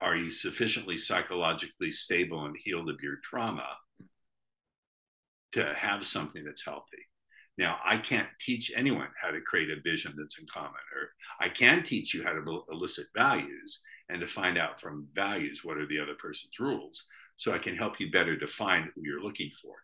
Are 0.00 0.16
you 0.16 0.30
sufficiently 0.30 0.96
psychologically 0.96 1.90
stable 1.90 2.44
and 2.44 2.56
healed 2.56 2.88
of 2.88 3.02
your 3.02 3.16
trauma 3.22 3.66
to 5.52 5.74
have 5.74 6.06
something 6.06 6.44
that's 6.44 6.64
healthy? 6.64 7.04
Now, 7.56 7.80
I 7.84 7.98
can't 7.98 8.28
teach 8.40 8.70
anyone 8.76 9.08
how 9.20 9.32
to 9.32 9.40
create 9.40 9.70
a 9.70 9.80
vision 9.80 10.14
that's 10.16 10.38
in 10.38 10.46
common, 10.46 10.80
or 10.94 11.10
I 11.40 11.48
can 11.48 11.82
teach 11.82 12.14
you 12.14 12.22
how 12.22 12.32
to 12.32 12.64
elicit 12.70 13.06
values 13.16 13.80
and 14.08 14.20
to 14.20 14.28
find 14.28 14.56
out 14.56 14.80
from 14.80 15.08
values 15.12 15.64
what 15.64 15.76
are 15.76 15.86
the 15.86 15.98
other 15.98 16.14
person's 16.14 16.58
rules. 16.60 17.04
So 17.34 17.52
I 17.52 17.58
can 17.58 17.76
help 17.76 17.98
you 17.98 18.12
better 18.12 18.36
define 18.36 18.84
who 18.94 19.02
you're 19.02 19.22
looking 19.22 19.50
for. 19.60 19.74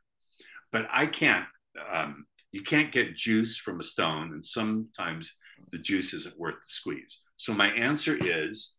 But 0.70 0.86
I 0.90 1.06
can't, 1.06 1.46
um, 1.90 2.26
you 2.52 2.62
can't 2.62 2.92
get 2.92 3.16
juice 3.16 3.56
from 3.56 3.80
a 3.80 3.84
stone, 3.84 4.32
and 4.32 4.46
sometimes 4.46 5.32
the 5.72 5.78
juice 5.78 6.14
isn't 6.14 6.38
worth 6.38 6.54
the 6.54 6.68
squeeze. 6.68 7.20
So 7.36 7.52
my 7.52 7.70
answer 7.72 8.16
is 8.20 8.73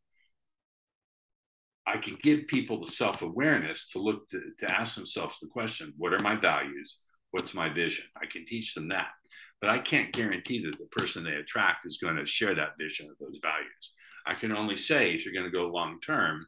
I 1.87 1.97
can 1.97 2.17
give 2.21 2.47
people 2.47 2.81
the 2.81 2.91
self 2.91 3.21
awareness 3.21 3.89
to 3.89 3.99
look 3.99 4.29
to, 4.29 4.41
to 4.59 4.71
ask 4.71 4.95
themselves 4.95 5.35
the 5.41 5.47
question 5.47 5.93
what 5.97 6.13
are 6.13 6.19
my 6.19 6.35
values? 6.35 6.99
what's 7.35 7.53
my 7.53 7.67
vision? 7.67 8.05
I 8.15 8.25
can 8.31 8.45
teach 8.45 8.73
them 8.73 8.87
that. 8.89 9.09
But 9.59 9.69
i 9.69 9.77
can't 9.77 10.13
guarantee 10.13 10.63
that 10.63 10.77
the 10.79 10.99
person 10.99 11.23
they 11.23 11.35
attract 11.35 11.85
is 11.85 11.97
going 12.03 12.15
to 12.15 12.25
share 12.25 12.55
that 12.55 12.77
vision 12.79 13.07
of 13.09 13.17
those 13.19 13.39
values. 13.41 13.83
I 14.25 14.33
can 14.35 14.51
only 14.53 14.77
say 14.77 15.11
if 15.11 15.25
you're 15.25 15.33
going 15.39 15.51
to 15.51 15.59
go 15.59 15.67
long 15.67 15.99
term 15.99 16.45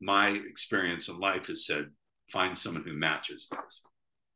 my 0.00 0.28
experience 0.52 1.08
in 1.08 1.18
life 1.18 1.46
has 1.48 1.66
said 1.66 1.84
find 2.32 2.56
someone 2.56 2.84
who 2.84 2.94
matches 3.08 3.48
this. 3.50 3.82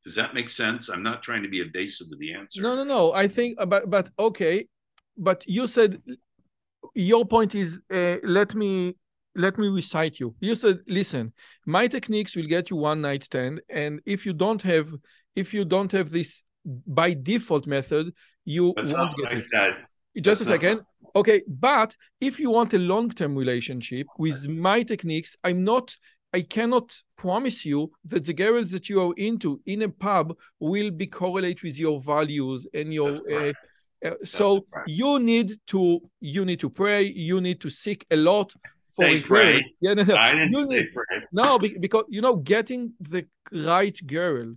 does 0.05 0.16
that 0.16 0.35
make 0.35 0.51
sense? 0.51 0.83
I'm 0.89 1.07
not 1.11 1.23
trying 1.23 1.45
to 1.45 1.53
be 1.57 1.61
evasive 1.61 2.09
with 2.11 2.21
the 2.25 2.33
answer 2.39 2.61
no 2.66 2.73
no 2.81 2.85
no. 2.97 3.03
I 3.25 3.27
think 3.37 3.51
but 3.75 3.83
but 3.95 4.07
okay. 4.29 4.66
But 5.29 5.39
you 5.57 5.65
said 5.77 5.91
your 7.11 7.25
point 7.35 7.53
is 7.55 7.71
uh, 7.99 8.16
let 8.39 8.51
me 8.62 8.73
let 9.36 9.59
me 9.59 9.69
recite 9.69 10.20
you 10.20 10.35
you 10.40 10.55
said 10.55 10.78
listen 10.86 11.32
my 11.66 11.86
techniques 11.89 12.36
will 12.36 12.47
get 12.47 12.70
you 12.70 12.77
one 12.77 13.01
night 13.01 13.23
stand 13.24 13.61
and 13.69 14.01
if 14.06 14.24
you 14.24 14.32
don't 14.32 14.62
have 14.62 14.89
if 15.35 15.52
you 15.52 15.65
don't 15.65 15.93
have 15.93 16.11
this 16.11 16.44
by 16.65 17.15
default 17.15 17.66
method, 17.66 18.15
you 18.44 18.73
That's 18.77 18.93
won't 18.93 19.16
get 19.16 19.32
it. 19.32 19.39
Just 19.40 20.24
That's 20.24 20.40
a 20.43 20.44
second. 20.44 20.82
Okay, 21.16 21.43
but 21.47 21.94
if 22.20 22.40
you 22.40 22.51
want 22.51 22.74
a 22.74 22.78
long-term 22.78 23.36
relationship 23.36 24.06
with 24.19 24.48
my 24.48 24.82
techniques, 24.82 25.36
I'm 25.44 25.65
not 25.65 25.94
I 26.32 26.43
cannot 26.43 26.97
promise 27.16 27.65
you 27.65 27.93
that 28.06 28.24
the 28.24 28.32
girls 28.32 28.73
that 28.73 28.89
you 28.89 29.01
are 29.01 29.15
into 29.16 29.61
in 29.66 29.82
a 29.82 29.89
pub 29.89 30.36
will 30.59 30.90
be 30.90 31.06
correlate 31.06 31.62
with 31.62 31.78
your 31.78 32.01
values 32.02 32.66
and 32.74 32.93
your 32.93 33.16
uh, 33.32 33.52
uh, 34.05 34.11
so 34.24 34.66
right. 34.74 34.85
you 34.89 35.20
need 35.20 35.52
to 35.69 36.01
you 36.19 36.44
need 36.44 36.59
to 36.59 36.69
pray 36.69 37.02
you 37.02 37.40
need 37.40 37.61
to 37.61 37.70
seek 37.70 38.05
a 38.11 38.16
lot 38.16 38.52
for 38.97 39.05
say 39.05 39.21
pray. 39.21 39.65
Yeah, 39.81 39.95
no, 39.95 40.03
no. 40.05 40.16
I 40.16 40.33
didn't 40.33 40.53
you 40.53 40.66
need, 40.66 40.89
pray. 40.93 41.23
no 41.33 41.59
because 41.59 42.05
you 42.09 42.21
know 42.21 42.37
getting 42.37 42.93
the 43.01 43.27
right 43.53 43.99
girl 44.07 44.55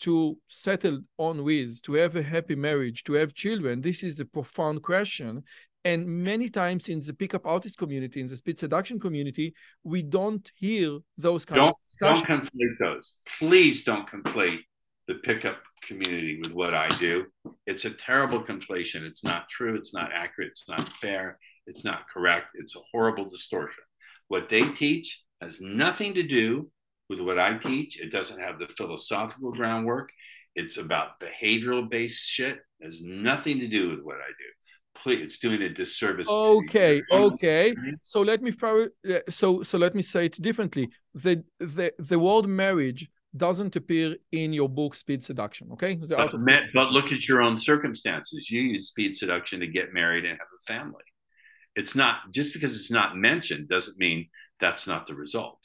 to 0.00 0.38
settle 0.48 1.00
on 1.18 1.44
with, 1.44 1.82
to 1.82 1.92
have 1.94 2.16
a 2.16 2.22
happy 2.22 2.54
marriage, 2.54 3.04
to 3.04 3.14
have 3.14 3.34
children? 3.34 3.82
This 3.82 4.02
is 4.02 4.18
a 4.18 4.24
profound 4.24 4.82
question. 4.82 5.44
And 5.84 6.06
many 6.06 6.50
times 6.50 6.88
in 6.88 7.00
the 7.00 7.14
pickup 7.14 7.46
artist 7.46 7.78
community, 7.78 8.20
in 8.20 8.26
the 8.26 8.36
speed 8.36 8.58
seduction 8.58 9.00
community, 9.00 9.54
we 9.82 10.02
don't 10.02 10.50
hear 10.54 10.98
those 11.16 11.46
kinds 11.46 11.58
don't, 11.58 11.68
of 11.68 11.76
discussions. 11.90 12.28
Don't 12.28 12.42
conflate 12.42 12.78
those. 12.78 13.16
Please 13.38 13.84
don't 13.84 14.08
conflate 14.08 14.60
the 15.08 15.14
pickup 15.16 15.58
community 15.82 16.38
with 16.42 16.52
what 16.52 16.74
I 16.74 16.88
do. 16.98 17.26
It's 17.66 17.86
a 17.86 17.90
terrible 17.90 18.42
conflation. 18.42 19.02
It's 19.02 19.24
not 19.24 19.48
true. 19.48 19.74
It's 19.74 19.94
not 19.94 20.10
accurate. 20.12 20.50
It's 20.50 20.68
not 20.68 20.92
fair. 20.94 21.38
It's 21.66 21.84
not 21.84 22.08
correct. 22.12 22.48
It's 22.54 22.76
a 22.76 22.80
horrible 22.92 23.28
distortion. 23.28 23.84
What 24.28 24.48
they 24.48 24.68
teach 24.68 25.22
has 25.40 25.60
nothing 25.60 26.14
to 26.14 26.22
do 26.22 26.70
with 27.08 27.20
what 27.20 27.38
I 27.38 27.54
teach. 27.54 28.00
It 28.00 28.10
doesn't 28.10 28.40
have 28.40 28.58
the 28.58 28.68
philosophical 28.68 29.52
groundwork. 29.52 30.10
It's 30.54 30.76
about 30.78 31.20
behavioral 31.20 31.88
based 31.88 32.28
shit. 32.28 32.58
It 32.80 32.86
has 32.86 33.00
nothing 33.02 33.58
to 33.60 33.68
do 33.68 33.88
with 33.88 34.00
what 34.00 34.16
I 34.16 34.30
do. 34.42 34.50
Please, 35.02 35.22
it's 35.22 35.38
doing 35.38 35.62
a 35.62 35.68
disservice. 35.68 36.28
Okay, 36.28 37.00
okay. 37.10 37.74
So 38.04 38.20
let 38.20 38.42
me 38.42 38.52
uh, 38.62 39.18
so 39.30 39.62
so 39.62 39.78
let 39.78 39.94
me 39.94 40.02
say 40.02 40.26
it 40.26 40.40
differently. 40.42 40.88
The 41.14 41.42
the 41.58 41.92
the 41.98 42.18
word 42.18 42.46
marriage 42.46 43.08
doesn't 43.36 43.76
appear 43.76 44.16
in 44.32 44.52
your 44.52 44.68
book 44.68 44.94
Speed 44.94 45.22
Seduction. 45.22 45.68
Okay, 45.72 45.94
but, 45.94 46.34
but 46.74 46.92
look 46.92 47.12
at 47.12 47.28
your 47.28 47.42
own 47.42 47.56
circumstances. 47.56 48.50
You 48.50 48.62
use 48.62 48.88
speed 48.88 49.16
seduction 49.16 49.60
to 49.60 49.68
get 49.68 49.94
married 49.94 50.24
and 50.24 50.32
have 50.32 50.48
a 50.60 50.72
family. 50.72 51.04
It's 51.76 51.94
not 51.94 52.30
just 52.30 52.52
because 52.52 52.74
it's 52.74 52.90
not 52.90 53.16
mentioned 53.16 53.68
doesn't 53.68 53.98
mean 53.98 54.28
that's 54.60 54.86
not 54.86 55.06
the 55.06 55.14
result. 55.14 55.58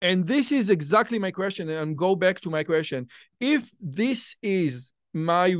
And 0.00 0.26
this 0.26 0.52
is 0.52 0.68
exactly 0.68 1.18
my 1.18 1.30
question 1.30 1.68
and 1.70 1.96
go 1.96 2.14
back 2.14 2.40
to 2.40 2.50
my 2.50 2.62
question. 2.62 3.08
If 3.40 3.70
this 3.80 4.36
is 4.42 4.92
my 5.12 5.56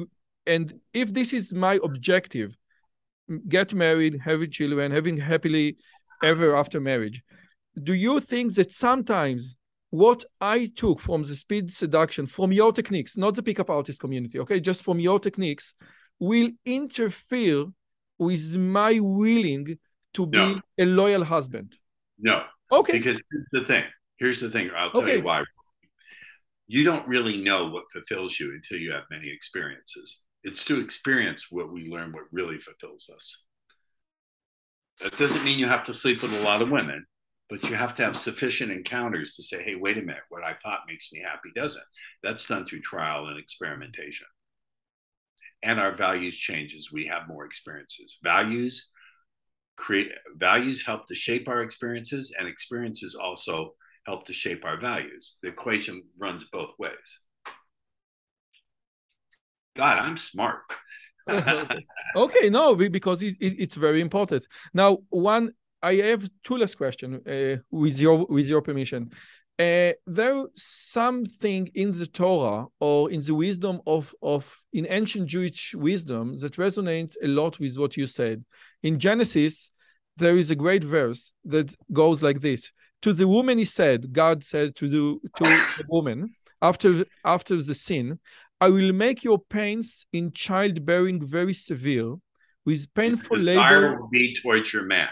and 0.46 0.80
if 0.92 1.14
this 1.14 1.32
is 1.32 1.52
my 1.52 1.80
objective 1.82 2.56
get 3.48 3.72
married 3.72 4.20
having 4.22 4.50
children 4.50 4.92
having 4.92 5.16
happily 5.16 5.76
ever 6.22 6.54
after 6.54 6.80
marriage 6.80 7.22
do 7.82 7.94
you 7.94 8.20
think 8.20 8.54
that 8.54 8.72
sometimes 8.72 9.56
what 9.90 10.24
I 10.40 10.72
took 10.74 10.98
from 10.98 11.22
the 11.22 11.36
speed 11.36 11.72
seduction, 11.72 12.26
from 12.26 12.50
your 12.50 12.72
techniques, 12.72 13.16
not 13.16 13.36
the 13.36 13.44
pickup 13.44 13.70
artist 13.70 14.00
community, 14.00 14.40
okay, 14.40 14.58
just 14.58 14.82
from 14.82 14.98
your 14.98 15.20
techniques, 15.20 15.74
will 16.18 16.50
interfere 16.64 17.66
with 18.18 18.54
my 18.54 18.98
willing 19.00 19.78
to 20.14 20.26
be 20.26 20.38
No. 20.38 20.60
a 20.78 20.84
loyal 20.84 21.24
husband. 21.24 21.76
No, 22.18 22.46
Okay. 22.70 22.92
because 22.98 23.22
here's 23.30 23.46
the 23.52 23.64
thing. 23.64 23.84
Here's 24.18 24.40
the 24.40 24.50
thing. 24.50 24.70
I'll 24.76 24.90
tell 24.92 25.02
Okay. 25.02 25.16
you 25.16 25.22
why. 25.22 25.44
You 26.66 26.84
don't 26.84 27.06
really 27.06 27.42
know 27.42 27.66
what 27.68 27.90
fulfills 27.92 28.38
you 28.40 28.52
until 28.54 28.78
you 28.78 28.92
have 28.92 29.04
many 29.10 29.28
experiences. 29.28 30.22
It's 30.44 30.62
through 30.62 30.80
experience 30.80 31.50
what 31.50 31.72
we 31.72 31.88
learn 31.90 32.12
what 32.12 32.24
really 32.32 32.58
fulfills 32.58 33.10
us. 33.14 33.44
That 35.00 35.16
doesn't 35.18 35.44
mean 35.44 35.58
you 35.58 35.66
have 35.66 35.84
to 35.84 35.94
sleep 35.94 36.22
with 36.22 36.32
a 36.32 36.42
lot 36.42 36.62
of 36.62 36.70
women, 36.70 37.04
but 37.50 37.64
you 37.64 37.74
have 37.74 37.94
to 37.96 38.04
have 38.04 38.16
sufficient 38.16 38.70
encounters 38.70 39.34
to 39.34 39.42
say, 39.42 39.62
hey, 39.62 39.74
wait 39.74 39.98
a 39.98 40.02
minute, 40.02 40.22
what 40.28 40.44
I 40.44 40.54
thought 40.62 40.86
makes 40.86 41.12
me 41.12 41.20
happy 41.20 41.50
doesn't. 41.54 41.84
That's 42.22 42.46
done 42.46 42.64
through 42.64 42.82
trial 42.82 43.26
and 43.26 43.38
experimentation. 43.38 44.26
And 45.64 45.80
our 45.80 45.96
values 45.96 46.36
change 46.36 46.74
as 46.74 46.92
we 46.92 47.06
have 47.06 47.26
more 47.26 47.44
experiences. 47.46 48.18
Values 48.22 48.92
create 49.76 50.12
values 50.36 50.84
help 50.86 51.06
to 51.08 51.14
shape 51.14 51.48
our 51.48 51.62
experiences, 51.62 52.34
and 52.38 52.46
experiences 52.46 53.14
also 53.14 53.74
help 54.06 54.26
to 54.26 54.32
shape 54.32 54.64
our 54.64 54.78
values. 54.80 55.38
The 55.42 55.48
equation 55.48 56.02
runs 56.18 56.44
both 56.52 56.74
ways. 56.78 57.20
God, 59.76 59.98
I'm 59.98 60.16
smart. 60.16 60.60
okay, 62.16 62.50
no, 62.50 62.76
because 62.76 63.22
it, 63.22 63.36
it, 63.40 63.56
it's 63.58 63.74
very 63.74 64.00
important. 64.00 64.46
Now, 64.72 64.98
one, 65.08 65.52
I 65.82 65.94
have 65.94 66.28
two 66.44 66.56
last 66.58 66.76
question 66.76 67.20
uh, 67.26 67.62
with 67.70 67.98
your 67.98 68.26
with 68.26 68.46
your 68.46 68.62
permission. 68.62 69.10
Uh, 69.56 69.92
there 70.06 70.44
something 70.56 71.70
in 71.74 71.92
the 71.92 72.08
Torah 72.08 72.66
or 72.80 73.08
in 73.10 73.20
the 73.20 73.34
wisdom 73.34 73.80
of 73.86 74.12
of 74.20 74.60
in 74.72 74.84
ancient 74.90 75.28
Jewish 75.28 75.74
wisdom 75.76 76.36
that 76.40 76.56
resonates 76.56 77.14
a 77.22 77.28
lot 77.28 77.60
with 77.60 77.78
what 77.78 77.96
you 77.96 78.08
said. 78.08 78.44
In 78.82 78.98
Genesis, 78.98 79.70
there 80.16 80.36
is 80.36 80.50
a 80.50 80.56
great 80.56 80.82
verse 80.82 81.34
that 81.44 81.72
goes 81.92 82.20
like 82.20 82.40
this: 82.40 82.72
"To 83.02 83.12
the 83.12 83.28
woman 83.28 83.58
he 83.58 83.64
said, 83.64 84.12
God 84.12 84.42
said 84.42 84.74
to 84.76 84.88
the 84.88 85.18
to 85.36 85.44
the 85.44 85.84
woman 85.88 86.34
after 86.60 87.04
after 87.24 87.56
the 87.62 87.74
sin." 87.74 88.18
I 88.60 88.68
will 88.68 88.92
make 88.92 89.24
your 89.24 89.38
pains 89.38 90.06
in 90.12 90.32
childbearing 90.32 91.26
very 91.26 91.52
severe, 91.52 92.16
with 92.64 92.92
painful 92.94 93.38
labor. 93.38 93.98
will 93.98 94.08
be 94.08 94.36
towards 94.40 94.72
your 94.72 94.84
man. 94.84 95.10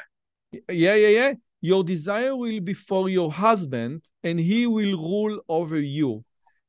Yeah, 0.53 0.95
yeah, 0.95 1.09
yeah. 1.09 1.33
Your 1.63 1.85
desire 1.85 2.37
will 2.37 2.61
be 2.61 2.75
for 2.75 3.09
your 3.09 3.33
husband, 3.33 4.03
and 4.23 4.39
he 4.39 4.67
will 4.67 4.99
rule 4.99 5.41
over 5.49 5.81
you. 5.81 6.25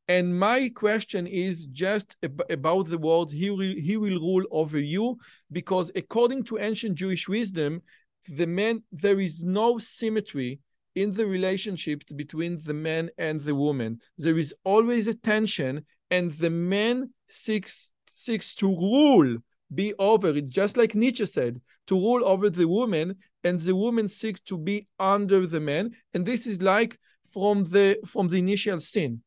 And 0.08 0.38
my 0.38 0.70
question 0.70 1.26
is 1.28 1.66
just 1.66 2.16
ab- 2.22 2.44
about 2.50 2.90
the 2.90 3.00
words 3.00 3.32
he 3.34 3.50
will 3.50 3.76
he 3.88 3.98
will 3.98 4.20
rule 4.20 4.46
over 4.52 4.80
you, 4.80 5.18
because 5.52 5.92
according 5.96 6.44
to 6.46 6.60
ancient 6.60 6.96
Jewish 6.96 7.28
wisdom, 7.28 7.82
the 8.28 8.46
man 8.46 8.84
there 8.92 9.20
is 9.20 9.44
no 9.44 9.80
symmetry 9.80 10.60
in 10.94 11.14
the 11.14 11.26
relationships 11.26 12.12
between 12.12 12.60
the 12.64 12.74
man 12.74 13.10
and 13.18 13.42
the 13.42 13.56
woman. 13.56 14.00
There 14.18 14.38
is 14.38 14.54
always 14.64 15.08
a 15.08 15.16
tension, 15.16 15.86
and 16.12 16.32
the 16.34 16.52
man 16.52 17.10
seeks 17.28 17.92
seeks 18.14 18.54
to 18.56 18.68
rule, 18.68 19.38
be 19.74 19.94
over 19.98 20.30
it, 20.30 20.48
just 20.48 20.78
like 20.78 20.94
Nietzsche 20.94 21.26
said, 21.26 21.62
to 21.88 21.96
rule 21.96 22.24
over 22.24 22.48
the 22.50 22.68
woman, 22.68 23.16
and 23.44 23.60
the 23.60 23.76
woman 23.76 24.10
seeks 24.10 24.40
to 24.42 24.58
be 24.58 24.88
under 25.00 25.46
the 25.46 25.60
man. 25.60 25.92
And 26.14 26.26
this 26.26 26.48
is 26.48 26.62
like 26.62 26.98
from 27.34 27.66
the 27.66 27.98
from 28.08 28.28
the 28.30 28.38
initial 28.38 28.80
sin. 28.80 29.22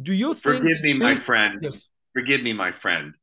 Do 0.00 0.12
you 0.12 0.34
think 0.34 0.58
Forgive 0.58 0.80
me, 0.82 0.94
my 0.94 1.14
friend. 1.16 1.58
Yes. 1.62 1.88
Forgive 2.12 2.42
me, 2.42 2.52
my 2.52 2.72
friend. 2.72 3.14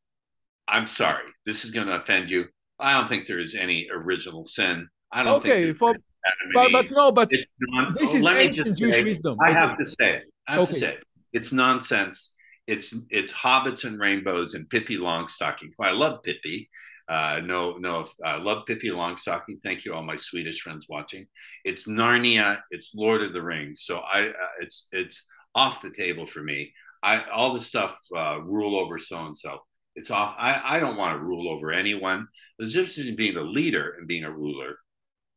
I'm 0.67 0.87
sorry. 0.87 1.25
This 1.45 1.65
is 1.65 1.71
going 1.71 1.87
to 1.87 2.01
offend 2.01 2.29
you. 2.29 2.47
I 2.79 2.93
don't 2.97 3.07
think 3.09 3.25
there 3.27 3.39
is 3.39 3.55
any 3.55 3.87
original 3.91 4.45
sin. 4.45 4.87
I 5.11 5.23
don't 5.23 5.37
Okay, 5.39 5.65
think 5.65 5.77
for- 5.77 5.95
But 6.53 6.71
but 6.71 6.85
no, 6.91 7.11
but 7.11 7.29
this 7.29 7.45
oh, 8.13 8.17
is 8.17 8.21
let 8.23 8.37
me 8.37 8.43
ancient 8.43 8.67
just 8.67 8.79
Jewish 8.79 8.93
say, 8.95 9.03
wisdom. 9.03 9.37
I 9.41 9.49
Okay. 9.51 9.59
have 9.59 9.77
to 9.77 9.85
say 9.85 10.09
it. 10.17 10.23
I 10.47 10.51
have 10.53 10.61
Okay. 10.63 10.73
to 10.73 10.79
say 10.79 10.93
it. 10.95 11.03
It's 11.33 11.51
nonsense. 11.51 12.35
It's 12.67 12.93
it's 13.09 13.33
hobbits 13.33 13.83
and 13.85 13.99
rainbows 13.99 14.53
and 14.53 14.69
Pippi 14.69 14.97
Longstocking. 14.97 15.71
Well, 15.77 15.89
I 15.89 15.93
love 15.93 16.21
Pippi. 16.23 16.69
Uh, 17.09 17.41
no, 17.43 17.75
no, 17.77 18.07
I 18.23 18.37
love 18.37 18.67
Pippi 18.67 18.89
Longstocking. 18.89 19.61
Thank 19.63 19.83
you, 19.83 19.93
all 19.95 20.03
my 20.03 20.15
Swedish 20.15 20.61
friends 20.61 20.85
watching. 20.87 21.25
It's 21.65 21.87
Narnia. 21.87 22.61
It's 22.69 22.93
Lord 22.93 23.23
of 23.23 23.33
the 23.33 23.41
Rings. 23.41 23.81
So 23.83 23.97
I, 23.99 24.27
uh, 24.27 24.33
it's 24.61 24.87
it's 24.91 25.25
off 25.55 25.81
the 25.81 25.89
table 25.89 26.27
for 26.27 26.43
me. 26.43 26.71
I 27.01 27.23
all 27.31 27.53
the 27.53 27.61
stuff 27.61 27.97
uh, 28.15 28.39
rule 28.43 28.77
over 28.77 28.99
so 28.99 29.17
and 29.25 29.37
so. 29.37 29.59
It's 29.95 30.11
off. 30.11 30.35
I, 30.37 30.61
I 30.75 30.79
don't 30.79 30.97
want 30.97 31.17
to 31.17 31.23
rule 31.25 31.49
over 31.49 31.71
anyone. 31.71 32.27
There's 32.57 32.75
a 32.75 32.77
difference 32.77 32.97
between 32.97 33.15
being 33.15 33.37
a 33.37 33.41
leader 33.43 33.95
and 33.97 34.07
being 34.07 34.23
a 34.23 34.31
ruler. 34.31 34.75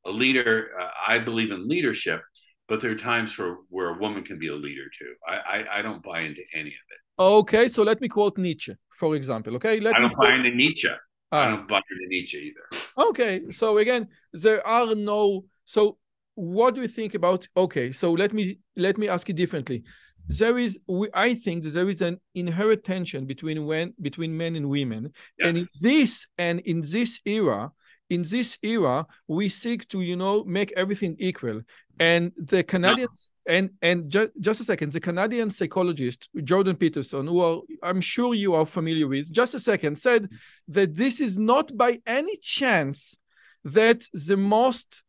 A 0.04 0.10
leader, 0.10 0.70
uh, 0.78 0.90
I 1.08 1.18
believe 1.18 1.50
in 1.52 1.66
leadership, 1.68 2.20
but 2.68 2.80
there 2.80 2.90
are 2.90 2.96
times 3.12 3.36
where, 3.38 3.56
where 3.70 3.90
a 3.94 3.98
woman 3.98 4.24
can 4.24 4.38
be 4.38 4.48
a 4.48 4.54
leader 4.54 4.84
too. 4.98 5.14
I, 5.26 5.36
I, 5.54 5.78
I 5.78 5.82
don't 5.82 6.02
buy 6.02 6.20
into 6.20 6.42
any 6.54 6.68
of 6.68 6.86
it. 6.94 7.00
okay. 7.18 7.68
So 7.68 7.82
let 7.82 8.00
me 8.00 8.08
quote 8.08 8.36
Nietzsche, 8.36 8.74
for 9.00 9.16
example. 9.16 9.56
Okay, 9.56 9.80
let 9.80 9.94
I 9.96 9.98
me 10.00 10.02
don't 10.08 10.14
quote- 10.14 10.28
buy 10.28 10.34
into 10.36 10.50
Nietzsche. 10.50 10.88
I 11.32 11.46
Ah. 11.46 11.50
don't 11.56 11.66
buy 11.68 11.80
Nietzsche 12.08 12.38
either. 12.48 12.66
Okay, 13.08 13.50
so 13.50 13.78
again, 13.78 14.08
there 14.44 14.64
are 14.66 14.94
no. 14.94 15.44
So, 15.64 15.98
what 16.34 16.74
do 16.74 16.82
you 16.82 16.88
think 16.88 17.14
about? 17.14 17.48
Okay, 17.56 17.92
so 17.92 18.12
let 18.12 18.32
me 18.32 18.58
let 18.76 18.98
me 18.98 19.08
ask 19.08 19.28
you 19.28 19.34
differently. 19.34 19.82
There 20.28 20.56
is, 20.58 20.78
we, 20.86 21.08
I 21.14 21.34
think, 21.34 21.64
that 21.64 21.70
there 21.70 21.88
is 21.88 22.00
an 22.00 22.20
inherent 22.34 22.84
tension 22.84 23.26
between 23.26 23.66
when 23.66 23.94
between 24.00 24.36
men 24.36 24.56
and 24.56 24.68
women, 24.68 25.12
Yeah. 25.38 25.48
and 25.48 25.58
in 25.58 25.66
this 25.80 26.26
and 26.38 26.60
in 26.60 26.82
this 26.82 27.20
era, 27.24 27.72
in 28.10 28.22
this 28.22 28.58
era, 28.62 29.06
we 29.26 29.48
seek 29.48 29.88
to 29.88 29.98
you 30.02 30.16
know 30.16 30.44
make 30.44 30.70
everything 30.76 31.16
equal. 31.18 31.62
And 31.98 32.32
the 32.36 32.62
Canadians 32.62 33.30
and 33.46 33.70
and 33.80 34.10
ju- 34.10 34.30
just 34.40 34.60
a 34.60 34.64
second, 34.64 34.92
the 34.92 35.00
Canadian 35.00 35.50
psychologist 35.50 36.28
Jordan 36.42 36.76
Peterson, 36.76 37.26
who 37.26 37.40
are, 37.40 37.60
I'm 37.82 38.00
sure 38.00 38.34
you 38.34 38.54
are 38.54 38.66
familiar 38.66 39.06
with, 39.06 39.32
just 39.32 39.54
a 39.54 39.60
second, 39.60 39.98
said 39.98 40.28
that 40.68 40.96
this 40.96 41.20
is 41.20 41.38
not 41.38 41.76
by 41.76 42.00
any 42.06 42.36
chance 42.38 43.16
that 43.64 44.04
the 44.12 44.36
most 44.36 45.02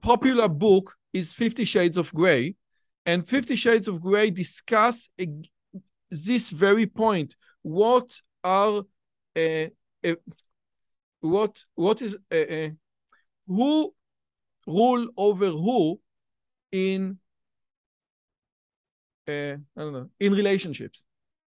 popular 0.00 0.48
book 0.48 0.94
is 1.12 1.32
Fifty 1.32 1.64
Shades 1.64 1.96
of 1.96 2.14
Grey, 2.14 2.54
and 3.04 3.28
Fifty 3.28 3.56
Shades 3.56 3.88
of 3.88 4.00
Grey 4.00 4.30
discuss 4.30 5.10
ag- 5.18 5.48
this 6.10 6.50
very 6.50 6.86
point. 6.86 7.36
What 7.62 8.20
are 8.44 8.84
uh, 9.36 9.66
uh, 10.04 10.14
what 11.20 11.64
what 11.74 12.00
is 12.00 12.16
uh, 12.30 12.68
who 13.46 13.94
rule 14.66 15.08
over 15.16 15.48
who 15.48 16.00
in 16.72 17.18
uh, 19.28 19.32
I 19.32 19.56
don't 19.76 19.92
know 19.92 20.08
in 20.18 20.32
relationships, 20.32 21.06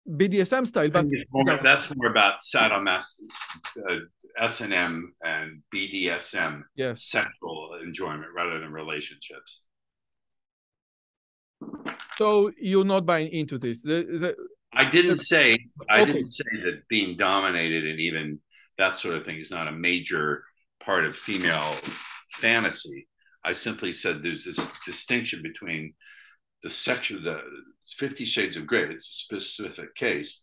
BDSM 0.08 0.66
style, 0.66 0.90
but 0.90 1.06
more- 1.32 1.60
that's 1.62 1.94
more 1.96 2.10
about 2.10 2.40
sadomas, 2.42 3.04
uh, 3.88 3.98
S 4.38 4.60
and 4.60 4.74
M 4.74 5.14
and 5.24 5.62
BDSM, 5.74 6.62
yes. 6.74 7.04
sexual 7.06 7.78
enjoyment 7.82 8.28
rather 8.36 8.58
than 8.60 8.72
relationships. 8.72 9.64
So 12.18 12.52
you're 12.60 12.84
not 12.84 13.06
buying 13.06 13.30
into 13.32 13.58
this. 13.58 13.82
The, 13.82 14.04
the, 14.04 14.36
I 14.72 14.90
didn't 14.90 15.18
say 15.18 15.56
I 15.88 16.02
Okay. 16.02 16.12
didn't 16.12 16.28
say 16.28 16.44
that 16.64 16.82
being 16.88 17.16
dominated 17.16 17.86
and 17.86 17.98
even 18.00 18.40
that 18.78 18.98
sort 18.98 19.14
of 19.16 19.24
thing 19.24 19.38
is 19.38 19.50
not 19.50 19.68
a 19.68 19.72
major 19.72 20.44
part 20.80 21.04
of 21.04 21.16
female 21.16 21.74
fantasy. 22.32 23.08
I 23.44 23.52
simply 23.52 23.92
said 23.92 24.22
there's 24.22 24.44
this 24.44 24.66
distinction 24.84 25.42
between 25.42 25.94
the 26.62 26.70
section, 26.70 27.18
of 27.18 27.24
the 27.24 27.42
Fifty 27.96 28.24
Shades 28.24 28.56
of 28.56 28.66
Grey. 28.66 28.84
It's 28.84 29.08
a 29.08 29.12
specific 29.12 29.94
case. 29.94 30.42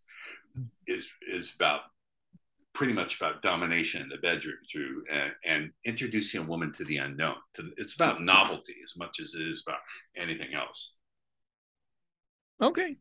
Mm-hmm. 0.58 0.68
Is 0.88 1.10
is 1.28 1.56
about 1.56 1.82
pretty 2.74 2.94
much 2.94 3.18
about 3.18 3.42
domination 3.42 4.02
in 4.02 4.10
the 4.10 4.18
bedroom 4.18 4.56
through 4.72 5.04
and, 5.12 5.32
and 5.44 5.72
introducing 5.86 6.42
a 6.42 6.46
woman 6.46 6.72
to 6.74 6.86
the 6.86 6.98
unknown. 6.98 7.36
To, 7.56 7.70
it's 7.78 7.96
about 7.96 8.22
novelty 8.22 8.76
as 8.84 8.98
much 8.98 9.20
as 9.20 9.34
it 9.36 9.42
is 9.42 9.64
about 9.66 9.80
anything 10.16 10.54
else 10.54 10.96
okay. 12.62 12.96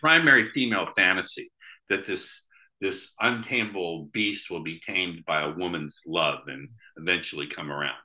primary 0.00 0.48
female 0.50 0.88
fantasy 0.96 1.50
that 1.88 2.06
this 2.06 2.42
this 2.80 3.14
untamable 3.20 4.10
beast 4.12 4.50
will 4.50 4.62
be 4.62 4.80
tamed 4.86 5.24
by 5.26 5.40
a 5.42 5.54
woman's 5.54 6.00
love 6.06 6.40
and 6.48 6.68
eventually 6.98 7.46
come 7.46 7.72
around. 7.72 7.96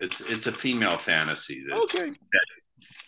It's 0.00 0.20
it's 0.20 0.46
a 0.46 0.52
female 0.52 0.98
fantasy 0.98 1.64
that 1.68 1.76
Okay. 1.78 2.12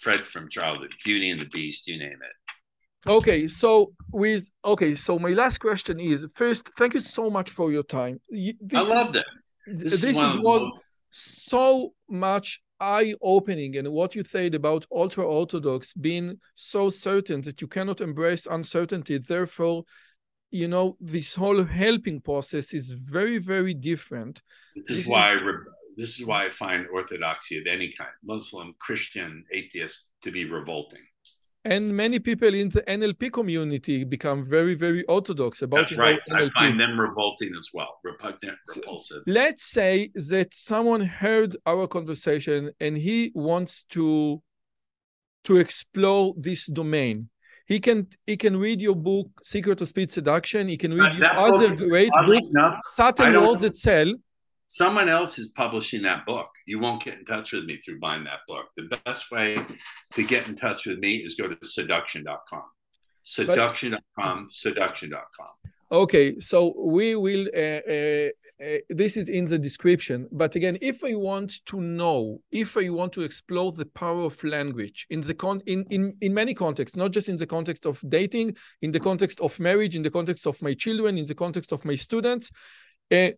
Fred 0.00 0.20
from 0.20 0.48
childhood, 0.48 0.92
Beauty 1.04 1.30
and 1.30 1.40
the 1.40 1.46
Beast, 1.46 1.86
you 1.86 1.98
name 1.98 2.18
it. 2.22 3.10
Okay, 3.10 3.48
so 3.48 3.92
with 4.12 4.50
okay, 4.64 4.94
so 4.94 5.18
my 5.18 5.30
last 5.30 5.58
question 5.58 5.98
is 6.00 6.26
first, 6.34 6.68
thank 6.78 6.94
you 6.94 7.00
so 7.00 7.30
much 7.30 7.50
for 7.50 7.70
your 7.72 7.82
time. 7.84 8.20
You- 8.28 8.54
I 8.62 8.66
This, 8.80 8.90
loved 8.90 9.16
it. 9.16 9.24
this, 9.66 10.00
This, 10.00 10.04
is 10.04 10.16
one 10.16 10.24
is 10.24 10.30
of 10.36 10.42
the 10.42 10.48
was 10.48 10.80
so 11.10 11.94
much 12.08 12.60
eye-opening. 12.78 13.76
And 13.76 13.88
what 13.92 14.14
you 14.14 14.22
said 14.24 14.54
about 14.54 14.86
ultra-Orthodox 14.92 15.92
being 15.94 16.38
so 16.54 16.90
certain 16.90 17.40
that 17.42 17.60
you 17.60 17.68
cannot 17.68 18.00
embrace 18.00 18.46
uncertainty, 18.46 19.18
therefore, 19.18 19.84
you 20.50 20.68
know, 20.68 20.96
this 21.00 21.34
whole 21.34 21.64
helping 21.64 22.20
process 22.20 22.74
is 22.74 22.90
very, 22.90 23.38
very 23.38 23.74
different. 23.74 24.42
This 24.74 24.90
is 24.90 25.06
why 25.08 25.32
this 25.97 26.18
is 26.18 26.27
why 26.27 26.47
I 26.47 26.51
find 26.51 26.86
orthodoxy 26.93 27.59
of 27.59 27.66
any 27.66 27.90
kind, 27.90 28.10
Muslim, 28.23 28.74
Christian, 28.78 29.44
atheist, 29.52 30.10
to 30.23 30.31
be 30.31 30.44
revolting. 30.44 31.01
And 31.64 31.97
many 31.97 32.20
people 32.20 32.55
in 32.55 32.68
the 32.68 32.82
NLP 32.82 33.32
community 33.32 34.05
become 34.05 34.44
very, 34.44 34.74
very 34.74 35.05
orthodox 35.06 35.62
about 35.62 35.89
That's 35.89 35.98
right. 35.98 36.20
NLP. 36.31 36.51
I 36.55 36.60
find 36.60 36.78
them 36.78 37.01
revolting 37.01 37.52
as 37.59 37.70
well, 37.74 37.98
repugnant, 38.05 38.56
repulsive. 38.77 39.23
So 39.27 39.32
let's 39.32 39.64
say 39.64 40.10
that 40.14 40.55
someone 40.55 41.01
heard 41.01 41.56
our 41.66 41.89
conversation 41.89 42.70
and 42.78 42.97
he 42.97 43.32
wants 43.35 43.85
to 43.90 44.43
to 45.44 45.56
explore 45.56 46.35
this 46.36 46.66
domain. 46.66 47.31
He 47.66 47.81
can 47.81 48.06
he 48.27 48.36
can 48.36 48.56
read 48.59 48.81
your 48.81 48.94
book, 48.94 49.28
Secret 49.43 49.81
of 49.81 49.89
Speed 49.89 50.12
Seduction. 50.12 50.68
He 50.68 50.77
can 50.77 50.94
read 50.94 51.18
your 51.18 51.36
other 51.36 51.74
great 51.74 52.12
book, 52.27 52.44
enough, 52.51 52.78
Subtle 52.85 53.44
Words 53.44 53.62
That 53.62 53.77
Sell 53.77 54.12
someone 54.68 55.09
else 55.09 55.38
is 55.38 55.48
publishing 55.48 56.02
that 56.02 56.26
book. 56.26 56.48
You 56.66 56.78
won't 56.78 57.05
get 57.05 57.18
in 57.18 57.24
touch 57.24 57.52
with 57.52 57.64
me 57.64 57.76
through 57.76 58.01
buying 58.01 58.24
that 58.24 58.40
book. 58.47 58.66
The 58.76 58.98
best 59.05 59.30
way 59.30 59.59
to 60.12 60.24
get 60.24 60.48
in 60.48 60.56
touch 60.56 60.86
with 60.86 60.98
me 60.98 61.16
is 61.16 61.34
go 61.34 61.48
to 61.48 61.56
seduction.com. 61.62 62.62
Seduction.com, 63.22 64.48
seduction.com. 64.51 65.48
Okay, 65.90 66.38
so 66.40 66.74
we 66.78 67.16
will. 67.16 67.47
Uh, 67.55 67.80
uh, 67.90 68.28
uh, 68.59 68.78
this 68.88 69.18
is 69.18 69.28
in 69.28 69.44
the 69.44 69.59
description. 69.59 70.26
But 70.32 70.55
again, 70.55 70.78
if 70.80 71.05
I 71.05 71.14
want 71.14 71.64
to 71.66 71.80
know, 71.80 72.40
if 72.51 72.76
I 72.78 72.88
want 72.88 73.12
to 73.12 73.20
explore 73.20 73.70
the 73.72 73.84
power 73.84 74.22
of 74.22 74.43
language 74.43 75.06
in 75.10 75.20
the 75.20 75.34
con 75.34 75.60
in, 75.66 75.84
in, 75.90 76.16
in 76.22 76.32
many 76.32 76.55
contexts, 76.55 76.97
not 76.97 77.10
just 77.10 77.28
in 77.28 77.36
the 77.36 77.47
context 77.47 77.84
of 77.84 78.02
dating, 78.09 78.56
in 78.80 78.93
the 78.93 79.01
context 79.01 79.40
of 79.40 79.60
marriage, 79.60 79.94
in 79.94 80.02
the 80.02 80.10
context 80.10 80.47
of 80.47 80.60
my 80.62 80.72
children, 80.72 81.18
in 81.18 81.26
the 81.26 81.34
context 81.34 81.70
of 81.70 81.84
my 81.84 81.97
students, 81.97 82.51
uh, 83.12 83.28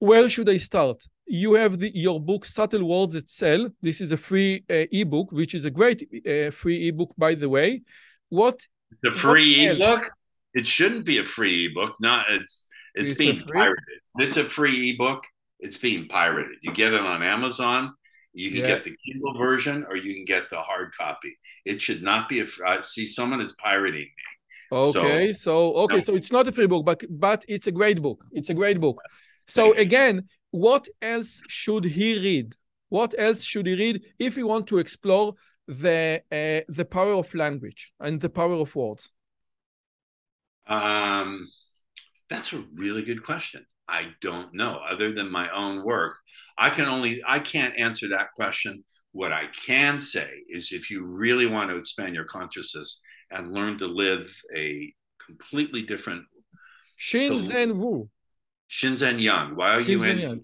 where 0.00 0.28
should 0.28 0.48
I 0.48 0.58
start? 0.58 1.04
You 1.26 1.54
have 1.54 1.78
the, 1.78 1.92
your 1.94 2.20
book, 2.20 2.44
Subtle 2.44 2.84
Words 2.84 3.14
That 3.14 3.30
Sell. 3.30 3.68
This 3.80 4.00
is 4.00 4.10
a 4.10 4.16
free 4.16 4.64
uh, 4.68 4.86
ebook, 4.90 5.30
which 5.30 5.54
is 5.54 5.64
a 5.64 5.70
great 5.70 6.02
uh, 6.26 6.50
free 6.50 6.88
ebook, 6.88 7.14
by 7.16 7.34
the 7.34 7.48
way. 7.48 7.82
What? 8.28 8.66
The 9.02 9.12
free 9.20 9.68
ebook? 9.68 10.10
It 10.54 10.66
shouldn't 10.66 11.04
be 11.04 11.18
a 11.18 11.24
free 11.24 11.66
ebook. 11.66 11.94
Not 12.00 12.26
it's 12.30 12.66
it's, 12.96 13.12
it's 13.12 13.18
being 13.18 13.40
pirated. 13.44 13.84
It's 14.18 14.36
a 14.36 14.44
free 14.44 14.90
ebook. 14.90 15.22
It's 15.60 15.76
being 15.76 16.08
pirated. 16.08 16.56
You 16.62 16.72
get 16.72 16.92
it 16.92 17.00
on 17.00 17.22
Amazon. 17.22 17.92
You 18.32 18.50
can 18.50 18.60
yeah. 18.60 18.68
get 18.68 18.84
the 18.84 18.96
Kindle 19.04 19.36
version, 19.38 19.86
or 19.88 19.96
you 19.96 20.14
can 20.14 20.24
get 20.24 20.50
the 20.50 20.58
hard 20.58 20.92
copy. 20.96 21.36
It 21.64 21.80
should 21.80 22.02
not 22.02 22.28
be 22.28 22.40
a. 22.40 22.46
I 22.66 22.80
see 22.80 23.06
someone 23.06 23.40
is 23.40 23.52
pirating 23.52 24.00
me. 24.00 24.10
Okay, 24.72 25.32
so, 25.32 25.72
so 25.72 25.74
okay, 25.82 25.96
no. 25.96 26.00
so 26.00 26.14
it's 26.14 26.32
not 26.32 26.48
a 26.48 26.52
free 26.52 26.66
book, 26.66 26.84
but 26.84 27.02
but 27.08 27.44
it's 27.48 27.66
a 27.66 27.72
great 27.72 28.00
book. 28.00 28.24
It's 28.32 28.50
a 28.50 28.54
great 28.54 28.80
book. 28.80 29.00
So 29.50 29.72
again, 29.74 30.28
what 30.50 30.88
else 31.02 31.42
should 31.48 31.84
he 31.84 32.18
read? 32.18 32.54
What 32.88 33.14
else 33.18 33.44
should 33.44 33.66
he 33.66 33.74
read 33.74 34.02
if 34.18 34.36
he 34.36 34.42
want 34.42 34.66
to 34.68 34.78
explore 34.78 35.34
the 35.66 36.22
uh, 36.32 36.60
the 36.68 36.84
power 36.84 37.14
of 37.14 37.34
language 37.34 37.92
and 38.00 38.20
the 38.20 38.30
power 38.30 38.54
of 38.54 38.74
words? 38.74 39.10
Um, 40.66 41.46
that's 42.28 42.52
a 42.52 42.64
really 42.74 43.02
good 43.02 43.24
question. 43.24 43.66
I 43.88 44.14
don't 44.20 44.54
know. 44.54 44.80
Other 44.88 45.12
than 45.12 45.30
my 45.30 45.50
own 45.50 45.84
work, 45.84 46.14
I 46.56 46.70
can 46.70 46.86
only 46.86 47.22
I 47.26 47.40
can't 47.40 47.76
answer 47.76 48.08
that 48.08 48.28
question. 48.36 48.84
What 49.12 49.32
I 49.32 49.46
can 49.66 50.00
say 50.00 50.30
is, 50.48 50.70
if 50.72 50.90
you 50.90 51.04
really 51.04 51.46
want 51.46 51.70
to 51.70 51.76
expand 51.76 52.14
your 52.14 52.26
consciousness 52.26 53.00
and 53.32 53.52
learn 53.52 53.78
to 53.78 53.86
live 53.86 54.32
a 54.56 54.92
completely 55.24 55.82
different 55.82 56.24
Shinzen 57.00 57.76
Wu. 57.76 58.08
Shinzen 58.70 59.20
Young, 59.20 59.56
Y-O-U-N. 59.56 60.40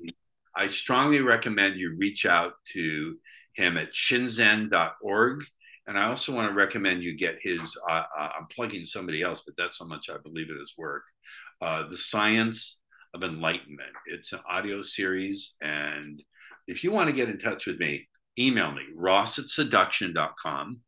I 0.54 0.68
strongly 0.68 1.20
recommend 1.20 1.76
you 1.76 1.96
reach 1.98 2.26
out 2.26 2.54
to 2.72 3.16
him 3.54 3.76
at 3.76 3.92
shinzen.org. 3.92 5.44
And 5.86 5.98
I 5.98 6.08
also 6.08 6.34
want 6.34 6.48
to 6.48 6.54
recommend 6.54 7.02
you 7.02 7.16
get 7.16 7.38
his, 7.40 7.76
uh, 7.88 8.02
uh, 8.16 8.30
I'm 8.36 8.46
plugging 8.46 8.84
somebody 8.84 9.22
else, 9.22 9.42
but 9.46 9.54
that's 9.56 9.78
how 9.78 9.86
much 9.86 10.10
I 10.10 10.16
believe 10.18 10.50
in 10.50 10.58
his 10.58 10.74
work. 10.76 11.04
Uh, 11.60 11.88
the 11.88 11.96
Science 11.96 12.80
of 13.14 13.22
Enlightenment. 13.22 13.92
It's 14.06 14.32
an 14.32 14.40
audio 14.48 14.82
series. 14.82 15.54
And 15.60 16.22
if 16.66 16.82
you 16.82 16.90
want 16.90 17.08
to 17.08 17.16
get 17.16 17.28
in 17.28 17.38
touch 17.38 17.66
with 17.66 17.78
me, 17.78 18.08
email 18.38 18.72
me, 18.72 18.82
ross 18.94 19.38
at 19.38 19.48
seduction.com 19.48 20.80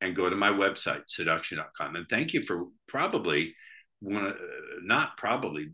and 0.00 0.16
go 0.16 0.30
to 0.30 0.36
my 0.36 0.50
website, 0.50 1.02
seduction.com. 1.06 1.96
And 1.96 2.08
thank 2.08 2.32
you 2.32 2.42
for 2.42 2.64
probably 2.88 3.52
one, 4.00 4.26
uh, 4.26 4.34
not 4.82 5.16
probably, 5.16 5.68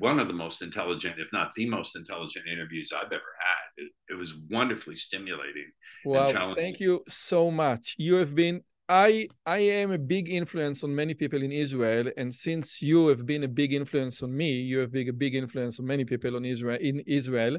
one 0.00 0.18
of 0.18 0.28
the 0.28 0.34
most 0.34 0.62
intelligent, 0.62 1.16
if 1.18 1.28
not 1.32 1.52
the 1.54 1.68
most 1.68 1.94
intelligent 1.94 2.46
interviews 2.48 2.90
I've 2.90 3.12
ever 3.12 3.32
had. 3.48 3.64
It, 3.76 3.92
it 4.12 4.14
was 4.14 4.34
wonderfully 4.50 4.96
stimulating. 4.96 5.70
Well, 6.06 6.54
thank 6.54 6.80
you 6.80 7.04
so 7.08 7.50
much. 7.50 7.94
You 7.98 8.14
have 8.14 8.34
been 8.34 8.62
I 8.88 9.28
I 9.46 9.58
am 9.58 9.92
a 9.92 9.98
big 9.98 10.28
influence 10.28 10.82
on 10.82 10.94
many 10.94 11.14
people 11.14 11.42
in 11.42 11.52
Israel, 11.52 12.10
and 12.16 12.34
since 12.34 12.82
you 12.82 13.08
have 13.08 13.24
been 13.26 13.44
a 13.44 13.48
big 13.62 13.72
influence 13.72 14.22
on 14.22 14.34
me, 14.34 14.52
you 14.70 14.78
have 14.78 14.90
been 14.90 15.08
a 15.08 15.12
big 15.12 15.34
influence 15.34 15.78
on 15.78 15.86
many 15.86 16.04
people 16.04 16.34
in 16.34 16.44
Israel. 16.44 16.78
In 16.80 17.00
Israel, 17.06 17.58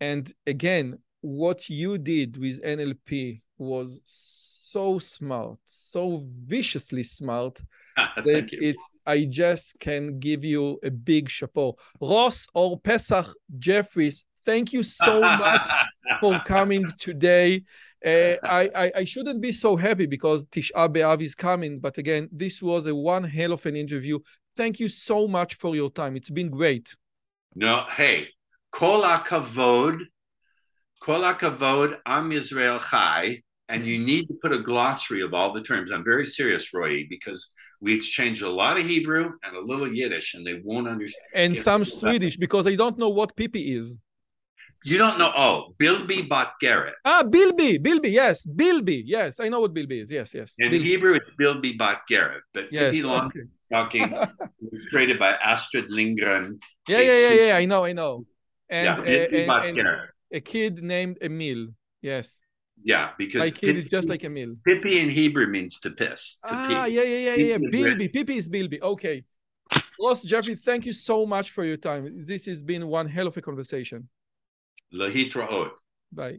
and 0.00 0.30
again, 0.46 0.98
what 1.20 1.70
you 1.70 1.98
did 1.98 2.36
with 2.36 2.62
NLP 2.62 3.40
was 3.58 4.00
so 4.04 4.98
smart, 4.98 5.58
so 5.66 6.26
viciously 6.46 7.04
smart 7.04 7.62
that 8.24 8.52
it 8.52 8.76
I 9.06 9.26
just 9.28 9.78
can 9.80 10.18
give 10.18 10.44
you 10.44 10.78
a 10.82 10.90
big 10.90 11.28
chapeau. 11.28 11.76
Ross 12.00 12.46
or 12.54 12.78
Pesach 12.78 13.26
Jeffries, 13.58 14.26
thank 14.44 14.72
you 14.72 14.82
so 14.82 15.20
much 15.20 15.66
for 16.20 16.38
coming 16.40 16.84
today. 16.98 17.64
Uh, 18.04 18.36
I, 18.44 18.70
I, 18.74 18.92
I 18.96 19.04
shouldn't 19.04 19.40
be 19.40 19.52
so 19.52 19.74
happy 19.74 20.06
because 20.06 20.44
Tisha 20.46 20.88
B'Av 20.88 21.20
is 21.22 21.34
coming, 21.34 21.80
but 21.80 21.98
again, 21.98 22.28
this 22.30 22.62
was 22.62 22.86
a 22.86 22.94
one 22.94 23.24
hell 23.24 23.52
of 23.52 23.66
an 23.66 23.74
interview. 23.74 24.18
Thank 24.56 24.78
you 24.78 24.88
so 24.88 25.26
much 25.26 25.54
for 25.54 25.74
your 25.74 25.90
time. 25.90 26.16
It's 26.16 26.30
been 26.30 26.50
great. 26.50 26.94
No, 27.54 27.84
hey, 27.90 28.28
kol 28.70 29.02
hakavod, 29.02 30.00
kol 31.02 31.20
hakavod, 31.20 31.98
am 32.06 32.32
Israel 32.32 32.78
Chai, 32.78 33.42
and 33.68 33.84
you 33.84 33.98
need 33.98 34.28
to 34.28 34.34
put 34.42 34.52
a 34.52 34.58
glossary 34.58 35.22
of 35.22 35.34
all 35.34 35.52
the 35.52 35.62
terms. 35.62 35.90
I'm 35.90 36.04
very 36.04 36.26
serious, 36.26 36.72
Roy, 36.72 37.06
because 37.08 37.52
we 37.80 37.94
exchange 37.94 38.42
a 38.42 38.48
lot 38.48 38.78
of 38.78 38.86
Hebrew 38.86 39.32
and 39.42 39.56
a 39.56 39.60
little 39.60 39.92
Yiddish, 39.92 40.34
and 40.34 40.46
they 40.46 40.60
won't 40.64 40.88
understand. 40.88 41.24
And 41.34 41.56
some 41.56 41.84
Swedish 41.84 42.36
because 42.36 42.64
they 42.64 42.76
don't 42.76 42.98
know 42.98 43.08
what 43.08 43.36
pipi 43.36 43.76
is. 43.76 43.98
You 44.84 44.98
don't 44.98 45.18
know? 45.18 45.32
Oh, 45.36 45.74
Bilby 45.78 46.22
Bat 46.22 46.52
Gerev. 46.62 46.92
Ah, 47.04 47.24
Bilby, 47.24 47.78
Bilby, 47.78 48.10
yes, 48.10 48.44
Bilby, 48.46 49.02
yes, 49.04 49.40
I 49.40 49.48
know 49.48 49.60
what 49.60 49.74
Bilby 49.74 50.00
is. 50.00 50.10
Yes, 50.10 50.32
yes. 50.32 50.54
In 50.58 50.70
Bilby. 50.70 50.88
Hebrew, 50.88 51.14
it's 51.14 51.30
Bilby 51.36 51.72
Bat 51.72 52.02
Gerev, 52.08 52.40
but 52.54 52.72
yes, 52.72 52.92
Pippi 52.92 53.02
Long 53.02 53.26
okay. 53.26 53.40
talking 53.72 54.10
was 54.60 54.86
created 54.88 55.18
by 55.18 55.32
Astrid 55.32 55.90
Lindgren. 55.90 56.60
Yeah, 56.86 57.00
yeah, 57.00 57.28
yeah, 57.28 57.46
yeah. 57.46 57.56
I 57.56 57.64
know, 57.64 57.84
I 57.84 57.94
know. 57.94 58.26
And, 58.68 59.06
yeah, 59.06 59.46
uh, 59.48 59.62
and, 59.62 59.78
and 59.78 59.88
a 60.32 60.40
kid 60.40 60.82
named 60.82 61.18
Emil. 61.20 61.68
Yes. 62.00 62.40
Yeah, 62.84 63.10
because 63.18 63.40
my 63.40 63.50
kid 63.50 63.76
is 63.76 63.86
just 63.86 64.08
like 64.08 64.22
Emil. 64.24 64.56
Pippi 64.64 65.00
in 65.00 65.10
Hebrew 65.10 65.46
means 65.46 65.80
to 65.80 65.90
piss. 65.90 66.40
To 66.46 66.54
ah, 66.54 66.66
pee. 66.68 66.94
yeah, 66.94 67.02
yeah, 67.02 67.18
yeah, 67.28 67.34
yeah. 67.34 67.58
Bilby. 67.70 68.08
Pippi 68.08 68.36
is 68.36 68.48
Bilby. 68.48 68.80
Okay. 68.82 69.24
Ross 70.04 70.22
Jeffrey, 70.22 70.54
thank 70.54 70.84
you 70.84 70.92
so 70.92 71.26
much 71.26 71.50
for 71.50 71.64
your 71.64 71.78
time. 71.78 72.02
This 72.24 72.44
has 72.46 72.62
been 72.62 72.86
one 72.86 73.08
hell 73.08 73.26
of 73.26 73.36
a 73.36 73.40
conversation. 73.40 74.02
להתראות. 74.92 75.80
ביי. 76.12 76.38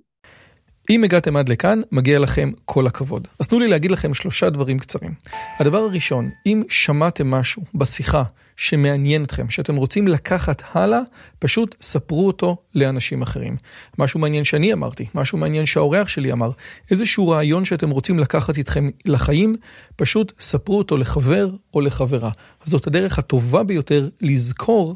אם 0.90 1.04
הגעתם 1.04 1.36
עד 1.38 1.50
לכאן, 1.50 1.82
מגיע 1.92 2.20
לכם 2.20 2.52
כל 2.66 2.88
הכבוד. 2.88 3.28
אז 3.40 3.48
תנו 3.48 3.60
לי 3.60 3.68
להגיד 3.68 3.92
לכם 3.92 4.14
שלושה 4.14 4.50
דברים 4.50 4.80
קצרים. 4.80 5.12
הדבר 5.60 5.78
הראשון, 5.78 6.30
אם 6.46 6.64
שמעתם 6.70 7.32
משהו 7.32 7.64
בשיחה 7.76 8.24
שמעניין 8.58 9.24
אתכם, 9.24 9.50
שאתם 9.50 9.76
רוצים 9.76 10.08
לקחת 10.08 10.64
הלאה, 10.72 11.00
פשוט 11.40 11.76
ספרו 11.82 12.28
אותו 12.28 12.58
לאנשים 12.76 13.22
אחרים. 13.22 13.58
משהו 14.00 14.20
מעניין 14.20 14.44
שאני 14.44 14.74
אמרתי, 14.74 15.06
משהו 15.16 15.38
מעניין 15.38 15.66
שהאורח 15.66 16.08
שלי 16.08 16.32
אמר, 16.32 16.52
איזשהו 16.92 17.28
רעיון 17.30 17.66
שאתם 17.66 17.90
רוצים 17.90 18.20
לקחת 18.20 18.58
איתכם 18.58 18.90
לחיים, 19.06 19.56
פשוט 19.96 20.34
ספרו 20.40 20.78
אותו 20.78 20.98
לחבר 20.98 21.50
או 21.74 21.82
לחברה. 21.82 22.30
זאת 22.66 22.88
הדרך 22.88 23.20
הטובה 23.20 23.64
ביותר 23.64 24.10
לזכור 24.22 24.96